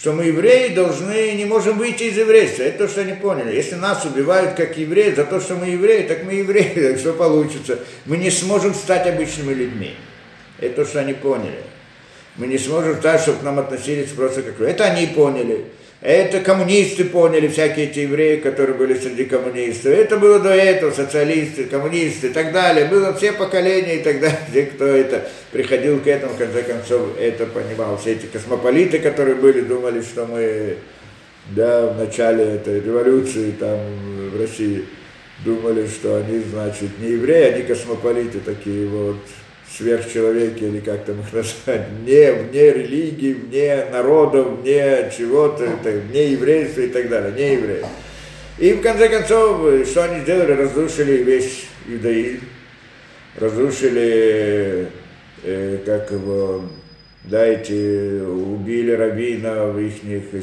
что 0.00 0.12
мы 0.12 0.26
евреи 0.26 0.74
должны, 0.74 1.32
не 1.32 1.44
можем 1.44 1.76
выйти 1.76 2.04
из 2.04 2.16
еврейства. 2.16 2.62
Это 2.62 2.86
то, 2.86 2.88
что 2.88 3.00
они 3.00 3.14
поняли. 3.14 3.54
Если 3.54 3.74
нас 3.74 4.04
убивают 4.04 4.54
как 4.54 4.78
евреи 4.78 5.12
за 5.12 5.24
то, 5.24 5.40
что 5.40 5.56
мы 5.56 5.66
евреи, 5.66 6.06
так 6.06 6.22
мы 6.22 6.34
евреи, 6.34 6.72
так 6.92 6.98
что 6.98 7.12
получится? 7.12 7.80
Мы 8.06 8.16
не 8.16 8.30
сможем 8.30 8.74
стать 8.74 9.08
обычными 9.08 9.52
людьми. 9.52 9.96
Это 10.60 10.84
то, 10.84 10.84
что 10.84 11.00
они 11.00 11.14
поняли. 11.14 11.58
Мы 12.38 12.46
не 12.46 12.56
сможем 12.56 12.96
стать, 12.96 13.20
чтобы 13.20 13.40
к 13.40 13.42
нам 13.42 13.58
относились 13.58 14.10
просто 14.10 14.42
как... 14.42 14.60
Это 14.60 14.84
они 14.84 15.06
поняли. 15.08 15.64
Это 16.00 16.38
коммунисты 16.38 17.04
поняли, 17.04 17.48
всякие 17.48 17.86
эти 17.86 18.00
евреи, 18.00 18.36
которые 18.36 18.76
были 18.76 18.96
среди 18.96 19.24
коммунистов. 19.24 19.86
Это 19.86 20.16
было 20.16 20.38
до 20.38 20.50
этого, 20.50 20.92
социалисты, 20.92 21.64
коммунисты 21.64 22.28
и 22.28 22.30
так 22.30 22.52
далее. 22.52 22.86
Было 22.86 23.12
все 23.14 23.32
поколения 23.32 23.96
и 23.96 24.02
так 24.04 24.20
далее. 24.20 24.38
Те, 24.52 24.66
кто 24.66 24.86
это 24.86 25.28
приходил 25.50 25.98
к 25.98 26.06
этому, 26.06 26.34
в 26.34 26.38
конце 26.38 26.62
концов, 26.62 27.18
это 27.18 27.46
понимал. 27.46 27.98
Все 27.98 28.12
эти 28.12 28.26
космополиты, 28.26 29.00
которые 29.00 29.34
были, 29.34 29.62
думали, 29.62 30.00
что 30.00 30.24
мы 30.26 30.76
да, 31.50 31.88
в 31.88 31.98
начале 31.98 32.44
этой 32.44 32.80
революции 32.80 33.52
там 33.58 33.80
в 34.30 34.40
России 34.40 34.84
думали, 35.44 35.88
что 35.88 36.16
они, 36.16 36.38
значит, 36.38 36.98
не 37.00 37.10
евреи, 37.12 37.54
они 37.54 37.62
космополиты 37.64 38.38
такие 38.38 38.86
вот 38.86 39.18
сверхчеловеки, 39.76 40.64
или 40.64 40.80
как 40.80 41.04
там 41.04 41.20
их 41.20 41.32
назвать, 41.32 41.88
вне, 42.00 42.32
вне 42.32 42.72
религии, 42.72 43.34
вне 43.34 43.84
народов, 43.92 44.60
вне 44.60 45.10
чего-то, 45.16 45.66
вне 45.84 46.32
еврейства 46.32 46.80
и 46.82 46.88
так 46.88 47.08
далее, 47.08 47.32
не 47.32 47.54
евреи. 47.54 47.84
И 48.58 48.72
в 48.72 48.80
конце 48.80 49.08
концов, 49.08 49.86
что 49.86 50.04
они 50.04 50.22
сделали? 50.22 50.52
Разрушили 50.52 51.22
весь 51.22 51.66
иудаизм, 51.86 52.40
разрушили, 53.36 54.88
э, 55.44 55.78
как 55.86 56.10
его, 56.10 56.64
да, 57.22 57.46
эти, 57.46 58.20
убили 58.20 58.90
раввина 58.90 59.66
в 59.66 59.78
их 59.78 59.92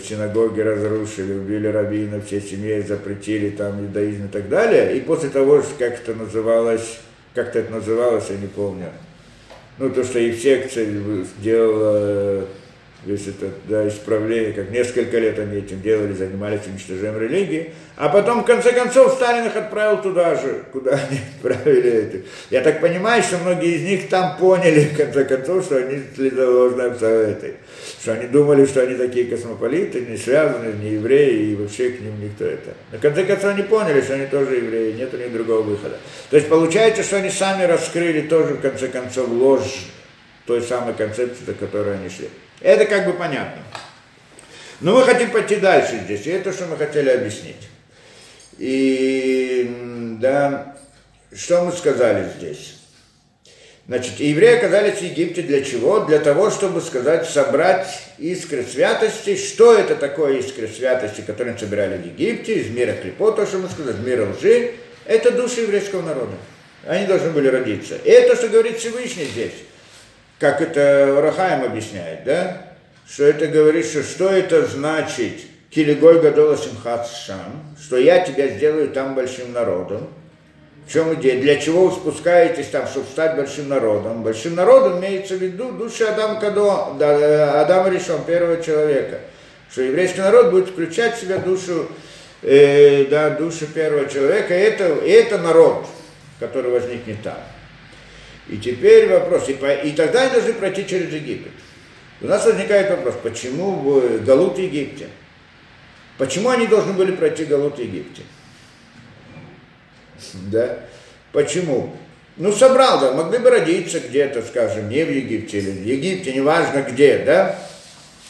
синагоге 0.02 0.64
разрушили, 0.64 1.34
убили 1.34 1.68
раввина, 1.68 2.22
все 2.22 2.40
семьи 2.40 2.80
запретили 2.88 3.50
там 3.50 3.84
иудаизм 3.84 4.26
и 4.26 4.30
так 4.30 4.48
далее. 4.48 4.96
И 4.96 5.02
после 5.02 5.30
того, 5.30 5.62
как 5.78 5.96
это 5.96 6.14
называлось, 6.14 7.00
как-то 7.34 7.60
это 7.60 7.74
называлось, 7.74 8.30
я 8.30 8.38
не 8.38 8.48
помню, 8.48 8.92
ну, 9.78 9.90
то, 9.90 10.04
что 10.04 10.20
их 10.20 10.40
секция 10.40 10.86
сделала 11.40 12.46
весь 13.06 13.28
этот 13.28 13.52
да, 13.68 13.88
исправление, 13.88 14.54
как 14.54 14.72
несколько 14.72 15.20
лет 15.20 15.38
они 15.38 15.58
этим 15.58 15.82
делали, 15.82 16.14
занимались 16.14 16.62
уничтожением 16.66 17.20
религии, 17.20 17.74
а 17.96 18.10
потом, 18.10 18.42
в 18.42 18.46
конце 18.46 18.72
концов, 18.72 19.14
Сталин 19.14 19.46
их 19.46 19.56
отправил 19.56 20.02
туда 20.02 20.36
же, 20.36 20.64
куда 20.72 20.92
они 21.10 21.20
отправили 21.36 21.92
это. 21.92 22.18
Я 22.50 22.62
так 22.62 22.82
понимаю, 22.82 23.22
что 23.22 23.38
многие 23.38 23.76
из 23.76 23.84
них 23.84 24.10
там 24.10 24.38
поняли, 24.38 24.86
в 24.86 24.98
конце 24.98 25.24
концов, 25.24 25.66
что 25.66 25.78
они 25.78 26.02
следовали 26.16 27.32
этой, 27.32 27.54
что 28.02 28.14
они 28.14 28.28
думали, 28.28 28.66
что 28.66 28.82
они 28.82 28.96
такие 28.96 29.26
космополиты, 29.26 30.02
не 30.02 30.18
связаны, 30.18 30.74
не 30.74 30.92
евреи, 30.92 31.52
и 31.52 31.56
вообще 31.56 31.90
к 31.90 32.02
ним 32.02 32.22
никто 32.22 32.46
это. 32.46 32.74
На 32.92 32.98
конце 32.98 33.24
концов, 33.24 33.52
они 33.52 33.64
поняли, 33.64 34.02
что 34.02 34.16
они 34.16 34.26
тоже 34.28 34.56
евреи, 34.56 34.94
нет 34.94 35.14
у 35.14 35.18
них 35.18 35.32
другого 35.34 35.62
выхода. 35.62 35.98
То 36.30 36.38
есть 36.38 36.50
получается, 36.50 37.04
что 37.04 37.18
они 37.18 37.30
сами 37.30 37.64
раскрыли 37.64 38.22
тоже, 38.22 38.56
в 38.56 38.62
конце 38.62 38.88
концов, 38.88 39.30
ложь 39.30 39.88
той 40.46 40.62
самой 40.62 40.94
концепции, 40.94 41.44
до 41.46 41.54
которой 41.54 41.96
они 41.96 42.10
шли. 42.10 42.30
Это 42.62 42.86
как 42.86 43.06
бы 43.06 43.14
понятно. 43.14 43.62
Но 44.82 44.96
мы 44.96 45.04
хотим 45.04 45.32
пойти 45.32 45.56
дальше 45.56 46.02
здесь, 46.04 46.26
и 46.28 46.32
это 46.32 46.52
что 46.52 46.66
мы 46.68 46.78
хотели 46.78 47.10
объяснить. 47.10 47.70
И 48.58 50.18
да, 50.20 50.76
что 51.34 51.66
мы 51.66 51.72
сказали 51.72 52.30
здесь? 52.38 52.76
Значит, 53.88 54.20
евреи 54.20 54.58
оказались 54.58 54.98
в 54.98 55.04
Египте 55.04 55.44
для 55.44 55.64
чего? 55.64 56.00
Для 56.02 56.20
того, 56.20 56.50
чтобы 56.50 56.82
сказать, 56.82 57.30
собрать 57.30 57.88
искры 58.18 58.64
святости. 58.64 59.36
Что 59.36 59.78
это 59.78 59.96
такое 59.96 60.40
искры 60.40 60.68
святости, 60.68 61.22
которые 61.22 61.58
собирали 61.58 61.98
в 61.98 62.06
Египте, 62.06 62.56
из 62.56 62.70
мира 62.70 62.94
клепот, 62.94 63.36
то, 63.36 63.46
что 63.46 63.60
мы 63.60 63.70
сказали, 63.70 63.96
из 63.96 64.00
мира 64.00 64.28
лжи? 64.28 64.72
Это 65.06 65.32
души 65.32 65.62
еврейского 65.62 66.02
народа. 66.02 66.34
Они 66.88 67.06
должны 67.06 67.30
были 67.30 67.48
родиться. 67.48 67.96
И 68.04 68.10
это, 68.10 68.36
что 68.36 68.48
говорит 68.48 68.78
Всевышний 68.78 69.26
здесь 69.26 69.54
как 70.40 70.62
это 70.62 71.20
Рахаем 71.22 71.64
объясняет, 71.64 72.24
да? 72.24 72.62
Что 73.08 73.24
это 73.24 73.48
говорит, 73.48 73.86
что 73.86 74.04
что 74.04 74.30
это 74.30 74.66
значит 74.66 75.42
Килиголь 75.70 76.20
Гадола 76.20 76.58
Симхат 76.58 77.08
Шам, 77.08 77.76
что 77.82 77.98
я 77.98 78.20
тебя 78.20 78.48
сделаю 78.48 78.90
там 78.90 79.16
большим 79.16 79.54
народом. 79.54 80.10
В 80.86 80.92
чем 80.92 81.16
идея? 81.16 81.42
Для 81.42 81.56
чего 81.56 81.88
вы 81.88 81.96
спускаетесь 81.96 82.68
там, 82.68 82.88
чтобы 82.88 83.08
стать 83.08 83.36
большим 83.36 83.70
народом? 83.70 84.22
Большим 84.22 84.56
народом 84.56 85.00
имеется 85.00 85.36
в 85.36 85.42
виду 85.42 85.72
душа 85.72 86.14
Адам 86.14 86.40
Кадо, 86.40 86.94
да, 87.00 87.62
Адама 87.62 87.90
Решон, 87.90 88.24
первого 88.24 88.62
человека. 88.62 89.22
Что 89.72 89.82
еврейский 89.82 90.22
народ 90.22 90.52
будет 90.52 90.70
включать 90.70 91.18
в 91.18 91.22
себя 91.22 91.40
душу, 91.40 91.90
э, 92.44 93.06
да, 93.06 93.32
душу 93.32 93.66
первого 93.66 94.08
человека, 94.08 94.56
и 94.56 94.62
это, 94.62 94.88
и 95.04 95.10
это 95.10 95.40
народ, 95.40 95.88
который 96.40 96.72
возникнет 96.72 97.22
там. 97.24 97.40
И 98.48 98.58
теперь 98.58 99.10
вопрос, 99.10 99.50
и, 99.50 99.54
по, 99.54 99.74
и 99.74 99.92
тогда 99.92 100.22
они 100.22 100.34
должны 100.34 100.54
пройти 100.54 100.86
через 100.88 101.12
Египет. 101.12 101.52
У 102.22 102.28
нас 102.28 102.46
возникает 102.46 102.92
вопрос, 102.92 103.16
почему 103.24 103.72
в 103.72 104.58
Египте? 104.60 105.08
Почему 106.20 106.50
они 106.50 106.68
должны 106.68 106.94
были 106.94 107.12
пройти 107.12 107.44
Галут 107.44 107.80
Египте? 107.80 108.22
Да? 110.52 110.80
Почему? 111.32 111.96
Ну, 112.38 112.52
собрал, 112.52 113.00
да, 113.00 113.14
могли 113.14 113.40
бы 113.40 113.50
родиться 113.50 114.00
где-то, 114.00 114.42
скажем, 114.42 114.90
не 114.90 115.04
в 115.04 115.12
Египте 115.12 115.60
или 115.60 115.72
в 115.72 115.86
Египте, 115.86 116.34
неважно 116.34 116.82
где, 116.82 117.20
да? 117.20 117.58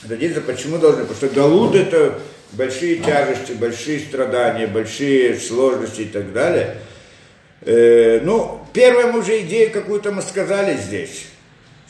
Родиться 0.07 0.41
почему 0.41 0.77
должны? 0.77 1.05
Потому 1.05 1.17
что 1.17 1.29
Галут 1.29 1.75
это 1.75 2.19
большие 2.51 2.97
тяжести, 2.97 3.53
большие 3.53 3.99
страдания, 3.99 4.67
большие 4.67 5.39
сложности 5.39 6.01
и 6.01 6.05
так 6.05 6.33
далее– 6.33 6.77
Э, 7.65 8.19
ну, 8.23 8.61
первую 8.73 9.17
уже 9.17 9.41
идею 9.41 9.71
какую-то 9.71 10.11
мы 10.11 10.21
сказали 10.21 10.77
здесь, 10.77 11.25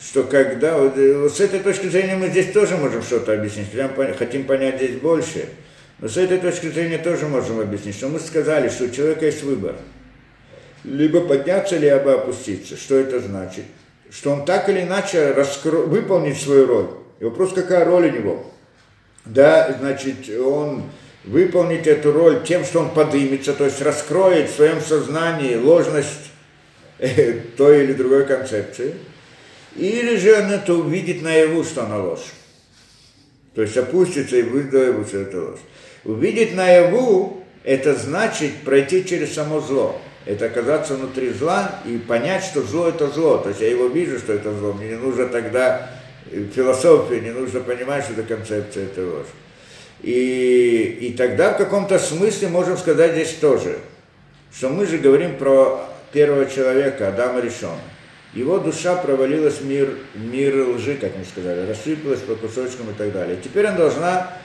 что 0.00 0.22
когда, 0.22 0.78
вот, 0.78 0.96
э, 0.96 1.18
вот 1.18 1.36
с 1.36 1.40
этой 1.40 1.60
точки 1.60 1.86
зрения 1.88 2.16
мы 2.16 2.28
здесь 2.28 2.50
тоже 2.52 2.76
можем 2.76 3.02
что-то 3.02 3.34
объяснить, 3.34 3.70
прям 3.70 3.90
хотим 4.14 4.44
понять 4.44 4.76
здесь 4.76 4.96
больше, 4.96 5.50
но 5.98 6.08
с 6.08 6.16
этой 6.16 6.38
точки 6.38 6.66
зрения 6.66 6.98
тоже 6.98 7.26
можем 7.26 7.60
объяснить, 7.60 7.96
что 7.96 8.08
мы 8.08 8.20
сказали, 8.20 8.68
что 8.68 8.84
у 8.84 8.90
человека 8.90 9.24
есть 9.26 9.42
выбор, 9.42 9.76
либо 10.84 11.26
подняться, 11.26 11.78
либо 11.78 12.14
опуститься. 12.14 12.76
Что 12.76 12.96
это 12.96 13.20
значит? 13.20 13.64
Что 14.10 14.32
он 14.32 14.44
так 14.44 14.68
или 14.68 14.82
иначе 14.82 15.32
раскро... 15.32 15.78
выполнит 15.78 16.36
свою 16.36 16.66
роль. 16.66 16.88
И 17.18 17.24
вопрос, 17.24 17.52
какая 17.54 17.84
роль 17.84 18.08
у 18.08 18.10
него? 18.10 18.52
Да, 19.24 19.74
значит, 19.78 20.28
он 20.38 20.84
выполнить 21.24 21.86
эту 21.86 22.12
роль 22.12 22.44
тем, 22.44 22.64
что 22.64 22.80
он 22.80 22.90
подымется, 22.90 23.52
то 23.54 23.64
есть 23.64 23.80
раскроет 23.82 24.50
в 24.50 24.54
своем 24.54 24.80
сознании 24.80 25.56
ложность 25.56 26.30
э, 26.98 27.40
той 27.56 27.84
или 27.84 27.94
другой 27.94 28.26
концепции, 28.26 28.94
или 29.74 30.16
же 30.16 30.34
он 30.34 30.52
это 30.52 30.74
увидит 30.74 31.22
наяву, 31.22 31.64
что 31.64 31.84
она 31.84 31.98
ложь. 31.98 32.32
То 33.54 33.62
есть 33.62 33.76
опустится 33.76 34.36
и 34.36 34.42
выдает, 34.42 35.08
что 35.08 35.18
это 35.18 35.40
ложь. 35.40 35.60
Увидеть 36.06 36.54
наяву– 36.54 37.42
это 37.64 37.94
значит 37.94 38.62
пройти 38.64 39.04
через 39.04 39.34
само 39.34 39.60
зло. 39.60 40.00
Это 40.24 40.46
оказаться 40.46 40.94
внутри 40.94 41.30
зла 41.30 41.80
и 41.84 41.98
понять, 41.98 42.44
что 42.44 42.62
зло– 42.62 42.88
это 42.88 43.08
зло. 43.08 43.38
То 43.38 43.48
есть 43.48 43.60
я 43.60 43.68
его 43.68 43.88
вижу, 43.88 44.18
что 44.18 44.32
это 44.32 44.52
зло. 44.52 44.72
Мне 44.72 44.90
не 44.90 44.96
нужно 44.96 45.26
тогда 45.26 45.90
философия, 46.54 47.20
не 47.20 47.30
нужно 47.30 47.60
понимать, 47.60 48.04
что 48.04 48.12
это 48.12 48.22
концепция, 48.22 48.84
это 48.84 49.04
ложь. 49.04 49.26
И, 50.02 50.98
и 51.00 51.12
тогда 51.14 51.54
в 51.54 51.58
каком-то 51.58 51.98
смысле 51.98 52.48
можем 52.48 52.76
сказать 52.76 53.12
здесь 53.12 53.34
тоже, 53.40 53.78
что 54.54 54.68
мы 54.68 54.86
же 54.86 54.98
говорим 54.98 55.36
про 55.36 55.80
первого 56.12 56.46
человека, 56.46 57.08
Адама 57.08 57.40
Решон. 57.40 57.78
Его 58.32 58.58
душа 58.58 58.94
провалилась 58.96 59.58
в 59.58 59.66
мир, 59.66 59.96
мир 60.14 60.68
лжи, 60.68 60.96
как 61.00 61.16
мы 61.16 61.24
сказали, 61.24 61.68
рассыпалась 61.68 62.20
по 62.20 62.34
кусочкам 62.34 62.90
и 62.90 62.94
так 62.94 63.12
далее. 63.12 63.38
теперь 63.42 63.66
она 63.66 63.78
должна, 63.78 64.36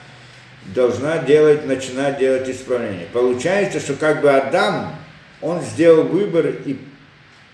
должна 0.66 1.18
делать, 1.18 1.66
начинать 1.66 2.18
делать 2.18 2.48
исправление. 2.48 3.06
Получается, 3.12 3.80
что 3.80 3.94
как 3.94 4.22
бы 4.22 4.30
Адам, 4.30 4.94
он 5.40 5.60
сделал 5.60 6.04
выбор 6.04 6.46
и, 6.64 6.78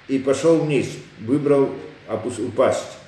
и 0.09 0.19
пошел 0.19 0.59
вниз, 0.59 0.87
выбрал 1.21 1.71
упасть. 2.39 2.99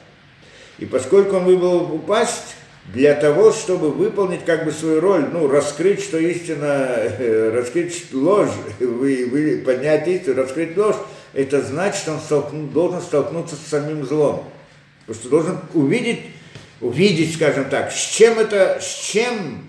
И 0.79 0.87
поскольку 0.87 1.37
он 1.37 1.45
выбрал 1.45 1.95
упасть, 1.95 2.57
для 2.87 3.15
того, 3.15 3.53
чтобы 3.53 3.91
выполнить 3.91 4.45
как 4.45 4.65
бы 4.65 4.73
свою 4.73 5.01
роль, 5.01 5.29
ну, 5.33 5.49
раскрыть, 5.49 6.03
что 6.03 6.19
истина, 6.19 6.89
э, 6.89 7.51
раскрыть 7.55 8.07
ложь, 8.13 8.51
вы, 8.81 9.29
вы, 9.31 9.63
поднять 9.65 10.09
истину, 10.09 10.37
раскрыть 10.37 10.77
ложь, 10.77 10.97
это 11.33 11.63
значит, 11.63 12.01
что 12.01 12.13
он 12.13 12.21
столкну, 12.21 12.67
должен 12.67 13.01
столкнуться 13.01 13.55
с 13.55 13.71
самим 13.71 14.05
злом. 14.05 14.45
Потому 15.07 15.21
что 15.21 15.29
должен 15.29 15.59
увидеть, 15.75 16.21
увидеть, 16.81 17.35
скажем 17.35 17.67
так, 17.67 17.93
с 17.93 17.97
чем 17.97 18.39
это, 18.39 18.81
с 18.81 19.11
чем, 19.13 19.69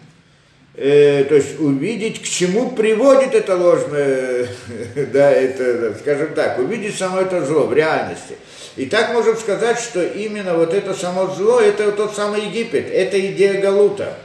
э, 0.76 1.26
то 1.26 1.36
есть 1.36 1.60
увидеть, 1.60 2.22
к 2.22 2.26
чему 2.26 2.72
приводит 2.72 3.34
это 3.34 3.56
ложное, 3.56 4.48
да, 5.14 5.32
это, 5.32 5.96
скажем 6.00 6.34
так, 6.34 6.60
увидеть 6.60 6.98
само 6.98 7.22
это 7.22 7.46
зло 7.46 7.66
в 7.68 7.74
реальности– 7.74 8.36
и 8.78 8.86
так 8.86 9.12
можем 9.14 9.36
сказать, 9.36 9.80
что 9.80 10.02
именно 10.02 10.54
вот 10.56 10.74
это 10.74 10.94
само 10.94 11.28
зло, 11.28 11.60
это 11.60 11.92
тот 11.92 12.16
самый 12.16 12.46
Египет, 12.46 12.90
это 12.90 13.20
идея 13.20 13.60
Галута. 13.62 14.16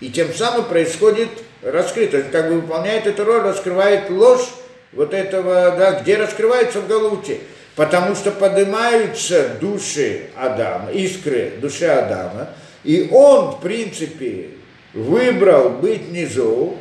И 0.00 0.08
тем 0.08 0.32
самым 0.32 0.64
происходит 0.64 1.28
раскрытие, 1.62 2.22
как 2.22 2.48
бы 2.48 2.60
выполняет 2.60 3.06
эту 3.06 3.24
роль, 3.24 3.42
раскрывает 3.42 4.08
ложь 4.08 4.48
вот 4.92 5.12
этого, 5.12 5.76
да, 5.78 6.00
где 6.00 6.16
раскрывается 6.16 6.80
в 6.80 6.88
Галуте. 6.88 7.40
Потому 7.76 8.14
что 8.14 8.30
поднимаются 8.30 9.50
души 9.60 10.30
Адама, 10.34 10.90
искры 10.90 11.52
души 11.60 11.84
Адама, 11.84 12.48
и 12.84 13.08
он, 13.12 13.52
в 13.52 13.60
принципе, 13.60 14.48
выбрал 14.92 15.70
быть 15.70 16.02
внизу, 16.02 16.76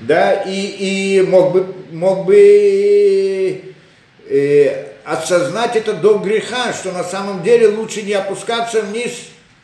да, 0.00 0.32
и, 0.42 1.18
и 1.18 1.22
мог 1.22 1.52
бы, 1.52 1.74
мог 1.90 2.24
бы 2.24 3.74
э, 4.28 4.86
осознать 5.04 5.76
это 5.76 5.94
до 5.94 6.18
греха, 6.18 6.72
что 6.72 6.92
на 6.92 7.04
самом 7.04 7.42
деле 7.42 7.68
лучше 7.68 8.02
не 8.02 8.12
опускаться 8.12 8.82
вниз, 8.82 9.12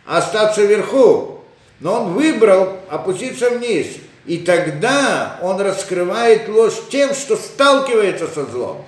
а 0.06 0.18
остаться 0.18 0.62
вверху. 0.62 1.44
Но 1.80 2.02
он 2.02 2.14
выбрал 2.14 2.78
опуститься 2.88 3.50
вниз. 3.50 3.86
И 4.26 4.38
тогда 4.38 5.38
он 5.42 5.60
раскрывает 5.60 6.48
ложь 6.48 6.74
тем, 6.90 7.14
что 7.14 7.36
сталкивается 7.36 8.26
со 8.26 8.46
злом. 8.46 8.86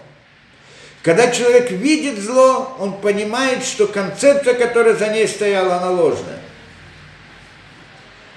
Когда 1.02 1.30
человек 1.30 1.70
видит 1.70 2.18
зло, 2.18 2.74
он 2.80 3.00
понимает, 3.00 3.62
что 3.62 3.86
концепция, 3.86 4.54
которая 4.54 4.94
за 4.94 5.08
ней 5.08 5.28
стояла, 5.28 5.76
она 5.76 5.90
ложная. 5.90 6.40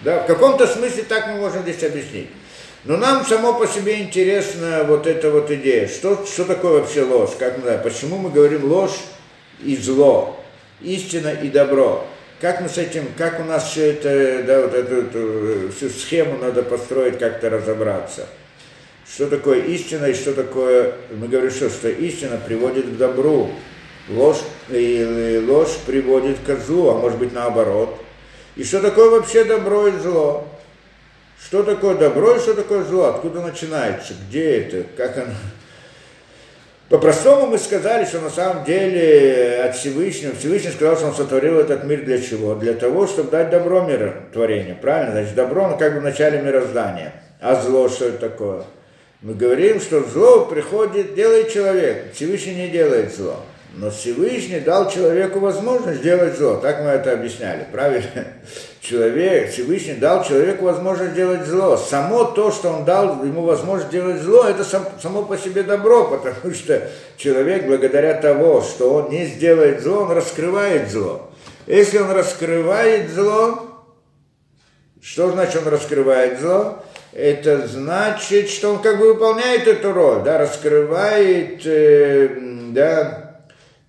Да, 0.01 0.23
в 0.23 0.27
каком-то 0.27 0.65
смысле 0.65 1.03
так 1.03 1.27
мы 1.27 1.35
можем 1.35 1.63
здесь 1.63 1.83
объяснить. 1.83 2.29
Но 2.85 2.95
нам 2.95 3.25
само 3.25 3.53
по 3.53 3.67
себе 3.67 4.01
интересна 4.01 4.85
вот 4.87 5.05
эта 5.05 5.29
вот 5.29 5.51
идея. 5.51 5.87
Что, 5.87 6.25
что 6.25 6.45
такое 6.45 6.79
вообще 6.79 7.03
ложь? 7.03 7.31
Как 7.37 7.57
мы 7.57 7.63
знаем? 7.63 7.81
Почему 7.83 8.17
мы 8.17 8.29
говорим 8.29 8.63
ложь 8.65 8.97
и 9.61 9.75
зло? 9.75 10.41
Истина 10.81 11.29
и 11.29 11.49
добро? 11.49 12.05
Как 12.39 12.61
мы 12.61 12.69
с 12.69 12.77
этим, 12.77 13.07
как 13.17 13.41
у 13.41 13.43
нас 13.43 13.69
все 13.69 13.91
это, 13.91 14.43
да, 14.43 14.61
вот 14.61 14.73
эту, 14.73 14.95
эту 14.95 15.71
всю 15.73 15.89
схему 15.89 16.37
надо 16.37 16.63
построить, 16.63 17.19
как-то 17.19 17.49
разобраться. 17.49 18.27
Что 19.13 19.27
такое 19.27 19.59
истина 19.63 20.05
и 20.05 20.13
что 20.13 20.33
такое, 20.33 20.93
мы 21.11 21.27
говорим, 21.27 21.51
что, 21.51 21.69
что 21.69 21.89
истина 21.89 22.37
приводит 22.37 22.85
к 22.85 22.97
добру, 22.97 23.49
ложь, 24.07 24.39
и 24.69 25.43
ложь 25.45 25.75
приводит 25.85 26.37
к 26.45 26.57
злу, 26.59 26.91
а 26.91 26.97
может 26.97 27.19
быть 27.19 27.33
наоборот. 27.33 27.99
И 28.59 28.63
что 28.65 28.81
такое 28.81 29.09
вообще 29.09 29.45
добро 29.45 29.87
и 29.87 29.97
зло? 29.99 30.45
Что 31.41 31.63
такое 31.63 31.95
добро 31.95 32.35
и 32.35 32.39
что 32.39 32.53
такое 32.53 32.83
зло? 32.83 33.05
Откуда 33.05 33.39
начинается? 33.39 34.11
Где 34.27 34.57
это? 34.59 34.83
Как 34.97 35.17
оно? 35.17 35.31
По-простому 36.89 37.47
мы 37.47 37.57
сказали, 37.57 38.03
что 38.03 38.19
на 38.19 38.29
самом 38.29 38.65
деле 38.65 39.61
от 39.63 39.77
Всевышнего, 39.77 40.35
Всевышний 40.35 40.71
сказал, 40.71 40.97
что 40.97 41.05
он 41.05 41.15
сотворил 41.15 41.57
этот 41.57 41.85
мир 41.85 42.03
для 42.03 42.21
чего? 42.21 42.53
Для 42.53 42.73
того, 42.73 43.07
чтобы 43.07 43.31
дать 43.31 43.49
добро 43.49 43.79
миротворению, 43.79 44.75
правильно? 44.75 45.13
Значит, 45.13 45.35
добро, 45.35 45.69
ну 45.69 45.77
как 45.77 45.93
бы 45.93 46.01
в 46.01 46.03
начале 46.03 46.41
мироздания. 46.41 47.13
А 47.39 47.55
зло 47.55 47.87
что 47.87 48.07
это 48.07 48.17
такое? 48.17 48.63
Мы 49.21 49.35
говорим, 49.35 49.79
что 49.79 50.03
зло 50.03 50.43
приходит, 50.43 51.15
делает 51.15 51.49
человек. 51.49 52.11
Всевышний 52.13 52.55
не 52.55 52.67
делает 52.67 53.15
зло. 53.15 53.37
Но 53.75 53.91
Всевышний 53.91 54.59
дал 54.59 54.89
человеку 54.89 55.39
возможность 55.39 55.99
сделать 55.99 56.35
зло. 56.37 56.55
Так 56.55 56.81
мы 56.81 56.89
это 56.89 57.13
объясняли, 57.13 57.67
правильно? 57.71 58.27
Человек, 58.81 59.51
Всевышний 59.51 59.93
дал 59.93 60.23
человеку 60.23 60.65
возможность 60.65 61.11
сделать 61.11 61.45
зло. 61.45 61.77
Само 61.77 62.25
то, 62.25 62.51
что 62.51 62.69
он 62.69 62.85
дал 62.85 63.23
ему 63.23 63.43
возможность 63.43 63.89
сделать 63.89 64.21
зло, 64.21 64.45
это 64.45 64.63
сам, 64.63 64.85
само 65.01 65.23
по 65.23 65.37
себе 65.37 65.63
добро, 65.63 66.05
потому 66.09 66.53
что 66.53 66.89
человек, 67.17 67.67
благодаря 67.67 68.15
того, 68.15 68.61
что 68.61 68.93
он 68.93 69.11
не 69.11 69.25
сделает 69.25 69.81
зло, 69.81 70.03
он 70.03 70.11
раскрывает 70.11 70.89
зло. 70.89 71.29
Если 71.67 71.99
он 71.99 72.11
раскрывает 72.11 73.11
зло, 73.11 73.85
что 75.01 75.31
значит 75.31 75.61
он 75.61 75.71
раскрывает 75.71 76.39
зло? 76.39 76.83
Это 77.13 77.67
значит, 77.67 78.49
что 78.49 78.71
он 78.71 78.81
как 78.81 78.97
бы 78.97 79.13
выполняет 79.13 79.67
эту 79.67 79.93
роль, 79.93 80.23
да, 80.23 80.37
раскрывает, 80.37 81.61
э, 81.65 82.37
да, 82.71 83.28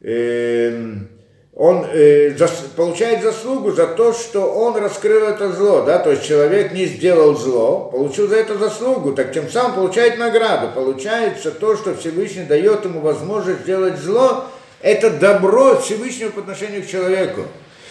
он 0.03 1.85
э, 1.93 2.35
получает 2.75 3.23
заслугу 3.23 3.73
за 3.73 3.87
то, 3.87 4.15
что 4.15 4.51
он 4.51 4.77
раскрыл 4.77 5.25
это 5.25 5.53
зло, 5.53 5.83
да, 5.83 5.99
то 5.99 6.11
есть 6.11 6.25
человек 6.25 6.73
не 6.73 6.87
сделал 6.87 7.37
зло, 7.37 7.91
получил 7.93 8.29
за 8.29 8.37
это 8.37 8.57
заслугу, 8.57 9.13
так 9.13 9.33
тем 9.33 9.51
самым 9.51 9.75
получает 9.75 10.17
награду. 10.17 10.71
Получается 10.75 11.51
то, 11.51 11.77
что 11.77 11.95
Всевышний 11.95 12.45
дает 12.45 12.85
ему 12.85 13.01
возможность 13.01 13.61
сделать 13.61 13.99
зло, 13.99 14.47
это 14.81 15.11
добро 15.11 15.77
Всевышнего 15.77 16.31
по 16.31 16.41
отношению 16.41 16.83
к 16.83 16.87
человеку. 16.87 17.43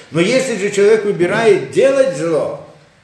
Но 0.09 0.19
если 0.19 0.57
же 0.57 0.71
человек 0.71 1.05
выбирает 1.05 1.69
делать 1.69 2.17
зло, 2.17 2.61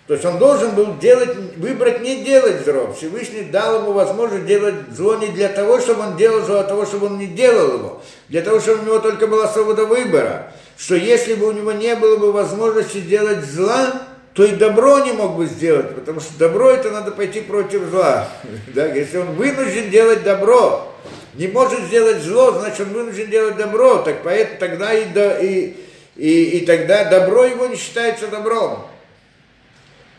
то 0.07 0.13
есть 0.13 0.23
он 0.23 0.37
должен 0.37 0.75
был 0.75 0.97
делать, 0.99 1.35
выбрать 1.57 2.01
не 2.01 2.23
делать 2.23 2.63
зло. 2.63 2.93
Всевышний 2.95 3.41
дал 3.41 3.81
ему 3.81 3.91
возможность 3.91 4.45
делать 4.45 4.75
зло 4.95 5.15
не 5.15 5.27
для 5.27 5.49
того, 5.49 5.79
чтобы 5.79 6.03
он 6.03 6.15
делал 6.15 6.45
зло, 6.45 6.57
а 6.57 6.61
для 6.61 6.69
того, 6.69 6.85
чтобы 6.85 7.07
он 7.07 7.17
не 7.17 7.25
делал 7.25 7.73
его. 7.73 8.01
Для 8.29 8.43
того, 8.43 8.59
чтобы 8.59 8.83
у 8.83 8.85
него 8.85 8.99
только 8.99 9.25
была 9.25 9.47
свобода 9.47 9.85
выбора. 9.85 10.51
Что 10.77 10.95
если 10.95 11.33
бы 11.33 11.47
у 11.47 11.51
него 11.53 11.71
не 11.71 11.95
было 11.95 12.17
бы 12.17 12.31
возможности 12.31 12.99
делать 12.99 13.43
зла, 13.45 14.03
то 14.33 14.43
и 14.43 14.51
добро 14.51 14.99
не 14.99 15.13
мог 15.13 15.37
бы 15.37 15.47
сделать, 15.47 15.95
потому 15.95 16.19
что 16.19 16.37
добро 16.37 16.69
это 16.69 16.91
надо 16.91 17.11
пойти 17.11 17.41
против 17.41 17.85
зла. 17.89 18.27
Да? 18.75 18.85
Если 18.85 19.17
он 19.17 19.33
вынужден 19.33 19.89
делать 19.89 20.23
добро, 20.23 20.93
не 21.33 21.47
может 21.47 21.79
сделать 21.85 22.21
зло, 22.21 22.51
значит 22.51 22.81
он 22.81 22.93
вынужден 22.93 23.31
делать 23.31 23.57
добро, 23.57 23.97
так 23.99 24.17
поэтому 24.23 24.59
тогда 24.59 24.93
и, 24.93 25.05
и, 25.41 25.77
и, 26.15 26.43
и 26.57 26.65
тогда 26.65 27.05
добро 27.05 27.45
его 27.45 27.65
не 27.65 27.75
считается 27.75 28.27
добром. 28.27 28.85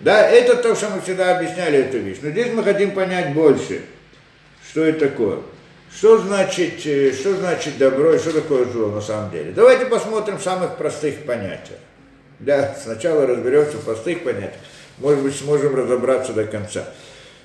Да, 0.00 0.28
это 0.28 0.56
то, 0.56 0.74
что 0.74 0.90
мы 0.90 1.00
всегда 1.00 1.36
объясняли 1.36 1.78
эту 1.78 1.98
вещь. 1.98 2.18
Но 2.22 2.30
здесь 2.30 2.52
мы 2.52 2.62
хотим 2.62 2.90
понять 2.90 3.32
больше, 3.32 3.82
что 4.68 4.84
это 4.84 5.08
такое. 5.08 5.38
Что 5.94 6.18
значит, 6.18 6.84
э, 6.84 7.12
что 7.12 7.34
значит 7.36 7.78
добро 7.78 8.14
и 8.14 8.18
что 8.18 8.32
такое 8.32 8.66
зло 8.66 8.88
на 8.88 9.00
самом 9.00 9.30
деле? 9.30 9.52
Давайте 9.52 9.86
посмотрим 9.86 10.38
самых 10.38 10.76
простых 10.76 11.24
понятиях. 11.24 11.78
Да, 12.38 12.76
сначала 12.82 13.26
разберемся 13.26 13.78
в 13.78 13.84
простых 13.84 14.22
понятиях. 14.22 14.60
Может 14.98 15.20
быть, 15.20 15.36
сможем 15.36 15.74
разобраться 15.74 16.34
до 16.34 16.44
конца. 16.44 16.84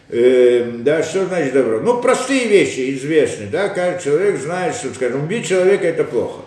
Э, 0.10 0.70
да, 0.80 1.02
что 1.04 1.26
значит 1.26 1.54
добро? 1.54 1.80
Ну, 1.80 2.02
простые 2.02 2.50
вещи, 2.50 2.94
известные, 2.98 3.48
да, 3.48 3.70
каждый 3.70 4.04
человек 4.04 4.42
знает, 4.42 4.76
что, 4.76 4.94
скажем, 4.94 5.24
убить 5.24 5.48
человека 5.48 5.88
это 5.88 6.04
плохо, 6.04 6.42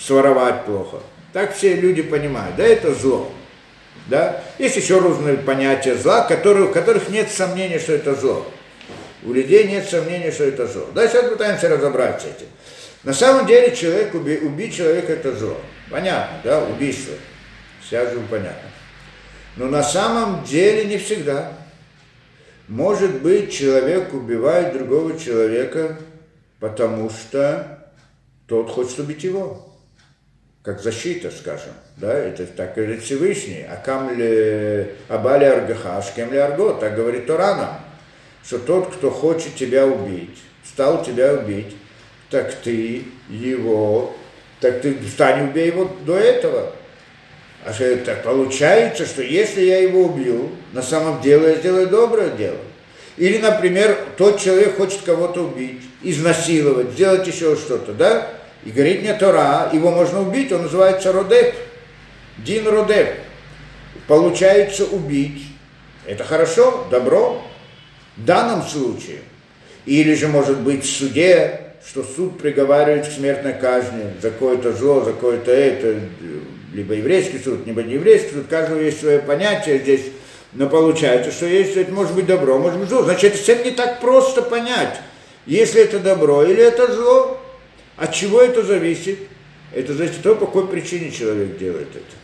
своровать 0.00 0.64
плохо. 0.64 0.98
Так 1.32 1.54
все 1.54 1.74
люди 1.74 2.02
понимают, 2.02 2.56
да, 2.56 2.64
это 2.64 2.92
зло. 2.94 3.30
Да? 4.08 4.42
Есть 4.58 4.76
еще 4.76 4.98
разные 4.98 5.36
понятия 5.36 5.94
зла, 5.94 6.22
которые, 6.22 6.66
у 6.66 6.72
которых 6.72 7.10
нет 7.10 7.30
сомнения, 7.30 7.78
что 7.78 7.92
это 7.92 8.14
зло. 8.14 8.46
У 9.22 9.32
людей 9.32 9.64
нет 9.64 9.88
сомнения, 9.88 10.32
что 10.32 10.44
это 10.44 10.66
зло. 10.66 10.86
Да, 10.94 11.06
сейчас 11.06 11.28
пытаемся 11.28 11.68
разобраться 11.68 12.26
с 12.26 12.30
этим. 12.30 12.46
На 13.04 13.12
самом 13.12 13.46
деле 13.46 13.76
человек, 13.76 14.14
уби, 14.14 14.38
убить 14.38 14.74
человека 14.74 15.12
это 15.12 15.36
зло. 15.36 15.56
Понятно, 15.90 16.38
да, 16.42 16.64
убийство. 16.64 17.14
Сразу 17.88 18.20
понятно. 18.30 18.68
Но 19.56 19.66
на 19.66 19.82
самом 19.82 20.44
деле 20.44 20.84
не 20.84 20.98
всегда. 20.98 21.52
Может 22.66 23.22
быть, 23.22 23.52
человек 23.52 24.12
убивает 24.14 24.72
другого 24.72 25.18
человека, 25.18 25.98
потому 26.60 27.10
что 27.10 27.90
тот 28.46 28.70
хочет 28.70 28.98
убить 29.00 29.24
его 29.24 29.67
как 30.68 30.82
защита, 30.82 31.30
скажем, 31.30 31.72
да, 31.96 32.12
это 32.12 32.44
так 32.44 32.74
говорит 32.74 33.02
Всевышний, 33.02 33.64
а 33.66 33.76
камли 33.76 34.96
абали 35.08 35.46
аргаха, 35.46 36.02
шкем 36.02 36.30
ли 36.30 36.36
арго, 36.36 36.74
так 36.74 36.94
говорит 36.94 37.26
Торана, 37.26 37.80
что 38.44 38.58
тот, 38.58 38.94
кто 38.94 39.10
хочет 39.10 39.54
тебя 39.54 39.86
убить, 39.86 40.36
стал 40.62 41.02
тебя 41.02 41.32
убить, 41.32 41.74
так 42.28 42.52
ты 42.52 43.04
его, 43.30 44.14
так 44.60 44.82
ты 44.82 44.98
встань, 44.98 45.48
убей 45.48 45.68
его 45.68 45.90
до 46.04 46.18
этого. 46.18 46.74
А 47.64 47.72
что 47.72 47.84
это 47.84 48.16
получается, 48.22 49.06
что 49.06 49.22
если 49.22 49.62
я 49.62 49.78
его 49.78 50.02
убью, 50.02 50.50
на 50.74 50.82
самом 50.82 51.22
деле 51.22 51.48
я 51.48 51.54
сделаю 51.54 51.86
доброе 51.86 52.28
дело. 52.28 52.58
Или, 53.16 53.38
например, 53.38 53.96
тот 54.18 54.38
человек 54.38 54.76
хочет 54.76 55.00
кого-то 55.00 55.46
убить, 55.46 55.80
изнасиловать, 56.02 56.90
сделать 56.90 57.26
еще 57.26 57.56
что-то, 57.56 57.94
да? 57.94 58.37
И 58.64 58.70
говорит 58.70 59.00
мне 59.00 59.14
Тора, 59.14 59.70
его 59.72 59.90
можно 59.90 60.20
убить, 60.20 60.52
он 60.52 60.62
называется 60.62 61.12
Родеп, 61.12 61.54
Дин 62.38 62.66
Родеп. 62.66 63.14
Получается 64.06 64.84
убить. 64.84 65.42
Это 66.06 66.24
хорошо, 66.24 66.86
добро. 66.90 67.42
В 68.16 68.24
данном 68.24 68.62
случае. 68.62 69.20
Или 69.86 70.14
же 70.14 70.28
может 70.28 70.58
быть 70.60 70.84
в 70.84 70.90
суде, 70.90 71.60
что 71.86 72.02
суд 72.02 72.38
приговаривает 72.38 73.06
к 73.06 73.12
смертной 73.12 73.54
казни 73.54 74.04
за 74.20 74.30
какое-то 74.30 74.72
зло, 74.72 75.02
за 75.02 75.12
какое-то 75.12 75.50
это, 75.50 76.00
либо 76.72 76.94
еврейский 76.94 77.38
суд, 77.38 77.66
либо 77.66 77.82
не 77.82 77.94
еврейский 77.94 78.34
суд, 78.34 78.48
каждого 78.48 78.80
есть 78.80 79.00
свое 79.00 79.20
понятие 79.20 79.78
здесь, 79.78 80.02
но 80.52 80.68
получается, 80.68 81.30
что 81.30 81.46
если 81.46 81.82
это 81.82 81.92
может 81.92 82.14
быть 82.14 82.26
добро, 82.26 82.58
может 82.58 82.78
быть 82.78 82.88
зло. 82.88 83.02
Значит, 83.02 83.34
это 83.34 83.36
совсем 83.38 83.62
не 83.64 83.70
так 83.70 84.00
просто 84.00 84.42
понять, 84.42 85.00
если 85.46 85.82
это 85.82 85.98
добро 85.98 86.44
или 86.44 86.62
это 86.62 86.92
зло. 86.92 87.40
От 87.98 88.14
чего 88.14 88.40
это 88.40 88.62
зависит? 88.62 89.18
Это 89.74 89.92
зависит 89.92 90.18
от 90.18 90.22
того, 90.22 90.36
по 90.36 90.46
какой 90.46 90.68
причине 90.68 91.10
человек 91.10 91.58
делает 91.58 91.88
это. 91.90 92.16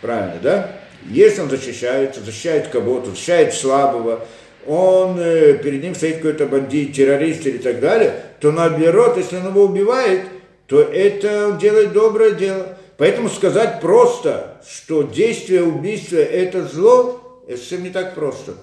Правильно, 0.00 0.38
да? 0.42 0.80
Если 1.08 1.40
он 1.40 1.50
защищается, 1.50 2.22
защищает 2.22 2.68
кого-то, 2.68 3.10
защищает 3.10 3.54
слабого, 3.54 4.26
он, 4.66 5.18
э, 5.20 5.54
перед 5.62 5.82
ним 5.82 5.94
стоит 5.94 6.16
какой-то 6.16 6.46
бандит, 6.46 6.94
террорист 6.94 7.46
или 7.46 7.58
так 7.58 7.80
далее, 7.80 8.22
то 8.40 8.50
наоборот, 8.50 9.16
если 9.16 9.36
он 9.36 9.48
его 9.48 9.64
убивает, 9.64 10.22
то 10.66 10.80
это 10.80 11.48
он 11.48 11.58
делает 11.58 11.92
доброе 11.92 12.32
дело. 12.32 12.76
Поэтому 12.96 13.28
сказать 13.28 13.80
просто, 13.80 14.60
что 14.68 15.02
действие 15.02 15.62
убийства– 15.62 16.16
это 16.16 16.66
зло, 16.66 17.42
это 17.46 17.58
совсем 17.58 17.84
не 17.84 17.90
так 17.90 18.14
просто. 18.14 18.54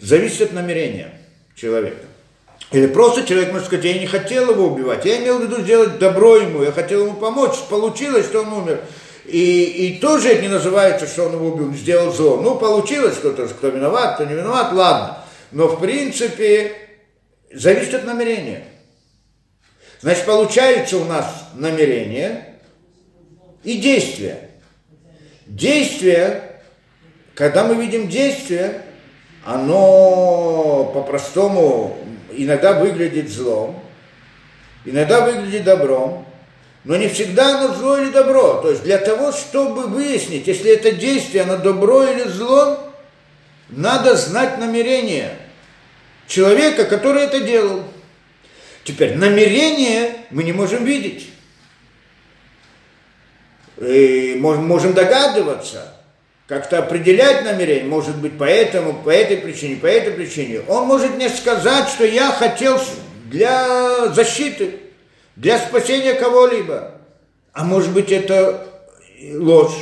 Зависит 0.00 0.40
от 0.40 0.52
намерения 0.52 1.12
человека. 1.54 2.06
Или 2.72 2.86
просто 2.86 3.26
человек 3.26 3.52
может 3.52 3.66
сказать, 3.66 3.84
я 3.84 3.98
не 3.98 4.06
хотел 4.06 4.50
его 4.50 4.68
убивать, 4.68 5.04
я 5.04 5.18
имел 5.18 5.38
в 5.38 5.42
виду 5.42 5.60
сделать 5.60 5.98
добро 5.98 6.36
ему, 6.36 6.62
я 6.62 6.72
хотел 6.72 7.06
ему 7.06 7.14
помочь, 7.14 7.58
получилось, 7.68 8.26
что 8.26 8.40
он 8.42 8.52
умер. 8.52 8.80
И, 9.26 9.64
и 9.64 10.00
тоже 10.00 10.30
это 10.30 10.42
не 10.42 10.48
называется, 10.48 11.06
что 11.06 11.24
он 11.24 11.34
его 11.34 11.48
убил, 11.48 11.74
сделал 11.74 12.12
зло. 12.12 12.38
Ну, 12.38 12.56
получилось, 12.56 13.16
кто-то, 13.18 13.46
кто 13.48 13.68
виноват, 13.68 14.14
кто 14.14 14.24
не 14.24 14.34
виноват, 14.34 14.72
ладно. 14.72 15.18
Но, 15.52 15.68
в 15.68 15.80
принципе, 15.80 16.72
зависит 17.52 17.94
от 17.94 18.04
намерения. 18.04 18.64
Значит, 20.00 20.24
получается 20.24 20.96
у 20.96 21.04
нас 21.04 21.26
намерение 21.54 22.56
и 23.62 23.76
действие. 23.76 24.48
Действие, 25.46 26.60
когда 27.34 27.64
мы 27.64 27.74
видим 27.74 28.08
действие, 28.08 28.82
оно 29.44 30.90
по-простому 30.94 31.98
иногда 32.32 32.74
выглядит 32.74 33.30
злом, 33.30 33.82
иногда 34.84 35.20
выглядит 35.20 35.64
добром, 35.64 36.26
но 36.84 36.96
не 36.96 37.08
всегда 37.08 37.58
оно 37.58 37.74
зло 37.74 37.98
или 37.98 38.10
добро. 38.10 38.54
То 38.60 38.70
есть 38.70 38.82
для 38.82 38.98
того, 38.98 39.32
чтобы 39.32 39.86
выяснить, 39.86 40.46
если 40.46 40.72
это 40.72 40.92
действие, 40.92 41.44
оно 41.44 41.56
добро 41.56 42.04
или 42.04 42.24
зло, 42.24 42.78
надо 43.68 44.16
знать 44.16 44.58
намерение 44.58 45.36
человека, 46.26 46.84
который 46.84 47.22
это 47.22 47.40
делал. 47.40 47.84
Теперь 48.84 49.16
намерение 49.16 50.16
мы 50.30 50.42
не 50.42 50.52
можем 50.52 50.84
видеть. 50.84 51.28
И 53.80 54.36
можем, 54.38 54.92
догадываться, 54.92 55.94
как-то 56.52 56.80
определять 56.80 57.44
намерение, 57.44 57.84
может 57.84 58.14
быть, 58.18 58.36
по 58.36 58.44
этому, 58.44 58.92
по 58.92 59.08
этой 59.08 59.38
причине, 59.38 59.76
по 59.76 59.86
этой 59.86 60.12
причине. 60.12 60.60
Он 60.68 60.84
может 60.84 61.14
мне 61.14 61.30
сказать, 61.30 61.88
что 61.88 62.04
я 62.04 62.30
хотел 62.30 62.78
для 63.30 64.08
защиты, 64.08 64.80
для 65.34 65.58
спасения 65.58 66.12
кого-либо. 66.12 66.90
А 67.54 67.64
может 67.64 67.90
быть, 67.92 68.12
это 68.12 68.66
ложь. 69.32 69.78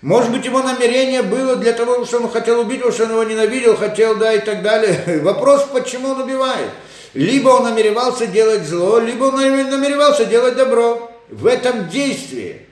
Может 0.00 0.30
быть, 0.30 0.44
его 0.44 0.62
намерение 0.62 1.22
было 1.22 1.56
для 1.56 1.72
того, 1.72 2.04
что 2.04 2.18
он 2.18 2.30
хотел 2.30 2.60
убить 2.60 2.78
его, 2.78 2.92
что 2.92 3.06
он 3.06 3.10
его 3.10 3.24
ненавидел, 3.24 3.76
хотел, 3.76 4.14
да, 4.14 4.32
и 4.32 4.38
так 4.38 4.62
далее. 4.62 5.20
Вопрос, 5.22 5.66
почему 5.72 6.10
он 6.10 6.20
убивает. 6.20 6.70
Либо 7.14 7.48
он 7.48 7.64
намеревался 7.64 8.28
делать 8.28 8.62
зло, 8.62 9.00
либо 9.00 9.24
он 9.24 9.38
намеревался 9.40 10.24
делать 10.24 10.54
добро. 10.54 11.10
В 11.30 11.46
этом 11.46 11.88
действии. 11.88 12.64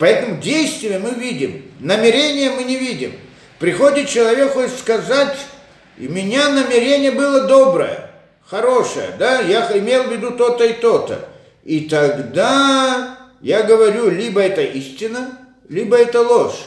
Поэтому 0.00 0.40
действие 0.40 0.98
мы 0.98 1.10
видим, 1.10 1.62
намерение 1.78 2.50
мы 2.52 2.64
не 2.64 2.76
видим. 2.76 3.12
Приходит 3.58 4.08
человек 4.08 4.54
хочет 4.54 4.78
сказать, 4.78 5.36
и 5.98 6.08
меня 6.08 6.48
намерение 6.48 7.10
было 7.10 7.42
доброе, 7.42 8.10
хорошее, 8.46 9.10
да, 9.18 9.40
я 9.40 9.70
имел 9.76 10.04
в 10.04 10.10
виду 10.10 10.30
то-то 10.30 10.64
и 10.64 10.72
то-то. 10.72 11.28
И 11.64 11.80
тогда 11.80 13.18
я 13.42 13.62
говорю, 13.62 14.08
либо 14.08 14.40
это 14.40 14.62
истина, 14.62 15.38
либо 15.68 15.98
это 15.98 16.22
ложь. 16.22 16.58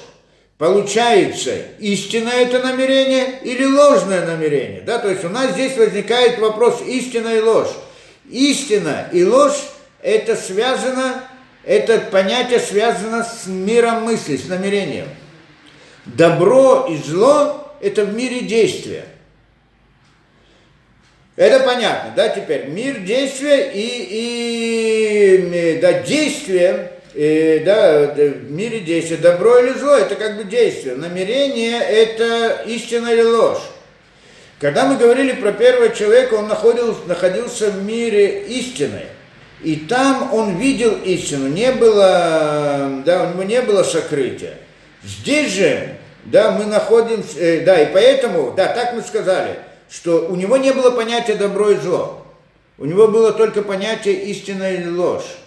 Получается, 0.60 1.56
истинное 1.80 2.44
это 2.44 2.60
намерение 2.60 3.40
или 3.42 3.66
ложное 3.66 4.28
намерение. 4.28 4.82
Да? 4.82 5.00
То 5.00 5.10
есть 5.10 5.26
у 5.26 5.30
нас 5.30 5.54
здесь 5.54 5.76
возникает 5.76 6.38
вопрос 6.38 6.84
истина 6.86 7.30
и 7.30 7.42
ложь. 7.42 7.72
Истина 8.30 9.10
и 9.12 9.24
ложь 9.24 9.60
это 10.04 10.36
связано, 10.36 11.24
это 11.64 12.00
понятие 12.00 12.60
связано 12.60 13.24
с 13.24 13.48
миром 13.48 14.04
мысли, 14.04 14.38
с 14.38 14.48
намерением. 14.48 15.08
Добро 16.06 16.88
и 16.90 16.98
зло 16.98 17.74
это 17.82 18.06
в 18.06 18.14
мире 18.14 18.42
действия. 18.42 19.06
Это 21.36 21.64
понятно, 21.64 22.14
да, 22.16 22.30
теперь 22.30 22.68
мир 22.68 23.00
действия 23.00 23.72
и, 23.74 23.88
и 25.40 25.80
да, 25.82 26.02
действие 26.02 26.92
и, 27.16 27.62
да, 27.64 28.14
в 28.16 28.52
мире 28.52 28.80
действия, 28.80 29.18
добро 29.18 29.60
или 29.60 29.78
зло, 29.78 29.96
это 29.96 30.16
как 30.16 30.38
бы 30.38 30.44
действие. 30.44 30.96
Намерение– 30.96 31.80
это 31.80 32.64
истина 32.66 33.10
или 33.10 33.22
ложь. 33.22 33.62
Когда 34.60 34.86
мы 34.86 34.98
говорили 34.98 35.34
про 35.34 35.52
первого 35.52 35.90
человека, 35.90 36.36
он 36.36 36.48
находился, 36.48 37.02
находился 37.06 37.70
в 37.70 37.84
мире 37.84 38.44
истины. 38.44 39.02
И 39.64 39.78
там 39.78 40.34
он 40.34 40.58
видел 40.58 40.98
истину, 41.06 41.48
не 41.48 41.72
было, 41.72 43.02
да, 43.06 43.24
у 43.24 43.34
него 43.34 43.44
не 43.44 43.62
было 43.62 43.84
сокрытия. 43.84 44.58
Здесь 45.04 45.54
же, 45.54 45.98
да, 46.26 46.52
мы 46.52 46.66
находимся, 46.66 47.40
э, 47.40 47.66
да, 47.66 47.82
и 47.82 47.94
поэтому, 47.94 48.54
да, 48.56 48.68
так 48.68 48.94
мы 48.94 49.02
сказали, 49.02 49.60
что 49.90 50.28
у 50.28 50.36
него 50.36 50.58
не 50.58 50.72
было 50.74 50.92
понятия 50.92 51.36
добро 51.36 51.72
и 51.72 51.78
зло. 51.78 52.26
У 52.78 52.86
него 52.86 53.08
было 53.08 53.32
только 53.32 53.62
понятие 53.62 54.16
истина 54.26 54.74
или 54.74 54.90
ложь. 54.90 55.38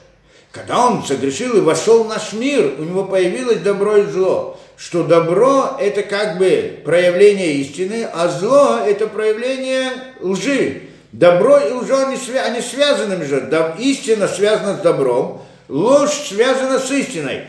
Когда 0.50 0.86
он 0.86 1.04
согрешил 1.04 1.58
и 1.58 1.60
вошел 1.60 2.04
в 2.04 2.08
наш 2.08 2.32
мир, 2.32 2.76
у 2.78 2.84
него 2.84 3.04
появилось 3.04 3.58
добро 3.58 3.98
и 3.98 4.06
зло. 4.06 4.58
Что 4.78 5.02
добро– 5.02 5.76
это 5.80 6.02
как 6.02 6.38
бы 6.38 6.78
проявление 6.84 7.54
истины, 7.54 8.08
а 8.10 8.28
зло– 8.28 8.78
это 8.86 9.06
проявление 9.06 9.90
лжи. 10.20 10.82
Добро 11.12 11.58
и 11.58 11.72
лжа, 11.72 12.08
они, 12.08 12.60
связаны 12.60 13.16
между 13.16 13.40
Истина 13.78 14.28
связана 14.28 14.76
с 14.76 14.80
добром, 14.80 15.42
ложь 15.68 16.28
связана 16.28 16.78
с 16.78 16.90
истиной. 16.90 17.44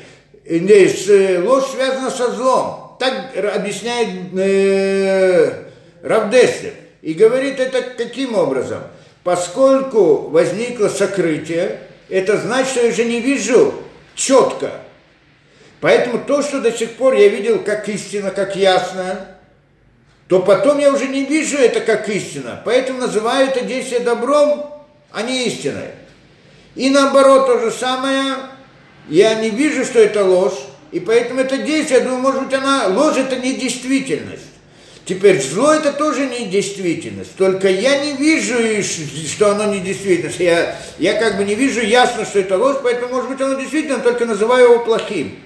Не, 0.45 0.87
с, 0.87 1.09
э, 1.09 1.41
ложь 1.43 1.71
связана 1.71 2.09
со 2.09 2.31
злом. 2.31 2.95
Так 2.99 3.35
объясняет 3.55 4.09
э, 4.37 5.65
Равдеслер. 6.01 6.73
И 7.01 7.13
говорит 7.13 7.59
это 7.59 7.81
каким 7.81 8.35
образом? 8.35 8.83
Поскольку 9.23 10.29
возникло 10.29 10.87
сокрытие, 10.87 11.79
это 12.09 12.37
значит, 12.37 12.71
что 12.71 12.81
я 12.81 12.89
уже 12.89 13.03
не 13.03 13.19
вижу 13.19 13.73
четко. 14.15 14.71
Поэтому 15.81 16.23
то, 16.25 16.41
что 16.41 16.61
до 16.61 16.71
сих 16.71 16.93
пор 16.93 17.13
я 17.13 17.27
видел 17.27 17.59
как 17.59 17.87
истина, 17.89 18.31
как 18.31 18.55
ясно, 18.55 19.36
то 20.27 20.39
потом 20.41 20.79
я 20.79 20.91
уже 20.91 21.07
не 21.07 21.25
вижу 21.25 21.57
это 21.57 21.79
как 21.79 22.09
истина. 22.09 22.61
Поэтому 22.65 22.99
называю 22.99 23.47
это 23.47 23.61
действие 23.61 24.01
добром, 24.01 24.73
а 25.11 25.21
не 25.21 25.47
истиной. 25.47 25.91
И 26.75 26.89
наоборот, 26.89 27.47
то 27.47 27.59
же 27.59 27.71
самое, 27.71 28.35
я 29.09 29.35
не 29.35 29.49
вижу, 29.49 29.85
что 29.85 29.99
это 29.99 30.23
ложь, 30.23 30.59
и 30.91 30.99
поэтому 30.99 31.41
это 31.41 31.57
действие, 31.57 31.99
я 31.99 32.05
думаю, 32.05 32.21
может 32.21 32.43
быть, 32.43 32.53
она, 32.53 32.87
ложь 32.87 33.17
это 33.17 33.37
не 33.37 33.53
действительность. 33.53 34.43
Теперь 35.05 35.41
зло 35.41 35.73
это 35.73 35.93
тоже 35.93 36.25
не 36.25 36.47
действительность. 36.47 37.33
Только 37.37 37.69
я 37.69 38.03
не 38.03 38.13
вижу, 38.17 38.55
что 38.83 39.51
оно 39.51 39.73
не 39.73 39.79
действительность. 39.79 40.39
Я, 40.39 40.75
я 40.99 41.13
как 41.13 41.37
бы 41.37 41.45
не 41.45 41.55
вижу 41.55 41.79
ясно, 41.79 42.25
что 42.25 42.39
это 42.39 42.57
ложь, 42.57 42.77
поэтому, 42.83 43.15
может 43.15 43.29
быть, 43.29 43.39
оно 43.39 43.57
действительно, 43.57 43.99
только 43.99 44.25
называю 44.25 44.73
его 44.73 44.83
плохим. 44.83 45.39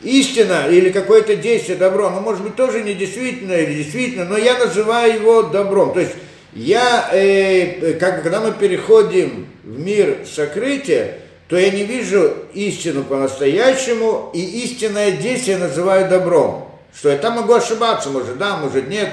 Истина 0.00 0.66
или 0.68 0.90
какое-то 0.90 1.36
действие 1.36 1.76
добро, 1.76 2.06
оно 2.06 2.20
может 2.20 2.42
быть 2.42 2.54
тоже 2.54 2.82
не 2.82 2.94
действительно 2.94 3.52
или 3.52 3.82
действительно, 3.82 4.24
но 4.24 4.38
я 4.38 4.58
называю 4.58 5.14
его 5.14 5.42
добром. 5.42 5.92
То 5.92 6.00
есть 6.00 6.12
я, 6.52 7.10
э, 7.12 7.94
как, 7.94 8.22
когда 8.22 8.40
мы 8.40 8.52
переходим 8.52 9.46
в 9.64 9.78
мир 9.78 10.18
сокрытия, 10.24 11.18
то 11.48 11.56
я 11.56 11.70
не 11.70 11.84
вижу 11.84 12.34
истину 12.54 13.04
по-настоящему, 13.04 14.30
и 14.34 14.40
истинное 14.64 15.12
действие 15.12 15.56
называю 15.56 16.08
добром 16.08 16.68
что 16.98 17.10
я 17.10 17.18
там 17.18 17.34
могу 17.34 17.54
ошибаться, 17.54 18.10
может 18.10 18.38
да, 18.38 18.56
может 18.56 18.88
нет, 18.88 19.10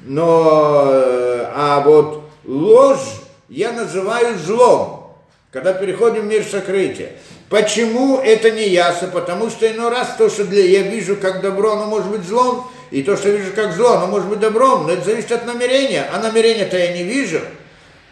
но, 0.00 0.90
э, 0.92 1.46
а 1.54 1.80
вот 1.80 2.24
ложь 2.44 3.22
я 3.48 3.72
называю 3.72 4.38
злом, 4.38 5.14
когда 5.52 5.72
переходим 5.72 6.22
в 6.22 6.26
мир 6.26 6.44
сокрытия. 6.44 7.12
Почему 7.50 8.20
это 8.20 8.52
не 8.52 8.68
ясно? 8.68 9.08
Потому 9.08 9.50
что 9.50 9.68
иной 9.68 9.90
раз 9.90 10.14
то, 10.16 10.30
что 10.30 10.44
для, 10.44 10.64
я 10.64 10.82
вижу 10.82 11.16
как 11.16 11.40
добро, 11.42 11.72
оно 11.72 11.86
может 11.86 12.08
быть 12.08 12.22
злом, 12.22 12.70
и 12.92 13.02
то, 13.02 13.16
что 13.16 13.28
я 13.28 13.36
вижу 13.36 13.50
как 13.52 13.72
зло, 13.72 13.94
оно 13.94 14.06
может 14.06 14.28
быть 14.28 14.38
добром, 14.38 14.86
но 14.86 14.92
это 14.92 15.04
зависит 15.04 15.32
от 15.32 15.46
намерения, 15.46 16.06
а 16.12 16.20
намерения-то 16.20 16.78
я 16.78 16.92
не 16.92 17.02
вижу. 17.02 17.40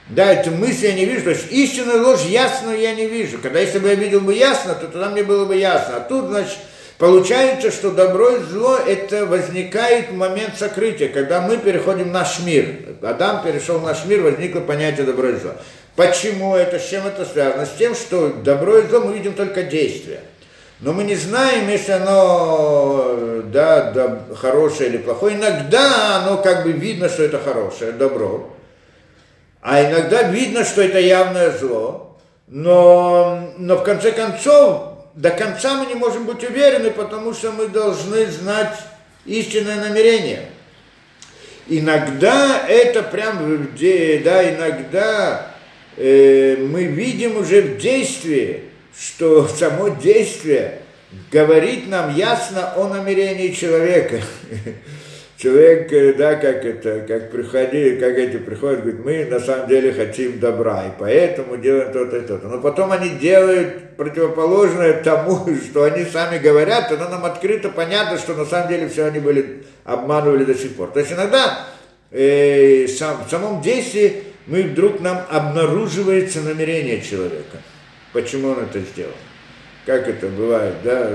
Да, 0.09 0.32
это 0.32 0.51
мысли 0.51 0.89
я 0.89 0.94
не 0.94 1.05
вижу, 1.05 1.23
то 1.23 1.31
есть 1.31 1.52
истинную 1.52 2.05
ложь 2.05 2.24
ясную 2.24 2.81
я 2.81 2.94
не 2.97 3.06
вижу. 3.06 3.39
Когда 3.40 3.60
если 3.60 3.78
бы 3.78 3.89
я 3.89 3.94
видел 3.94 4.20
бы 4.20 4.35
ясно, 4.35 4.74
то 4.74 4.89
тогда 4.89 5.09
мне 5.09 5.23
было 5.23 5.44
бы 5.44 5.55
ясно. 5.55 5.97
А 5.97 6.01
тут, 6.01 6.27
значит, 6.27 6.59
Получается, 6.98 7.70
что 7.70 7.93
добро 7.93 8.31
и 8.31 8.43
зло 8.43 8.77
это 8.77 9.24
возникает 9.24 10.10
в 10.10 10.16
момент 10.16 10.59
сокрытия, 10.59 11.09
когда 11.09 11.40
мы 11.40 11.56
переходим 11.56 12.09
в 12.09 12.12
наш 12.12 12.40
мир. 12.40 12.74
Адам 13.02 13.44
перешел 13.44 13.78
в 13.78 13.85
наш 13.85 14.05
мир, 14.05 14.23
возникло 14.23 14.59
понятие 14.59 15.06
добро 15.06 15.28
и 15.28 15.36
зло. 15.36 15.52
Почему 15.98 16.54
это, 16.54 16.78
с 16.78 16.88
чем 16.88 17.08
это 17.08 17.24
связано? 17.24 17.66
С 17.66 17.72
тем, 17.72 17.96
что 17.96 18.28
добро 18.28 18.78
и 18.78 18.86
зло 18.86 19.00
мы 19.00 19.14
видим 19.14 19.34
только 19.34 19.64
действия. 19.64 20.20
Но 20.78 20.92
мы 20.92 21.02
не 21.02 21.16
знаем, 21.16 21.68
если 21.68 21.90
оно 21.90 23.42
да, 23.46 23.90
да, 23.90 24.20
хорошее 24.36 24.90
или 24.90 24.98
плохое. 24.98 25.34
Иногда 25.34 26.18
оно 26.18 26.36
как 26.36 26.62
бы 26.62 26.70
видно, 26.70 27.08
что 27.08 27.24
это 27.24 27.40
хорошее, 27.40 27.90
добро. 27.90 28.48
А 29.60 29.82
иногда 29.82 30.22
видно, 30.22 30.64
что 30.64 30.82
это 30.82 31.00
явное 31.00 31.50
зло. 31.50 32.16
Но, 32.46 33.50
но 33.58 33.74
в 33.74 33.82
конце 33.82 34.12
концов 34.12 34.98
до 35.16 35.30
конца 35.30 35.82
мы 35.82 35.86
не 35.86 35.96
можем 35.96 36.26
быть 36.26 36.48
уверены, 36.48 36.92
потому 36.92 37.34
что 37.34 37.50
мы 37.50 37.66
должны 37.66 38.24
знать 38.26 38.78
истинное 39.26 39.88
намерение. 39.88 40.48
Иногда 41.66 42.62
это 42.68 43.02
прям, 43.02 43.68
да, 43.76 44.54
иногда 44.54 45.57
э, 45.98 46.56
мы 46.56 46.84
видим 46.84 47.36
уже 47.36 47.62
в 47.62 47.78
действии, 47.78 48.62
что 48.98 49.46
само 49.58 49.88
действие 49.88 50.80
говорит 51.30 51.88
нам 51.88 52.14
ясно 52.14 52.74
о 52.76 52.88
намерении 52.88 53.48
человека. 53.48 54.20
человек, 55.38 55.92
э, 55.92 56.12
да, 56.14 56.34
как 56.34 56.64
это, 56.64 57.00
как 57.06 57.30
приходили, 57.30 57.98
как 57.98 58.18
эти 58.18 58.36
приходят, 58.38 58.82
говорят, 58.82 59.04
мы 59.04 59.24
на 59.24 59.40
самом 59.40 59.68
деле 59.68 59.92
хотим 59.92 60.40
добра, 60.40 60.86
и 60.86 60.90
поэтому 60.98 61.56
делаем 61.56 61.92
то-то 61.92 62.16
и 62.18 62.20
то-то. 62.22 62.48
Но 62.48 62.60
потом 62.60 62.90
они 62.90 63.10
делают 63.10 63.96
противоположное 63.96 65.02
тому, 65.02 65.46
что 65.70 65.84
они 65.84 66.04
сами 66.04 66.38
говорят, 66.38 66.88
тогда 66.88 67.08
нам 67.08 67.24
открыто 67.24 67.70
понятно, 67.70 68.18
что 68.18 68.34
на 68.34 68.44
самом 68.44 68.68
деле 68.68 68.88
все 68.88 69.04
они 69.04 69.20
были, 69.20 69.64
обманывали 69.84 70.44
до 70.44 70.54
сих 70.54 70.74
пор. 70.74 70.90
То 70.90 71.00
есть 71.00 71.12
иногда 71.12 71.66
э, 72.10 72.88
сам, 72.88 73.24
в 73.24 73.30
самом 73.30 73.62
действии 73.62 74.24
мы 74.48 74.64
вдруг 74.64 75.00
нам 75.00 75.24
обнаруживается 75.30 76.40
намерение 76.40 77.00
человека. 77.00 77.58
Почему 78.12 78.48
он 78.48 78.64
это 78.64 78.80
сделал? 78.80 79.14
как 79.88 80.06
это 80.06 80.26
бывает, 80.26 80.74
да, 80.84 81.12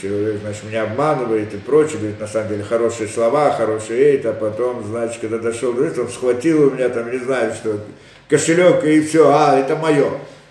человек, 0.00 0.36
значит, 0.42 0.62
меня 0.62 0.84
обманывает 0.84 1.52
и 1.54 1.56
прочее, 1.56 1.98
говорит, 1.98 2.20
на 2.20 2.28
самом 2.28 2.50
деле, 2.50 2.62
хорошие 2.62 3.08
слова, 3.08 3.50
хорошие 3.50 4.14
это, 4.14 4.30
а 4.30 4.32
потом, 4.32 4.84
значит, 4.86 5.20
когда 5.20 5.38
дошел 5.38 5.72
до 5.72 5.86
этого, 5.86 6.06
схватил 6.06 6.68
у 6.68 6.70
меня 6.70 6.88
там, 6.88 7.10
не 7.10 7.18
знаю, 7.18 7.52
что, 7.52 7.80
кошелек 8.28 8.84
и 8.84 9.00
все, 9.00 9.28
а, 9.28 9.58
это 9.58 9.74
мое. 9.74 10.08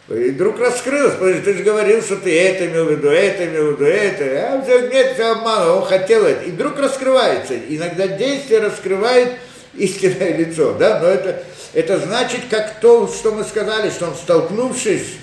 И 0.10 0.32
вдруг 0.32 0.60
раскрылось, 0.60 1.14
потому 1.14 1.32
что 1.32 1.46
ты 1.46 1.54
же 1.54 1.64
говорил, 1.64 2.02
что 2.02 2.18
ты 2.18 2.38
это 2.38 2.66
имел 2.66 2.88
в 2.88 2.92
виду, 2.92 3.08
это 3.08 3.46
имел 3.46 3.68
в 3.68 3.80
виду, 3.80 3.86
это. 3.86 4.54
А 4.54 4.62
все, 4.62 4.90
нет, 4.90 5.14
все 5.14 5.32
обманул, 5.32 5.78
он 5.78 5.86
хотел 5.86 6.26
это. 6.26 6.44
И 6.44 6.52
вдруг 6.52 6.78
раскрывается. 6.78 7.54
Иногда 7.70 8.06
действие 8.06 8.60
раскрывает 8.60 9.30
истинное 9.74 10.38
лицо, 10.38 10.74
да, 10.74 11.00
но 11.00 11.08
это, 11.08 11.44
это 11.74 12.00
значит, 12.00 12.42
как 12.50 12.80
то, 12.80 13.08
что 13.08 13.32
мы 13.32 13.44
сказали, 13.44 13.90
что 13.90 14.08
он, 14.08 14.16
столкнувшись 14.16 15.18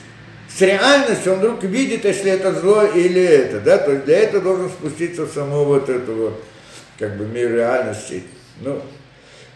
с 0.55 0.61
реальностью, 0.61 1.35
он 1.35 1.39
вдруг 1.39 1.63
видит, 1.65 2.05
если 2.05 2.31
это 2.31 2.53
зло 2.53 2.85
или 2.85 3.23
это, 3.23 3.61
да, 3.61 3.79
то 3.79 3.93
есть 3.93 4.05
для 4.05 4.19
этого 4.19 4.43
должен 4.43 4.71
спуститься 4.71 5.25
в 5.25 5.33
саму 5.33 5.65
вот 5.65 5.89
эту 5.89 6.15
вот, 6.15 6.45
как 6.99 7.17
бы, 7.17 7.27
мир 7.27 7.53
реальности. 7.53 8.25
Ну, 8.61 8.81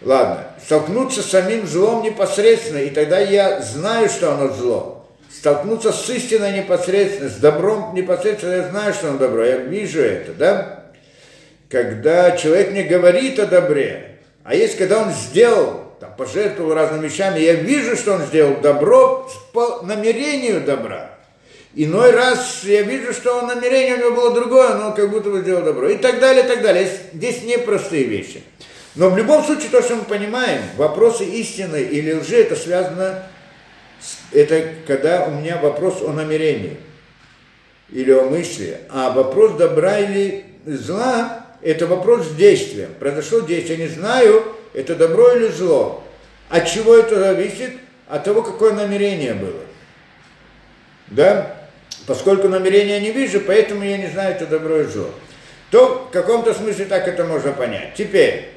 ладно, 0.03 0.47
столкнуться 0.65 1.23
с 1.23 1.31
самим 1.31 1.67
злом 1.67 2.03
непосредственно, 2.03 2.79
и 2.79 2.91
тогда 2.91 3.19
я 3.19 3.61
знаю, 3.63 4.09
что 4.09 4.33
оно 4.33 4.53
зло 4.53 5.03
столкнуться 5.43 5.93
с 5.93 6.09
истиной 6.11 6.59
непосредственно, 6.59 7.29
с 7.29 7.37
добром 7.37 7.95
непосредственно, 7.95 8.55
я 8.55 8.69
знаю, 8.69 8.95
что 8.95 9.09
он 9.09 9.19
добро, 9.19 9.45
я 9.45 9.57
вижу 9.57 10.01
это, 10.01 10.33
да? 10.33 10.85
Когда 11.69 12.37
человек 12.37 12.71
мне 12.71 12.85
говорит 12.85 13.39
о 13.39 13.47
добре, 13.47 14.12
а 14.45 14.55
есть, 14.55 14.77
когда 14.77 15.03
он 15.03 15.13
сделал, 15.13 15.95
там, 16.01 16.15
пожертвовал 16.17 16.75
разными 16.75 17.07
вещами, 17.07 17.41
я 17.41 17.55
вижу, 17.55 17.97
что 17.97 18.15
он 18.15 18.23
сделал 18.23 18.61
добро 18.61 19.31
по 19.53 19.83
намерению 19.83 20.61
добра. 20.61 21.11
Иной 21.75 22.11
раз 22.11 22.65
я 22.65 22.83
вижу, 22.83 23.13
что 23.13 23.39
он 23.39 23.47
намерение 23.47 23.95
у 23.95 23.99
него 23.99 24.11
было 24.11 24.35
другое, 24.35 24.75
но 24.75 24.89
он 24.89 24.95
как 24.95 25.11
будто 25.11 25.31
бы 25.31 25.41
сделал 25.41 25.65
добро. 25.65 25.89
И 25.89 25.97
так 25.97 26.21
далее, 26.21 26.45
и 26.45 26.49
так 26.49 26.61
далее. 26.61 26.91
Здесь 27.13 27.43
непростые 27.45 28.05
вещи. 28.05 28.43
Но 28.95 29.09
в 29.09 29.17
любом 29.17 29.43
случае, 29.43 29.71
то, 29.71 29.81
что 29.81 29.97
мы 29.97 30.03
понимаем, 30.03 30.61
вопросы 30.77 31.25
истины 31.25 31.81
или 31.81 32.13
лжи, 32.13 32.37
это 32.37 32.57
связано 32.57 33.23
это 34.33 34.65
когда 34.87 35.25
у 35.25 35.31
меня 35.31 35.59
вопрос 35.59 36.03
о 36.03 36.13
намерении 36.13 36.77
или 37.91 38.11
о 38.11 38.25
мысли, 38.25 38.81
а 38.91 39.11
вопрос 39.11 39.53
добра 39.53 39.99
или 39.99 40.45
зла– 40.67 41.39
это 41.63 41.87
вопрос 41.87 42.29
с 42.29 42.35
действием. 42.35 42.91
Произошло 42.99 43.41
действие, 43.41 43.79
я 43.79 43.85
не 43.87 43.91
знаю, 43.91 44.45
это 44.75 44.95
добро 44.95 45.33
или 45.33 45.49
зло. 45.49 46.05
От 46.49 46.69
чего 46.69 46.97
это 46.97 47.19
зависит? 47.19 47.71
От 48.09 48.25
того, 48.25 48.43
какое 48.43 48.73
намерение 48.73 49.35
было. 49.35 49.61
Да? 51.09 51.57
Поскольку 52.07 52.49
намерения 52.49 53.01
не 53.01 53.13
вижу, 53.13 53.41
поэтому 53.41 53.85
я 53.85 53.97
не 53.97 54.09
знаю, 54.09 54.35
это 54.35 54.47
добро 54.47 54.81
или 54.81 54.89
зло. 54.89 55.11
То 55.71 56.07
в 56.09 56.13
каком-то 56.13 56.53
смысле 56.53 56.85
так 56.85 57.09
это 57.09 57.25
можно 57.25 57.53
понять. 57.53 57.95
Теперь, 57.95 58.49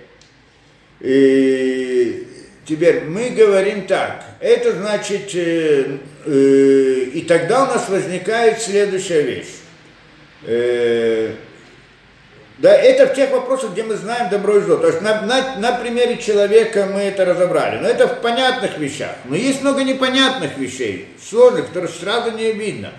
и 1.00 2.28
Теперь 2.66 3.04
мы 3.04 3.30
говорим 3.30 3.86
так. 3.86 4.24
Это 4.40 4.74
значит, 4.74 5.36
э, 5.36 5.98
э, 6.26 7.10
и 7.14 7.22
тогда 7.22 7.64
у 7.64 7.68
нас 7.68 7.88
возникает 7.90 8.60
следующая 8.60 9.22
вещь. 9.22 9.54
Э, 10.44 11.34
да, 12.58 12.74
это 12.74 13.08
в 13.08 13.16
тех 13.16 13.32
вопросах, 13.32 13.72
где 13.72 13.84
мы 13.84 13.96
знаем 13.96 14.30
добро 14.30 14.58
и 14.58 14.62
зло. 14.62 14.78
То 14.78 14.88
есть 14.88 15.02
на, 15.02 15.22
на, 15.22 15.58
на 15.58 15.74
примере 15.74 16.18
человека 16.18 16.88
мы 16.92 17.02
это 17.02 17.26
разобрали. 17.26 17.80
Но 17.80 17.88
это 17.90 18.08
в 18.08 18.22
понятных 18.22 18.78
вещах. 18.78 19.12
Но 19.26 19.36
есть 19.36 19.62
много 19.62 19.84
непонятных 19.84 20.58
вещей, 20.58 21.10
сложных, 21.22 21.68
которые 21.68 21.92
сразу 21.92 22.32
не 22.32 22.54
видно. 22.54 22.94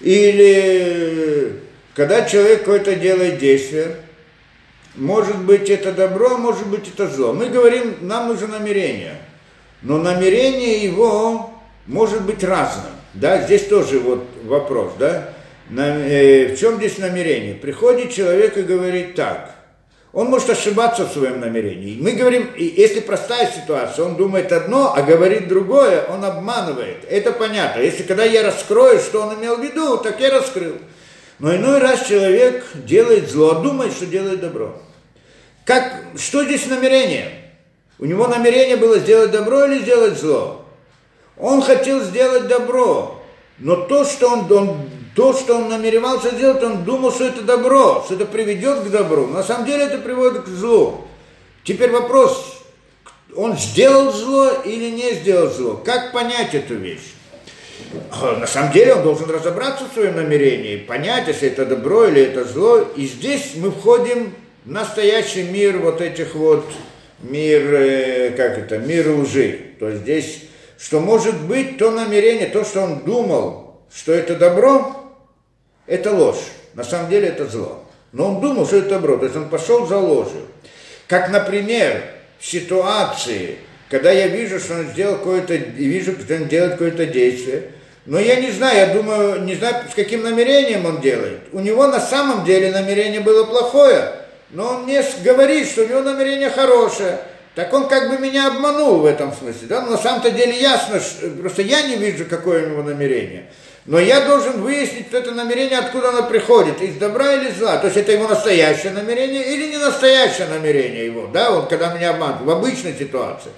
Или 0.00 1.60
когда 1.94 2.24
человек 2.24 2.60
какое-то 2.60 2.96
делает 2.96 3.38
действие, 3.38 3.96
может 4.94 5.36
быть 5.36 5.68
это 5.68 5.92
добро, 5.92 6.38
может 6.38 6.66
быть 6.66 6.88
это 6.88 7.06
зло. 7.06 7.34
Мы 7.34 7.50
говорим, 7.50 7.96
нам 8.00 8.28
нужно 8.28 8.46
намерение. 8.46 9.16
Но 9.82 9.98
намерение 9.98 10.82
его 10.82 11.52
может 11.86 12.22
быть 12.22 12.42
разным. 12.42 12.92
Да, 13.12 13.42
здесь 13.42 13.66
тоже 13.66 13.98
вот 13.98 14.26
вопрос, 14.44 14.92
да. 14.98 15.34
Э, 15.76 16.54
в 16.54 16.58
чем 16.58 16.76
здесь 16.76 16.98
намерение? 16.98 17.54
Приходит 17.54 18.12
человек 18.12 18.56
и 18.56 18.62
говорит 18.62 19.14
так. 19.14 19.54
Он 20.12 20.26
может 20.26 20.50
ошибаться 20.50 21.04
в 21.04 21.12
своем 21.12 21.38
намерении. 21.38 21.96
Мы 22.00 22.12
говорим, 22.12 22.50
если 22.56 22.98
простая 22.98 23.48
ситуация, 23.50 24.04
он 24.04 24.16
думает 24.16 24.50
одно, 24.50 24.92
а 24.92 25.02
говорит 25.02 25.46
другое, 25.46 26.04
он 26.06 26.24
обманывает. 26.24 27.04
Это 27.08 27.30
понятно. 27.30 27.80
Если 27.80 28.02
когда 28.02 28.24
я 28.24 28.42
раскрою, 28.42 28.98
что 28.98 29.22
он 29.22 29.38
имел 29.38 29.56
в 29.56 29.62
виду, 29.62 29.98
так 29.98 30.20
я 30.20 30.30
раскрыл. 30.30 30.78
Но 31.38 31.54
иной 31.54 31.78
раз 31.78 32.06
человек 32.06 32.64
делает 32.74 33.30
зло, 33.30 33.52
а 33.52 33.62
думает, 33.62 33.92
что 33.92 34.06
делает 34.06 34.40
добро. 34.40 34.76
Как, 35.64 35.94
что 36.16 36.44
здесь 36.44 36.66
намерение? 36.66 37.30
У 38.00 38.04
него 38.04 38.26
намерение 38.26 38.76
было 38.76 38.98
сделать 38.98 39.30
добро 39.30 39.66
или 39.66 39.82
сделать 39.82 40.18
зло? 40.18 40.64
Он 41.36 41.62
хотел 41.62 42.02
сделать 42.02 42.48
добро, 42.48 43.22
но 43.58 43.76
то, 43.76 44.04
что 44.04 44.28
он, 44.28 44.52
он, 44.52 44.90
то, 45.14 45.32
что 45.32 45.56
он 45.56 45.68
намеревался 45.68 46.30
сделать, 46.30 46.62
он 46.62 46.84
думал, 46.84 47.12
что 47.12 47.24
это 47.24 47.42
добро, 47.42 48.02
что 48.04 48.14
это 48.14 48.26
приведет 48.26 48.80
к 48.80 48.90
добру. 48.90 49.26
На 49.26 49.42
самом 49.42 49.66
деле 49.66 49.84
это 49.84 49.98
приводит 49.98 50.44
к 50.44 50.48
злу. 50.48 51.04
Теперь 51.64 51.90
вопрос, 51.90 52.62
он 53.34 53.56
сделал 53.56 54.12
зло 54.12 54.50
или 54.64 54.90
не 54.90 55.14
сделал 55.14 55.50
зло? 55.50 55.80
Как 55.84 56.12
понять 56.12 56.54
эту 56.54 56.74
вещь? 56.74 57.14
На 58.22 58.46
самом 58.46 58.72
деле 58.72 58.94
он 58.94 59.02
должен 59.02 59.30
разобраться 59.30 59.84
в 59.84 59.94
своем 59.94 60.16
намерении, 60.16 60.76
понять, 60.76 61.28
если 61.28 61.48
это 61.48 61.66
добро 61.66 62.06
или 62.06 62.22
это 62.22 62.44
зло. 62.44 62.86
И 62.96 63.06
здесь 63.06 63.52
мы 63.56 63.70
входим 63.70 64.34
настоящий 64.64 65.42
мир 65.42 65.78
вот 65.78 66.00
этих 66.00 66.34
вот, 66.34 66.64
мир, 67.20 67.74
э, 67.74 68.30
как 68.36 68.58
это, 68.58 68.78
мир 68.78 69.10
лжи. 69.10 69.58
То 69.78 69.88
есть 69.88 70.02
здесь, 70.02 70.42
что 70.78 71.00
может 71.00 71.40
быть 71.42 71.78
то 71.78 71.90
намерение, 71.90 72.46
то, 72.46 72.64
что 72.64 72.82
он 72.82 73.00
думал, 73.00 73.69
что 73.94 74.12
это 74.12 74.36
добро, 74.36 74.96
это 75.86 76.12
ложь. 76.12 76.40
На 76.74 76.84
самом 76.84 77.10
деле 77.10 77.28
это 77.28 77.46
зло. 77.46 77.84
Но 78.12 78.28
он 78.28 78.40
думал, 78.40 78.66
что 78.66 78.76
это 78.76 78.90
добро, 78.90 79.16
то 79.16 79.24
есть 79.24 79.36
он 79.36 79.48
пошел 79.48 79.86
за 79.86 79.98
ложью. 79.98 80.46
Как, 81.06 81.30
например, 81.30 82.02
в 82.38 82.46
ситуации, 82.46 83.58
когда 83.88 84.10
я 84.10 84.28
вижу, 84.28 84.58
что 84.58 84.74
он 84.74 84.86
сделал 84.88 85.16
какое-то, 85.16 85.54
вижу, 85.54 86.12
что 86.12 86.34
он 86.34 86.48
делает 86.48 86.72
какое-то 86.72 87.06
действие, 87.06 87.72
но 88.06 88.18
я 88.18 88.36
не 88.36 88.50
знаю, 88.50 88.76
я 88.76 88.94
думаю, 88.94 89.42
не 89.42 89.54
знаю, 89.56 89.84
с 89.90 89.94
каким 89.94 90.22
намерением 90.22 90.86
он 90.86 91.00
делает. 91.00 91.40
У 91.52 91.60
него 91.60 91.86
на 91.86 92.00
самом 92.00 92.44
деле 92.44 92.72
намерение 92.72 93.20
было 93.20 93.44
плохое, 93.44 94.12
но 94.50 94.74
он 94.74 94.82
мне 94.84 95.04
говорит, 95.22 95.68
что 95.68 95.82
у 95.82 95.88
него 95.88 96.00
намерение 96.00 96.50
хорошее. 96.50 97.18
Так 97.54 97.72
он 97.72 97.88
как 97.88 98.08
бы 98.08 98.18
меня 98.18 98.46
обманул 98.46 99.00
в 99.00 99.06
этом 99.06 99.32
смысле. 99.32 99.68
Да? 99.68 99.82
Но 99.82 99.92
на 99.92 99.98
самом-то 99.98 100.30
деле 100.30 100.58
ясно, 100.58 101.00
просто 101.40 101.62
я 101.62 101.82
не 101.82 101.96
вижу, 101.96 102.24
какое 102.24 102.66
у 102.66 102.70
него 102.70 102.82
намерение. 102.82 103.50
Но 103.90 103.98
я 103.98 104.20
должен 104.20 104.62
выяснить, 104.62 105.08
что 105.08 105.18
это 105.18 105.32
намерение, 105.32 105.80
откуда 105.80 106.10
оно 106.10 106.22
приходит, 106.22 106.80
из 106.80 106.94
добра 106.94 107.34
или 107.34 107.50
зла. 107.50 107.76
То 107.78 107.88
есть 107.88 107.96
это 107.96 108.12
его 108.12 108.28
настоящее 108.28 108.92
намерение 108.92 109.52
или 109.52 109.68
не 109.68 109.78
настоящее 109.78 110.46
намерение 110.46 111.06
его, 111.06 111.26
да, 111.26 111.50
он 111.50 111.66
когда 111.66 111.92
меня 111.92 112.10
обманывает, 112.10 112.46
в 112.46 112.50
обычной 112.50 112.96
ситуации. 112.96 113.50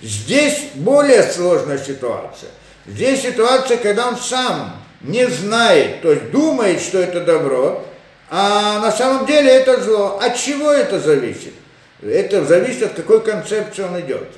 Здесь 0.00 0.66
более 0.74 1.24
сложная 1.24 1.78
ситуация. 1.78 2.50
Здесь 2.86 3.22
ситуация, 3.22 3.76
когда 3.76 4.06
он 4.06 4.16
сам 4.18 4.80
не 5.00 5.26
знает, 5.26 6.00
то 6.00 6.12
есть 6.12 6.30
думает, 6.30 6.80
что 6.80 7.00
это 7.00 7.20
добро, 7.20 7.84
а 8.30 8.78
на 8.78 8.92
самом 8.92 9.26
деле 9.26 9.50
это 9.50 9.80
зло. 9.80 10.20
От 10.22 10.36
чего 10.36 10.70
это 10.70 11.00
зависит? 11.00 11.54
Это 12.00 12.44
зависит 12.44 12.84
от 12.84 12.92
какой 12.92 13.20
концепции 13.20 13.82
он 13.82 13.98
идет. 13.98 14.28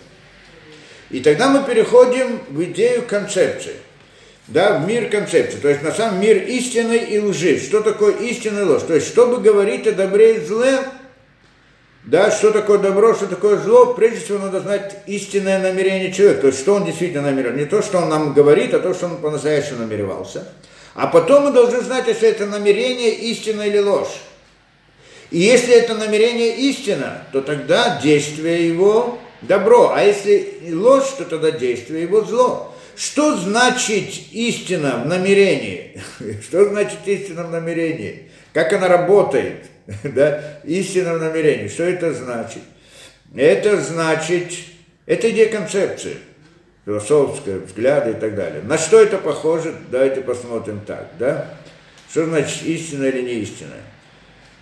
И 1.10 1.20
тогда 1.20 1.50
мы 1.50 1.64
переходим 1.64 2.40
в 2.48 2.64
идею 2.64 3.02
концепции. 3.02 3.74
Да, 4.46 4.78
в 4.78 4.86
мир 4.86 5.08
концепции. 5.08 5.58
То 5.58 5.68
есть 5.68 5.82
на 5.82 5.92
самом 5.92 6.20
мир 6.20 6.36
истины 6.36 6.96
и 6.96 7.18
лжи. 7.18 7.58
Что 7.58 7.80
такое 7.80 8.12
истина 8.12 8.60
и 8.60 8.62
ложь? 8.64 8.82
То 8.82 8.94
есть, 8.94 9.08
чтобы 9.08 9.38
говорить 9.38 9.86
о 9.86 9.92
добре 9.92 10.36
и 10.36 10.44
зле, 10.44 10.80
да, 12.04 12.30
что 12.30 12.50
такое 12.50 12.78
добро, 12.78 13.14
что 13.14 13.26
такое 13.26 13.56
зло, 13.56 13.94
прежде 13.94 14.20
всего 14.20 14.38
надо 14.38 14.60
знать 14.60 14.98
истинное 15.06 15.58
намерение 15.58 16.12
человека. 16.12 16.42
То 16.42 16.46
есть, 16.48 16.60
что 16.60 16.74
он 16.74 16.84
действительно 16.84 17.22
намерен. 17.22 17.56
Не 17.56 17.64
то, 17.64 17.80
что 17.80 17.98
он 17.98 18.10
нам 18.10 18.34
говорит, 18.34 18.74
а 18.74 18.80
то, 18.80 18.92
что 18.92 19.06
он 19.06 19.16
по-настоящему 19.16 19.78
намеревался. 19.78 20.46
А 20.94 21.06
потом 21.06 21.44
мы 21.44 21.50
должны 21.50 21.80
знать, 21.80 22.06
если 22.06 22.28
это 22.28 22.44
намерение 22.44 23.14
истина 23.14 23.62
или 23.62 23.78
ложь. 23.78 24.20
И 25.30 25.38
если 25.38 25.74
это 25.74 25.94
намерение 25.94 26.54
истина, 26.56 27.26
то 27.32 27.40
тогда 27.40 27.98
действие 28.02 28.68
его 28.68 29.18
добро. 29.40 29.92
А 29.94 30.02
если 30.02 30.70
ложь, 30.70 31.08
то 31.16 31.24
тогда 31.24 31.50
действие 31.50 32.02
его 32.02 32.22
зло. 32.22 32.73
Что 32.96 33.36
значит 33.36 34.08
истина 34.32 35.02
в 35.04 35.06
намерении? 35.06 36.00
Что 36.42 36.68
значит 36.68 36.98
истина 37.06 37.44
в 37.44 37.50
намерении? 37.50 38.30
Как 38.52 38.72
она 38.72 38.88
работает? 38.88 39.66
Да? 40.02 40.60
Истина 40.64 41.14
в 41.14 41.20
намерении. 41.20 41.68
Что 41.68 41.84
это 41.84 42.14
значит? 42.14 42.62
Это 43.36 43.80
значит, 43.80 44.52
это 45.06 45.30
идея 45.30 45.50
концепции 45.50 46.16
философское, 46.84 47.58
взгляды 47.60 48.10
и 48.10 48.14
так 48.14 48.34
далее. 48.34 48.62
На 48.62 48.78
что 48.78 49.00
это 49.00 49.18
похоже? 49.18 49.74
Давайте 49.90 50.20
посмотрим 50.20 50.80
так, 50.86 51.10
да? 51.18 51.54
Что 52.10 52.26
значит 52.26 52.62
истина 52.62 53.04
или 53.04 53.22
не 53.22 53.34
истина? 53.40 53.74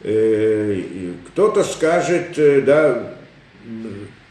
Э, 0.02 0.82
кто-то 1.28 1.64
скажет, 1.64 2.38
э, 2.38 2.60
да, 2.60 3.14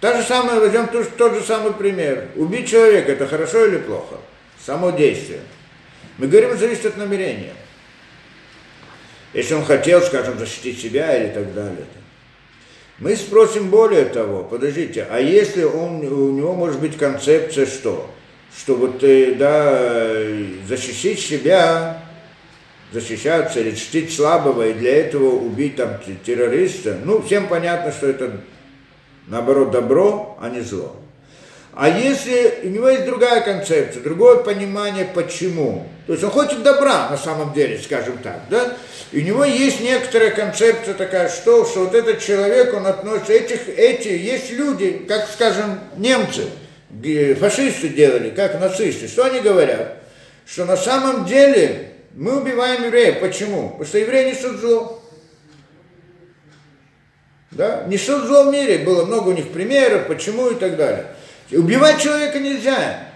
та 0.02 0.18
же 0.18 0.28
самая, 0.28 0.60
возьмем 0.60 0.88
тот, 0.88 1.16
тот 1.16 1.36
же 1.36 1.42
самый 1.42 1.74
пример. 1.74 2.28
Убить 2.36 2.70
человека– 2.70 3.12
это 3.14 3.28
хорошо 3.28 3.66
или 3.66 3.78
плохо? 3.78 4.18
само 4.66 4.92
действие. 4.92 5.40
Мы 6.18 6.28
говорим, 6.28 6.58
зависит 6.58 6.86
от 6.86 6.98
намерения. 6.98 7.54
Если 9.34 9.54
он 9.54 9.64
хотел, 9.66 10.02
скажем, 10.02 10.38
защитить 10.38 10.80
себя 10.80 11.16
или 11.18 11.32
так 11.32 11.54
далее. 11.54 11.86
Мы 13.00 13.16
спросим 13.16 13.70
более 13.70 14.06
того, 14.06 14.44
подождите, 14.44 15.08
а 15.10 15.20
если 15.20 15.64
он, 15.64 16.06
у 16.06 16.32
него 16.32 16.54
может 16.54 16.80
быть 16.80 16.98
концепция 16.98 17.66
что? 17.66 18.12
Что 18.56 18.76
вот, 18.76 19.00
да, 19.00 20.22
защитить 20.68 21.20
себя, 21.20 22.04
защищаться 22.92 23.62
или 23.62 23.74
чтить 23.74 24.14
слабого, 24.14 24.68
и 24.68 24.74
для 24.74 24.98
этого 24.98 25.30
убить 25.30 25.78
там 25.78 25.98
террориста, 26.24 27.00
ну, 27.04 27.22
всем 27.22 27.48
понятно, 27.48 27.92
что 27.92 28.08
это, 28.08 28.42
наоборот, 29.32 29.72
добро, 29.72 30.38
а 30.40 30.50
не 30.50 30.62
зло. 30.62 30.96
А 31.74 31.88
если 31.88 32.60
у 32.64 32.68
него 32.68 32.90
есть 32.90 33.06
другая 33.06 33.40
концепция, 33.42 34.04
другое 34.04 34.44
понимание, 34.44 35.06
почему, 35.06 35.88
то 36.06 36.12
есть 36.12 36.24
он 36.24 36.30
хочет 36.30 36.64
добра 36.64 37.10
на 37.10 37.18
самом 37.18 37.54
деле, 37.54 37.80
скажем 37.80 38.18
так, 38.18 38.42
да, 38.50 38.74
и 39.14 39.20
у 39.20 39.24
него 39.24 39.46
есть 39.46 39.80
некоторая 39.80 40.32
концепция 40.32 40.94
такая, 40.94 41.30
что, 41.30 41.66
что 41.66 41.86
вот 41.86 41.96
этот 41.96 42.20
человек, 42.20 42.74
он 42.74 42.86
относится, 42.86 43.32
этих, 43.32 43.70
эти, 43.70 44.10
есть 44.10 44.52
люди, 44.52 45.06
как, 45.08 45.30
скажем, 45.34 45.80
немцы, 45.96 46.48
фашисты 47.40 47.88
делали, 47.88 48.32
как 48.32 48.60
нацисты, 48.60 49.08
что 49.08 49.24
они 49.24 49.40
говорят? 49.40 50.04
Что 50.46 50.66
на 50.66 50.76
самом 50.76 51.24
деле 51.24 51.92
мы 52.14 52.42
убиваем 52.42 52.84
евреев. 52.84 53.22
Почему? 53.22 53.70
Потому 53.70 53.86
что 53.86 53.98
евреи 53.98 54.32
несут 54.32 54.60
зло. 54.60 55.01
Да? 57.52 57.84
Несут 57.88 58.26
зло 58.26 58.46
в 58.46 58.52
мире. 58.52 58.80
Было 58.80 59.06
много 59.06 59.30
у 59.30 59.34
них 59.34 59.50
примеров, 59.50 60.08
почему 60.08 60.50
и 60.50 60.56
так 60.56 60.78
далее. 60.78 61.08
Убивать 61.52 62.02
человека 62.02 62.40
нельзя. 62.40 63.08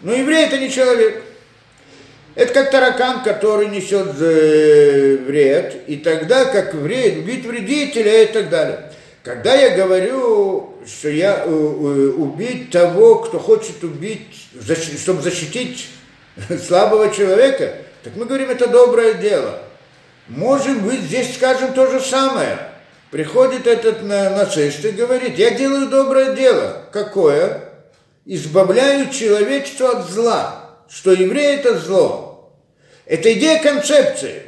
Но 0.00 0.12
еврей 0.14 0.46
это 0.46 0.58
не 0.58 0.70
человек. 0.70 1.22
Это 2.34 2.54
как 2.54 2.70
таракан, 2.70 3.22
который 3.22 3.68
несет 3.68 4.08
э, 4.18 5.18
вред, 5.26 5.82
и 5.86 5.96
тогда 5.96 6.46
как 6.46 6.72
вред, 6.72 7.18
убить 7.18 7.44
вредителя 7.44 8.22
и 8.22 8.26
так 8.26 8.48
далее. 8.48 8.90
Когда 9.22 9.54
я 9.54 9.76
говорю, 9.76 10.78
что 10.86 11.10
я 11.10 11.44
э, 11.44 11.48
э, 11.48 11.52
убить 11.52 12.70
того, 12.70 13.16
кто 13.16 13.38
хочет 13.38 13.84
убить, 13.84 14.48
чтобы 14.98 15.20
защитить 15.20 15.88
слабого 16.66 17.14
человека, 17.14 17.74
так 18.02 18.16
мы 18.16 18.24
говорим, 18.24 18.48
это 18.48 18.66
доброе 18.66 19.14
дело. 19.14 19.58
Может 20.28 20.80
быть, 20.80 21.00
здесь 21.00 21.34
скажем 21.34 21.74
то 21.74 21.90
же 21.90 22.00
самое. 22.00 22.71
Приходит 23.12 23.66
этот 23.66 24.02
нацист 24.02 24.82
и 24.86 24.90
говорит, 24.90 25.36
я 25.36 25.50
делаю 25.50 25.90
доброе 25.90 26.34
дело. 26.34 26.86
Какое? 26.92 27.62
Избавляю 28.24 29.10
человечество 29.10 29.98
от 29.98 30.08
зла. 30.08 30.70
Что 30.88 31.12
еврей 31.12 31.56
это 31.56 31.78
зло. 31.78 32.56
Это 33.04 33.30
идея 33.34 33.62
концепции. 33.62 34.44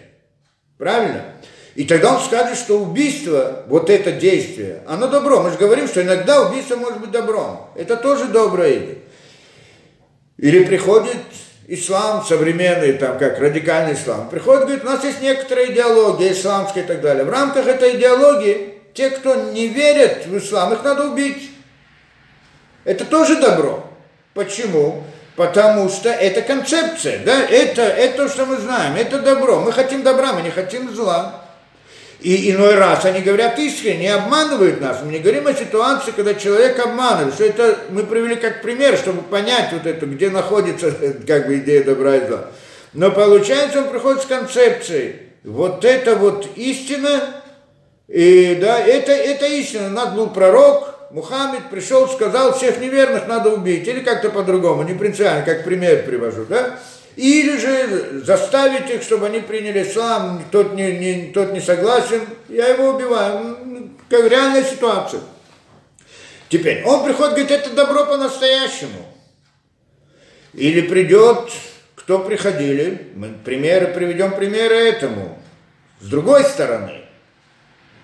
Правильно? 0.78 1.26
И 1.74 1.84
тогда 1.84 2.16
он 2.16 2.22
скажет, 2.22 2.56
что 2.56 2.80
убийство, 2.80 3.64
вот 3.66 3.90
это 3.90 4.12
действие, 4.12 4.82
оно 4.86 5.08
добро. 5.08 5.42
Мы 5.42 5.50
же 5.50 5.58
говорим, 5.58 5.86
что 5.86 6.00
иногда 6.00 6.48
убийство 6.48 6.76
может 6.76 7.00
быть 7.00 7.10
добром. 7.10 7.68
Это 7.76 7.98
тоже 7.98 8.28
доброе 8.28 8.78
идея. 8.78 8.98
Или 10.38 10.64
приходит 10.64 11.18
ислам 11.66 12.24
современный, 12.24 12.94
там 12.94 13.18
как 13.18 13.38
радикальный 13.38 13.94
ислам, 13.94 14.28
приходит, 14.28 14.62
говорит, 14.64 14.84
у 14.84 14.86
нас 14.86 15.04
есть 15.04 15.20
некоторая 15.20 15.66
идеология 15.72 16.32
исламская 16.32 16.82
и 16.82 16.86
так 16.86 17.00
далее. 17.00 17.24
В 17.24 17.30
рамках 17.30 17.66
этой 17.66 17.96
идеологии 17.96 18.74
те, 18.92 19.10
кто 19.10 19.34
не 19.34 19.68
верят 19.68 20.26
в 20.26 20.38
ислам, 20.38 20.72
их 20.72 20.82
надо 20.84 21.08
убить. 21.08 21.50
Это 22.84 23.04
тоже 23.04 23.40
добро. 23.40 23.84
Почему? 24.34 25.02
Потому 25.36 25.88
что 25.88 26.10
это 26.10 26.42
концепция, 26.42 27.18
да, 27.24 27.44
это, 27.44 27.82
это 27.82 28.24
то, 28.24 28.28
что 28.28 28.46
мы 28.46 28.56
знаем, 28.56 28.94
это 28.94 29.18
добро. 29.20 29.60
Мы 29.60 29.72
хотим 29.72 30.02
добра, 30.02 30.32
мы 30.32 30.42
не 30.42 30.50
хотим 30.50 30.94
зла. 30.94 31.43
И 32.24 32.50
иной 32.52 32.76
раз 32.76 33.04
они 33.04 33.20
говорят 33.20 33.58
искренне, 33.58 34.14
обманывают 34.14 34.80
нас. 34.80 35.00
Мы 35.04 35.12
не 35.12 35.18
говорим 35.18 35.46
о 35.46 35.52
ситуации, 35.52 36.10
когда 36.10 36.32
человек 36.32 36.78
обманывает. 36.78 37.34
Что 37.34 37.44
это 37.44 37.80
мы 37.90 38.04
привели 38.04 38.36
как 38.36 38.62
пример, 38.62 38.96
чтобы 38.96 39.20
понять 39.20 39.74
вот 39.74 39.84
это, 39.84 40.06
где 40.06 40.30
находится 40.30 40.90
как 41.26 41.46
бы 41.46 41.58
идея 41.58 41.84
добра 41.84 42.16
и 42.16 42.26
зла. 42.26 42.46
Но 42.94 43.10
получается, 43.10 43.82
он 43.82 43.90
приходит 43.90 44.22
с 44.22 44.26
концепцией. 44.26 45.16
Вот 45.44 45.84
это 45.84 46.16
вот 46.16 46.48
истина, 46.56 47.42
и 48.08 48.56
да, 48.58 48.78
это, 48.78 49.12
это 49.12 49.44
истина. 49.44 49.88
У 49.88 49.90
нас 49.90 50.14
был 50.14 50.30
пророк, 50.30 50.94
Мухаммед 51.10 51.68
пришел, 51.70 52.08
сказал, 52.08 52.54
всех 52.54 52.80
неверных 52.80 53.26
надо 53.26 53.50
убить. 53.50 53.86
Или 53.86 54.00
как-то 54.00 54.30
по-другому, 54.30 54.82
не 54.84 54.94
принципиально, 54.94 55.44
как 55.44 55.62
пример 55.62 56.04
привожу, 56.04 56.46
да? 56.48 56.78
Или 57.16 57.56
же 57.58 58.22
заставить 58.24 58.90
их, 58.90 59.02
чтобы 59.02 59.26
они 59.26 59.40
приняли 59.40 59.82
ислам, 59.82 60.42
тот 60.50 60.74
не, 60.74 60.92
не, 60.98 61.32
тот 61.32 61.52
не 61.52 61.60
согласен, 61.60 62.22
я 62.48 62.68
его 62.68 62.90
убиваю. 62.90 63.56
Как 64.08 64.28
реальная 64.28 64.64
ситуация. 64.64 65.20
Теперь, 66.48 66.84
он 66.84 67.04
приходит, 67.04 67.34
говорит, 67.34 67.50
это 67.50 67.70
добро 67.70 68.06
по-настоящему. 68.06 69.06
Или 70.52 70.82
придет, 70.82 71.50
кто 71.94 72.18
приходили, 72.18 73.08
мы 73.14 73.30
примеры, 73.44 73.88
приведем 73.88 74.32
примеры 74.32 74.74
этому. 74.74 75.38
С 76.00 76.06
другой 76.06 76.44
стороны, 76.44 77.02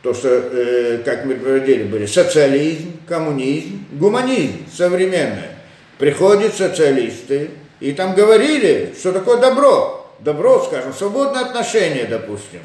то, 0.03 0.15
что, 0.15 0.29
э, 0.29 1.03
как 1.05 1.27
мы 1.27 1.35
приводили, 1.35 1.83
были 1.85 2.07
социализм, 2.07 2.93
коммунизм, 3.07 3.85
гуманизм 3.93 4.67
современный. 4.73 5.51
Приходят 5.99 6.55
социалисты, 6.55 7.51
и 7.81 7.93
там 7.93 8.15
говорили, 8.15 8.95
что 8.99 9.13
такое 9.13 9.39
добро. 9.39 10.07
Добро, 10.21 10.63
скажем, 10.65 10.93
свободное 10.93 11.43
отношение, 11.43 12.05
допустим. 12.05 12.61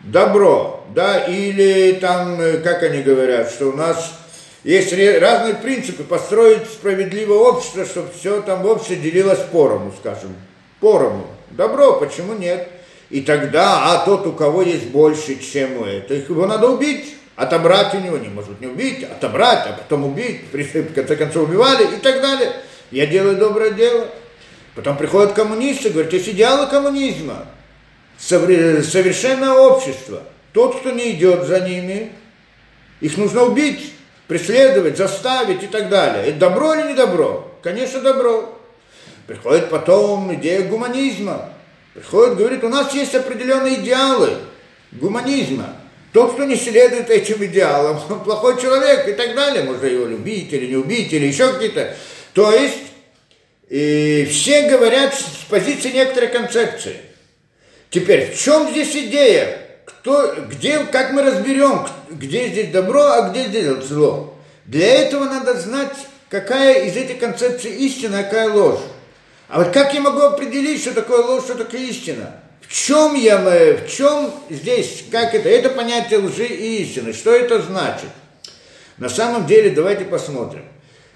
Добро, 0.00 0.84
да, 0.94 1.18
или 1.24 1.92
там, 1.92 2.40
э, 2.40 2.58
как 2.58 2.82
они 2.84 3.02
говорят, 3.02 3.50
что 3.50 3.68
у 3.68 3.72
нас 3.72 4.12
есть 4.62 4.92
разные 4.92 5.54
принципы 5.54 6.04
построить 6.04 6.66
справедливое 6.66 7.38
общество, 7.38 7.84
чтобы 7.84 8.10
все 8.16 8.42
там 8.42 8.62
в 8.62 8.66
обществе 8.66 8.96
делилось 8.96 9.40
поровну, 9.50 9.92
скажем, 9.98 10.36
поровну. 10.78 11.26
Добро, 11.50 11.94
почему 11.94 12.34
нет? 12.34 12.68
И 13.10 13.22
тогда, 13.22 13.92
а 13.92 14.04
тот, 14.04 14.26
у 14.26 14.32
кого 14.32 14.62
есть 14.62 14.86
больше, 14.86 15.40
чем 15.40 15.82
это, 15.84 16.14
его 16.14 16.46
надо 16.46 16.68
убить, 16.68 17.16
отобрать 17.34 17.94
у 17.94 18.00
него, 18.00 18.18
не 18.18 18.28
может 18.28 18.60
не 18.60 18.66
убить, 18.66 19.04
отобрать, 19.04 19.66
а 19.66 19.72
потом 19.72 20.04
убить, 20.04 20.42
в 20.52 20.94
конце 20.94 21.16
концов 21.16 21.48
убивали 21.48 21.84
и 21.84 22.00
так 22.00 22.20
далее. 22.20 22.52
Я 22.90 23.06
делаю 23.06 23.36
доброе 23.36 23.70
дело. 23.70 24.06
Потом 24.74 24.96
приходят 24.96 25.32
коммунисты, 25.32 25.90
говорят, 25.90 26.12
есть 26.12 26.28
идеалы 26.28 26.66
коммунизма, 26.66 27.46
совершенное 28.18 29.52
общество. 29.52 30.22
Тот, 30.52 30.80
кто 30.80 30.90
не 30.90 31.12
идет 31.12 31.46
за 31.46 31.60
ними, 31.60 32.12
их 33.00 33.16
нужно 33.16 33.44
убить, 33.44 33.92
преследовать, 34.26 34.96
заставить 34.96 35.62
и 35.62 35.66
так 35.66 35.88
далее. 35.88 36.26
Это 36.26 36.38
добро 36.38 36.74
или 36.74 36.88
не 36.88 36.94
добро? 36.94 37.52
Конечно, 37.62 38.00
добро. 38.00 38.58
Приходит 39.26 39.70
потом 39.70 40.34
идея 40.34 40.62
гуманизма. 40.62 41.50
Приходит, 41.94 42.36
говорит, 42.36 42.64
у 42.64 42.68
нас 42.68 42.92
есть 42.94 43.14
определенные 43.14 43.76
идеалы 43.76 44.38
гуманизма. 44.92 45.76
Тот, 46.12 46.34
кто 46.34 46.44
не 46.44 46.56
следует 46.56 47.10
этим 47.10 47.44
идеалам, 47.44 48.00
он 48.10 48.24
плохой 48.24 48.60
человек 48.60 49.08
и 49.08 49.12
так 49.12 49.34
далее. 49.34 49.64
Можно 49.64 49.86
его 49.86 50.06
любить 50.06 50.52
или 50.52 50.66
не 50.66 50.76
убить, 50.76 51.12
или 51.12 51.26
еще 51.26 51.52
какие-то. 51.52 51.96
То 52.32 52.52
есть 52.52 52.93
и 53.68 54.26
все 54.30 54.68
говорят 54.68 55.14
с 55.14 55.44
позиции 55.48 55.90
некоторой 55.90 56.28
концепции. 56.28 56.96
Теперь, 57.90 58.32
в 58.32 58.38
чем 58.38 58.70
здесь 58.70 58.94
идея? 58.94 59.58
Кто, 59.84 60.34
где, 60.50 60.80
как 60.80 61.12
мы 61.12 61.22
разберем, 61.22 61.86
где 62.10 62.48
здесь 62.48 62.70
добро, 62.70 63.02
а 63.02 63.28
где 63.28 63.46
здесь 63.46 63.86
зло? 63.86 64.34
Для 64.66 64.86
этого 64.86 65.24
надо 65.24 65.54
знать, 65.58 65.96
какая 66.28 66.84
из 66.84 66.96
этих 66.96 67.18
концепций 67.18 67.70
истина, 67.70 68.20
а 68.20 68.22
какая 68.24 68.50
ложь. 68.50 68.80
А 69.48 69.62
вот 69.62 69.72
как 69.72 69.94
я 69.94 70.00
могу 70.00 70.20
определить, 70.20 70.80
что 70.80 70.92
такое 70.92 71.22
ложь, 71.22 71.44
что 71.44 71.54
такое 71.54 71.80
истина? 71.82 72.40
В 72.62 72.72
чем 72.72 73.14
я, 73.14 73.38
в 73.38 73.88
чем 73.88 74.32
здесь, 74.50 75.04
как 75.10 75.34
это? 75.34 75.48
Это 75.48 75.68
понятие 75.68 76.18
лжи 76.20 76.46
и 76.46 76.82
истины. 76.82 77.12
Что 77.12 77.30
это 77.32 77.60
значит? 77.60 78.08
На 78.98 79.08
самом 79.08 79.46
деле, 79.46 79.70
давайте 79.70 80.04
посмотрим. 80.04 80.64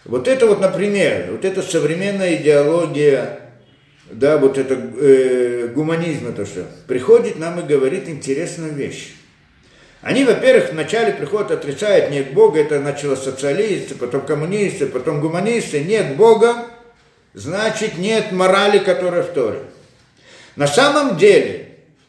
Вот 0.09 0.26
это 0.26 0.47
вот, 0.47 0.60
например, 0.60 1.28
вот 1.32 1.44
эта 1.44 1.60
современная 1.60 2.36
идеология, 2.36 3.40
да, 4.10 4.39
вот 4.39 4.56
это 4.56 4.74
э, 4.74 5.68
гуманизм, 5.68 6.28
это 6.28 6.47
что, 6.47 6.66
приходит 6.86 7.39
нам 7.39 7.60
и 7.60 7.62
говорит 7.62 8.09
интересную 8.09 8.72
вещь. 8.72 9.12
Они, 10.01 10.24
во-первых, 10.24 10.72
вначале 10.72 11.12
приходят, 11.12 11.51
отрицают, 11.51 12.10
нет 12.10 12.32
Бога, 12.32 12.59
это 12.59 12.80
начало 12.80 13.16
социалисты, 13.16 13.97
потом 13.97 14.22
коммунисты, 14.22 14.86
потом 14.86 15.20
гуманисты, 15.20 15.80
нет 15.80 16.16
Бога, 16.16 16.68
значит 17.35 17.98
нет 17.98 18.32
морали, 18.32 18.78
которая 18.78 19.22
в 19.22 19.35
Торе. 19.35 19.60
На 20.56 20.66
самом 20.66 21.18
деле, 21.18 21.68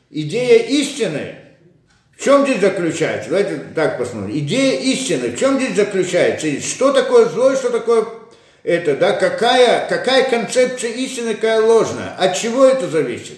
идея 0.09 0.59
истины 0.63 1.35
чем 2.19 2.45
здесь 2.45 2.59
заключается? 2.59 3.29
Давайте 3.29 3.61
так 3.73 3.97
посмотрим. 3.97 4.37
Идея 4.37 4.79
истины, 4.79 5.29
в 5.29 5.39
чем 5.39 5.59
здесь 5.59 5.75
заключается? 5.75 6.61
Что 6.61 6.91
такое 6.91 7.25
зло 7.25 7.51
и 7.51 7.55
что 7.55 7.69
такое 7.69 8.05
это, 8.63 8.97
да, 8.97 9.13
какая, 9.13 9.87
какая 9.87 10.29
концепция 10.29 10.91
истины, 10.91 11.35
какая 11.35 11.61
ложная. 11.61 12.13
От 12.17 12.35
чего 12.35 12.65
это 12.65 12.89
зависит? 12.89 13.37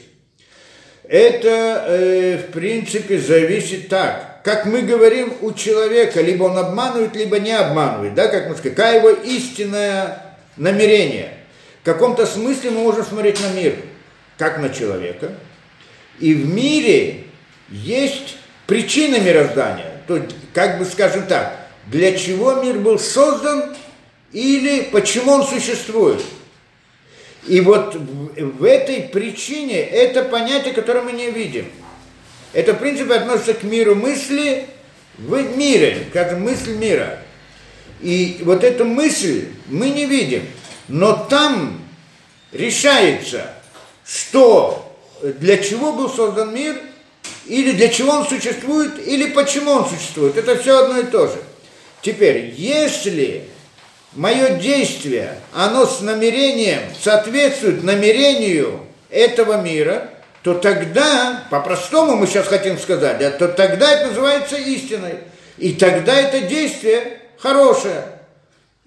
Это, 1.07 1.85
э, 1.87 2.37
в 2.37 2.51
принципе, 2.51 3.19
зависит 3.19 3.87
так. 3.87 4.41
Как 4.43 4.65
мы 4.65 4.81
говорим 4.81 5.33
у 5.41 5.53
человека, 5.53 6.21
либо 6.21 6.45
он 6.45 6.57
обманывает, 6.57 7.15
либо 7.15 7.39
не 7.39 7.51
обманывает, 7.51 8.15
да, 8.15 8.27
как 8.27 8.49
мы 8.49 8.55
сказали, 8.55 8.73
какая 8.73 8.97
его 8.97 9.09
истинное 9.09 10.37
намерение. 10.57 11.33
В 11.81 11.85
каком-то 11.85 12.25
смысле 12.25 12.71
мы 12.71 12.79
можем 12.79 13.05
смотреть 13.05 13.39
на 13.41 13.53
мир, 13.53 13.75
как 14.37 14.57
на 14.57 14.69
человека. 14.69 15.33
И 16.19 16.33
в 16.33 16.47
мире 16.47 17.25
есть 17.69 18.37
причина 18.72 19.19
мироздания. 19.19 20.02
То, 20.07 20.26
как 20.53 20.80
бы 20.80 20.85
скажем 20.85 21.27
так, 21.27 21.68
для 21.88 22.18
чего 22.18 22.53
мир 22.53 22.80
был 22.80 22.98
создан 22.98 23.76
или 24.31 24.84
почему 24.84 25.34
он 25.34 25.45
существует. 25.45 26.22
И 27.49 27.60
вот 27.60 27.95
в, 27.95 28.64
этой 28.64 29.02
причине 29.02 29.77
это 29.77 30.23
понятие, 30.23 30.73
которое 30.73 31.02
мы 31.02 31.11
не 31.11 31.31
видим. 31.31 31.65
Это, 32.53 32.72
в 32.72 32.77
принципе, 32.77 33.15
относится 33.15 33.56
к 33.56 33.64
миру 33.64 33.93
мысли 33.93 34.68
в 35.18 35.57
мире, 35.57 36.06
скажем, 36.10 36.43
мысль 36.43 36.72
мира. 36.77 37.19
И 37.99 38.39
вот 38.43 38.64
эту 38.64 38.85
мысль 38.85 39.49
мы 39.68 39.89
не 39.89 40.06
видим, 40.06 40.43
но 40.88 41.27
там 41.30 41.77
решается, 42.53 43.52
что 44.07 44.98
для 45.22 45.57
чего 45.57 45.91
был 45.91 46.10
создан 46.10 46.53
мир, 46.53 46.77
или 47.51 47.73
для 47.73 47.89
чего 47.89 48.13
он 48.13 48.25
существует, 48.25 49.05
или 49.05 49.29
почему 49.31 49.71
он 49.71 49.85
существует. 49.85 50.37
Это 50.37 50.57
все 50.57 50.85
одно 50.85 50.99
и 50.99 51.03
то 51.03 51.27
же. 51.27 51.35
Теперь, 52.01 52.53
если 52.55 53.49
мое 54.13 54.51
действие, 54.51 55.35
оно 55.53 55.85
с 55.85 55.99
намерением 55.99 56.79
соответствует 56.97 57.83
намерению 57.83 58.79
этого 59.09 59.61
мира, 59.61 60.11
то 60.43 60.53
тогда, 60.53 61.43
по-простому 61.51 62.15
мы 62.15 62.25
сейчас 62.25 62.47
хотим 62.47 62.79
сказать, 62.79 63.19
да, 63.19 63.31
то 63.31 63.49
тогда 63.49 63.91
это 63.91 64.07
называется 64.07 64.55
истиной. 64.55 65.15
И 65.57 65.73
тогда 65.73 66.15
это 66.15 66.39
действие 66.39 67.19
хорошее, 67.37 68.05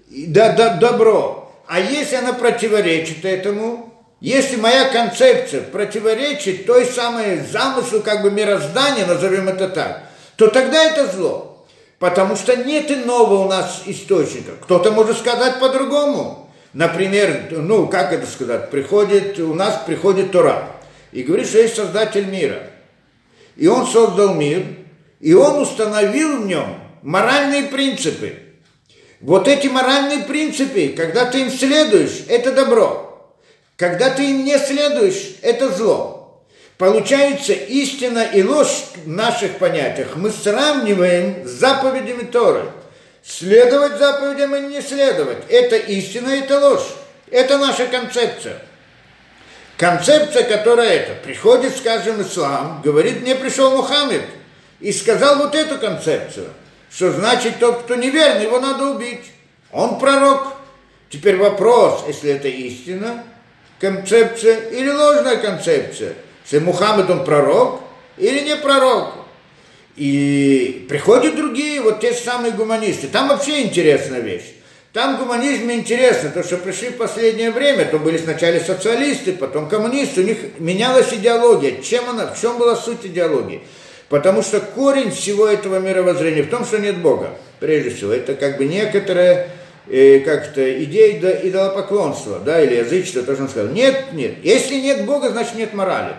да, 0.08 0.52
да, 0.52 0.76
добро. 0.76 1.52
А 1.66 1.80
если 1.80 2.16
оно 2.16 2.32
противоречит 2.32 3.26
этому, 3.26 3.93
если 4.20 4.56
моя 4.56 4.88
концепция 4.88 5.62
противоречит 5.62 6.66
той 6.66 6.86
самой 6.86 7.40
замыслу 7.40 8.00
как 8.00 8.22
бы 8.22 8.30
мироздания, 8.30 9.06
назовем 9.06 9.48
это 9.48 9.68
так, 9.68 10.04
то 10.36 10.48
тогда 10.48 10.84
это 10.84 11.06
зло. 11.06 11.66
Потому 11.98 12.36
что 12.36 12.56
нет 12.56 12.90
иного 12.90 13.44
у 13.44 13.48
нас 13.48 13.82
источника. 13.86 14.52
Кто-то 14.62 14.90
может 14.90 15.18
сказать 15.18 15.60
по-другому. 15.60 16.50
Например, 16.72 17.48
ну, 17.50 17.86
как 17.86 18.12
это 18.12 18.26
сказать, 18.26 18.70
приходит, 18.70 19.38
у 19.38 19.54
нас 19.54 19.82
приходит 19.86 20.32
Тора 20.32 20.70
и 21.12 21.22
говорит, 21.22 21.46
что 21.46 21.58
есть 21.58 21.76
Создатель 21.76 22.26
мира. 22.26 22.62
И 23.56 23.68
он 23.68 23.86
создал 23.86 24.34
мир, 24.34 24.64
и 25.20 25.32
он 25.32 25.60
установил 25.60 26.42
в 26.42 26.46
нем 26.46 26.80
моральные 27.02 27.64
принципы. 27.64 28.34
Вот 29.20 29.46
эти 29.46 29.68
моральные 29.68 30.24
принципы, 30.24 30.92
когда 30.96 31.26
ты 31.26 31.42
им 31.42 31.50
следуешь, 31.50 32.24
это 32.28 32.52
добро. 32.52 33.03
Когда 33.84 34.08
ты 34.08 34.30
им 34.30 34.46
не 34.46 34.56
следуешь, 34.56 35.34
это 35.42 35.68
зло. 35.68 36.42
Получается, 36.78 37.52
истина 37.52 38.24
и 38.32 38.42
ложь 38.42 38.84
в 39.04 39.06
наших 39.06 39.58
понятиях 39.58 40.16
мы 40.16 40.30
сравниваем 40.30 41.46
с 41.46 41.50
заповедями 41.50 42.22
Торы. 42.22 42.70
Следовать 43.22 43.98
заповедям 43.98 44.56
и 44.56 44.60
не 44.60 44.80
следовать. 44.80 45.36
Это 45.50 45.76
истина, 45.76 46.30
это 46.30 46.60
ложь. 46.60 46.94
Это 47.30 47.58
наша 47.58 47.84
концепция. 47.84 48.56
Концепция, 49.76 50.44
которая 50.44 51.00
это, 51.00 51.22
приходит, 51.22 51.76
скажем, 51.76 52.22
ислам, 52.22 52.80
говорит, 52.82 53.20
мне 53.20 53.34
пришел 53.34 53.76
Мухаммед 53.76 54.24
и 54.80 54.92
сказал 54.92 55.36
вот 55.36 55.54
эту 55.54 55.76
концепцию, 55.76 56.48
что 56.90 57.12
значит 57.12 57.58
тот, 57.58 57.82
кто 57.82 57.96
неверный, 57.96 58.44
его 58.44 58.60
надо 58.60 58.86
убить. 58.86 59.26
Он 59.72 59.98
пророк. 59.98 60.54
Теперь 61.10 61.36
вопрос, 61.36 62.04
если 62.08 62.30
это 62.30 62.48
истина, 62.48 63.24
концепция 63.92 64.70
или 64.70 64.90
ложная 64.90 65.36
концепция– 65.36 66.14
что 66.46 66.60
Мухаммед 66.60 67.10
он 67.10 67.24
пророк 67.24 67.80
или 68.16 68.40
не 68.40 68.56
пророк. 68.56 69.14
И 69.96 70.86
приходят 70.88 71.36
другие, 71.36 71.80
вот 71.80 72.00
те 72.00 72.12
самые 72.12 72.52
гуманисты. 72.52 73.06
Там 73.08 73.28
вообще 73.28 73.62
интересная 73.62 74.20
вещь. 74.20 74.54
Там 74.92 75.16
гуманизм 75.16 75.70
интересно, 75.70 76.30
то, 76.30 76.44
что 76.44 76.56
пришли 76.56 76.88
в 76.88 76.96
последнее 76.96 77.50
время, 77.50 77.84
то 77.84 77.98
были 77.98 78.16
сначала 78.16 78.58
социалисты, 78.60 79.32
потом 79.32 79.68
коммунисты, 79.68 80.20
у 80.20 80.24
них 80.24 80.38
менялась 80.58 81.12
идеология. 81.12 81.82
Чем 81.82 82.08
она, 82.10 82.26
в 82.26 82.40
чем 82.40 82.58
была 82.58 82.76
суть 82.76 83.04
идеологии? 83.04 83.62
Потому 84.08 84.42
что 84.42 84.60
корень 84.60 85.10
всего 85.10 85.48
этого 85.48 85.80
мировоззрения 85.80 86.42
в 86.42 86.50
том, 86.50 86.64
что 86.64 86.78
нет 86.78 86.98
Бога, 86.98 87.30
прежде 87.58 87.90
всего. 87.90 88.12
Это 88.12 88.34
как 88.34 88.58
бы 88.58 88.66
некоторая 88.66 89.48
э, 89.86 90.20
как-то 90.20 90.84
идея 90.84 91.18
идолопоклонства, 91.48 92.40
да, 92.40 92.60
или 92.62 92.76
язычества, 92.76 93.22
то, 93.22 93.34
что 93.34 93.44
он 93.44 93.48
сказал. 93.48 93.72
Нет, 93.72 94.12
нет. 94.12 94.36
Если 94.42 94.76
нет 94.76 95.04
Бога, 95.04 95.30
значит 95.30 95.54
нет 95.54 95.74
морали. 95.74 96.14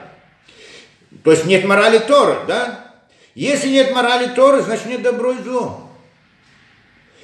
То 1.23 1.31
есть 1.31 1.45
нет 1.45 1.65
морали 1.65 1.99
Торы, 1.99 2.37
да? 2.47 2.93
Если 3.33 3.69
нет 3.69 3.93
морали 3.93 4.27
Торы, 4.35 4.61
значит 4.61 4.85
нет 4.85 5.01
добро 5.01 5.31
и 5.33 5.43
зло. 5.43 5.89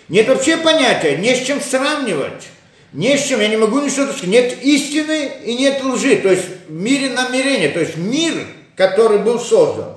Нет 0.10 0.28
вообще 0.28 0.58
понятия, 0.58 1.18
не 1.18 1.36
с 1.36 1.42
чем 1.46 1.62
сравнивать. 1.62 2.50
Не 2.94 3.18
с 3.18 3.26
чем, 3.28 3.40
я 3.40 3.48
не 3.48 3.56
могу 3.56 3.80
ничего 3.80 4.08
сказать. 4.08 4.24
Нет 4.24 4.62
истины 4.62 5.32
и 5.46 5.56
нет 5.56 5.82
лжи. 5.84 6.18
То 6.18 6.30
есть 6.30 6.44
в 6.68 6.72
мире 6.72 7.12
намерения. 7.12 7.70
То 7.70 7.80
есть 7.80 7.96
мир, 7.96 8.34
который 8.76 9.20
был 9.20 9.40
создан, 9.40 9.94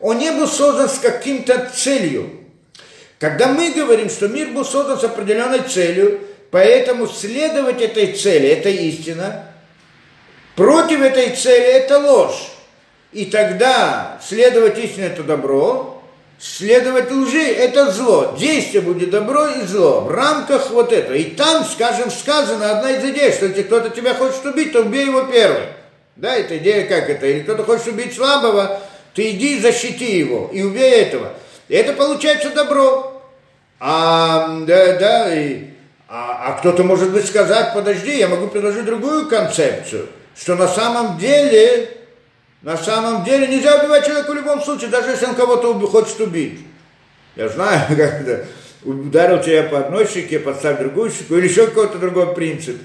он 0.00 0.18
не 0.18 0.30
был 0.32 0.46
создан 0.46 0.88
с 0.88 0.98
каким-то 0.98 1.70
целью. 1.74 2.30
Когда 3.18 3.48
мы 3.48 3.70
говорим, 3.72 4.08
что 4.08 4.28
мир 4.28 4.48
был 4.48 4.64
создан 4.64 4.98
с 4.98 5.04
определенной 5.04 5.60
целью, 5.60 6.20
поэтому 6.50 7.08
следовать 7.08 7.82
этой 7.82 8.12
цели– 8.12 8.48
это 8.50 8.68
истина, 8.68 9.44
против 10.54 11.00
этой 11.00 11.34
цели– 11.34 11.64
это 11.66 11.98
ложь. 11.98 12.52
И 13.12 13.24
тогда 13.24 14.20
следовать 14.24 14.78
истине– 14.78 15.06
это 15.08 15.24
добро, 15.24 16.00
следовать 16.38 17.10
лжи– 17.10 17.42
это 17.42 17.90
зло. 17.90 18.36
Действие 18.38 18.82
будет 18.82 19.10
добро 19.10 19.48
и 19.48 19.62
зло 19.62 20.02
в 20.02 20.10
рамках 20.12 20.70
вот 20.70 20.92
этого. 20.92 21.14
И 21.14 21.24
там, 21.24 21.64
скажем, 21.64 22.12
сказано 22.12 22.70
одна 22.70 22.92
из 22.92 23.04
идей, 23.04 23.32
что 23.32 23.46
если 23.46 23.62
кто-то 23.62 23.90
тебя 23.90 24.14
хочет 24.14 24.44
убить, 24.44 24.72
то 24.72 24.82
убей 24.82 25.06
его 25.06 25.22
первым. 25.22 25.64
Да, 26.14 26.36
эта 26.36 26.58
идея 26.58 26.86
как 26.86 27.10
это? 27.10 27.26
Или 27.26 27.40
кто-то 27.40 27.64
хочет 27.64 27.88
убить 27.88 28.14
слабого, 28.14 28.80
ты 29.14 29.30
иди 29.30 29.58
защити 29.58 30.18
его 30.18 30.50
и 30.52 30.62
убей 30.62 31.02
этого. 31.02 31.32
Это 31.68 31.92
получается 31.92 32.50
добро. 32.50 33.22
А, 33.80 34.60
да, 34.66 34.98
да, 34.98 35.34
и, 35.34 35.66
а, 36.08 36.48
а 36.48 36.52
кто-то 36.58 36.82
может 36.82 37.12
быть 37.12 37.26
сказать, 37.26 37.74
подожди, 37.74 38.18
я 38.18 38.28
могу 38.28 38.48
предложить 38.48 38.84
другую 38.84 39.28
концепцию, 39.28 40.08
что 40.34 40.56
на 40.56 40.66
самом 40.66 41.18
деле 41.18 41.98
на 42.62 42.76
самом 42.76 43.24
деле 43.24 43.46
нельзя 43.46 43.76
убивать 43.76 44.04
человека 44.04 44.32
в 44.32 44.34
любом 44.34 44.60
случае, 44.62 44.90
даже 44.90 45.10
если 45.10 45.26
он 45.26 45.36
кого-то 45.36 45.72
уби- 45.72 45.86
хочет 45.86 46.18
убить. 46.20 46.58
Я 47.36 47.48
знаю, 47.48 47.86
как 47.96 48.46
ударил 48.82 49.40
тебя 49.40 49.62
по 49.64 49.78
одной 49.78 50.08
щеке, 50.08 50.40
подставь 50.40 50.78
другую 50.78 51.10
щеку, 51.10 51.36
или 51.36 51.48
еще 51.48 51.66
какой-то 51.66 51.98
другой 51.98 52.34
принцип. 52.34 52.76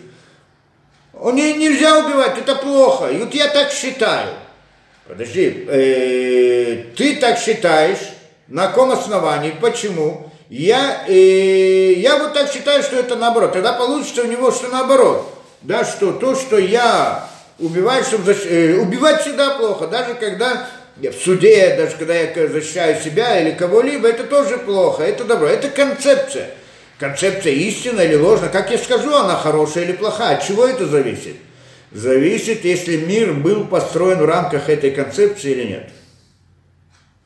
Он 1.13 1.35
не, 1.35 1.53
нельзя 1.53 2.05
убивать, 2.05 2.37
это 2.37 2.55
плохо. 2.55 3.07
И 3.07 3.17
вот 3.17 3.33
я 3.33 3.47
так 3.47 3.71
считаю. 3.71 4.33
Подожди, 5.07 5.65
э, 5.67 6.83
ты 6.95 7.15
так 7.17 7.39
считаешь, 7.39 8.12
на 8.53 8.67
каком 8.67 8.91
основании, 8.91 9.51
почему? 9.59 10.31
Я, 10.47 11.05
э, 11.07 11.93
я 11.93 12.19
вот 12.19 12.35
так 12.35 12.51
считаю, 12.53 12.83
что 12.83 12.97
это 12.97 13.15
наоборот. 13.15 13.53
Тогда 13.53 13.73
получится 13.73 14.21
у 14.21 14.27
него, 14.27 14.51
что 14.51 14.67
наоборот. 14.67 15.27
Да, 15.63 15.83
что 15.83 16.11
то, 16.11 16.35
что 16.35 16.59
я 16.59 17.27
убивать, 17.57 18.05
чтобы 18.05 18.25
защ... 18.25 18.45
э, 18.45 18.75
убивать 18.75 19.21
всегда 19.21 19.57
плохо, 19.57 19.87
даже 19.87 20.13
когда 20.13 20.69
в 20.97 21.13
суде, 21.13 21.75
даже 21.75 21.95
когда 21.97 22.13
я 22.13 22.47
защищаю 22.47 23.01
себя 23.01 23.41
или 23.41 23.55
кого-либо, 23.55 24.07
это 24.07 24.23
тоже 24.25 24.59
плохо, 24.59 25.01
это 25.01 25.23
добро, 25.23 25.47
это 25.47 25.69
концепция. 25.69 26.51
Концепция 26.99 27.53
истина 27.53 28.01
или 28.01 28.15
ложна, 28.15 28.49
как 28.49 28.69
я 28.69 28.77
скажу, 28.77 29.15
она 29.15 29.35
хорошая 29.35 29.85
или 29.85 29.93
плохая, 29.93 30.37
от 30.37 30.45
чего 30.45 30.67
это 30.67 30.85
зависит? 30.85 31.37
Зависит, 31.91 32.63
если 32.65 32.97
мир 32.97 33.33
был 33.33 33.65
построен 33.65 34.19
в 34.19 34.25
рамках 34.25 34.69
этой 34.69 34.91
концепции 34.91 35.53
или 35.53 35.63
нет. 35.63 35.89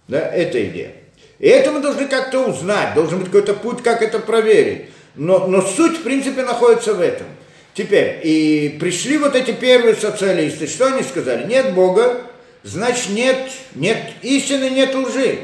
Да, 0.07 0.21
это 0.21 0.63
идея. 0.63 0.93
И 1.39 1.47
это 1.47 1.71
мы 1.71 1.81
должны 1.81 2.07
как-то 2.07 2.47
узнать, 2.47 2.93
должен 2.95 3.19
быть 3.19 3.27
какой-то 3.27 3.53
путь, 3.53 3.83
как 3.83 4.01
это 4.01 4.19
проверить. 4.19 4.89
Но, 5.15 5.47
но 5.47 5.61
суть, 5.61 5.97
в 5.97 6.03
принципе, 6.03 6.43
находится 6.43 6.93
в 6.93 7.01
этом. 7.01 7.27
Теперь, 7.73 8.19
и 8.23 8.77
пришли 8.79 9.17
вот 9.17 9.35
эти 9.35 9.51
первые 9.51 9.95
социалисты, 9.95 10.65
что 10.67 10.87
они 10.87 11.03
сказали? 11.03 11.45
Нет 11.45 11.73
Бога, 11.73 12.21
значит 12.63 13.09
нет, 13.09 13.37
нет 13.75 13.99
истины, 14.23 14.69
нет 14.71 14.95
лжи. 14.95 15.39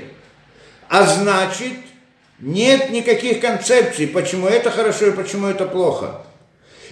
А 0.89 1.05
значит, 1.05 1.73
нет 2.39 2.89
никаких 2.89 3.39
концепций, 3.39 4.07
почему 4.07 4.47
это 4.47 4.71
хорошо 4.71 5.07
и 5.07 5.11
почему 5.11 5.47
это 5.47 5.65
плохо. 5.65 6.23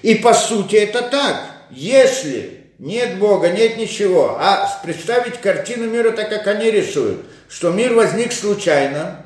И 0.03 0.15
по 0.15 0.34
сути 0.34 0.76
это 0.76 1.02
так. 1.02 1.44
Если 1.72 2.61
нет 2.78 3.18
Бога, 3.18 3.49
нет 3.49 3.78
ничего, 3.78 4.38
а 4.40 4.80
представить 4.84 5.40
картину 5.40 5.88
мира 5.88 6.11
так, 6.11 6.30
как 6.30 6.48
они 6.48 6.69
рисуют, 6.69 7.26
что 7.52 7.69
мир 7.69 7.94
возник 7.94 8.32
случайно, 8.32 9.18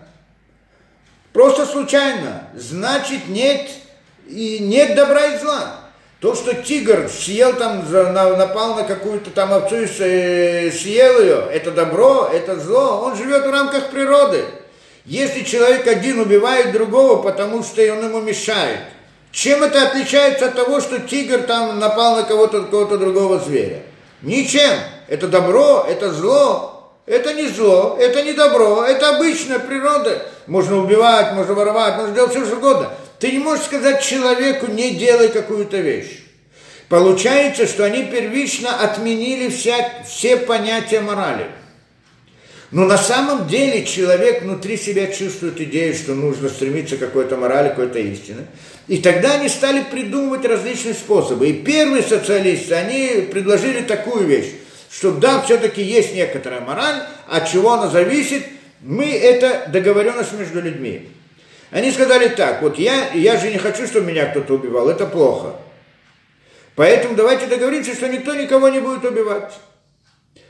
просто 1.32 1.68
случайно, 1.68 2.48
значит 2.56 3.28
нет, 3.28 3.70
и 4.28 4.58
нет 4.60 4.96
добра 4.96 5.28
и 5.28 5.38
зла. 5.38 5.76
То, 6.22 6.34
что 6.34 6.56
тигр 6.56 7.08
съел 7.08 7.54
там, 7.54 7.86
напал 7.92 8.74
на 8.74 8.84
какую-то 8.84 9.30
там 9.30 9.54
овцу 9.54 9.76
и 9.76 10.72
съел 10.72 11.22
ее, 11.22 11.48
это 11.52 11.70
добро, 11.70 12.28
это 12.34 12.60
зло, 12.60 13.04
он 13.06 13.16
живет 13.16 13.46
в 13.46 13.52
рамках 13.52 13.92
природы. 13.92 14.44
Если 15.06 15.44
человек 15.44 15.86
один 15.86 16.20
убивает 16.20 16.72
другого, 16.72 17.22
потому 17.22 17.64
что 17.64 17.80
он 17.94 18.06
ему 18.06 18.22
мешает, 18.22 18.80
чем 19.32 19.62
это 19.62 19.88
отличается 19.88 20.48
от 20.48 20.56
того, 20.56 20.82
что 20.82 21.00
тигр 21.00 21.44
там 21.44 21.78
напал 21.78 22.16
на 22.16 22.24
кого-то, 22.24 22.64
кого-то 22.64 22.98
другого 22.98 23.38
зверя? 23.38 23.84
Ничем. 24.24 24.80
Это 25.08 25.28
добро, 25.28 25.86
это 25.88 26.12
зло. 26.12 26.75
Это 27.06 27.34
не 27.34 27.48
зло, 27.48 27.98
это 28.00 28.24
не 28.24 28.34
добро, 28.34 28.84
это 28.84 29.16
обычная 29.16 29.60
природа. 29.60 30.26
Можно 30.48 30.78
убивать, 30.78 31.34
можно 31.34 31.54
воровать, 31.54 31.98
можно 31.98 32.16
делать 32.16 32.32
все 32.32 32.46
что 32.46 32.56
угодно. 32.56 32.92
Ты 33.20 33.32
не 33.32 33.40
можешь 33.40 33.66
сказать 33.66 34.04
человеку, 34.04 34.68
не 34.68 34.92
делай 34.96 35.30
какую-то 35.30 35.78
вещь. 35.78 36.24
Получается, 36.90 37.68
что 37.68 37.86
они 37.86 38.04
первично 38.04 38.80
отменили 38.80 39.50
вся, 39.50 40.04
все 40.08 40.38
понятия 40.38 41.00
морали. 41.00 41.48
Но 42.72 42.86
на 42.86 42.98
самом 42.98 43.48
деле 43.48 43.86
человек 43.86 44.42
внутри 44.42 44.76
себя 44.76 45.08
чувствует 45.08 45.62
идею, 45.62 45.94
что 45.94 46.14
нужно 46.14 46.50
стремиться 46.50 46.98
к 46.98 47.00
какой-то 47.00 47.38
морали, 47.38 47.70
какой-то 47.70 48.00
истине. 48.00 48.48
И 48.88 48.98
тогда 48.98 49.36
они 49.36 49.50
стали 49.50 49.84
придумывать 49.90 50.46
различные 50.46 50.94
способы. 50.96 51.50
И 51.50 51.64
первые 51.64 52.04
социалисты, 52.04 52.74
они 52.74 53.28
предложили 53.32 53.82
такую 53.82 54.26
вещь, 54.26 54.52
что 54.98 55.12
да, 55.12 55.42
все-таки 55.42 55.82
есть 55.82 56.14
некоторая 56.14 56.62
мораль, 56.62 57.04
от 57.28 57.50
чего 57.50 57.74
она 57.74 57.88
зависит, 57.88 58.46
мы 58.82 59.12
это 59.12 59.66
договоренность 59.68 60.32
между 60.34 60.62
людьми. 60.62 61.10
Они 61.72 61.92
сказали 61.92 62.30
так, 62.30 62.62
вот 62.62 62.80
я, 62.80 63.12
я 63.14 63.38
же 63.38 63.52
не 63.52 63.58
хочу, 63.58 63.88
чтобы 63.88 64.08
меня 64.08 64.28
кто-то 64.28 64.54
убивал, 64.54 64.88
это 64.90 65.06
плохо. 65.06 65.56
Поэтому 66.76 67.16
давайте 67.16 67.48
договоримся, 67.48 67.94
что 67.94 68.08
никто 68.08 68.36
никого 68.36 68.70
не 68.70 68.80
будет 68.80 69.04
убивать. 69.04 69.54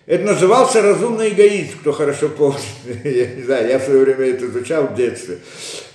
Это 0.06 0.24
назывался 0.24 0.84
разумный 0.84 1.30
эгоизм, 1.30 1.80
кто 1.80 1.92
хорошо 1.92 2.30
помнит. 2.30 2.62
я 3.04 3.26
не 3.26 3.42
знаю, 3.42 3.68
я 3.68 3.80
в 3.80 3.84
свое 3.84 4.06
время 4.06 4.30
это 4.30 4.46
изучал 4.46 4.84
в 4.84 4.96
детстве. 4.96 5.40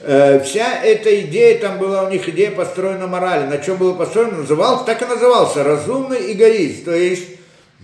Э, 0.00 0.40
вся 0.40 0.82
эта 0.82 1.20
идея, 1.20 1.60
там 1.60 1.78
была 1.78 2.02
у 2.02 2.10
них 2.10 2.28
идея 2.28 2.50
построена 2.50 3.06
морали. 3.06 3.46
На 3.46 3.58
чем 3.58 3.76
было 3.76 3.94
построено? 3.94 4.38
Назывался, 4.38 4.84
так 4.84 5.00
и 5.02 5.04
назывался, 5.04 5.62
разумный 5.62 6.32
эгоизм. 6.32 6.84
То 6.86 6.94
есть, 6.96 7.39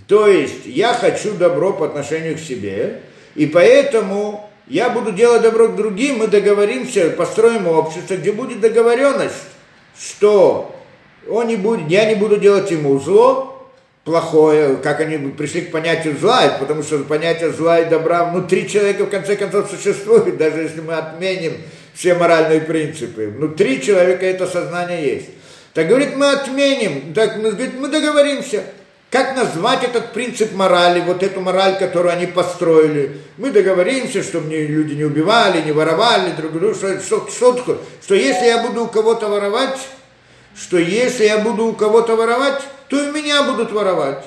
то 0.07 0.29
есть, 0.29 0.67
я 0.67 0.95
хочу 0.95 1.35
добро 1.35 1.73
по 1.73 1.87
отношению 1.87 2.37
к 2.37 2.41
себе, 2.41 3.01
и 3.35 3.47
поэтому 3.47 4.49
я 4.69 4.91
буду 4.91 5.13
делать 5.13 5.43
добро 5.43 5.69
к 5.69 5.77
другим, 5.77 6.19
мы 6.19 6.27
договоримся, 6.29 7.11
построим 7.11 7.67
общество, 7.67 8.15
где 8.15 8.33
будет 8.33 8.61
договоренность, 8.61 9.35
что 9.99 10.75
он 11.29 11.49
не 11.49 11.57
будет, 11.57 11.89
я 11.89 12.05
не 12.05 12.15
буду 12.15 12.37
делать 12.37 12.71
ему 12.71 12.99
зло, 13.01 13.57
плохое, 14.05 14.77
как 14.77 15.01
они 15.01 15.19
пришли 15.31 15.63
к 15.63 15.73
понятию 15.73 16.17
зла, 16.17 16.57
потому 16.61 16.85
что 16.85 16.99
понятие 17.01 17.51
зла 17.51 17.81
и 17.81 17.91
добра 17.91 18.25
внутри 18.25 18.69
человека 18.69 19.05
в 19.05 19.11
конце 19.11 19.37
концов 19.37 19.69
существует, 19.69 20.37
даже 20.39 20.63
если 20.63 20.81
мы 20.81 20.95
отменим 20.95 21.55
все 21.93 22.15
моральные 22.15 22.61
принципы. 22.61 23.27
Внутри 23.27 23.83
человека 23.83 24.25
это 24.25 24.47
сознание 24.47 25.05
есть. 25.05 25.31
Так 25.75 25.89
говорит, 25.89 26.17
мы 26.17 26.31
отменим, 26.31 27.13
так 27.15 27.37
мы, 27.39 27.51
говорит, 27.51 27.75
мы 27.79 27.89
договоримся. 27.89 28.65
Как 29.11 29.37
назвать 29.37 29.85
этот 29.85 30.13
принцип 30.13 30.53
морали, 30.53 31.01
вот 31.01 31.23
эту 31.23 31.41
мораль, 31.41 31.79
которую 31.79 32.13
они 32.13 32.27
построили? 32.27 33.21
Мы 33.37 33.51
договоримся, 33.51 34.23
чтобы 34.23 34.49
люди 34.49 34.95
не 34.95 35.05
убивали, 35.05 35.63
не 35.63 35.73
воровали 35.73 36.33
друг 36.33 36.53
друга, 36.53 36.75
что, 36.75 37.01
что, 37.01 37.29
что, 37.31 37.83
что 38.03 38.15
если 38.15 38.47
я 38.47 38.63
буду 38.67 38.85
у 38.85 38.89
кого-то 38.89 39.29
воровать, 39.29 39.79
что 40.57 40.79
если 40.79 41.25
я 41.25 41.39
буду 41.39 41.67
у 41.67 41.73
кого-то 41.75 42.17
воровать, 42.17 42.63
то 42.89 43.01
и 43.01 43.13
меня 43.13 43.45
будут 43.45 43.71
воровать. 43.73 44.25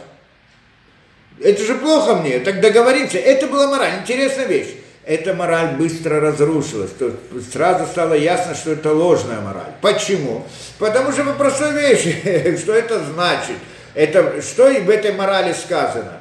Это 1.41 1.63
же 1.63 1.75
плохо 1.75 2.15
мне, 2.15 2.39
так 2.39 2.61
договоримся. 2.61 3.17
Это 3.17 3.47
была 3.47 3.67
мораль, 3.67 3.99
интересная 4.01 4.45
вещь. 4.45 4.75
Эта 5.05 5.33
мораль 5.33 5.75
быстро 5.75 6.19
разрушилась. 6.19 6.91
То 6.91 7.11
сразу 7.51 7.85
стало 7.87 8.13
ясно, 8.13 8.53
что 8.55 8.71
это 8.71 8.93
ложная 8.93 9.41
мораль. 9.41 9.73
Почему? 9.81 10.45
Потому 10.77 11.11
что 11.11 11.23
по 11.23 11.33
простой 11.33 11.73
вещи, 11.73 12.57
что 12.61 12.73
это 12.73 13.03
значит. 13.03 13.55
Это, 13.95 14.41
что 14.41 14.69
в 14.69 14.89
этой 14.89 15.13
морали 15.13 15.53
сказано? 15.53 16.13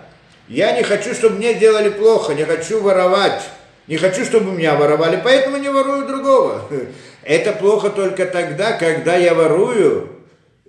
Я 0.49 0.73
не 0.73 0.83
хочу, 0.83 1.15
чтобы 1.15 1.37
мне 1.37 1.55
делали 1.55 1.91
плохо, 1.91 2.35
не 2.35 2.45
хочу 2.45 2.81
воровать, 2.81 3.43
не 3.87 3.97
хочу, 3.97 4.25
чтобы 4.25 4.53
меня 4.53 4.75
воровали, 4.75 5.21
поэтому 5.23 5.59
не 5.59 5.69
ворую 5.69 6.07
другого. 6.07 6.63
Это 7.23 7.53
плохо 7.53 7.91
только 7.91 8.27
тогда, 8.27 8.73
когда 8.73 9.17
я 9.17 9.35
ворую, 9.35 10.09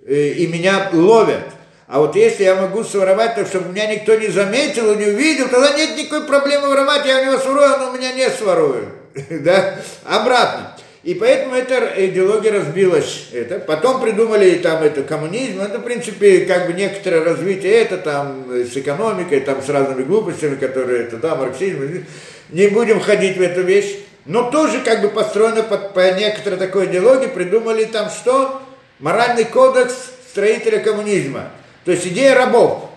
э, 0.06 0.28
и 0.28 0.46
меня 0.46 0.90
ловят. 0.92 1.44
А 1.86 1.98
вот 1.98 2.14
если 2.14 2.44
я 2.44 2.54
могу 2.54 2.84
своровать 2.84 3.34
так, 3.34 3.46
чтобы 3.46 3.70
меня 3.70 3.86
никто 3.92 4.14
не 4.14 4.28
заметил 4.28 4.92
и 4.92 4.96
не 4.96 5.06
увидел, 5.06 5.48
тогда 5.48 5.72
нет 5.76 5.96
никакой 5.96 6.26
проблемы 6.26 6.68
воровать, 6.68 7.04
я 7.06 7.20
у 7.20 7.24
него 7.24 7.38
сворую, 7.38 7.78
но 7.78 7.90
у 7.90 7.92
меня 7.94 8.12
не 8.12 8.28
сворую. 8.28 8.92
да? 9.30 9.76
Обратно. 10.04 10.76
И 11.02 11.14
поэтому 11.14 11.54
эта 11.54 11.92
идеология 11.96 12.52
разбилась. 12.52 13.28
Это. 13.32 13.58
Потом 13.58 14.02
придумали 14.02 14.56
там 14.56 14.82
это 14.82 15.02
коммунизм. 15.02 15.60
Это, 15.60 15.78
в 15.78 15.82
принципе, 15.82 16.44
как 16.44 16.66
бы 16.66 16.74
некоторое 16.74 17.24
развитие 17.24 17.72
это 17.72 17.96
там 17.96 18.44
с 18.50 18.76
экономикой, 18.76 19.40
там 19.40 19.62
с 19.62 19.68
разными 19.70 20.02
глупостями, 20.02 20.56
которые 20.56 21.04
это, 21.04 21.16
да, 21.16 21.36
марксизм. 21.36 22.04
Не 22.50 22.68
будем 22.68 23.00
ходить 23.00 23.38
в 23.38 23.40
эту 23.40 23.62
вещь. 23.62 23.96
Но 24.26 24.50
тоже 24.50 24.80
как 24.80 25.00
бы 25.00 25.08
построено 25.08 25.62
под, 25.62 25.94
по 25.94 26.12
некоторой 26.12 26.58
такой 26.58 26.86
идеологии, 26.86 27.28
придумали 27.28 27.84
там 27.84 28.10
что? 28.10 28.60
Моральный 28.98 29.44
кодекс 29.44 29.94
строителя 30.30 30.80
коммунизма. 30.80 31.50
То 31.86 31.92
есть 31.92 32.06
идея 32.06 32.34
рабов, 32.34 32.90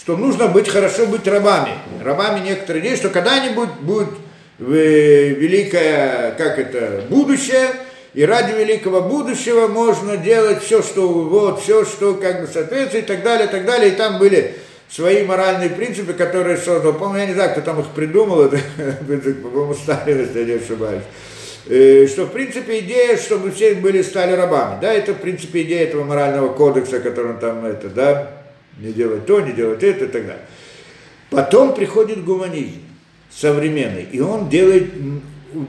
что 0.00 0.16
нужно 0.16 0.48
быть 0.48 0.68
хорошо 0.68 1.06
быть 1.06 1.28
рабами. 1.28 1.72
Рабами 2.02 2.40
некоторые 2.40 2.82
идеи, 2.82 2.96
что 2.96 3.10
когда-нибудь 3.10 3.68
будет 3.82 4.08
великое, 4.58 6.32
как 6.36 6.58
это, 6.58 7.04
будущее, 7.08 7.70
и 8.14 8.24
ради 8.24 8.52
великого 8.52 9.02
будущего 9.02 9.68
можно 9.68 10.16
делать 10.16 10.62
все, 10.62 10.82
что 10.82 11.08
вот, 11.08 11.62
все, 11.62 11.84
что 11.84 12.14
как 12.14 12.40
бы 12.40 12.46
соответствует, 12.46 13.04
и 13.04 13.06
так 13.06 13.22
далее, 13.22 13.46
и 13.46 13.50
так 13.50 13.64
далее. 13.64 13.92
И 13.92 13.96
там 13.96 14.18
были 14.18 14.54
свои 14.88 15.22
моральные 15.24 15.70
принципы, 15.70 16.14
которые 16.14 16.56
создал. 16.56 16.94
По-моему, 16.94 17.18
я 17.18 17.26
не 17.26 17.34
знаю, 17.34 17.52
кто 17.52 17.60
там 17.60 17.80
их 17.80 17.86
придумал, 17.88 18.42
это, 18.42 18.58
по-моему, 19.42 19.74
Сталин, 19.74 20.20
если 20.20 20.40
я 20.40 20.44
не 20.46 20.52
ошибаюсь. 20.52 21.04
Э, 21.66 22.06
что, 22.08 22.24
в 22.24 22.30
принципе, 22.30 22.80
идея, 22.80 23.16
чтобы 23.18 23.50
все 23.50 23.74
были 23.74 24.02
стали 24.02 24.32
рабами. 24.32 24.80
Да, 24.80 24.92
это, 24.92 25.12
в 25.12 25.18
принципе, 25.18 25.62
идея 25.62 25.84
этого 25.84 26.02
морального 26.02 26.52
кодекса, 26.52 26.98
который 27.00 27.36
там, 27.38 27.64
это, 27.66 27.88
да, 27.88 28.30
не 28.78 28.92
делать 28.92 29.26
то, 29.26 29.40
не 29.40 29.52
делать 29.52 29.82
это 29.82 30.06
и 30.06 30.08
так 30.08 30.26
далее. 30.26 30.44
Потом 31.30 31.74
приходит 31.74 32.24
гуманизм 32.24 32.87
современный, 33.30 34.04
и 34.04 34.20
он 34.20 34.48
делает 34.48 34.92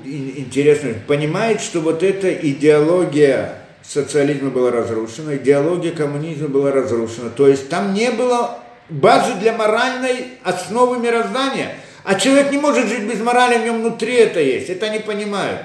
интересно, 0.05 0.93
понимает, 1.07 1.61
что 1.61 1.79
вот 1.81 2.03
эта 2.03 2.33
идеология 2.33 3.55
социализма 3.83 4.49
была 4.49 4.71
разрушена, 4.71 5.37
идеология 5.37 5.91
коммунизма 5.91 6.47
была 6.47 6.71
разрушена, 6.71 7.29
то 7.29 7.47
есть 7.47 7.69
там 7.69 7.93
не 7.93 8.11
было 8.11 8.59
базы 8.89 9.35
для 9.39 9.53
моральной 9.53 10.25
основы 10.43 10.99
мироздания, 10.99 11.75
а 12.03 12.15
человек 12.15 12.51
не 12.51 12.57
может 12.57 12.87
жить 12.87 13.03
без 13.03 13.19
морали, 13.19 13.59
в 13.59 13.63
нем 13.63 13.81
внутри 13.81 14.15
это 14.15 14.39
есть, 14.39 14.69
это 14.69 14.87
они 14.87 14.99
понимают. 14.99 15.61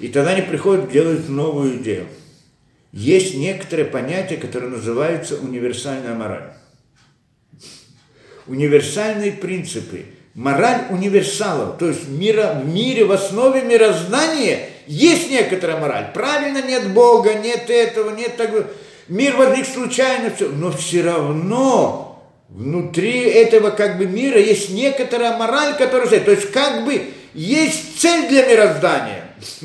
И 0.00 0.08
тогда 0.08 0.32
они 0.32 0.42
приходят 0.42 0.90
делать 0.90 1.28
новую 1.28 1.76
идею. 1.78 2.06
Есть 2.92 3.34
некоторые 3.34 3.86
понятия, 3.86 4.36
которые 4.36 4.70
называются 4.70 5.36
универсальная 5.36 6.14
мораль. 6.14 6.52
Универсальные 8.46 9.32
принципы. 9.32 10.04
Мораль 10.36 10.82
универсалов. 10.90 11.78
То 11.78 11.88
есть 11.88 12.08
мира, 12.08 12.60
в 12.62 12.68
мире, 12.68 13.06
в 13.06 13.12
основе 13.12 13.62
мироздания 13.62 14.68
есть 14.86 15.30
некоторая 15.30 15.78
мораль. 15.78 16.10
Правильно, 16.12 16.60
нет 16.60 16.92
Бога, 16.92 17.32
нет 17.34 17.70
этого, 17.70 18.14
нет 18.14 18.36
такого. 18.36 18.66
Мир 19.08 19.34
возник 19.36 19.66
случайно, 19.66 20.30
все. 20.30 20.48
Но 20.48 20.70
все 20.72 21.02
равно 21.02 22.22
внутри 22.50 23.20
этого 23.20 23.70
как 23.70 23.96
бы 23.96 24.04
мира 24.04 24.38
есть 24.38 24.68
некоторая 24.68 25.38
мораль, 25.38 25.74
которая... 25.78 26.20
То 26.20 26.32
есть 26.32 26.52
как 26.52 26.84
бы 26.84 27.00
есть 27.32 27.98
цель 27.98 28.28
для 28.28 28.46
мироздания. 28.46 29.24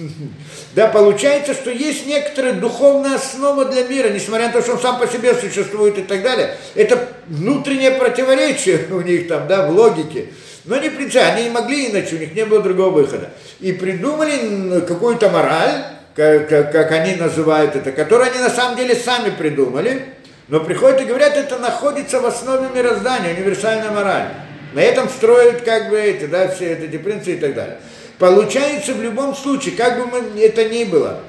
Да, 0.74 0.88
получается, 0.88 1.54
что 1.54 1.70
есть 1.70 2.08
некоторая 2.08 2.54
духовная 2.54 3.16
основа 3.16 3.66
для 3.66 3.84
мира, 3.84 4.08
несмотря 4.08 4.48
на 4.48 4.54
то, 4.54 4.62
что 4.62 4.76
он 4.76 4.80
сам 4.80 5.00
по 5.00 5.06
себе 5.06 5.36
существует 5.36 5.98
и 5.98 6.04
так 6.04 6.24
далее. 6.24 6.56
Это 6.76 7.10
внутреннее 7.28 7.92
противоречие 7.92 8.88
у 8.92 9.02
них 9.02 9.28
там, 9.28 9.50
да, 9.50 9.68
в 9.68 9.72
логике. 9.72 10.30
Но 10.66 10.78
не 10.78 10.90
принципиально, 10.90 11.34
они 11.34 11.44
не 11.46 11.50
могли 11.50 11.90
иначе, 11.90 12.16
у 12.16 12.20
них 12.20 12.36
не 12.36 12.46
было 12.46 12.62
другого 12.62 12.92
выхода. 12.92 13.32
И 13.60 13.72
придумали 13.72 14.82
какую-то 14.82 15.30
мораль, 15.30 15.84
как, 16.16 16.50
как, 16.50 16.72
как 16.72 16.92
они 16.92 17.16
называют 17.16 17.76
это, 17.76 17.92
которые 17.92 18.32
они 18.32 18.40
на 18.40 18.50
самом 18.50 18.78
деле 18.78 18.96
сами 18.96 19.32
придумали, 19.32 20.06
но 20.48 20.60
приходят 20.60 21.02
и 21.02 21.06
говорят, 21.06 21.36
это 21.36 21.58
находится 21.58 22.20
в 22.20 22.26
основе 22.26 22.68
мироздания, 22.76 23.34
универсальная 23.34 23.90
мораль. 23.92 24.28
На 24.74 24.82
этом 24.82 25.10
строят 25.10 25.62
как 25.62 25.90
бы 25.90 26.00
эти, 26.00 26.26
да, 26.26 26.48
все 26.50 26.74
эти 26.74 26.98
принципы 26.98 27.32
и 27.32 27.38
так 27.38 27.56
далее. 27.56 27.78
Получается 28.20 28.94
в 28.94 29.02
любом 29.02 29.36
случае, 29.36 29.76
как 29.76 29.98
бы 29.98 30.06
мы, 30.06 30.40
это 30.42 30.66
ни 30.66 30.84
было, 30.84 31.22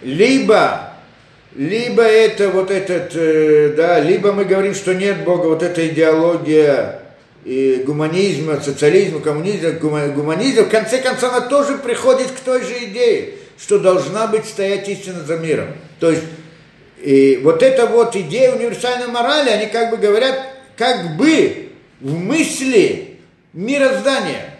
либо, 0.00 0.94
либо 1.54 2.02
это 2.02 2.48
вот 2.48 2.70
этот, 2.70 3.10
э, 3.14 3.74
да, 3.76 4.00
либо 4.00 4.32
мы 4.32 4.44
говорим, 4.44 4.74
что 4.74 4.94
нет 4.94 5.24
Бога, 5.24 5.48
вот 5.48 5.62
эта 5.62 5.86
идеология 5.86 7.00
и 7.44 7.82
гуманизма, 7.86 8.60
социализма, 8.60 9.20
коммунизма, 9.20 9.72
гуманизма, 9.72 10.64
в 10.64 10.70
конце 10.70 10.98
концов 10.98 11.32
она 11.32 11.46
тоже 11.46 11.78
приходит 11.78 12.30
к 12.30 12.40
той 12.40 12.62
же 12.62 12.84
идее, 12.84 13.34
что 13.58 13.78
должна 13.78 14.26
быть 14.26 14.44
стоять 14.44 14.88
истина 14.88 15.20
за 15.24 15.36
миром. 15.36 15.68
То 16.00 16.10
есть 16.10 16.24
и 17.00 17.40
вот 17.42 17.62
эта 17.62 17.86
вот 17.86 18.16
идея 18.16 18.54
универсальной 18.54 19.06
морали, 19.06 19.50
они 19.50 19.66
как 19.66 19.90
бы 19.90 19.96
говорят, 19.96 20.34
как 20.76 21.16
бы 21.16 21.70
в 22.00 22.18
мысли 22.18 23.18
мироздания. 23.52 24.54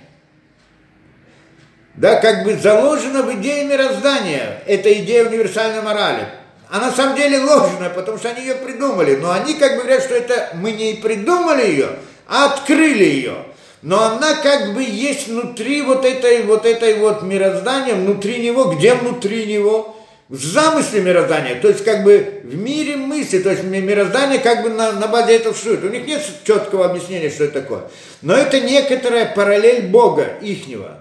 Да, 1.95 2.21
как 2.21 2.45
бы 2.45 2.57
заложена 2.57 3.23
в 3.23 3.35
идее 3.35 3.65
мироздания 3.65 4.63
эта 4.67 4.93
идея 5.01 5.27
универсальной 5.27 5.83
морали. 5.83 6.29
А 6.71 6.79
на 6.79 6.93
самом 6.93 7.17
деле 7.17 7.41
ложная, 7.41 7.91
потому 7.91 8.19
что 8.19 8.29
они 8.29 8.43
ее 8.43 8.55
придумали. 8.55 9.17
Но 9.17 9.33
они 9.33 9.55
как 9.55 9.77
бы 9.77 9.83
говорят, 9.83 10.05
что 10.05 10.15
это 10.15 10.51
мы 10.55 10.73
не 10.73 10.95
придумали 10.95 11.67
ее, 11.67 11.89
открыли 12.29 13.05
ее. 13.05 13.35
Но 13.83 14.03
она 14.03 14.35
как 14.37 14.75
бы 14.75 14.83
есть 14.83 15.29
внутри 15.29 15.83
вот 15.83 16.05
этой 16.05 16.43
вот 16.43 16.67
этой 16.67 16.95
вот 16.99 17.23
мироздания, 17.23 17.95
внутри 17.95 18.39
него, 18.39 18.65
где 18.67 18.95
внутри 18.95 19.47
него? 19.47 19.97
в 20.29 20.45
замысле 20.45 21.01
мироздания, 21.01 21.59
то 21.59 21.69
есть 21.69 21.83
как 21.85 22.05
бы 22.05 22.43
в 22.45 22.55
мире 22.55 22.97
мысли, 22.97 23.39
то 23.39 23.51
есть 23.51 23.65
мироздание 23.65 24.39
как 24.39 24.63
бы 24.63 24.69
на, 24.69 24.93
на 24.93 25.07
базе 25.07 25.37
этого 25.37 25.55
существует. 25.55 25.85
У 25.85 25.89
них 25.89 26.07
нет 26.07 26.23
четкого 26.45 26.85
объяснения, 26.85 27.31
что 27.31 27.45
это 27.45 27.63
такое. 27.63 27.85
Но 28.21 28.35
это 28.35 28.61
некоторая 28.61 29.33
параллель 29.35 29.87
Бога 29.87 30.35
ихнего. 30.43 30.99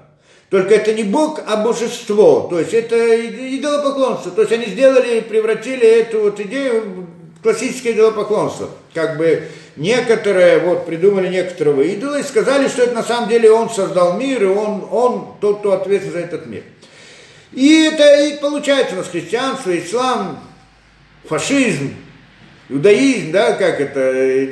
Только 0.50 0.76
это 0.76 0.94
не 0.94 1.04
Бог, 1.04 1.42
а 1.46 1.58
божество. 1.58 2.48
То 2.50 2.58
есть 2.60 2.74
это 2.74 2.96
идолопоклонство. 2.96 4.32
То 4.32 4.44
есть 4.44 4.54
они 4.54 4.68
сделали, 4.68 5.20
превратили 5.20 5.86
эту 5.86 6.22
вот 6.22 6.40
идею 6.40 7.06
в 7.38 7.44
классическое 7.44 7.92
идолопоклонство. 7.92 8.70
Как 8.98 9.16
бы 9.16 9.44
некоторые 9.76 10.58
вот 10.58 10.88
придумали 10.88 11.28
некоторого 11.28 11.84
идола 11.84 12.20
и 12.20 12.24
сказали, 12.24 12.68
что 12.68 12.82
это 12.82 12.96
на 12.96 13.04
самом 13.04 13.30
деле 13.30 13.52
он 13.52 13.70
создал 13.70 14.18
мир, 14.18 14.42
и 14.42 14.48
он, 14.48 14.88
он 14.92 15.36
тот, 15.40 15.60
кто 15.60 15.74
ответственен 15.74 16.14
за 16.14 16.20
этот 16.22 16.48
мир. 16.48 16.64
И 17.52 17.84
это 17.84 18.24
и 18.24 18.40
получается 18.40 18.96
у 18.96 18.98
нас 18.98 19.08
христианство, 19.10 19.78
ислам, 19.78 20.40
фашизм, 21.26 21.94
иудаизм, 22.70 23.32
да, 23.32 23.54
как 23.54 23.80
это, 23.80 24.44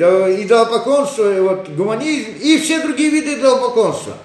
идолопоклонство, 0.44 1.24
вот, 1.24 1.70
гуманизм 1.70 2.30
и 2.40 2.60
все 2.60 2.82
другие 2.82 3.10
виды 3.10 3.40
идолопоклонства. 3.40 4.20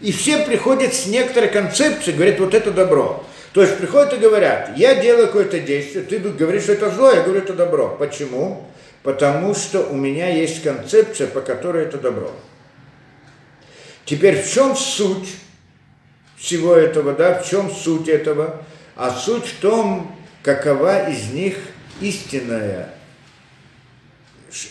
И 0.00 0.12
все 0.12 0.44
приходят 0.44 0.94
с 0.94 1.06
некоторой 1.06 1.48
концепцией, 1.48 2.14
говорят, 2.14 2.38
вот 2.38 2.54
это 2.54 2.70
добро. 2.70 3.24
То 3.52 3.62
есть 3.62 3.78
приходят 3.78 4.12
и 4.14 4.18
говорят, 4.18 4.76
я 4.76 4.94
делаю 4.94 5.26
какое-то 5.26 5.58
действие, 5.58 6.04
ты 6.04 6.20
говоришь, 6.20 6.62
что 6.62 6.74
это 6.74 6.88
зло, 6.90 7.10
я 7.10 7.22
говорю, 7.22 7.40
это 7.40 7.52
добро. 7.52 7.96
Почему? 7.98 8.62
Потому 9.06 9.54
что 9.54 9.82
у 9.82 9.94
меня 9.94 10.28
есть 10.28 10.64
концепция, 10.64 11.28
по 11.28 11.40
которой 11.40 11.84
это 11.84 11.96
добро. 11.96 12.32
Теперь 14.04 14.42
в 14.42 14.52
чем 14.52 14.74
суть 14.74 15.28
всего 16.36 16.74
этого, 16.74 17.12
да, 17.12 17.40
в 17.40 17.48
чем 17.48 17.70
суть 17.70 18.08
этого? 18.08 18.64
А 18.96 19.12
суть 19.12 19.46
в 19.46 19.60
том, 19.60 20.12
какова 20.42 21.08
из 21.08 21.30
них 21.30 21.54
истинная. 22.00 22.94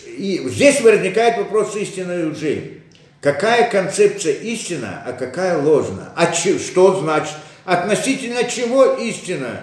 И 0.05 0.43
здесь 0.49 0.81
возникает 0.81 1.37
вопрос 1.37 1.73
истинной 1.77 2.25
лжи. 2.25 2.81
Какая 3.21 3.71
концепция 3.71 4.33
истина, 4.33 5.01
а 5.05 5.13
какая 5.13 5.57
ложна? 5.59 6.11
А 6.17 6.33
че, 6.33 6.59
что 6.59 6.99
значит? 6.99 7.35
Относительно 7.63 8.43
чего 8.43 8.95
истина? 8.95 9.61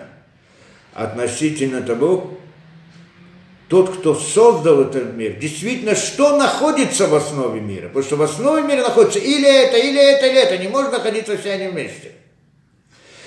Относительно 0.95 1.83
того, 1.83 2.39
тот, 3.73 3.97
кто 3.97 4.15
создал 4.15 4.83
этот 4.83 5.15
мир, 5.15 5.33
действительно, 5.33 5.97
что 5.97 6.37
находится 6.37 7.07
в 7.07 7.15
основе 7.15 7.59
мира. 7.59 7.89
Потому 7.89 8.05
что 8.05 8.17
в 8.17 8.23
основе 8.23 8.63
мира 8.65 8.83
находится 8.83 9.19
или 9.19 9.49
это, 9.49 9.79
или 9.79 9.99
это, 9.99 10.27
или 10.27 10.43
это. 10.43 10.59
Не 10.59 10.69
может 10.69 10.93
находиться 10.93 11.39
все 11.39 11.53
они 11.53 11.69
вместе. 11.69 12.13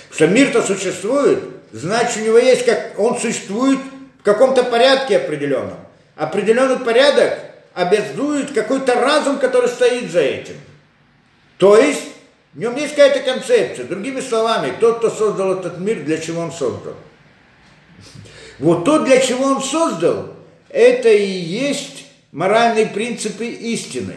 Потому 0.10 0.14
что 0.14 0.28
мир-то 0.28 0.62
существует, 0.62 1.40
значит, 1.72 2.18
у 2.18 2.26
него 2.26 2.38
есть, 2.38 2.64
как 2.64 2.94
он 3.00 3.18
существует 3.18 3.80
в 4.20 4.22
каком-то 4.22 4.64
порядке 4.66 5.18
определенном. 5.18 5.80
Определенный 6.16 6.78
порядок 6.78 7.40
обязует 7.74 8.54
какой-то 8.54 8.94
разум, 8.94 9.40
который 9.40 9.68
стоит 9.68 10.12
за 10.12 10.20
этим. 10.20 10.58
То 11.58 11.76
есть, 11.76 12.04
в 12.54 12.60
нем 12.60 12.76
есть 12.76 12.92
какая-то 12.94 13.22
концепция. 13.22 13.88
Другими 13.88 14.22
словами, 14.22 14.74
тот, 14.80 15.00
кто 15.00 15.10
создал 15.10 15.54
этот 15.54 15.80
мир, 15.80 16.04
для 16.04 16.20
чего 16.20 16.44
он 16.44 16.52
создал. 16.52 16.94
Вот 18.60 18.86
то, 18.86 19.00
для 19.00 19.20
чего 19.20 19.46
он 19.46 19.64
создал, 19.64 20.35
это 20.76 21.08
и 21.08 21.26
есть 21.26 22.06
моральные 22.34 22.88
принципы 22.88 23.46
истины. 23.46 24.16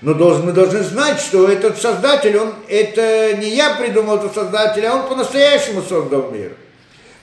Но 0.00 0.14
должен, 0.14 0.46
мы 0.46 0.52
должны 0.52 0.82
знать, 0.82 1.20
что 1.20 1.46
этот 1.46 1.76
создатель, 1.78 2.38
он, 2.38 2.54
это 2.68 3.36
не 3.36 3.50
я 3.50 3.74
придумал 3.74 4.16
этого 4.16 4.32
создателя, 4.32 4.92
а 4.92 4.96
он 4.96 5.08
по-настоящему 5.08 5.82
создал 5.82 6.30
мир. 6.30 6.52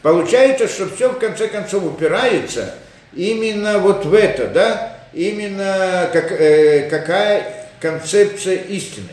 Получается, 0.04 0.68
что 0.68 0.88
все 0.96 1.10
в 1.10 1.18
конце 1.18 1.48
концов 1.48 1.86
упирается 1.86 2.76
именно 3.16 3.80
вот 3.80 4.06
в 4.06 4.14
это, 4.14 4.46
да, 4.46 5.00
именно 5.12 6.08
как, 6.14 6.32
э, 6.32 6.88
какая 6.88 7.72
концепция 7.82 8.58
истины. 8.58 9.10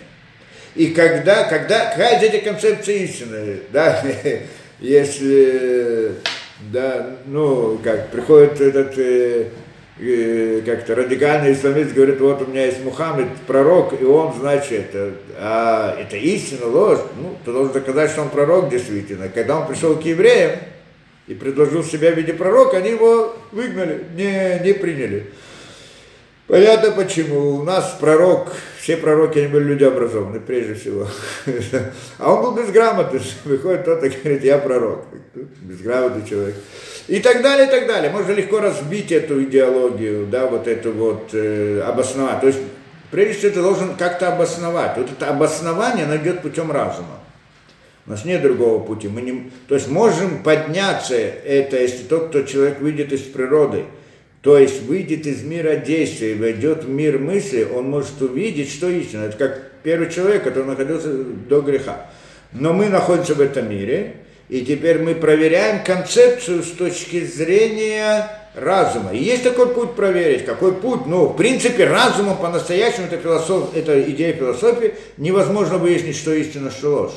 И 0.74 0.89
когда, 0.89 1.45
когда, 1.45 1.86
какая 1.86 2.19
из 2.19 2.23
этих 2.23 2.45
концепций 2.45 3.05
истины, 3.05 3.61
да, 3.73 4.05
если 4.78 6.16
да, 6.60 7.16
ну, 7.26 7.78
как, 7.82 8.10
приходит 8.10 8.60
этот, 8.60 8.97
э, 8.97 9.48
э, 9.98 10.62
как-то 10.64 10.94
радикальный 10.94 11.52
исламист, 11.52 11.93
говорит, 11.93 12.20
вот 12.20 12.43
у 12.43 12.47
меня 12.47 12.66
есть 12.66 12.85
Мухаммед, 12.85 13.28
пророк, 13.47 14.01
и 14.01 14.05
он, 14.05 14.32
значит, 14.35 14.94
это, 14.94 15.14
а 15.36 15.97
это 15.98 16.16
истина, 16.16 16.66
ложь, 16.66 17.01
ну, 17.20 17.36
ты 17.44 17.52
должен 17.52 17.72
доказать, 17.72 18.10
что 18.10 18.22
он 18.22 18.28
пророк 18.28 18.70
действительно. 18.70 19.28
Когда 19.28 19.59
он 19.59 19.66
пришел 19.66 19.97
к 19.97 20.02
евреям 20.02 20.52
и 21.26 21.35
предложил 21.35 21.82
себя 21.82 22.12
в 22.12 22.16
виде 22.16 22.32
пророка, 22.32 22.78
они 22.78 22.90
его 22.90 23.35
выгнали, 23.51 24.05
не, 24.14 24.60
не 24.64 24.74
приняли. 24.74 25.26
Понятно 26.47 26.90
почему. 26.90 27.56
У 27.56 27.62
нас 27.62 27.97
пророк, 27.98 28.52
все 28.85 28.98
пророки, 28.98 29.39
они 29.39 29.48
были 29.48 29.65
люди 29.65 29.82
образованные, 29.82 30.43
прежде 30.43 30.74
всего. 30.74 31.09
А 32.19 32.35
он 32.35 32.43
был 32.43 32.62
безграмотный. 32.62 33.20
Выходит 33.44 33.86
тот 33.86 34.05
и 34.05 34.11
говорит, 34.11 34.44
я 34.44 34.59
пророк. 34.59 35.06
Безграмотный 35.62 36.28
человек. 36.28 36.55
И 37.09 37.20
так 37.20 37.40
далее, 37.40 37.66
и 37.66 37.70
так 37.70 37.86
далее. 37.86 38.12
Можно 38.12 38.32
легко 38.32 38.61
разбить 38.61 39.11
эту 39.11 39.43
идеологию, 39.44 40.27
да, 40.27 40.47
вот 40.47 40.69
эту 40.69 40.93
вот, 40.93 41.31
э, 41.32 41.81
обосновать. 41.81 42.43
То 42.43 42.48
есть, 42.48 42.59
прежде 43.11 43.39
всего, 43.39 43.52
ты 43.55 43.62
должен 43.62 43.97
как-то 43.97 44.28
обосновать. 44.28 44.98
Вот 44.98 45.11
это 45.11 45.31
обоснование 45.31 46.05
найдет 46.05 46.43
путем 46.43 46.70
разума. 46.70 47.20
У 48.06 48.11
нас 48.11 48.27
нет 48.27 48.43
другого 48.43 48.85
пути. 48.85 49.09
Мы 49.09 49.23
не, 49.23 49.51
то 49.66 49.77
есть 49.77 49.89
можем 49.89 50.43
подняться 50.43 51.15
это, 51.15 51.78
если 51.78 52.05
тот, 52.05 52.28
кто 52.28 52.43
человек 52.43 52.81
видит 52.81 53.15
из 53.15 53.23
природы, 53.23 53.86
то 54.45 54.59
есть 54.59 54.83
выйдет 54.83 55.27
из 55.27 55.43
мира 55.43 55.77
действия 55.77 56.33
и 56.33 56.39
войдет 56.39 56.85
в 56.85 56.89
мир 56.91 57.19
мысли, 57.19 57.65
он 57.65 57.89
может 57.89 58.21
увидеть, 58.21 58.71
что 58.71 58.91
истина. 58.91 59.25
Это 59.25 59.39
как 59.39 59.62
первый 59.83 60.11
человек, 60.11 60.45
который 60.45 60.66
находился 60.66 61.09
до 61.15 61.62
греха. 61.62 62.11
Но 62.53 62.75
мы 62.75 62.91
находимся 62.91 63.35
в 63.35 63.41
этом 63.41 63.71
мире, 63.71 64.16
и 64.51 64.61
теперь 64.61 64.99
мы 64.99 65.15
проверяем 65.15 65.83
концепцию 65.83 66.62
с 66.62 66.73
точки 66.73 67.25
зрения 67.25 68.29
разума. 68.55 69.15
И 69.15 69.23
есть 69.23 69.45
такой 69.45 69.73
путь 69.73 69.95
проверить. 69.95 70.45
Какой 70.45 70.75
путь? 70.75 71.07
Ну, 71.07 71.29
в 71.29 71.37
принципе, 71.39 71.87
разумом 71.87 72.37
по-настоящему, 72.37 73.07
это, 73.07 73.16
философ, 73.16 73.75
это 73.75 73.99
идея 74.11 74.35
философии, 74.35 74.93
невозможно 75.16 75.79
выяснить, 75.79 76.19
что 76.19 76.35
истина, 76.35 76.71
что 76.71 76.91
ложь. 76.91 77.15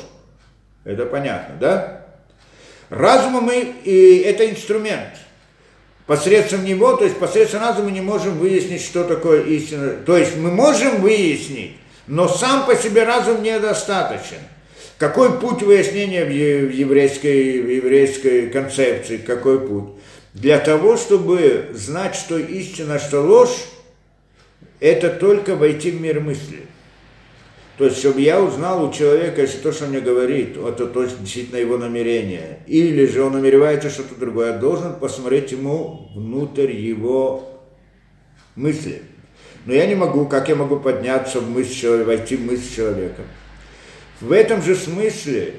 Это 0.84 1.04
понятно, 1.04 1.56
да? 1.60 2.06
Разумом 2.88 3.44
мы, 3.44 3.74
и 3.84 4.20
это 4.20 4.48
инструмент– 4.48 5.10
посредством 6.08 6.64
него, 6.64 6.96
то 6.96 7.04
есть 7.04 7.18
посредством 7.18 7.60
разума 7.60 7.84
мы 7.84 7.92
не 7.92 8.00
можем 8.00 8.38
выяснить, 8.38 8.82
что 8.82 9.04
такое 9.04 9.42
истина. 9.42 9.92
То 10.06 10.16
есть 10.16 10.36
мы 10.38 10.50
можем 10.50 11.02
выяснить, 11.02 11.76
но 12.06 12.26
сам 12.26 12.64
по 12.66 12.74
себе 12.74 13.04
разум 13.04 13.42
недостаточен. 13.42 14.38
Какой 14.96 15.38
путь 15.38 15.62
выяснения 15.62 16.24
в 16.24 16.30
еврейской, 16.30 17.60
в 17.60 17.70
еврейской 17.70 18.48
концепции, 18.48 19.18
какой 19.18 19.60
путь? 19.60 19.90
Для 20.32 20.58
того, 20.58 20.96
чтобы 20.96 21.68
знать, 21.74 22.14
что 22.14 22.38
истина, 22.38 22.98
что 22.98 23.20
ложь, 23.20 23.66
это 24.80 25.10
только 25.10 25.56
войти 25.56 25.90
в 25.90 26.00
мир 26.00 26.20
мысли. 26.20 26.60
То 27.78 27.84
есть, 27.84 27.98
чтобы 27.98 28.20
я 28.20 28.42
узнал 28.42 28.84
у 28.84 28.92
человека, 28.92 29.40
если 29.40 29.58
то, 29.58 29.70
что 29.70 29.84
он 29.84 29.90
мне 29.90 30.00
говорит, 30.00 30.56
это 30.56 30.86
точно 30.86 31.18
действительно 31.20 31.58
его 31.58 31.78
намерение, 31.78 32.58
или 32.66 33.06
же 33.06 33.22
он 33.22 33.34
намеревается 33.34 33.88
что-то 33.88 34.16
другое, 34.16 34.52
я 34.52 34.58
должен 34.58 34.94
посмотреть 34.98 35.52
ему 35.52 36.10
внутрь 36.12 36.72
его 36.72 37.62
мысли. 38.56 39.02
Но 39.64 39.72
я 39.72 39.86
не 39.86 39.94
могу, 39.94 40.26
как 40.26 40.48
я 40.48 40.56
могу 40.56 40.80
подняться 40.80 41.38
в 41.38 41.48
мысль 41.48 41.72
человека, 41.72 42.08
войти 42.08 42.34
в 42.34 42.44
мысль 42.44 42.74
человека. 42.74 43.22
В 44.20 44.32
этом 44.32 44.60
же 44.60 44.74
смысле, 44.74 45.54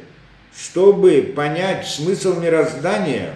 чтобы 0.53 1.33
понять 1.33 1.87
смысл 1.87 2.37
мироздания 2.37 3.35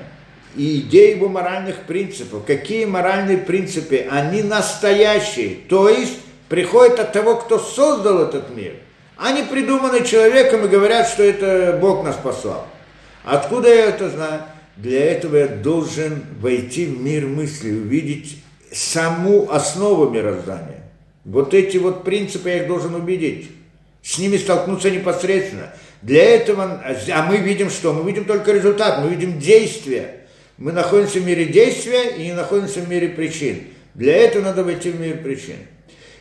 и 0.58 0.82
идеи 0.82 1.16
его 1.16 1.30
моральных 1.30 1.84
принципов, 1.84 2.44
какие 2.46 2.84
моральные 2.84 3.38
принципы, 3.38 4.06
они 4.12 4.44
настоящие, 4.44 5.56
то 5.70 5.88
есть 5.88 6.20
приходят 6.54 7.00
от 7.00 7.12
того, 7.14 7.38
кто 7.38 7.58
создал 7.58 8.22
этот 8.22 8.56
мир. 8.56 8.74
Они 9.18 9.42
придуманы 9.42 10.06
человеком 10.06 10.64
и 10.64 10.68
говорят, 10.68 11.08
что 11.08 11.24
это 11.24 11.80
Бог 11.82 12.04
нас 12.04 12.16
послал. 12.16 12.68
Откуда 13.24 13.74
я 13.74 13.86
это 13.88 14.12
знаю? 14.12 14.44
Для 14.78 15.04
этого 15.14 15.38
я 15.38 15.48
должен 15.48 16.24
войти 16.40 16.86
в 16.86 17.02
мир 17.02 17.26
мысли, 17.26 17.72
увидеть 17.72 18.38
саму 18.72 19.52
основу 19.52 20.12
мироздания. 20.12 20.84
Вот 21.26 21.56
эти 21.56 21.78
вот 21.78 22.04
принципы 22.04 22.50
я 22.50 22.58
их 22.58 22.68
должен 22.68 22.94
увидеть. 22.94 23.50
С 24.04 24.20
ними 24.20 24.38
столкнуться 24.38 24.92
непосредственно. 24.92 25.74
Для 26.04 26.24
этого, 26.24 26.84
а 26.86 27.24
мы 27.24 27.38
видим 27.38 27.72
что? 27.72 27.94
Мы 27.94 28.08
видим 28.08 28.26
только 28.26 28.52
результат, 28.52 29.04
мы 29.04 29.10
видим 29.10 29.40
действие. 29.40 30.28
Мы 30.60 30.72
находимся 30.72 31.18
в 31.18 31.26
мире 31.26 31.46
действия 31.46 32.12
и 32.16 32.26
не 32.26 32.34
находимся 32.34 32.82
в 32.82 32.88
мире 32.88 33.10
причин. 33.10 33.64
Для 33.96 34.16
этого 34.18 34.44
надо 34.44 34.64
войти 34.64 34.92
в 34.92 35.00
мир 35.00 35.18
причин. 35.18 35.56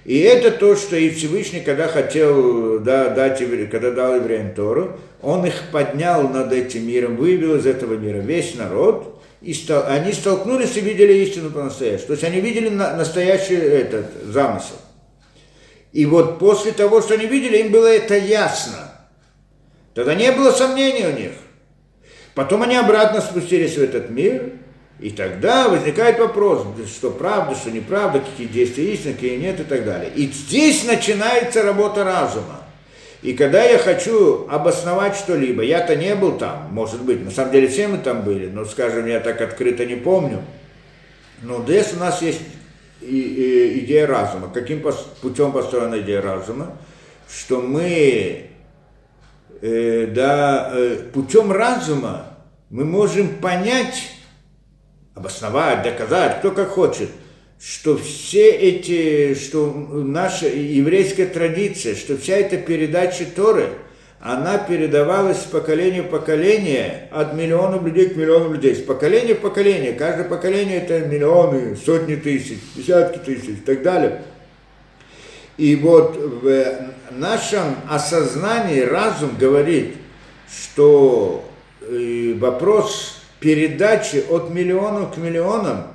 И 0.04 0.18
это 0.18 0.50
то, 0.50 0.74
что 0.74 0.96
и 0.96 1.10
Всевышний, 1.10 1.60
когда 1.60 1.86
хотел 1.86 2.80
да, 2.80 3.10
дать, 3.10 3.38
когда 3.70 3.92
дал 3.92 4.16
евреям 4.16 4.52
Тору, 4.52 4.98
он 5.20 5.46
их 5.46 5.54
поднял 5.70 6.28
над 6.28 6.52
этим 6.52 6.86
миром, 6.88 7.16
вывел 7.16 7.56
из 7.56 7.66
этого 7.66 7.94
мира 7.94 8.18
весь 8.18 8.56
народ, 8.56 9.22
и 9.40 9.54
стал, 9.54 9.84
они 9.86 10.12
столкнулись 10.12 10.76
и 10.76 10.80
видели 10.80 11.12
истину 11.14 11.50
по-настоящему. 11.50 12.08
То 12.08 12.12
есть 12.12 12.24
они 12.24 12.40
видели 12.40 12.68
на, 12.68 12.96
настоящий 12.96 13.54
этот 13.54 14.06
замысел. 14.24 14.76
И 15.92 16.06
вот 16.06 16.38
после 16.38 16.72
того, 16.72 17.00
что 17.00 17.14
они 17.14 17.26
видели, 17.26 17.58
им 17.58 17.70
было 17.70 17.86
это 17.86 18.16
ясно. 18.16 18.92
Тогда 19.94 20.14
не 20.14 20.32
было 20.32 20.50
сомнений 20.50 21.06
у 21.06 21.18
них. 21.18 21.32
Потом 22.34 22.62
они 22.62 22.76
обратно 22.76 23.20
спустились 23.20 23.76
в 23.76 23.82
этот 23.82 24.10
мир, 24.10 24.52
и 25.02 25.10
тогда 25.10 25.68
возникает 25.68 26.20
вопрос, 26.20 26.64
что 26.86 27.10
правда, 27.10 27.56
что 27.56 27.72
неправда, 27.72 28.20
какие 28.20 28.46
действия 28.46 28.92
истинны, 28.94 29.14
какие 29.14 29.36
нет 29.36 29.58
и 29.58 29.64
так 29.64 29.84
далее. 29.84 30.12
И 30.14 30.28
здесь 30.28 30.84
начинается 30.84 31.64
работа 31.64 32.04
разума. 32.04 32.60
И 33.20 33.32
когда 33.32 33.64
я 33.64 33.78
хочу 33.78 34.46
обосновать 34.48 35.16
что-либо, 35.16 35.62
я-то 35.64 35.96
не 35.96 36.14
был 36.14 36.38
там, 36.38 36.68
может 36.70 37.02
быть, 37.02 37.24
на 37.24 37.32
самом 37.32 37.50
деле 37.50 37.66
все 37.66 37.88
мы 37.88 37.98
там 37.98 38.22
были, 38.22 38.46
но, 38.46 38.64
скажем, 38.64 39.06
я 39.06 39.18
так 39.18 39.40
открыто 39.40 39.84
не 39.84 39.96
помню. 39.96 40.40
Но 41.42 41.62
здесь 41.64 41.92
у 41.94 41.96
нас 41.96 42.22
есть 42.22 42.40
идея 43.00 44.06
разума. 44.06 44.50
Каким 44.54 44.84
путем 45.20 45.50
построена 45.50 45.98
идея 45.98 46.22
разума? 46.22 46.76
Что 47.28 47.60
мы, 47.60 48.50
э, 49.62 50.06
да, 50.06 50.70
э, 50.72 50.98
путем 51.12 51.50
разума 51.50 52.36
мы 52.70 52.84
можем 52.84 53.28
понять, 53.40 54.12
обосновать, 55.14 55.82
доказать, 55.82 56.38
кто 56.38 56.50
как 56.50 56.70
хочет, 56.70 57.08
что 57.60 57.96
все 57.96 58.50
эти, 58.50 59.34
что 59.34 59.72
наша 59.72 60.48
еврейская 60.48 61.26
традиция, 61.26 61.94
что 61.94 62.16
вся 62.16 62.34
эта 62.34 62.56
передача 62.56 63.24
Торы, 63.24 63.68
она 64.20 64.58
передавалась 64.58 65.40
с 65.42 65.44
поколения 65.44 66.02
в 66.02 66.08
поколение, 66.08 67.08
от 67.10 67.34
миллионов 67.34 67.84
людей 67.84 68.08
к 68.08 68.16
миллионам 68.16 68.54
людей, 68.54 68.76
с 68.76 68.80
поколения 68.80 69.34
в 69.34 69.40
поколение. 69.40 69.94
Каждое 69.94 70.24
поколение 70.24 70.78
это 70.78 71.00
миллионы, 71.00 71.76
сотни 71.76 72.14
тысяч, 72.14 72.58
десятки 72.76 73.18
тысяч 73.18 73.48
и 73.48 73.62
так 73.66 73.82
далее. 73.82 74.22
И 75.56 75.74
вот 75.76 76.16
в 76.16 76.64
нашем 77.10 77.76
осознании 77.88 78.80
разум 78.80 79.36
говорит, 79.38 79.96
что 80.48 81.44
э, 81.80 82.34
вопрос 82.38 83.21
передачи 83.42 84.24
от 84.30 84.50
миллионов 84.50 85.14
к 85.14 85.18
миллионам 85.18 85.88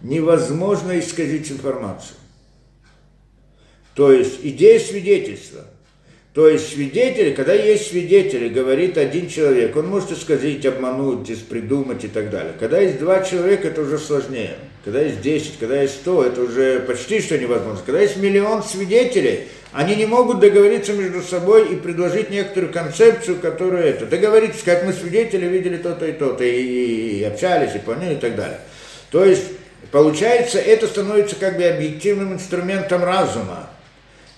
невозможно 0.00 0.98
исказить 0.98 1.52
информацию. 1.52 2.16
То 3.94 4.10
есть 4.10 4.40
идея 4.42 4.80
свидетельства. 4.80 5.66
То 6.32 6.48
есть 6.48 6.72
свидетели, 6.72 7.32
когда 7.32 7.52
есть 7.52 7.90
свидетели, 7.90 8.48
говорит 8.48 8.98
один 8.98 9.28
человек, 9.28 9.76
он 9.76 9.86
может 9.86 10.10
исказить, 10.10 10.66
обмануть, 10.66 11.46
придумать 11.48 12.02
и 12.02 12.08
так 12.08 12.30
далее. 12.30 12.54
Когда 12.58 12.80
есть 12.80 12.98
два 12.98 13.22
человека, 13.22 13.68
это 13.68 13.82
уже 13.82 13.98
сложнее. 13.98 14.56
Когда 14.84 15.00
есть 15.00 15.20
десять, 15.20 15.58
когда 15.60 15.80
есть 15.80 15.94
сто, 15.94 16.24
это 16.24 16.42
уже 16.42 16.80
почти 16.80 17.20
что 17.20 17.38
невозможно. 17.38 17.80
Когда 17.86 18.00
есть 18.00 18.16
миллион 18.16 18.64
свидетелей, 18.64 19.44
они 19.74 19.96
не 19.96 20.06
могут 20.06 20.38
договориться 20.38 20.92
между 20.92 21.20
собой 21.20 21.72
и 21.72 21.74
предложить 21.74 22.30
некоторую 22.30 22.72
концепцию, 22.72 23.40
которая 23.40 23.90
это. 23.90 24.06
Договориться, 24.06 24.60
сказать, 24.60 24.84
мы 24.84 24.92
свидетели 24.92 25.46
видели 25.46 25.78
то-то 25.78 26.06
и 26.06 26.12
то-то, 26.12 26.44
и, 26.44 27.18
и 27.18 27.24
общались, 27.24 27.74
и 27.74 27.80
поняли, 27.80 28.14
и 28.14 28.18
так 28.18 28.36
далее. 28.36 28.60
То 29.10 29.24
есть, 29.24 29.42
получается, 29.90 30.60
это 30.60 30.86
становится 30.86 31.34
как 31.34 31.56
бы 31.56 31.64
объективным 31.64 32.34
инструментом 32.34 33.02
разума, 33.02 33.68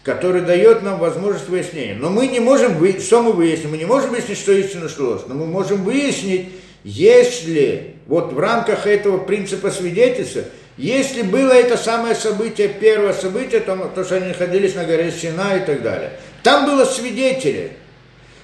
который 0.02 0.40
дает 0.40 0.82
нам 0.82 0.98
возможность 0.98 1.50
выяснения. 1.50 1.96
Но 2.00 2.08
мы 2.08 2.28
не 2.28 2.40
можем, 2.40 2.78
вы... 2.78 2.98
что 2.98 3.22
мы 3.22 3.32
выясним? 3.32 3.72
Мы 3.72 3.76
не 3.76 3.84
можем 3.84 4.12
выяснить, 4.12 4.38
что 4.38 4.52
истина, 4.52 4.88
что 4.88 5.04
ложь. 5.04 5.22
Но 5.28 5.34
мы 5.34 5.44
можем 5.44 5.84
выяснить, 5.84 6.48
если 6.82 7.96
вот 8.06 8.32
в 8.32 8.38
рамках 8.38 8.86
этого 8.86 9.18
принципа 9.18 9.70
свидетельства, 9.70 10.44
если 10.76 11.22
было 11.22 11.52
это 11.52 11.76
самое 11.76 12.14
событие, 12.14 12.68
первое 12.68 13.14
событие, 13.14 13.60
то, 13.60 13.76
то 13.94 14.04
что 14.04 14.16
они 14.16 14.28
находились 14.28 14.74
на 14.74 14.84
горе 14.84 15.10
Сина 15.10 15.56
и 15.56 15.64
так 15.64 15.82
далее, 15.82 16.12
там 16.42 16.66
было 16.66 16.84
свидетели. 16.84 17.72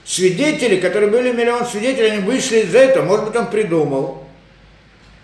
Свидетели, 0.05 0.81
которые 0.81 1.11
были 1.11 1.31
миллион 1.31 1.65
свидетелей, 1.67 2.11
они 2.13 2.25
вышли 2.25 2.61
из 2.61 2.75
этого, 2.75 3.05
может 3.05 3.27
быть, 3.27 3.37
он 3.37 3.47
придумал. 3.47 4.23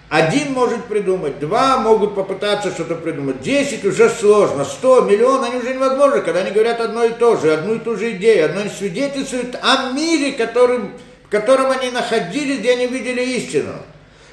Один 0.09 0.53
может 0.53 0.85
придумать, 0.85 1.39
два 1.39 1.79
могут 1.79 2.15
попытаться 2.15 2.71
что-то 2.71 2.95
придумать, 2.95 3.43
десять 3.43 3.85
уже 3.85 4.09
сложно, 4.09 4.65
сто, 4.65 5.03
миллион, 5.03 5.45
они 5.45 5.57
уже 5.57 5.75
невозможны, 5.75 6.23
когда 6.23 6.41
они 6.41 6.51
говорят 6.51 6.81
одно 6.81 7.05
и 7.05 7.13
то 7.13 7.37
же, 7.37 7.53
одну 7.53 7.75
и 7.75 7.79
ту 7.79 7.95
же 7.97 8.13
идею, 8.13 8.47
одно 8.47 8.63
и 8.63 8.69
свидетельствует 8.71 9.59
о 9.61 9.93
мире, 9.93 10.33
которым, 10.33 10.95
в 11.25 11.29
котором 11.29 11.71
они 11.73 11.91
находились, 11.91 12.61
где 12.61 12.73
они 12.73 12.87
видели 12.87 13.23
истину. 13.23 13.75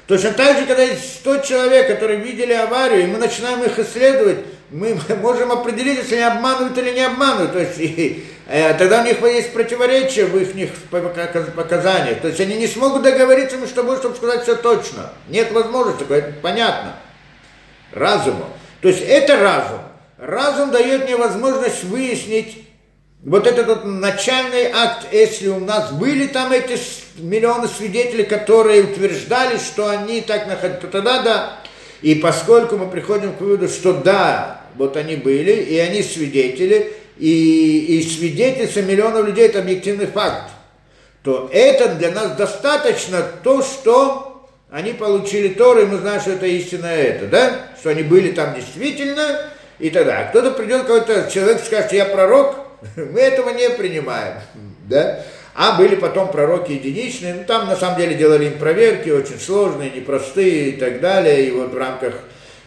Точно 0.06 0.30
так 0.32 0.58
же, 0.58 0.66
когда 0.66 0.82
есть 0.82 1.16
100 1.16 1.38
человек, 1.38 1.88
которые 1.88 2.20
видели 2.20 2.52
аварию, 2.52 3.02
и 3.02 3.06
мы 3.06 3.18
начинаем 3.18 3.62
их 3.64 3.78
исследовать, 3.78 4.38
мы 4.70 4.96
можем 5.20 5.50
определить, 5.50 5.98
если 5.98 6.14
они 6.14 6.24
обманывают 6.24 6.78
или 6.78 6.90
не 6.90 7.04
обманывают. 7.04 7.52
То 7.52 7.58
есть, 7.58 7.74
и, 7.78 8.24
э, 8.46 8.74
тогда 8.74 9.02
у 9.02 9.04
них 9.04 9.20
есть 9.22 9.52
противоречия 9.52 10.26
в 10.26 10.36
их 10.36 10.72
показаниях. 11.54 12.20
То 12.20 12.28
есть 12.28 12.40
они 12.40 12.56
не 12.56 12.68
смогут 12.68 13.02
договориться 13.02 13.56
между 13.56 13.74
собой, 13.74 13.96
чтобы 13.96 14.16
сказать 14.16 14.42
все 14.44 14.54
точно. 14.54 15.10
Нет 15.28 15.50
возможности, 15.50 16.04
это 16.08 16.34
понятно. 16.40 16.94
Разуму. 17.92 18.46
То 18.82 18.88
есть 18.88 19.02
это 19.02 19.36
разум. 19.40 19.80
Разум 20.18 20.70
дает 20.70 21.04
мне 21.04 21.16
возможность 21.16 21.84
выяснить 21.84 22.65
вот 23.26 23.44
этот 23.48 23.66
вот 23.66 23.84
начальный 23.84 24.70
акт, 24.72 25.08
если 25.10 25.48
у 25.48 25.58
нас 25.58 25.90
были 25.90 26.28
там 26.28 26.52
эти 26.52 26.78
миллионы 27.18 27.66
свидетелей, 27.66 28.22
которые 28.22 28.84
утверждали, 28.84 29.58
что 29.58 29.88
они 29.88 30.20
так 30.20 30.46
находились, 30.46 30.80
то 30.80 30.86
тогда 30.86 31.22
да. 31.22 31.58
И 32.02 32.14
поскольку 32.14 32.76
мы 32.76 32.88
приходим 32.88 33.32
к 33.32 33.40
выводу, 33.40 33.68
что 33.68 33.94
да, 33.94 34.60
вот 34.76 34.96
они 34.96 35.16
были, 35.16 35.50
и 35.50 35.76
они 35.76 36.04
свидетели, 36.04 36.92
и, 37.18 37.98
и 37.98 38.02
свидетельство 38.02 38.80
миллионов 38.80 39.26
людей– 39.26 39.46
это 39.48 39.58
объективный 39.58 40.06
факт, 40.06 40.52
то 41.24 41.50
это 41.52 41.96
для 41.96 42.12
нас 42.12 42.36
достаточно 42.36 43.24
то, 43.42 43.60
что 43.60 44.48
они 44.70 44.92
получили 44.92 45.48
Тору, 45.48 45.80
и 45.80 45.86
мы 45.86 45.98
знаем, 45.98 46.20
что 46.20 46.30
это 46.30 46.46
истинно 46.46 46.86
это, 46.86 47.26
да? 47.26 47.60
Что 47.80 47.90
они 47.90 48.04
были 48.04 48.30
там 48.30 48.54
действительно, 48.54 49.40
и 49.80 49.90
тогда. 49.90 50.24
Кто-то 50.24 50.52
придет, 50.52 50.82
какой-то 50.82 51.28
человек 51.32 51.60
скажет, 51.64 51.92
я 51.92 52.04
пророк, 52.04 52.65
мы 52.96 53.20
этого 53.20 53.50
не 53.50 53.70
принимаем, 53.70 54.34
да? 54.88 55.24
А 55.54 55.78
были 55.78 55.96
потом 55.96 56.30
пророки 56.30 56.72
единичные, 56.72 57.34
ну 57.34 57.44
там 57.44 57.66
на 57.66 57.76
самом 57.76 57.98
деле 57.98 58.14
делали 58.14 58.46
им 58.46 58.58
проверки, 58.58 59.08
очень 59.08 59.40
сложные, 59.40 59.90
непростые 59.90 60.70
и 60.70 60.72
так 60.72 61.00
далее, 61.00 61.46
и 61.46 61.50
вот 61.50 61.72
в 61.72 61.76
рамках, 61.76 62.14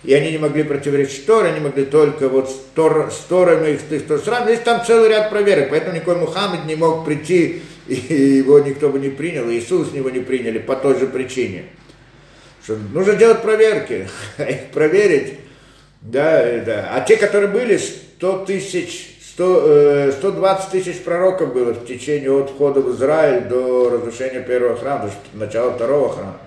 и 0.04 0.12
они 0.12 0.32
не 0.32 0.40
могли 0.40 0.64
противоречить 0.64 1.28
Торе, 1.28 1.50
они 1.50 1.60
могли 1.60 1.86
только 1.86 2.28
вот 2.30 2.50
с, 2.50 2.56
Тор, 2.74 3.12
с 3.12 3.26
Торами 3.26 3.74
их, 3.74 3.92
их 3.92 4.08
то 4.08 4.18
сравнивать, 4.18 4.64
там 4.64 4.84
целый 4.84 5.10
ряд 5.10 5.30
проверок, 5.30 5.70
поэтому 5.70 5.94
никакой 5.94 6.16
Мухаммед 6.16 6.66
не 6.66 6.76
мог 6.76 7.06
прийти, 7.06 7.62
и 7.88 7.94
его 7.94 8.58
никто 8.60 8.90
бы 8.90 8.98
не 8.98 9.10
принял, 9.10 9.48
Иисус 9.52 9.94
его 9.94 10.10
не 10.10 10.22
приняли 10.22 10.58
по 10.58 10.76
той 10.76 10.98
же 10.98 11.06
причине. 11.06 11.66
Что 12.64 12.76
нужно 12.76 13.14
делать 13.14 13.44
проверки, 13.44 14.08
их 14.40 14.66
проверить, 14.74 15.40
да, 16.02 16.58
да. 16.66 16.90
А 16.92 17.02
те, 17.02 17.18
которые 17.18 17.50
были, 17.50 17.78
100 17.78 18.46
тысяч 18.46 19.19
100, 19.40 20.12
120 20.18 20.72
тысяч 20.72 21.02
пророков 21.02 21.54
было 21.54 21.72
в 21.72 21.86
течение 21.86 22.30
от 22.30 22.50
входа 22.50 22.82
в 22.82 22.94
Израиль 22.94 23.46
до 23.46 23.90
разрушения 23.90 24.42
первого 24.42 24.76
храма, 24.76 25.10
до 25.32 25.40
начала 25.40 25.72
второго 25.72 26.14
храма 26.14 26.38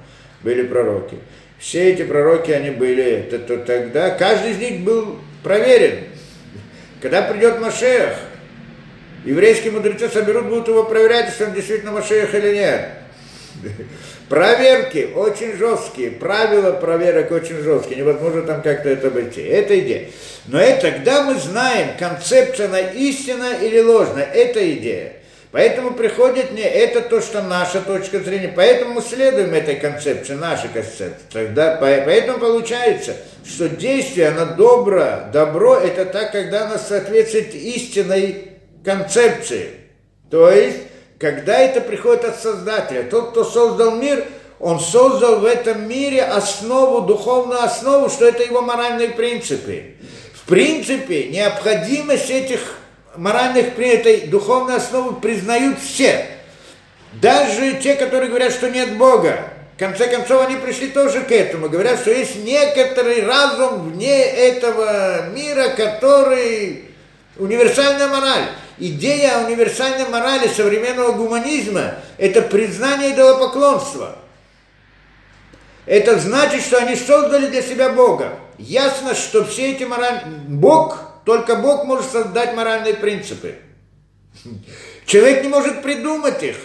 были 0.43 0.63
пророки. 0.65 1.17
Все 1.59 1.93
эти 1.93 2.03
пророки, 2.03 2.51
они 2.51 2.69
были, 2.69 3.27
то, 3.31 3.39
то, 3.39 3.57
тогда 3.59 4.11
каждый 4.11 4.51
из 4.51 4.59
них 4.59 4.81
был 4.81 5.17
проверен. 5.43 6.05
Когда 7.01 7.23
придет 7.23 7.61
Машех, 7.61 8.15
еврейские 9.25 9.73
мудрецы 9.73 10.11
соберут, 10.11 10.47
будут 10.47 10.69
его 10.69 10.85
проверять, 10.85 11.31
если 11.31 11.45
он 11.45 11.55
действительно 11.55 11.93
Машех 11.93 12.35
или 12.35 12.57
нет. 12.57 12.89
Проверки 14.33 15.11
очень 15.15 15.59
жесткие, 15.59 16.11
правила 16.11 16.73
проверок 16.73 17.31
очень 17.33 17.59
жесткие, 17.59 17.99
невозможно 17.99 18.41
там 18.41 18.63
как-то 18.63 18.89
это 18.89 19.09
обойти. 19.09 19.43
Это 19.43 19.79
идея. 19.79 20.09
Но 20.47 20.59
это 20.59 20.91
тогда 20.91 21.25
мы 21.25 21.35
знаем, 21.35 21.99
концепция 21.99 22.69
она 22.69 22.81
истина 22.81 23.59
или 23.61 23.79
ложная, 23.81 24.25
это 24.25 24.73
идея. 24.73 25.17
Поэтому 25.51 25.91
приходит 25.91 26.53
не 26.53 26.63
это 26.63 27.03
то, 27.03 27.21
что 27.21 27.43
наша 27.43 27.83
точка 27.83 28.21
зрения, 28.21 28.51
поэтому 28.57 28.95
мы 28.95 29.03
следуем 29.03 29.53
этой 29.53 29.77
концепции, 29.77 30.33
нашей 30.33 30.71
концепции. 30.71 31.13
Тогда, 31.31 31.77
поэтому 31.79 32.39
получается, 32.39 33.15
что 33.45 33.69
действие, 33.69 34.29
оно 34.29 34.57
добро, 34.57 35.25
добро, 35.31 35.77
это 35.77 36.07
так, 36.07 36.33
когда 36.33 36.65
оно 36.65 36.79
соответствует 36.79 37.55
истинной 37.55 38.53
концепции. 38.83 39.73
То 40.31 40.51
есть, 40.51 40.79
когда 41.23 41.57
это 41.57 41.81
приходит 41.81 42.25
от 42.25 42.41
Создателя. 42.41 43.05
Тот, 43.05 43.31
кто 43.31 43.45
создал 43.45 43.93
мир, 43.93 44.27
он 44.59 44.81
создал 44.81 45.39
в 45.39 45.45
этом 45.45 45.89
мире 45.89 46.25
основу, 46.25 47.03
духовную 47.03 47.63
основу, 47.63 48.11
что 48.11 48.27
это 48.27 48.43
его 48.43 48.61
моральные 48.61 49.11
принципы. 49.11 49.95
В 50.35 50.49
принципе, 50.49 51.29
необходимость 51.29 52.29
этих 52.29 52.75
моральных 53.15 53.79
этой 53.79 54.23
духовной 54.27 54.79
основы 54.79 55.21
признают 55.21 55.79
все. 55.79 56.27
Даже 57.13 57.75
те, 57.75 57.95
которые 57.95 58.29
говорят, 58.29 58.53
что 58.53 58.69
нет 58.69 58.97
Бога. 58.97 59.45
В 59.77 59.79
конце 59.79 60.09
концов, 60.09 60.45
они 60.49 60.57
пришли 60.57 60.89
тоже 60.89 61.21
к 61.21 61.31
этому. 61.31 61.69
Говорят, 61.69 62.01
что 62.01 62.11
есть 62.11 62.35
некоторый 62.43 63.25
разум 63.25 63.93
вне 63.93 64.25
этого 64.25 65.29
мира, 65.29 65.69
который 65.69 66.87
универсальная 67.37 68.09
мораль. 68.09 68.49
Идея 68.85 69.47
универсальной 69.47 70.09
морали 70.09 70.49
современного 70.49 71.13
гуманизма– 71.13 71.95
это 72.19 72.43
признание 72.43 73.15
идолопоклонства. 73.15 74.19
Это 75.87 76.19
значит, 76.19 76.63
что 76.63 76.79
они 76.79 76.97
создали 76.97 77.47
для 77.47 77.63
себя 77.63 77.91
Бога. 77.91 78.41
Ясно, 78.59 79.15
что 79.15 79.45
все 79.45 79.71
эти 79.71 79.85
моральные... 79.85 80.25
Бог, 80.49 80.99
только 81.25 81.55
Бог 81.55 81.85
может 81.85 82.11
создать 82.11 82.57
моральные 82.57 82.95
принципы. 82.95 83.55
Человек 85.07 85.45
не 85.45 85.49
может 85.49 85.81
придумать 85.83 86.43
их. 86.43 86.57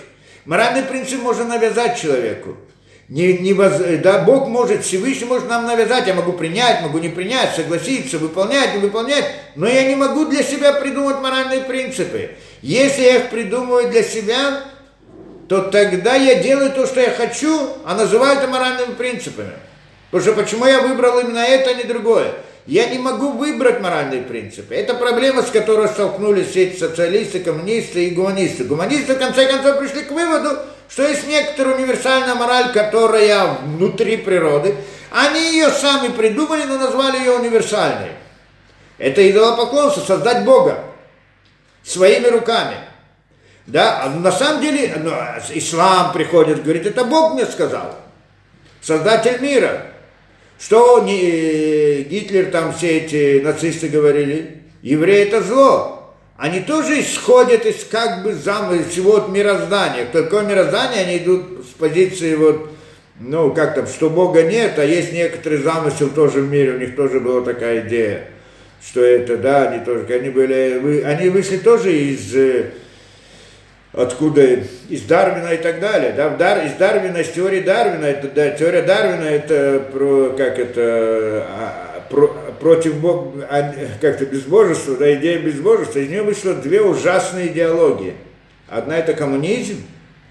Моральный 0.46 0.82
принцип 0.82 1.22
можно 1.22 1.44
навязать 1.44 2.02
человеку. 2.02 2.58
Не, 3.10 3.38
не 3.38 3.54
воз... 3.54 3.74
да, 4.04 4.20
Бог 4.20 4.48
может, 4.48 4.84
Всевышний 4.84 5.26
может 5.26 5.48
нам 5.48 5.66
навязать, 5.66 6.08
я 6.08 6.14
могу 6.14 6.34
принять, 6.34 6.82
могу 6.82 6.98
не 6.98 7.08
принять, 7.08 7.56
согласиться, 7.56 8.18
выполнять, 8.18 8.76
не 8.76 8.82
выполнять, 8.82 9.26
но 9.56 9.66
я 9.66 9.84
не 9.88 9.96
могу 9.96 10.26
для 10.26 10.44
себя 10.44 10.74
придумать 10.74 11.22
моральные 11.22 11.62
принципы. 11.62 12.32
Если 12.62 13.04
я 13.04 13.16
их 13.18 13.30
придумываю 13.30 13.90
для 13.90 14.04
себя, 14.04 14.64
то 15.48 15.62
тогда 15.62 16.16
я 16.16 16.44
делаю 16.44 16.74
то, 16.74 16.86
что 16.86 17.00
я 17.00 17.12
хочу, 17.12 17.70
а 17.86 17.96
называю 17.96 18.38
это 18.38 18.48
моральными 18.48 18.94
принципами. 18.94 19.54
Потому 20.12 20.34
что 20.34 20.44
почему 20.44 20.66
я 20.66 20.82
выбрал 20.82 21.20
именно 21.20 21.40
это, 21.40 21.70
а 21.70 21.74
не 21.74 21.84
другое? 21.84 22.34
Я 22.68 22.90
не 22.90 22.98
могу 22.98 23.32
выбрать 23.32 23.80
моральные 23.80 24.24
принципы. 24.24 24.76
Это 24.76 24.94
проблема, 24.94 25.42
с 25.42 25.50
которой 25.50 25.88
столкнулись 25.88 26.50
все 26.50 26.66
эти 26.66 26.78
социалисты, 26.78 27.40
коммунисты 27.40 28.08
и 28.08 28.10
гуманисты. 28.10 28.66
Гуманисты, 28.66 29.16
в 29.16 29.20
конце 29.20 29.48
концов, 29.48 29.80
пришли 29.80 30.02
к 30.04 30.12
выводу, 30.12 30.60
что 30.90 31.08
есть 31.08 31.26
некоторая 31.28 31.76
универсальная 31.76 32.36
мораль, 32.36 32.74
которая 32.74 33.58
внутри 33.64 34.18
природы. 34.18 34.76
Они 35.12 35.54
ее 35.54 35.70
сами 35.70 36.10
придумали, 36.10 36.64
но 36.64 36.78
назвали 36.78 37.20
ее 37.20 37.38
универсальной. 37.38 38.12
Это 38.98 39.30
идолопоклонство, 39.30 40.02
создать 40.02 40.44
Бога 40.44 40.84
своими 41.84 42.28
руками. 42.28 42.76
Да, 43.66 44.04
а 44.04 44.10
на 44.10 44.32
самом 44.32 44.62
деле 44.62 44.94
ну, 44.98 45.12
ислам 45.54 46.12
приходит, 46.12 46.64
говорит, 46.64 46.86
это 46.86 47.06
Бог 47.06 47.34
мне 47.34 47.46
сказал, 47.46 47.96
создатель 48.82 49.40
мира. 49.42 49.86
Что 50.60 51.04
не, 51.04 51.22
э, 51.22 52.02
Гитлер, 52.04 52.48
там 52.48 52.74
все 52.74 52.98
эти 52.98 53.42
нацисты 53.42 53.90
говорили, 53.90 54.64
евреи 54.82 55.28
это 55.28 55.42
зло. 55.42 56.16
Они 56.38 56.60
тоже 56.60 57.02
исходят 57.02 57.66
из 57.66 57.84
как 57.84 58.24
бы 58.24 58.34
зам, 58.34 58.72
всего 58.84 59.18
от 59.18 59.30
мироздания. 59.30 60.08
Какое 60.12 60.44
мироздание, 60.44 61.02
они 61.02 61.18
идут 61.18 61.66
с 61.66 61.74
позиции 61.80 62.36
вот, 62.36 62.70
ну, 63.20 63.52
как 63.52 63.76
там, 63.76 63.88
что 63.88 64.10
Бога 64.10 64.44
нет, 64.44 64.78
а 64.78 64.86
есть 64.86 65.14
некоторый 65.14 65.58
замысел 65.58 66.10
тоже 66.10 66.42
в 66.42 66.50
мире, 66.50 66.74
у 66.74 66.78
них 66.78 66.96
тоже 66.96 67.20
была 67.20 67.42
такая 67.42 67.88
идея, 67.88 68.26
что 68.86 69.04
это, 69.04 69.38
да, 69.38 69.70
они 69.70 69.84
тоже, 69.84 70.06
они 70.14 70.30
были, 70.30 71.02
они 71.04 71.30
вышли 71.30 71.58
тоже 71.58 71.96
из 71.96 72.36
э, 72.36 72.72
откуда 73.94 74.60
из 74.90 75.02
Дарвина 75.04 75.54
и 75.54 75.58
так 75.58 75.80
далее. 75.80 76.14
Да, 76.16 76.30
Дар, 76.30 76.66
из 76.66 76.74
Дарвина, 76.74 77.18
из 77.18 77.30
теории 77.30 77.62
Дарвина, 77.62 78.06
это, 78.06 78.28
да, 78.28 78.50
теория 78.52 78.82
Дарвина 78.82 79.26
это 79.26 79.84
про, 79.92 80.36
как 80.38 80.60
это, 80.60 81.46
а, 81.50 82.02
про, 82.10 82.28
против 82.60 82.96
Бога, 82.98 83.48
а, 83.50 83.74
как-то 84.02 84.26
безбожества, 84.26 84.98
да, 84.98 85.14
идея 85.16 85.40
безбожества, 85.40 86.00
из 86.00 86.10
нее 86.10 86.24
вышло 86.24 86.54
две 86.54 86.82
ужасные 86.82 87.48
идеологии. 87.48 88.14
Одна 88.68 88.98
это 88.98 89.14
коммунизм, 89.14 89.78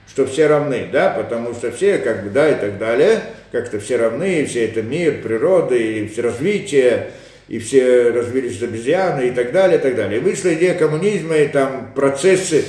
что 0.09 0.27
все 0.27 0.47
равны, 0.47 0.89
да, 0.93 1.11
потому 1.11 1.55
что 1.55 1.73
все, 1.73 1.99
как 1.99 2.25
бы, 2.25 2.31
да, 2.31 2.51
и 2.51 2.55
так 2.55 2.79
далее, 2.79 3.21
как-то 3.51 3.81
все 3.81 3.97
равны, 3.97 4.43
и 4.43 4.45
все 4.45 4.67
это 4.67 4.83
мир, 4.83 5.23
природа, 5.23 5.75
и 5.75 6.07
все 6.09 6.21
развитие, 6.23 7.09
и 7.49 7.59
все 7.59 8.11
развились 8.11 8.61
обезьяны, 8.63 9.29
и 9.29 9.31
так 9.31 9.53
далее, 9.53 9.79
и 9.79 9.81
так 9.81 9.97
далее. 9.97 10.21
И 10.21 10.23
вышла 10.23 10.53
идея 10.55 10.75
коммунизма, 10.75 11.37
и 11.37 11.49
там 11.49 11.93
процессы 11.95 12.65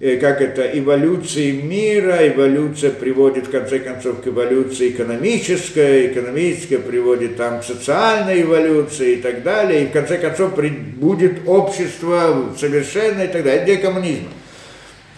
как 0.00 0.40
это, 0.40 0.62
эволюции 0.76 1.52
мира, 1.52 2.26
эволюция 2.26 2.90
приводит 2.90 3.46
в 3.46 3.50
конце 3.50 3.78
концов 3.78 4.22
к 4.22 4.26
эволюции 4.26 4.90
экономической, 4.90 6.08
экономическая 6.08 6.78
приводит 6.78 7.36
там 7.36 7.60
к 7.60 7.64
социальной 7.64 8.42
эволюции 8.42 9.12
и 9.12 9.16
так 9.22 9.44
далее, 9.44 9.84
и 9.84 9.86
в 9.86 9.92
конце 9.92 10.18
концов 10.18 10.58
будет 10.96 11.46
общество 11.46 12.52
совершенное 12.58 13.26
и 13.26 13.28
так 13.28 13.44
далее, 13.44 13.64
идея 13.64 13.78
коммунизма. 13.78 14.30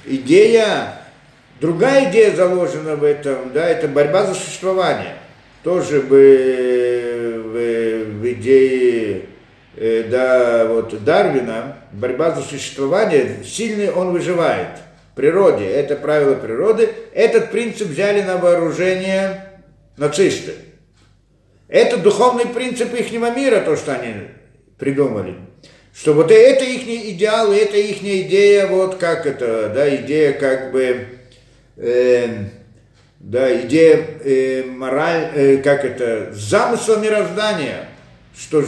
Идея, 0.05 1.01
другая 1.59 2.11
идея 2.11 2.37
заложена 2.37 2.97
в 2.97 3.05
этом, 3.05 3.53
да, 3.55 3.67
это 3.67 3.89
борьба 3.89 4.27
за 4.27 4.35
существование. 4.35 5.15
Тоже 5.63 6.03
бы 6.03 7.43
в, 7.47 8.21
в 8.21 8.31
идее 8.31 9.23
э, 9.77 10.05
да, 10.11 10.67
вот 10.67 11.05
Дарвина, 11.05 11.77
борьба 11.93 12.33
за 12.33 12.43
существование, 12.43 13.45
сильный 13.45 13.91
он 13.91 14.13
выживает. 14.13 14.79
В 15.13 15.17
природе, 15.17 15.67
это 15.67 15.97
правило 15.97 16.35
природы. 16.35 16.91
Этот 17.15 17.51
принцип 17.51 17.89
взяли 17.89 18.23
на 18.23 18.37
вооружение 18.37 19.61
нацисты. 19.97 20.55
Это 21.69 21.97
духовный 21.97 22.47
принцип 22.47 22.95
их 22.95 23.11
мира, 23.13 23.61
то, 23.61 23.77
что 23.77 23.95
они 23.95 24.29
придумали. 24.79 25.37
Что 25.95 26.13
вот 26.13 26.31
это 26.31 26.65
их 26.65 26.87
идеал, 26.87 27.53
это 27.53 27.77
их 27.77 28.03
идея, 28.03 28.67
вот 28.67 28.97
как 28.97 29.25
это, 29.25 29.71
да, 29.75 29.97
идея 29.97 30.35
как 30.35 30.71
бы, 30.71 31.07
э, 31.79 32.29
да, 33.19 33.63
идея 33.63 34.05
э, 34.23 34.65
мораль, 34.65 35.31
э, 35.35 35.57
как 35.59 35.85
это, 35.85 36.33
замысла 36.33 36.97
мироздания– 36.97 37.89
что 38.39 38.65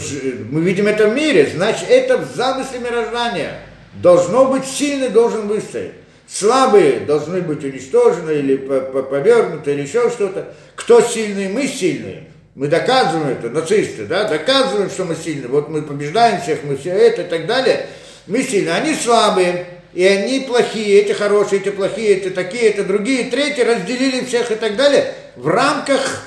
мы 0.51 0.62
видим 0.62 0.86
это 0.86 1.09
в 1.09 1.15
мире, 1.15 1.51
значит, 1.55 1.89
это 1.89 2.19
в 2.19 2.35
замысле 2.35 2.78
мироздания. 2.81 3.61
Должно 3.95 4.47
быть 4.47 4.65
сильный, 4.65 5.09
должен 5.09 5.49
выстоять. 5.49 5.93
Слабые 6.27 7.01
должны 7.01 7.40
быть 7.40 7.65
уничтожены 7.65 8.32
или 8.32 8.57
повернуты, 8.57 9.73
или 9.73 9.82
еще 9.82 10.11
что-то. 10.11 10.55
Кто 10.74 11.01
сильный? 11.01 11.49
Мы 11.49 11.66
сильные. 11.66 12.28
Мы 12.55 12.66
доказываем 12.66 13.28
это, 13.28 13.51
нацисты, 13.51 14.05
да, 14.05 14.24
доказываем, 14.24 14.90
что 14.90 15.05
мы 15.05 15.15
сильные. 15.15 15.49
Вот 15.49 15.69
мы 15.69 15.82
побеждаем 15.82 16.40
всех, 16.40 16.65
мы 16.65 16.77
все 16.77 16.90
это 16.90 17.23
и 17.23 17.27
так 17.27 17.47
далее. 17.47 17.86
Мы 18.27 18.43
сильные, 18.43 18.74
они 18.74 18.95
слабые, 18.95 19.66
и 19.95 20.05
они 20.05 20.40
плохие, 20.40 21.01
эти 21.01 21.12
хорошие, 21.12 21.61
эти 21.61 21.70
плохие, 21.70 22.16
эти 22.16 22.31
такие, 22.31 22.70
это 22.70 22.85
другие, 22.85 23.31
третьи, 23.31 23.62
разделили 23.62 24.24
всех 24.24 24.51
и 24.51 24.57
так 24.57 24.77
далее 24.77 25.15
в 25.36 25.47
рамках 25.47 26.24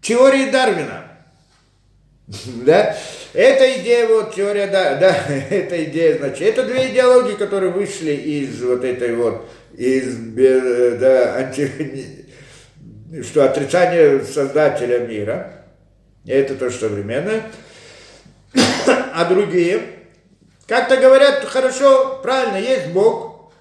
теории 0.00 0.50
Дарвина. 0.50 1.09
Да? 2.64 2.96
Это 3.32 3.80
идея, 3.80 4.08
вот 4.08 4.34
теория, 4.34 4.66
да, 4.66 4.94
да, 5.00 5.16
это 5.50 5.84
идея, 5.84 6.18
значит, 6.18 6.42
это 6.42 6.64
две 6.64 6.90
идеологии, 6.90 7.34
которые 7.34 7.72
вышли 7.72 8.12
из 8.12 8.62
вот 8.62 8.84
этой 8.84 9.14
вот, 9.14 9.48
из, 9.72 10.16
да, 10.98 11.36
анти, 11.36 12.26
что 13.22 13.44
отрицание 13.44 14.22
создателя 14.24 15.00
мира, 15.00 15.64
это 16.26 16.54
то, 16.54 16.70
что 16.70 16.88
современное, 16.88 17.44
а 19.14 19.24
другие, 19.26 19.82
Как-то 20.66 20.96
говорят, 20.96 21.44
хорошо, 21.44 22.20
правильно, 22.22 22.56
есть 22.56 22.88
Бог, 22.88 23.52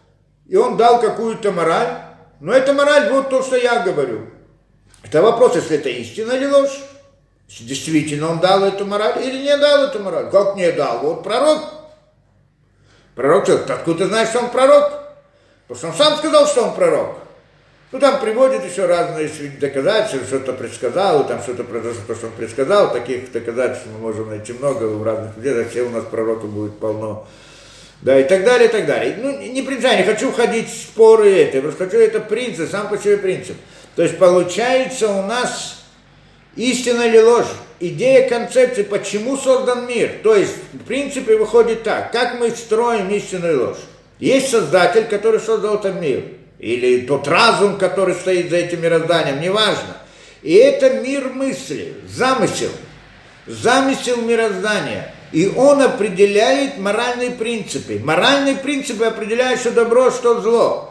и 0.48 0.56
Он 0.56 0.78
дал 0.78 1.00
какую-то 1.00 1.52
мораль, 1.52 1.90
но 2.40 2.54
эта 2.54 2.74
мораль 2.74 3.12
вот 3.12 3.30
то, 3.30 3.44
что 3.44 3.56
я 3.56 3.84
говорю. 3.84 4.28
Это 5.04 5.22
вопрос, 5.22 5.56
если 5.56 5.78
это 5.78 5.90
истина 5.90 6.34
или 6.34 6.46
ложь. 6.46 6.80
Действительно, 7.50 8.30
он 8.30 8.40
дал 8.40 8.64
эту 8.64 8.86
мораль 8.86 9.24
или 9.24 9.42
не 9.42 9.58
дал 9.58 9.86
эту 9.86 10.00
мораль? 10.00 10.30
Как 10.30 10.56
не 10.56 10.72
дал? 10.72 11.00
Вот 11.00 11.24
пророк. 11.24 11.64
Пророк 13.16 13.46
что? 13.46 13.56
Откуда 13.74 14.00
ты 14.00 14.06
знаешь, 14.06 14.30
что 14.30 14.40
он 14.40 14.50
пророк? 14.52 14.94
Потому 15.68 15.78
что 15.78 15.88
он 15.88 15.94
сам 15.94 16.18
сказал, 16.18 16.48
что 16.48 16.64
он 16.66 16.76
пророк. 16.76 17.18
Ну, 17.92 18.00
там 18.00 18.20
приводит 18.20 18.64
еще 18.64 18.86
разные 18.86 19.30
доказательства, 19.60 20.28
что-то 20.28 20.54
предсказал, 20.54 21.26
там 21.26 21.42
что-то 21.42 21.64
произошло, 21.64 22.02
то, 22.06 22.14
что 22.14 22.28
он 22.28 22.34
предсказал. 22.34 22.94
Таких 22.94 23.32
доказательств 23.32 23.88
мы 23.92 23.98
можем 23.98 24.30
найти 24.30 24.54
много 24.54 24.84
в 24.84 25.04
разных 25.04 25.36
людей, 25.38 25.66
все 25.66 25.82
у 25.82 25.90
нас 25.90 26.06
пророков 26.06 26.52
будет 26.52 26.78
полно. 26.78 27.28
Да, 28.04 28.18
и 28.18 28.24
так 28.26 28.46
далее, 28.46 28.70
и 28.70 28.72
так 28.72 28.86
далее. 28.86 29.18
Ну, 29.20 29.40
не 29.40 29.64
принципиально, 29.64 30.04
не 30.04 30.08
хочу 30.08 30.32
входить 30.32 30.70
в 30.70 30.84
споры 30.84 31.32
это, 31.36 31.62
просто 31.62 31.86
хочу, 31.86 31.98
это 31.98 32.20
принцип, 32.20 32.70
сам 32.70 32.90
по 32.90 32.98
себе 32.98 33.18
принцип. 33.18 33.58
То 33.96 34.04
есть 34.04 34.20
получается 34.20 35.10
у 35.10 35.24
нас 35.24 35.79
истина 36.56 37.04
или 37.04 37.20
ложь, 37.20 37.48
идея 37.80 38.28
концепции, 38.28 38.84
почему 38.84 39.38
создан 39.38 39.88
мир. 39.88 40.20
То 40.24 40.36
есть, 40.36 40.56
в 40.74 40.84
принципе, 40.86 41.38
выходит 41.38 41.84
так, 41.84 42.12
как 42.12 42.40
мы 42.40 42.52
строим 42.52 43.10
истину 43.10 43.52
и 43.52 43.56
ложь. 43.56 43.78
Есть 44.20 44.50
создатель, 44.50 45.06
который 45.06 45.40
создал 45.40 45.76
этот 45.76 46.00
мир, 46.02 46.24
или 46.60 47.06
тот 47.06 47.28
разум, 47.28 47.78
который 47.78 48.16
стоит 48.16 48.50
за 48.50 48.58
этим 48.58 48.82
мирозданием, 48.82 49.40
неважно. 49.40 49.98
И 50.42 50.54
это 50.54 50.90
мир 51.02 51.30
мысли, 51.30 51.94
замысел, 52.08 52.72
замысел 53.46 54.18
мироздания. 54.18 55.14
И 55.32 55.48
он 55.48 55.82
определяет 55.82 56.80
моральные 56.80 57.32
принципы. 57.32 58.02
Моральные 58.04 58.56
принципы 58.56 59.06
определяют, 59.06 59.60
что 59.60 59.72
добро, 59.72 60.10
что 60.10 60.42
зло. 60.42 60.89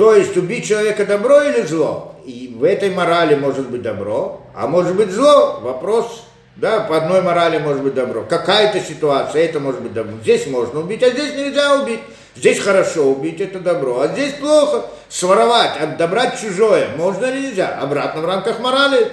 То 0.00 0.14
есть 0.14 0.34
убить 0.34 0.66
человека 0.66 1.04
добро 1.04 1.42
или 1.42 1.60
зло? 1.60 2.14
И 2.24 2.56
в 2.58 2.64
этой 2.64 2.88
морали 2.88 3.34
может 3.34 3.68
быть 3.68 3.82
добро, 3.82 4.40
а 4.54 4.66
может 4.66 4.96
быть 4.96 5.10
зло. 5.10 5.60
Вопрос, 5.60 6.24
да, 6.56 6.80
по 6.80 6.96
одной 6.96 7.20
морали 7.20 7.58
может 7.58 7.82
быть 7.82 7.92
добро. 7.92 8.22
Какая-то 8.22 8.80
ситуация, 8.80 9.44
это 9.44 9.60
может 9.60 9.82
быть 9.82 9.92
добро. 9.92 10.14
Здесь 10.22 10.46
можно 10.46 10.80
убить, 10.80 11.02
а 11.02 11.10
здесь 11.10 11.34
нельзя 11.34 11.74
убить. 11.74 12.00
Здесь 12.34 12.60
хорошо 12.60 13.10
убить, 13.10 13.42
это 13.42 13.58
добро, 13.60 14.00
а 14.00 14.08
здесь 14.08 14.32
плохо. 14.40 14.86
Своровать, 15.10 15.78
отобрать 15.78 16.40
чужое, 16.40 16.88
можно 16.96 17.26
или 17.26 17.48
нельзя? 17.48 17.78
Обратно 17.78 18.22
в 18.22 18.24
рамках 18.24 18.58
морали. 18.58 19.12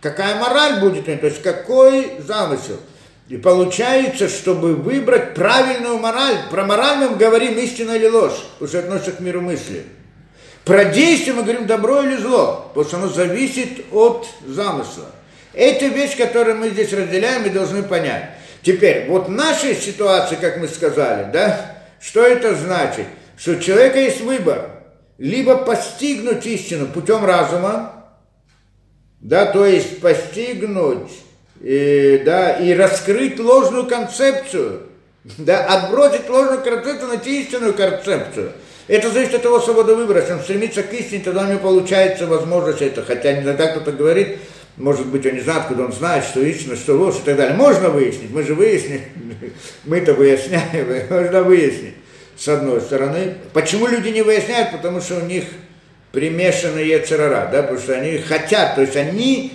Какая 0.00 0.36
мораль 0.36 0.78
будет, 0.78 1.06
то 1.06 1.26
есть 1.26 1.42
какой 1.42 2.12
замысел? 2.20 2.76
И 3.28 3.38
получается, 3.38 4.28
чтобы 4.28 4.76
выбрать 4.76 5.34
правильную 5.34 5.98
мораль, 5.98 6.36
про 6.48 6.64
мораль 6.64 6.98
мы 6.98 7.16
говорим 7.16 7.58
истина 7.58 7.90
или 7.90 8.06
ложь, 8.06 8.40
что 8.64 8.78
относится 8.78 9.10
к 9.10 9.18
миру 9.18 9.40
мысли. 9.40 9.84
Про 10.68 10.84
действие 10.84 11.32
мы 11.34 11.44
говорим 11.44 11.66
добро 11.66 12.02
или 12.02 12.16
зло, 12.16 12.70
потому 12.74 12.84
что 12.86 12.96
оно 12.98 13.08
зависит 13.08 13.86
от 13.90 14.28
замысла. 14.46 15.06
Это 15.54 15.86
вещь, 15.86 16.14
которую 16.14 16.58
мы 16.58 16.68
здесь 16.68 16.92
разделяем 16.92 17.46
и 17.46 17.48
должны 17.48 17.82
понять. 17.82 18.32
Теперь, 18.60 19.06
вот 19.08 19.30
наша 19.30 19.74
ситуация, 19.74 20.36
как 20.36 20.58
мы 20.58 20.68
сказали, 20.68 21.32
да, 21.32 21.78
что 22.02 22.22
это 22.22 22.54
значит? 22.54 23.06
Что 23.38 23.52
у 23.52 23.60
человека 23.60 23.98
есть 23.98 24.20
выбор. 24.20 24.72
Либо 25.16 25.56
постигнуть 25.56 26.44
истину 26.44 26.86
путем 26.86 27.24
разума, 27.24 28.04
да, 29.20 29.46
то 29.46 29.64
есть 29.64 30.02
постигнуть, 30.02 31.10
и, 31.62 32.20
да, 32.26 32.50
и 32.58 32.74
раскрыть 32.74 33.40
ложную 33.40 33.86
концепцию, 33.86 34.82
да, 35.38 35.64
отбросить 35.64 36.28
ложную 36.28 36.62
концепцию, 36.62 37.08
найти 37.08 37.40
истинную 37.40 37.72
концепцию– 37.72 38.52
это 38.88 39.10
зависит 39.10 39.34
от 39.34 39.44
его 39.44 39.60
свободы 39.60 39.94
выбора. 39.94 40.20
Если 40.20 40.32
он 40.32 40.40
стремится 40.40 40.82
к 40.82 40.92
истине, 40.94 41.22
тогда 41.22 41.42
у 41.42 41.46
него 41.46 41.60
получается 41.60 42.26
возможность 42.26 42.80
это. 42.82 43.04
Хотя 43.04 43.38
иногда 43.38 43.68
кто-то 43.68 43.92
говорит, 43.92 44.38
может 44.78 45.06
быть, 45.06 45.26
он 45.26 45.34
не 45.34 45.40
знает, 45.40 45.62
откуда 45.62 45.84
он 45.84 45.92
знает, 45.92 46.24
что 46.24 46.40
истина, 46.40 46.74
что 46.74 46.94
ложь 46.94 47.16
и 47.16 47.24
так 47.24 47.36
далее. 47.36 47.54
Можно 47.56 47.90
выяснить, 47.90 48.30
мы 48.30 48.42
же 48.42 48.54
выясним, 48.54 49.02
мы-то 49.84 50.14
выясняем, 50.14 51.06
можно 51.10 51.42
выяснить, 51.42 51.94
с 52.36 52.48
одной 52.48 52.80
стороны. 52.80 53.34
Почему 53.52 53.86
люди 53.86 54.08
не 54.08 54.22
выясняют? 54.22 54.72
Потому 54.72 55.00
что 55.00 55.16
у 55.16 55.24
них 55.24 55.44
примешаны 56.12 56.78
яцерара, 56.78 57.50
да, 57.52 57.62
потому 57.62 57.78
что 57.78 57.94
они 57.94 58.18
хотят, 58.18 58.74
то 58.76 58.80
есть 58.80 58.96
они 58.96 59.52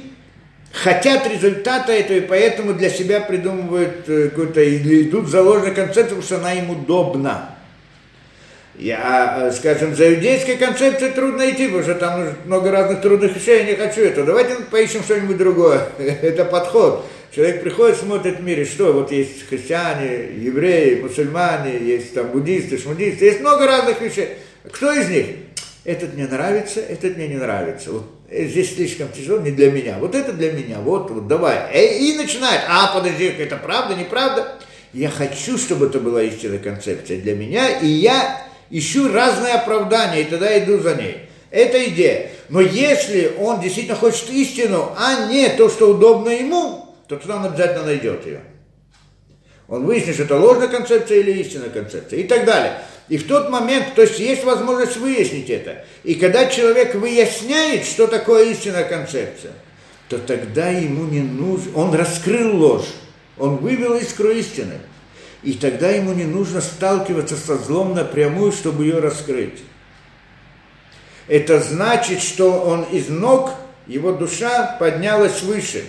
хотят 0.72 1.28
результата 1.28 1.92
этого, 1.92 2.18
и 2.18 2.22
поэтому 2.22 2.74
для 2.74 2.90
себя 2.90 3.20
придумывают 3.22 4.08
э, 4.08 4.30
какую-то, 4.30 4.62
или 4.62 5.04
идут 5.04 5.28
за 5.30 5.42
ложной 5.42 5.74
концепцией, 5.74 6.06
потому 6.06 6.22
что 6.22 6.38
она 6.38 6.54
им 6.54 6.70
удобна. 6.70 7.56
Я, 8.76 9.38
э, 9.40 9.52
скажем, 9.52 9.96
за 9.96 10.14
иудейской 10.14 10.58
концепцией 10.58 11.12
трудно 11.12 11.50
идти, 11.50 11.68
потому 11.68 11.84
что 11.84 11.96
там 11.96 12.28
много 12.46 12.72
разных 12.72 13.02
трудных 13.02 13.36
вещей, 13.36 13.60
я 13.60 13.66
не 13.66 13.76
хочу 13.76 14.02
это. 14.02 14.24
Давайте 14.24 14.56
поищем 14.72 15.04
что-нибудь 15.04 15.38
другое. 15.38 15.88
это 16.00 16.44
подход. 16.44 17.06
Человек 17.36 17.64
приходит, 17.64 17.98
смотрит 17.98 18.40
в 18.40 18.44
мире, 18.44 18.66
что 18.66 18.94
вот 18.94 19.12
есть 19.12 19.48
христиане, 19.48 20.30
евреи, 20.38 21.02
мусульмане, 21.02 21.78
есть 21.80 22.14
там 22.14 22.28
буддисты, 22.28 22.78
шмудисты, 22.78 23.26
есть 23.26 23.42
много 23.42 23.68
разных 23.68 24.02
вещей. 24.02 24.30
Кто 24.72 24.92
из 24.92 25.10
них? 25.10 25.26
Этот 25.84 26.14
мне 26.14 26.26
нравится, 26.26 26.80
этот 26.80 27.18
мне 27.18 27.28
не 27.28 27.36
нравится. 27.36 27.92
Вот 27.92 28.06
э, 28.30 28.46
здесь 28.46 28.74
слишком 28.74 29.10
тяжело, 29.10 29.40
не 29.40 29.52
для 29.52 29.72
меня. 29.72 29.98
Вот 30.00 30.16
это 30.16 30.34
для 30.34 30.52
меня, 30.52 30.80
вот, 30.80 31.12
вот 31.12 31.28
давай. 31.28 31.58
Э, 31.72 31.98
и 32.00 32.16
начинает, 32.18 32.62
а, 32.68 32.92
подожди, 32.96 33.26
это 33.26 33.58
правда, 33.58 33.94
неправда? 33.94 34.56
Я 34.94 35.10
хочу, 35.10 35.58
чтобы 35.58 35.88
это 35.88 36.00
была 36.00 36.24
истинная 36.24 36.60
концепция 36.60 37.20
для 37.20 37.36
меня, 37.36 37.80
и 37.80 37.88
я 37.88 38.48
ищу 38.70 39.12
разные 39.12 39.54
оправдания, 39.54 40.22
и 40.22 40.26
тогда 40.26 40.58
иду 40.60 40.80
за 40.80 40.96
ней. 40.96 41.30
Это 41.52 41.84
идея. 41.90 42.32
Но 42.50 42.62
если 42.62 43.34
он 43.40 43.62
действительно 43.62 43.96
хочет 43.96 44.30
истину, 44.32 44.92
а 44.98 45.28
не 45.28 45.50
то, 45.50 45.70
что 45.70 45.92
удобно 45.92 46.30
ему, 46.30 46.96
то 47.08 47.18
тогда 47.18 47.38
он 47.38 47.46
обязательно 47.46 47.86
найдет 47.86 48.26
ее. 48.26 48.42
Он 49.68 49.86
выяснит, 49.86 50.16
что 50.16 50.24
это 50.24 50.38
ложная 50.38 50.68
концепция 50.68 51.20
или 51.20 51.32
истинная 51.40 51.70
концепция 51.70 52.20
и 52.20 52.24
так 52.24 52.46
далее. 52.46 52.80
И 53.10 53.18
в 53.18 53.28
тот 53.28 53.50
момент, 53.50 53.94
то 53.96 54.02
есть 54.02 54.20
есть 54.20 54.44
возможность 54.44 54.98
выяснить 54.98 55.50
это. 55.50 55.86
И 56.04 56.16
когда 56.16 56.48
человек 56.48 56.96
выясняет, 56.96 57.86
что 57.86 58.08
такое 58.08 58.52
истинная 58.52 58.86
концепция, 58.86 59.52
то 60.10 60.18
тогда 60.18 60.70
ему 60.70 61.06
не 61.06 61.22
нужно, 61.22 61.78
он 61.78 61.94
раскрыл 61.94 62.56
ложь, 62.56 62.88
он 63.38 63.58
вывел 63.58 63.96
искру 63.96 64.30
истины 64.32 64.80
и 65.44 65.54
тогда 65.54 65.90
ему 65.90 66.14
не 66.14 66.24
нужно 66.24 66.62
сталкиваться 66.62 67.36
со 67.36 67.58
злом 67.58 67.94
напрямую, 67.94 68.52
чтобы 68.52 68.86
ее 68.86 69.00
раскрыть. 69.00 69.64
Это 71.28 71.60
значит, 71.60 72.22
что 72.22 72.62
он 72.62 72.84
из 72.84 73.10
ног, 73.10 73.52
его 73.88 74.14
душа 74.14 74.78
поднялась 74.80 75.42
выше, 75.42 75.84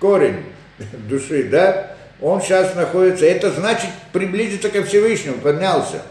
корень 0.00 0.44
души, 1.08 1.44
да? 1.44 1.96
Он 2.20 2.40
сейчас 2.40 2.74
находится, 2.74 3.26
это 3.26 3.50
значит 3.50 3.90
приблизиться 4.12 4.70
ко 4.70 4.82
Всевышнему, 4.82 5.38
поднялся. 5.38 6.02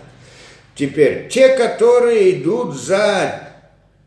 Теперь, 0.75 1.29
те, 1.29 1.57
которые 1.57 2.39
идут 2.39 2.75
за, 2.75 3.49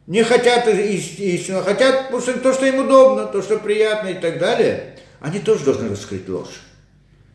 не 0.06 0.23
хотят 0.23 0.69
истину, 0.69 1.62
хотят 1.62 2.10
потому 2.10 2.39
то, 2.39 2.52
что 2.52 2.66
им 2.66 2.86
удобно, 2.86 3.27
то, 3.27 3.43
что 3.43 3.59
приятно 3.59 4.09
и 4.09 4.15
так 4.15 4.39
далее, 4.39 4.94
они 5.20 5.40
тоже 5.40 5.65
должны 5.65 5.89
раскрыть 5.89 6.28
ложь. 6.28 6.68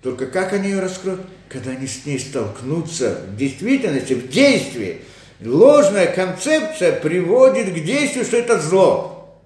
Только 0.03 0.27
как 0.27 0.51
они 0.51 0.69
ее 0.69 0.81
раскроют? 0.81 1.21
Когда 1.47 1.71
они 1.71 1.87
с 1.87 2.05
ней 2.05 2.19
столкнутся 2.19 3.21
в 3.29 3.37
действительности, 3.37 4.13
в 4.13 4.27
действии. 4.27 5.01
Ложная 5.43 6.07
концепция 6.07 6.91
приводит 6.91 7.71
к 7.71 7.83
действию, 7.83 8.25
что 8.25 8.37
это 8.37 8.59
зло. 8.59 9.39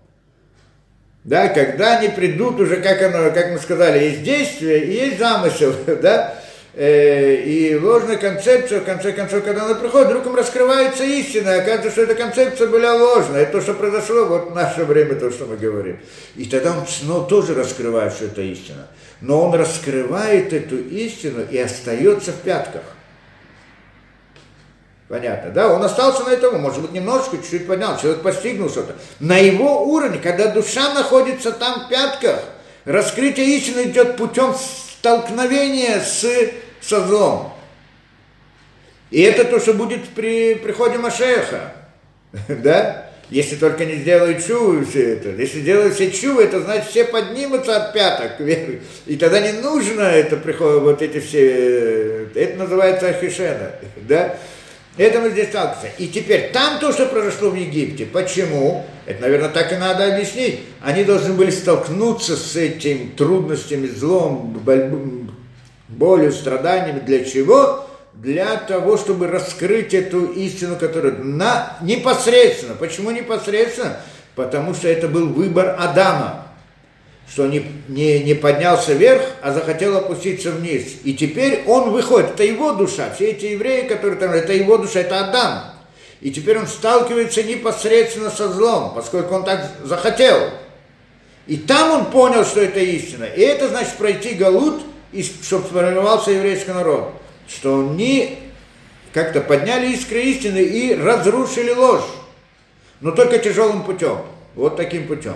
Да, 1.23 1.49
когда 1.49 1.99
они 1.99 2.09
придут 2.09 2.59
уже, 2.59 2.77
как 2.77 3.01
оно, 3.01 3.31
как 3.31 3.51
мы 3.51 3.59
сказали, 3.59 4.03
есть 4.03 4.23
действие 4.23 4.85
и 4.85 4.91
есть 4.93 5.19
замысел, 5.19 5.73
да, 6.01 6.35
э, 6.73 7.35
и 7.35 7.75
ложная 7.75 8.15
концепция, 8.15 8.79
в 8.79 8.85
конце 8.85 9.11
концов, 9.11 9.43
когда 9.43 9.65
она 9.65 9.75
приходит, 9.75 10.07
вдруг 10.07 10.27
им 10.27 10.35
раскрывается 10.35 11.03
истина, 11.03 11.55
оказывается, 11.55 11.91
что 11.91 12.03
эта 12.03 12.15
концепция 12.15 12.67
была 12.67 12.95
ложная, 12.95 13.41
это 13.41 13.53
то, 13.53 13.61
что 13.61 13.73
произошло 13.73 14.25
вот 14.25 14.51
в 14.51 14.55
наше 14.55 14.85
время, 14.85 15.15
то, 15.15 15.29
что 15.29 15.45
мы 15.45 15.57
говорим. 15.57 15.99
И 16.37 16.45
тогда 16.45 16.77
он 16.77 16.87
снова 16.87 17.27
тоже 17.27 17.53
раскрывает, 17.53 18.13
что 18.13 18.25
это 18.25 18.41
истина 18.41 18.87
но 19.21 19.47
он 19.47 19.55
раскрывает 19.55 20.53
эту 20.53 20.77
истину 20.77 21.43
и 21.49 21.57
остается 21.57 22.31
в 22.31 22.41
пятках. 22.41 22.83
Понятно, 25.07 25.51
да? 25.51 25.73
Он 25.73 25.81
остался 25.83 26.23
на 26.23 26.29
этом, 26.29 26.61
может 26.61 26.81
быть, 26.81 26.91
немножко, 26.91 27.37
чуть-чуть 27.37 27.65
поднял, 27.65 27.97
человек 27.97 28.21
постигнул 28.21 28.69
что-то. 28.69 28.95
На 29.19 29.37
его 29.37 29.85
уровне, 29.85 30.19
когда 30.19 30.47
душа 30.47 30.93
находится 30.93 31.51
там 31.51 31.85
в 31.85 31.89
пятках, 31.89 32.43
раскрытие 32.83 33.57
истины 33.57 33.83
идет 33.83 34.17
путем 34.17 34.53
столкновения 34.53 36.01
с, 36.01 36.25
со 36.81 37.07
злом. 37.07 37.53
И 39.09 39.21
это 39.21 39.45
то, 39.45 39.59
что 39.61 39.73
будет 39.73 40.09
при 40.09 40.55
приходе 40.55 40.97
Машеха. 40.97 41.73
Да? 42.49 43.06
Если 43.29 43.57
только 43.57 43.83
не 43.83 43.95
сделают 43.95 44.45
чувы 44.45 44.85
все 44.85 45.13
это. 45.13 45.29
Если 45.29 45.59
делают 45.59 45.95
все 45.95 46.11
чувы, 46.11 46.43
это 46.43 46.61
значит 46.61 46.89
все 46.89 47.03
поднимутся 47.03 47.75
от 47.75 47.93
пяток 47.93 48.39
вверх. 48.39 48.81
И 49.05 49.17
тогда 49.17 49.41
не 49.41 49.59
нужно 49.59 50.01
это 50.01 50.37
приходит, 50.37 50.81
вот 50.81 51.01
эти 51.01 51.19
все, 51.19 52.27
это 52.33 52.57
называется 52.57 53.09
ахишена, 53.09 53.71
да? 54.07 54.37
Это 54.97 55.19
мы 55.19 55.29
здесь 55.29 55.49
сталкиваемся. 55.49 55.91
И 55.99 56.07
теперь 56.07 56.51
там 56.51 56.79
то, 56.79 56.91
что 56.91 57.05
произошло 57.05 57.49
в 57.49 57.55
Египте. 57.55 58.05
Почему? 58.05 58.85
Это, 59.05 59.21
наверное, 59.21 59.49
так 59.49 59.71
и 59.71 59.75
надо 59.75 60.15
объяснить. 60.15 60.61
Они 60.81 61.03
должны 61.03 61.33
были 61.33 61.51
столкнуться 61.51 62.35
с 62.35 62.55
этим 62.55 63.11
трудностями, 63.11 63.87
злом, 63.87 64.59
болью, 65.87 66.31
страданиями. 66.31 66.99
Для 66.99 67.23
чего? 67.23 67.86
Для 68.21 68.57
того, 68.57 68.97
чтобы 68.97 69.27
раскрыть 69.27 69.93
эту 69.93 70.25
истину, 70.25 70.75
которая 70.75 71.13
на... 71.13 71.77
непосредственно. 71.81 72.73
Почему 72.75 73.11
непосредственно? 73.11 73.97
Потому 74.35 74.73
что 74.73 74.87
это 74.87 75.07
был 75.07 75.27
выбор 75.29 75.75
Адама 75.77 76.47
что 77.29 77.45
не, 77.45 77.65
не, 77.89 78.19
не 78.19 78.33
поднялся 78.33 78.93
вверх, 78.93 79.21
а 79.41 79.51
захотел 79.51 79.97
опуститься 79.97 80.51
вниз. 80.51 80.83
И 81.03 81.13
теперь 81.13 81.63
он 81.67 81.91
выходит, 81.91 82.31
это 82.31 82.43
его 82.43 82.71
душа, 82.73 83.11
все 83.13 83.31
эти 83.31 83.45
евреи, 83.47 83.87
которые 83.87 84.17
там, 84.17 84.31
это 84.31 84.53
его 84.53 84.77
душа, 84.77 85.01
это 85.01 85.19
Адам. 85.19 85.73
И 86.21 86.31
теперь 86.31 86.57
он 86.57 86.67
сталкивается 86.67 87.43
непосредственно 87.43 88.31
со 88.31 88.49
злом, 88.49 88.93
поскольку 88.95 89.35
он 89.35 89.43
так 89.43 89.69
захотел. 89.83 90.49
И 91.45 91.57
там 91.57 91.91
он 91.91 92.05
понял, 92.11 92.43
что 92.43 92.61
это 92.61 92.79
истина. 92.79 93.25
И 93.25 93.41
это 93.41 93.67
значит 93.67 93.93
пройти 93.97 94.33
Галут, 94.33 94.81
чтобы 95.43 95.67
сформировался 95.67 96.31
еврейский 96.31 96.71
народ. 96.71 97.11
Что 97.47 97.79
они 97.79 98.37
как-то 99.13 99.41
подняли 99.41 99.93
искры 99.93 100.21
истины 100.21 100.59
и 100.59 100.95
разрушили 100.95 101.71
ложь. 101.71 102.05
Но 103.01 103.11
только 103.11 103.39
тяжелым 103.39 103.83
путем. 103.83 104.19
Вот 104.55 104.75
таким 104.75 105.07
путем. 105.07 105.35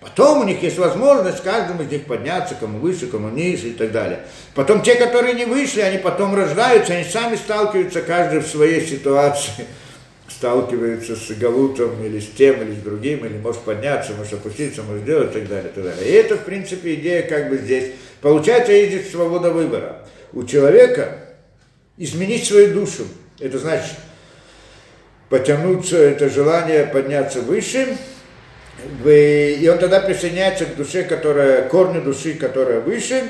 Потом 0.00 0.40
у 0.40 0.44
них 0.44 0.62
есть 0.62 0.78
возможность 0.78 1.42
каждому 1.42 1.82
из 1.82 1.90
них 1.90 2.06
подняться, 2.06 2.54
кому 2.58 2.78
выше, 2.78 3.06
кому 3.06 3.28
ниже 3.28 3.68
и 3.68 3.72
так 3.72 3.92
далее. 3.92 4.20
Потом 4.54 4.80
те, 4.82 4.94
которые 4.94 5.34
не 5.34 5.44
вышли, 5.44 5.82
они 5.82 5.98
потом 5.98 6.34
рождаются, 6.34 6.94
они 6.94 7.04
сами 7.04 7.36
сталкиваются, 7.36 8.00
каждый 8.00 8.40
в 8.40 8.46
своей 8.46 8.86
ситуации 8.86 9.66
сталкивается 10.28 11.16
с 11.16 11.30
галутом 11.32 12.02
или 12.02 12.18
с 12.18 12.28
тем, 12.28 12.62
или 12.62 12.72
с 12.72 12.78
другим, 12.82 13.26
или 13.26 13.36
может 13.36 13.60
подняться, 13.60 14.12
может 14.14 14.32
опуститься, 14.32 14.82
может 14.82 15.02
сделать 15.02 15.36
и 15.36 15.40
так 15.40 15.48
далее, 15.48 15.70
и 15.70 15.74
так 15.74 15.84
далее. 15.84 16.08
И 16.08 16.12
это, 16.12 16.36
в 16.36 16.44
принципе, 16.44 16.94
идея 16.94 17.22
как 17.22 17.50
бы 17.50 17.58
здесь. 17.58 17.92
Получается, 18.22 18.72
есть 18.72 18.92
здесь 18.92 19.10
свобода 19.10 19.50
выбора. 19.50 20.06
У 20.32 20.44
человека 20.44 21.29
изменить 22.00 22.46
свою 22.46 22.72
душу, 22.72 23.04
это 23.38 23.58
значит 23.58 23.92
потянуться, 25.28 25.98
это 25.98 26.30
желание 26.30 26.86
подняться 26.86 27.42
выше, 27.42 27.96
и 29.04 29.70
он 29.70 29.78
тогда 29.78 30.00
присоединяется 30.00 30.64
к 30.64 30.76
душе, 30.76 31.04
которая, 31.04 31.68
корню 31.68 32.00
души, 32.00 32.34
которая 32.34 32.80
выше, 32.80 33.22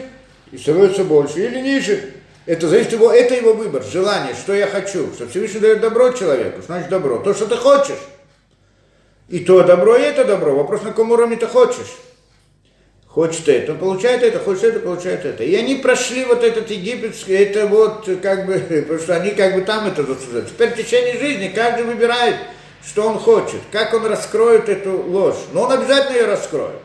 и 0.52 0.56
становится 0.56 1.02
больше 1.02 1.40
или 1.40 1.60
ниже. 1.60 2.12
Это 2.46 2.68
зависит 2.68 2.92
его, 2.92 3.12
это 3.12 3.34
его 3.34 3.54
выбор, 3.54 3.82
желание, 3.82 4.34
что 4.34 4.54
я 4.54 4.68
хочу. 4.68 5.12
Что 5.14 5.26
Всевышний 5.26 5.60
дает 5.60 5.80
добро 5.80 6.12
человеку, 6.12 6.62
значит 6.62 6.88
добро. 6.88 7.18
То, 7.18 7.34
что 7.34 7.46
ты 7.46 7.56
хочешь. 7.56 7.98
И 9.28 9.40
то 9.40 9.64
добро, 9.64 9.96
и 9.96 10.02
это 10.02 10.24
добро. 10.24 10.54
Вопрос, 10.54 10.82
на 10.82 10.90
каком 10.90 11.10
уровне 11.10 11.36
ты 11.36 11.46
хочешь. 11.46 11.96
Хочет 13.10 13.48
это, 13.48 13.72
он 13.72 13.78
получает 13.78 14.22
это, 14.22 14.38
хочет 14.38 14.64
это, 14.64 14.78
получает 14.80 15.24
это. 15.24 15.42
И 15.42 15.52
они 15.56 15.76
прошли 15.76 16.24
вот 16.24 16.44
этот 16.44 16.70
египетский, 16.70 17.34
это 17.34 17.66
вот 17.66 18.08
как 18.22 18.46
бы, 18.46 18.58
потому 18.82 19.00
что 19.00 19.16
они 19.16 19.30
как 19.30 19.54
бы 19.54 19.62
там 19.62 19.88
это 19.88 20.04
заслуживают. 20.04 20.48
Теперь 20.48 20.70
в 20.70 20.76
течение 20.76 21.18
жизни 21.18 21.48
каждый 21.52 21.84
выбирает, 21.84 22.36
что 22.86 23.08
он 23.08 23.18
хочет, 23.18 23.60
как 23.72 23.92
он 23.94 24.06
раскроет 24.06 24.68
эту 24.68 25.02
ложь. 25.02 25.38
Но 25.52 25.62
он 25.62 25.72
обязательно 25.72 26.18
ее 26.18 26.26
раскроет. 26.26 26.76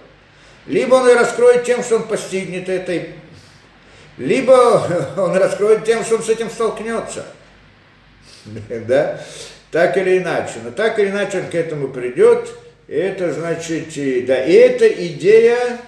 Либо 0.65 0.95
он 0.95 1.07
ее 1.07 1.13
раскроет 1.13 1.63
тем, 1.63 1.83
что 1.83 1.97
он 1.97 2.03
постигнет 2.07 2.69
этой, 2.69 3.11
либо 4.17 5.13
он 5.17 5.37
раскроет 5.37 5.85
тем, 5.85 6.03
что 6.03 6.15
он 6.15 6.23
с 6.23 6.29
этим 6.29 6.49
столкнется. 6.49 7.25
Да? 8.69 9.21
Так 9.71 9.97
или 9.97 10.19
иначе. 10.19 10.53
Но 10.63 10.71
так 10.71 10.97
или 10.99 11.09
иначе 11.09 11.39
он 11.39 11.47
к 11.49 11.55
этому 11.55 11.89
придет. 11.89 12.49
Это 12.87 13.33
значит, 13.33 13.89
да, 14.27 14.43
и 14.45 14.53
эта 14.53 14.87
идея, 14.87 15.79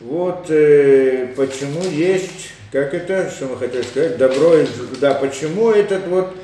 вот 0.00 0.50
э, 0.50 1.28
почему 1.36 1.82
есть, 1.82 2.52
как 2.72 2.94
это, 2.94 3.30
что 3.30 3.46
мы 3.46 3.56
хотели 3.56 3.82
сказать, 3.82 4.18
добро, 4.18 4.54
да, 5.00 5.14
почему 5.14 5.70
этот 5.70 6.06
вот 6.06 6.34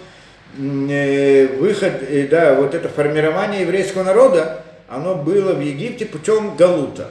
Э, 0.57 1.49
выход, 1.59 1.95
э, 2.09 2.29
да, 2.29 2.55
вот 2.55 2.75
это 2.75 2.89
формирование 2.89 3.63
еврейского 3.63 4.05
народа, 4.05 4.63
оно 4.89 5.17
было 5.17 5.53
в 5.53 5.61
Египте 5.61 6.07
путем 6.07 6.55
галута, 6.57 7.11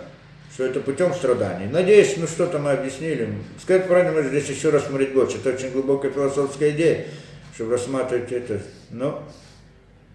что 0.53 0.63
это 0.65 0.79
путем 0.79 1.13
страданий. 1.13 1.67
Надеюсь, 1.67 2.15
ну 2.17 2.25
что-то 2.25 2.59
мы 2.59 2.71
объяснили. 2.71 3.33
Сказать 3.61 3.87
правильно, 3.87 4.13
можно 4.13 4.29
здесь 4.29 4.47
еще 4.47 4.69
раз 4.69 4.85
смотреть 4.85 5.13
больше. 5.13 5.37
Это 5.37 5.49
очень 5.49 5.71
глубокая 5.71 6.11
философская 6.11 6.71
идея, 6.71 7.05
чтобы 7.53 7.71
рассматривать 7.71 8.31
это. 8.31 8.61
Но, 8.91 9.27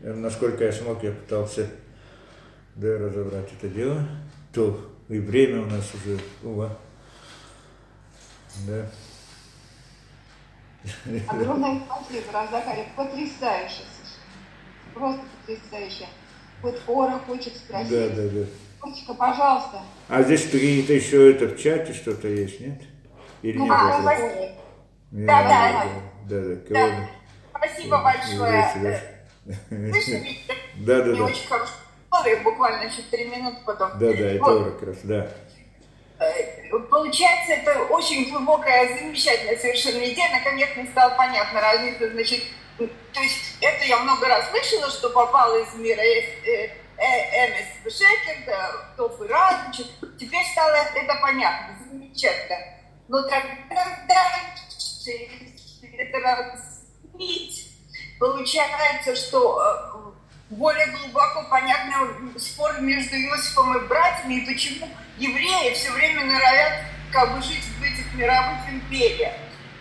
насколько 0.01 0.65
я 0.65 0.73
смог, 0.73 1.03
я 1.05 1.11
пытался 1.11 1.67
да, 2.77 2.97
разобрать 2.97 3.51
это 3.61 3.69
дело. 3.69 4.09
То 4.55 4.88
и 5.09 5.19
время 5.19 5.63
у 5.63 5.67
нас 5.67 5.95
уже, 5.95 6.19
ува. 6.43 6.77
Да. 8.67 8.91
Огромное 11.29 11.81
спасибо, 11.85 12.33
Равзакария, 12.33 12.87
потрясающе 12.97 13.83
Просто 14.95 15.23
потрясающе. 15.47 16.07
Вот 16.63 16.81
Ора 16.87 17.19
хочет 17.27 17.57
спросить. 17.57 17.91
Да, 17.91 18.09
да, 18.09 18.29
да. 18.29 18.47
Котечка, 18.81 19.15
пожалуйста. 19.15 19.83
А 20.09 20.23
здесь 20.23 20.45
какие-то 20.45 20.93
еще 20.93 21.33
это 21.33 21.47
в 21.49 21.59
чате 21.61 21.93
что-то 21.93 22.29
есть, 22.29 22.61
нет? 22.61 22.81
Или 23.43 23.59
ну, 23.59 23.65
нет? 23.65 23.75
А, 23.77 24.03
спасибо. 24.03 24.53
Да, 25.11 25.43
да, 25.43 25.73
да. 25.73 25.85
Да, 26.29 26.41
да, 26.41 26.89
да. 26.91 27.11
Спасибо 27.57 28.03
большое. 28.03 29.03
Слышите, 29.69 30.39
да, 30.77 31.03
да, 31.03 31.13
да. 31.17 31.25
очень 31.25 31.49
хороший 32.11 32.43
буквально 32.43 32.85
еще 32.85 33.03
три 33.11 33.27
минуты 33.27 33.59
потом. 33.65 33.91
Да, 33.99 34.13
да, 34.13 34.13
это 34.13 34.45
вот. 34.45 34.75
как 34.79 34.89
раз, 34.89 34.99
да. 35.05 35.29
Э, 36.21 36.79
получается, 36.91 37.53
это 37.53 37.85
очень 37.85 38.31
глубокая, 38.31 38.99
замечательная 38.99 39.57
совершенно 39.57 40.05
идея. 40.13 40.31
Наконец 40.33 40.71
мне 40.77 40.87
стало 40.87 41.15
понятно 41.17 41.61
разница, 41.61 42.11
значит, 42.11 42.43
то 42.79 43.21
есть 43.21 43.57
это 43.61 43.85
я 43.85 43.99
много 43.99 44.27
раз 44.27 44.51
слышала, 44.51 44.91
что 44.91 45.11
попало 45.11 45.63
из 45.63 45.75
мира 45.75 46.01
э, 46.01 46.29
э, 46.45 46.71
Эмис 46.99 47.67
Бешекер, 47.85 48.55
Тоф 48.97 49.21
и 49.21 49.29
Радович. 49.29 49.87
Теперь 50.19 50.45
стало 50.53 50.75
это 50.95 51.15
понятно, 51.23 51.77
замечательно. 51.89 52.57
Но 53.09 53.23
тогда 53.23 53.97
это 55.97 56.19
разъяснить, 56.19 57.71
получается, 58.19 59.17
что 59.17 59.98
более 60.51 60.87
глубоко 60.87 61.45
понятный 61.51 62.39
спор 62.39 62.81
между 62.81 63.17
Иосифом 63.17 63.77
и 63.77 63.87
братьями, 63.87 64.35
и 64.35 64.47
почему 64.47 64.89
евреи 65.19 65.75
все 65.75 65.91
время 65.93 66.25
норовят 66.25 66.85
как 67.13 67.35
бы 67.35 67.43
жить 67.43 67.65
в 67.65 67.83
этих 67.83 68.15
мировых 68.15 68.69
империях. 68.69 69.35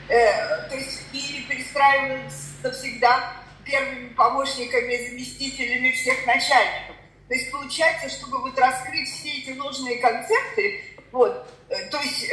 Э, 0.09 0.69
то 0.69 0.75
есть 0.75 1.03
и 1.13 1.45
перестраиваются 1.49 2.71
всегда 2.71 3.33
первыми 3.65 4.09
помощниками, 4.09 5.09
заместителями 5.09 5.91
всех 5.91 6.25
начальников. 6.25 6.95
То 7.27 7.33
есть 7.33 7.51
получается, 7.51 8.09
чтобы 8.09 8.39
вот 8.39 8.57
раскрыть 8.57 9.09
все 9.09 9.29
эти 9.29 9.57
ложные 9.57 9.97
концепты, 9.97 10.81
вот, 11.11 11.49
э, 11.69 11.89
то 11.89 11.99
есть 11.99 12.29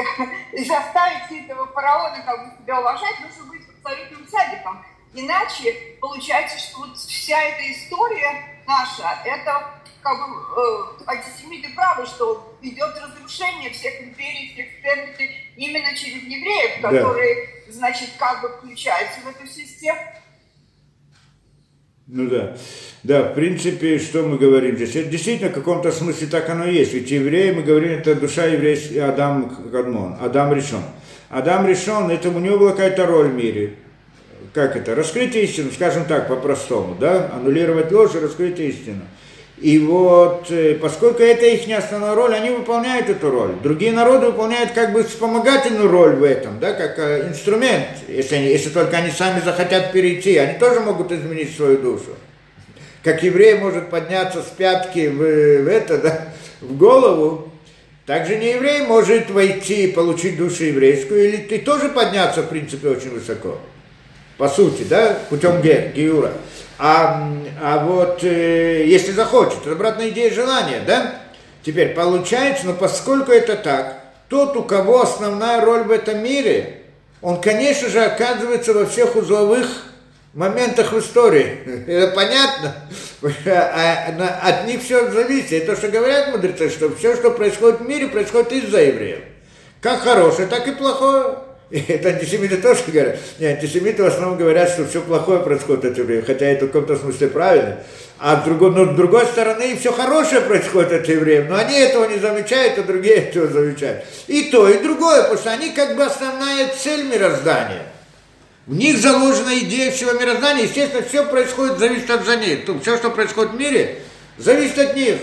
заставить 0.69 1.45
этого 1.45 1.67
фараона 1.67 2.23
как 2.25 2.45
бы 2.45 2.63
себя 2.63 2.81
уважать, 2.81 3.21
нужно 3.21 3.45
быть 3.45 3.63
абсолютным 3.69 4.29
садиком. 4.29 4.85
Иначе 5.15 5.97
получается, 6.01 6.59
что 6.59 6.79
вот 6.79 6.97
вся 6.97 7.41
эта 7.41 7.71
история 7.71 8.59
наша, 8.67 9.21
это 9.25 9.71
как 10.03 10.19
бы 10.19 10.35
э, 10.35 11.05
антисемиты 11.07 11.73
правы, 11.75 12.05
что 12.05 12.57
идет 12.63 12.95
разрушение 13.01 13.71
всех 13.71 14.03
империй, 14.03 14.53
всех 14.53 14.67
ценностей 14.83 15.31
именно 15.57 15.95
через 15.95 16.23
евреев, 16.25 16.83
да. 16.83 16.91
которые, 16.91 17.49
значит, 17.69 18.11
как 18.19 18.43
бы 18.43 18.49
включаются 18.49 19.21
в 19.21 19.29
эту 19.29 19.47
систему. 19.47 20.01
Ну 22.07 22.29
да. 22.29 22.57
Да, 23.05 23.23
в 23.23 23.35
принципе, 23.35 23.99
что 23.99 24.25
мы 24.25 24.37
говорим 24.37 24.77
здесь? 24.77 24.97
Это 24.97 25.09
действительно 25.09 25.51
в 25.51 25.55
каком-то 25.55 25.93
смысле 25.93 26.27
так 26.27 26.51
оно 26.51 26.67
и 26.67 26.75
есть. 26.75 26.93
Ведь 26.93 27.11
евреи, 27.11 27.53
мы 27.53 27.63
говорим, 27.63 27.93
это 27.93 28.15
душа 28.15 28.45
еврейский 28.45 28.99
Адам 28.99 29.71
Кадмон, 29.71 30.19
Адам 30.21 30.53
решен. 30.53 30.83
Адам 31.31 31.67
решен, 31.67 32.11
это 32.11 32.29
у 32.29 32.39
него 32.41 32.59
была 32.59 32.73
какая-то 32.73 33.07
роль 33.07 33.29
в 33.29 33.35
мире 33.35 33.79
как 34.55 34.77
это, 34.77 34.95
раскрыть 34.95 35.35
истину, 35.35 35.73
скажем 35.73 36.05
так, 36.05 36.29
по-простому, 36.29 36.95
да, 36.95 37.31
аннулировать 37.35 37.91
ложь 37.91 38.15
и 38.15 38.21
раскрыть 38.21 38.59
истину. 38.61 39.03
И 39.59 39.79
вот, 39.79 40.47
э, 40.51 40.75
поскольку 40.81 41.23
это 41.23 41.47
их 41.47 41.63
основная 41.77 42.15
роль, 42.15 42.35
они 42.35 42.51
выполняют 42.51 43.09
эту 43.09 43.31
роль. 43.31 43.55
Другие 43.63 43.93
народы 43.93 44.27
выполняют 44.27 44.73
как 44.73 44.93
бы 44.93 45.03
вспомогательную 45.03 45.91
роль 45.91 46.15
в 46.15 46.23
этом, 46.23 46.61
да, 46.61 46.73
как 46.73 46.99
э, 46.99 47.29
инструмент, 47.29 47.87
если, 48.09 48.37
они, 48.37 48.47
если 48.47 48.71
только 48.71 48.97
они 48.97 49.11
сами 49.11 49.41
захотят 49.41 49.93
перейти, 49.93 50.37
они 50.37 50.59
тоже 50.59 50.81
могут 50.81 51.11
изменить 51.11 51.57
свою 51.57 51.79
душу. 51.79 52.17
как 53.03 53.23
еврей 53.23 53.55
может 53.55 53.91
подняться 53.91 54.43
с 54.43 54.47
пятки 54.47 55.09
в, 55.09 55.19
в 55.19 55.69
это, 55.69 55.99
да, 55.99 56.29
в 56.61 56.77
голову, 56.77 57.51
также 58.07 58.37
не 58.37 58.53
еврей 58.53 58.83
может 58.83 59.31
войти 59.31 59.85
и 59.85 59.93
получить 59.93 60.37
душу 60.37 60.65
еврейскую, 60.65 61.29
или 61.29 61.37
ты 61.39 61.59
тоже 61.59 61.89
подняться, 61.89 62.43
в 62.43 62.49
принципе, 62.49 62.89
очень 62.89 63.11
высоко. 63.11 63.59
По 64.37 64.49
сути, 64.49 64.83
да, 64.83 65.19
путем 65.31 65.61
ге, 65.61 65.93
геура. 65.95 66.33
А, 66.79 67.31
а 67.63 67.85
вот 67.85 68.25
э, 68.25 68.85
если 68.87 69.13
захочет, 69.13 69.61
это 69.63 69.73
обратная 69.73 70.09
идея 70.09 70.33
желания, 70.33 70.83
да? 70.85 71.15
Теперь 71.63 71.95
получается, 71.95 72.67
но 72.67 72.75
поскольку 72.75 73.31
это 73.31 73.57
так, 73.57 74.01
тот, 74.29 74.57
у 74.57 74.65
кого 74.65 75.03
основная 75.03 75.65
роль 75.65 75.85
в 75.85 75.91
этом 75.91 76.23
мире, 76.23 76.81
он, 77.23 77.41
конечно 77.41 77.89
же, 77.89 78.05
оказывается 78.05 78.75
во 78.75 78.87
всех 78.87 79.15
узловых 79.17 79.67
моментах 80.35 80.93
в 80.93 80.99
истории. 80.99 81.85
Это 81.87 82.13
понятно? 82.15 82.75
А, 83.47 84.41
от 84.43 84.67
них 84.67 84.83
все 84.83 85.11
зависит. 85.11 85.53
И 85.53 85.61
то, 85.61 85.77
что 85.77 85.89
говорят 85.89 86.33
мудрецы, 86.33 86.69
что 86.69 86.95
все, 86.95 87.17
что 87.17 87.31
происходит 87.31 87.81
в 87.81 87.89
мире, 87.89 88.09
происходит 88.09 88.53
из-за 88.53 88.83
евреев. 88.83 89.21
Как 89.81 90.01
хорошее, 90.01 90.49
так 90.49 90.67
и 90.69 90.73
плохое. 90.73 91.37
Это 91.71 92.11
антисемиты 92.11 92.59
тоже 92.59 92.81
говорят. 92.87 93.19
Не, 93.39 93.47
антисемиты 93.47 94.03
в 94.03 94.07
основном 94.07 94.37
говорят, 94.37 94.69
что 94.69 94.87
все 94.87 95.01
плохое 95.01 95.41
происходит 95.41 95.85
от 95.87 95.99
евреев, 95.99 96.27
хотя 96.27 96.47
это 96.47 96.67
в 96.67 96.69
каком-то 96.69 96.97
смысле 96.97 97.29
правильно. 97.29 97.79
А 98.19 98.41
с 98.41 98.45
другой, 98.45 98.71
но 98.71 98.93
с 98.93 98.97
другой 98.97 99.27
стороны, 99.27 99.77
все 99.77 99.93
хорошее 99.93 100.43
происходит 100.43 100.93
от 100.93 101.09
евреев, 101.09 101.49
но 101.49 101.57
они 101.57 101.77
этого 101.77 102.07
не 102.07 102.19
замечают, 102.19 102.79
а 102.79 102.83
другие 102.83 103.17
этого 103.17 103.49
замечают. 103.49 104.05
И 104.29 104.45
то, 104.45 104.69
и 104.69 104.83
другое, 104.83 105.23
потому 105.23 105.41
что 105.41 105.51
они 105.51 105.71
как 105.71 105.97
бы 105.97 106.05
основная 106.05 106.69
цель 106.69 107.07
мироздания. 107.07 107.83
В 108.67 108.75
них 108.75 108.99
заложена 108.99 109.59
идея 109.59 109.91
всего 109.91 110.13
мироздания, 110.13 110.65
естественно, 110.65 111.03
все 111.03 111.25
происходит, 111.25 111.79
зависит 111.79 112.11
от 112.11 112.25
за 112.25 112.37
них. 112.37 112.61
Все, 112.83 112.97
что 112.97 113.11
происходит 113.11 113.53
в 113.53 113.59
мире, 113.59 113.99
зависит 114.39 114.79
от 114.79 114.97
них. 114.97 115.17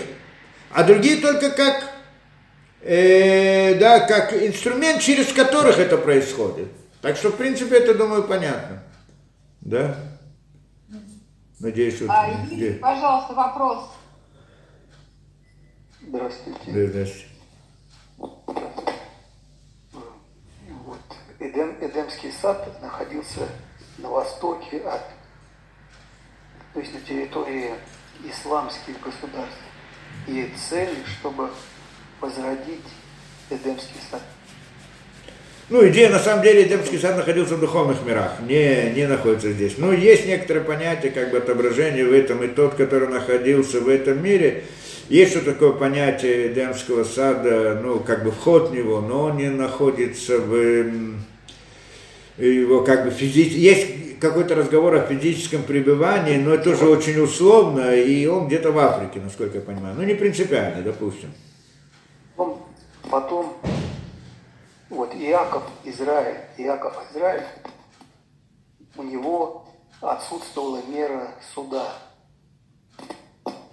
А 0.70 0.84
другие 0.84 1.16
только 1.16 1.50
как 1.50 1.82
э, 2.82 3.74
да, 3.78 4.00
как 4.00 4.32
инструмент, 4.32 5.00
через 5.00 5.32
которых 5.32 5.78
это 5.78 5.96
происходит. 5.96 6.68
Так 7.00 7.16
что, 7.16 7.30
в 7.30 7.36
принципе, 7.36 7.76
это, 7.76 7.94
думаю, 7.94 8.24
понятно. 8.24 8.82
Да? 9.60 9.96
Надеюсь, 11.60 12.00
вот... 12.00 12.10
А, 12.10 12.28
Юрий, 12.50 12.74
пожалуйста, 12.74 13.34
вопрос. 13.34 13.90
Здравствуйте. 16.00 16.60
Здравствуйте. 16.66 17.26
Вот. 20.68 21.00
Эдем, 21.38 21.76
Эдемский 21.80 22.32
сад 22.32 22.80
находился 22.82 23.48
на 23.98 24.08
востоке 24.10 24.78
от, 24.78 25.02
то 26.74 26.80
есть 26.80 26.92
на 26.92 27.00
территории 27.00 27.70
исламских 28.24 29.00
государств. 29.00 29.58
И 30.26 30.52
цель, 30.68 30.96
чтобы 31.06 31.50
возродить 32.22 32.80
Эдемский 33.50 34.00
сад. 34.10 34.22
Ну, 35.68 35.86
идея, 35.88 36.10
на 36.10 36.18
самом 36.18 36.42
деле, 36.42 36.64
Эдемский 36.64 36.98
сад 36.98 37.16
находился 37.16 37.56
в 37.56 37.60
духовных 37.60 38.04
мирах, 38.04 38.40
не, 38.46 38.92
не 38.94 39.06
находится 39.06 39.52
здесь. 39.52 39.78
Но 39.78 39.92
есть 39.92 40.26
некоторые 40.26 40.64
понятия, 40.64 41.10
как 41.10 41.30
бы 41.30 41.38
отображение 41.38 42.04
в 42.04 42.12
этом, 42.12 42.42
и 42.42 42.48
тот, 42.48 42.74
который 42.74 43.08
находился 43.08 43.80
в 43.80 43.88
этом 43.88 44.22
мире, 44.22 44.64
есть 45.08 45.32
что 45.32 45.44
такое 45.44 45.72
понятие 45.72 46.52
Эдемского 46.52 47.04
сада, 47.04 47.80
ну, 47.82 48.00
как 48.00 48.24
бы 48.24 48.30
вход 48.30 48.70
в 48.70 48.74
него, 48.74 49.00
но 49.00 49.24
он 49.24 49.36
не 49.36 49.50
находится 49.50 50.38
в 50.38 50.84
его 52.38 52.82
как 52.82 53.04
бы 53.04 53.10
физически, 53.10 53.58
есть 53.58 54.18
какой-то 54.20 54.54
разговор 54.54 54.94
о 54.94 55.00
физическом 55.00 55.64
пребывании, 55.64 56.36
но 56.36 56.54
это 56.54 56.64
тоже 56.64 56.86
очень 56.86 57.20
условно, 57.20 57.94
и 57.94 58.24
он 58.26 58.46
где-то 58.46 58.72
в 58.72 58.78
Африке, 58.78 59.20
насколько 59.22 59.58
я 59.58 59.60
понимаю. 59.62 59.94
Ну, 59.96 60.02
не 60.04 60.14
принципиально, 60.14 60.82
допустим. 60.82 61.30
Потом, 63.12 63.58
вот 64.88 65.14
Иаков 65.14 65.64
Израиль, 65.84 66.38
Иаков 66.56 66.94
Израиль, 67.10 67.44
у 68.96 69.02
него 69.02 69.66
отсутствовала 70.00 70.80
мера 70.88 71.28
суда. 71.54 71.92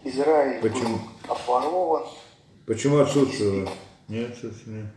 Израиль 0.04 0.60
Почему? 0.60 0.98
был 0.98 1.34
обворован. 1.34 2.04
Почему 2.68 2.98
отсутствовало? 2.98 3.70
Нет, 4.10 4.32
отсутствовало. 4.32 4.88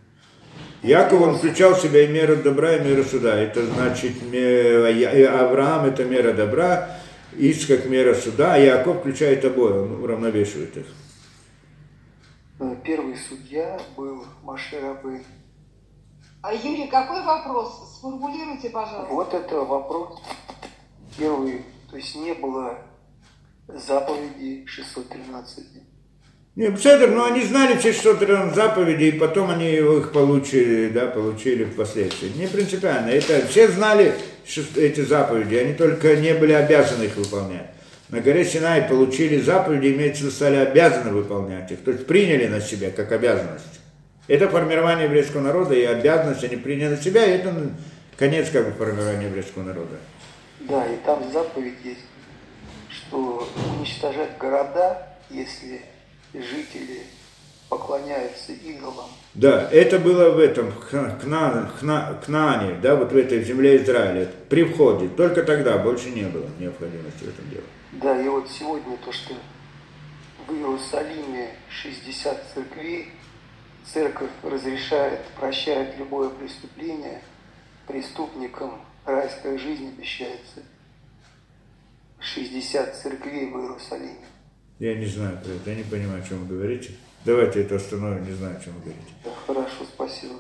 Яков, 0.83 1.21
он 1.21 1.37
включал 1.37 1.75
в 1.77 1.81
себя 1.81 2.03
и 2.03 2.09
меру 2.09 2.35
добра, 2.35 2.75
и 2.75 2.81
меру 2.81 3.05
суда. 3.05 3.39
Это 3.39 3.65
значит, 3.65 4.15
Авраам 4.25 5.85
это 5.85 6.05
мера 6.05 6.33
добра, 6.33 6.99
Исхак 7.37 7.87
мера 7.87 8.17
суда, 8.17 8.55
а 8.55 8.59
Яков 8.59 8.99
включает 8.99 9.45
обои, 9.45 9.71
он 9.71 10.03
уравновешивает 10.03 10.79
их. 10.79 10.87
Э, 12.63 12.77
первый 12.85 13.17
судья 13.17 13.81
был 13.97 14.25
Маширабы. 14.45 15.23
А 16.43 16.55
Юрий, 16.55 16.87
какой 16.87 17.25
вопрос? 17.25 17.97
Сформулируйте, 17.99 18.71
пожалуйста. 18.71 19.13
Вот 19.13 19.35
это 19.35 19.57
вопрос. 19.63 20.23
Первый, 21.19 21.65
то 21.91 21.97
есть 21.97 22.15
не 22.15 22.35
было 22.35 22.79
заповеди 23.67 24.65
613. 24.67 25.65
Не, 26.55 26.71
Пседр, 26.71 27.09
но 27.09 27.25
они 27.25 27.43
знали 27.43 27.77
все 27.79 27.93
613 27.93 28.55
заповедей, 28.55 29.09
и 29.09 29.19
потом 29.19 29.51
они 29.51 29.73
их 29.73 30.13
получили, 30.13 30.89
да, 30.91 31.07
получили 31.07 31.65
впоследствии. 31.65 32.29
Не 32.37 32.47
принципиально. 32.47 33.09
Это 33.09 33.45
все 33.47 33.69
знали 33.69 34.15
эти 34.77 35.01
заповеди, 35.01 35.57
они 35.57 35.75
только 35.75 36.15
не 36.17 36.35
были 36.35 36.53
обязаны 36.53 37.05
их 37.05 37.17
выполнять 37.17 37.72
на 38.13 38.21
горе 38.21 38.45
Синай 38.45 38.83
получили 38.83 39.41
заповеди, 39.41 39.95
имеется 39.95 40.21
в 40.21 40.27
виду, 40.27 40.37
стали 40.37 40.57
обязаны 40.57 41.13
выполнять 41.13 41.73
их, 41.73 41.83
то 41.83 41.91
есть 41.91 42.07
приняли 42.07 42.47
на 42.47 42.61
себя 42.61 42.91
как 42.91 43.11
обязанность. 43.11 43.81
Это 44.29 44.49
формирование 44.51 45.07
еврейского 45.07 45.41
народа, 45.41 45.75
и 45.75 45.83
обязанность 45.83 46.45
они 46.45 46.57
приняли 46.57 46.91
на 46.91 46.97
себя, 46.99 47.25
и 47.25 47.39
это 47.39 47.71
конец 48.19 48.51
как 48.51 48.67
бы 48.67 48.73
формирования 48.73 49.29
еврейского 49.29 49.63
народа. 49.63 49.97
Да, 50.61 50.87
и 50.87 50.97
там 51.07 51.33
заповедь 51.33 51.79
есть, 51.83 52.05
что 52.91 53.49
уничтожать 53.79 54.37
города, 54.37 55.09
если 55.31 55.81
жители 56.35 57.05
поклоняются 57.71 58.53
идолам. 58.53 59.09
Да, 59.35 59.67
это 59.71 59.99
было 59.99 60.31
в 60.31 60.39
этом, 60.39 60.73
Кна, 60.91 61.71
Кна, 61.81 62.21
Кнане, 62.25 62.79
да, 62.83 62.97
вот 62.97 63.13
в 63.13 63.17
этой 63.17 63.43
земле 63.43 63.83
Израиля, 63.83 64.31
при 64.51 64.65
входе. 64.65 65.09
Только 65.09 65.43
тогда 65.43 65.79
больше 65.79 66.11
не 66.11 66.25
было 66.25 66.47
необходимости 66.59 67.25
в 67.25 67.29
этом 67.29 67.49
деле. 67.49 67.65
Да, 67.93 68.21
и 68.21 68.29
вот 68.29 68.51
сегодня 68.51 68.97
то, 68.99 69.11
что 69.11 69.35
в 70.47 70.53
Иерусалиме 70.53 71.49
60 71.71 72.53
церквей, 72.55 73.09
церковь 73.87 74.31
разрешает, 74.43 75.21
прощает 75.41 75.97
любое 75.99 76.29
преступление, 76.29 77.23
преступникам 77.87 78.83
райская 79.07 79.57
жизнь 79.57 79.95
обещается. 79.97 80.63
60 82.21 82.97
церквей 82.97 83.51
в 83.51 83.57
Иерусалиме. 83.59 84.27
Я 84.79 84.95
не 84.95 85.07
знаю 85.07 85.39
про 85.43 85.53
это, 85.53 85.71
я 85.71 85.77
не 85.77 85.85
понимаю, 85.85 86.23
о 86.23 86.27
чем 86.27 86.45
вы 86.45 86.57
говорите. 86.57 86.93
Давайте 87.25 87.63
это 87.63 87.77
остановим, 87.77 88.25
не 88.25 88.33
знаю, 88.33 88.57
о 88.57 88.61
чем. 88.61 88.75
Да, 88.85 89.31
хорошо, 89.47 89.85
спасибо. 89.95 90.35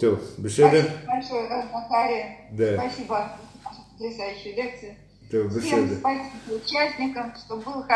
То, 0.00 0.18
беседа? 0.38 0.82
Спасибо 0.82 1.06
большое, 1.06 1.48
Захария. 1.72 2.48
Да. 2.52 2.78
Спасибо 2.78 3.38
за 3.64 3.92
потрясающую 3.98 4.56
лекцию. 4.56 4.94
То, 5.30 5.48
Всем 5.50 5.86
беседа. 5.86 5.96
спасибо 5.98 6.62
участникам, 6.64 7.34
чтобы 7.36 7.62
был 7.62 7.82
хороший 7.82 7.90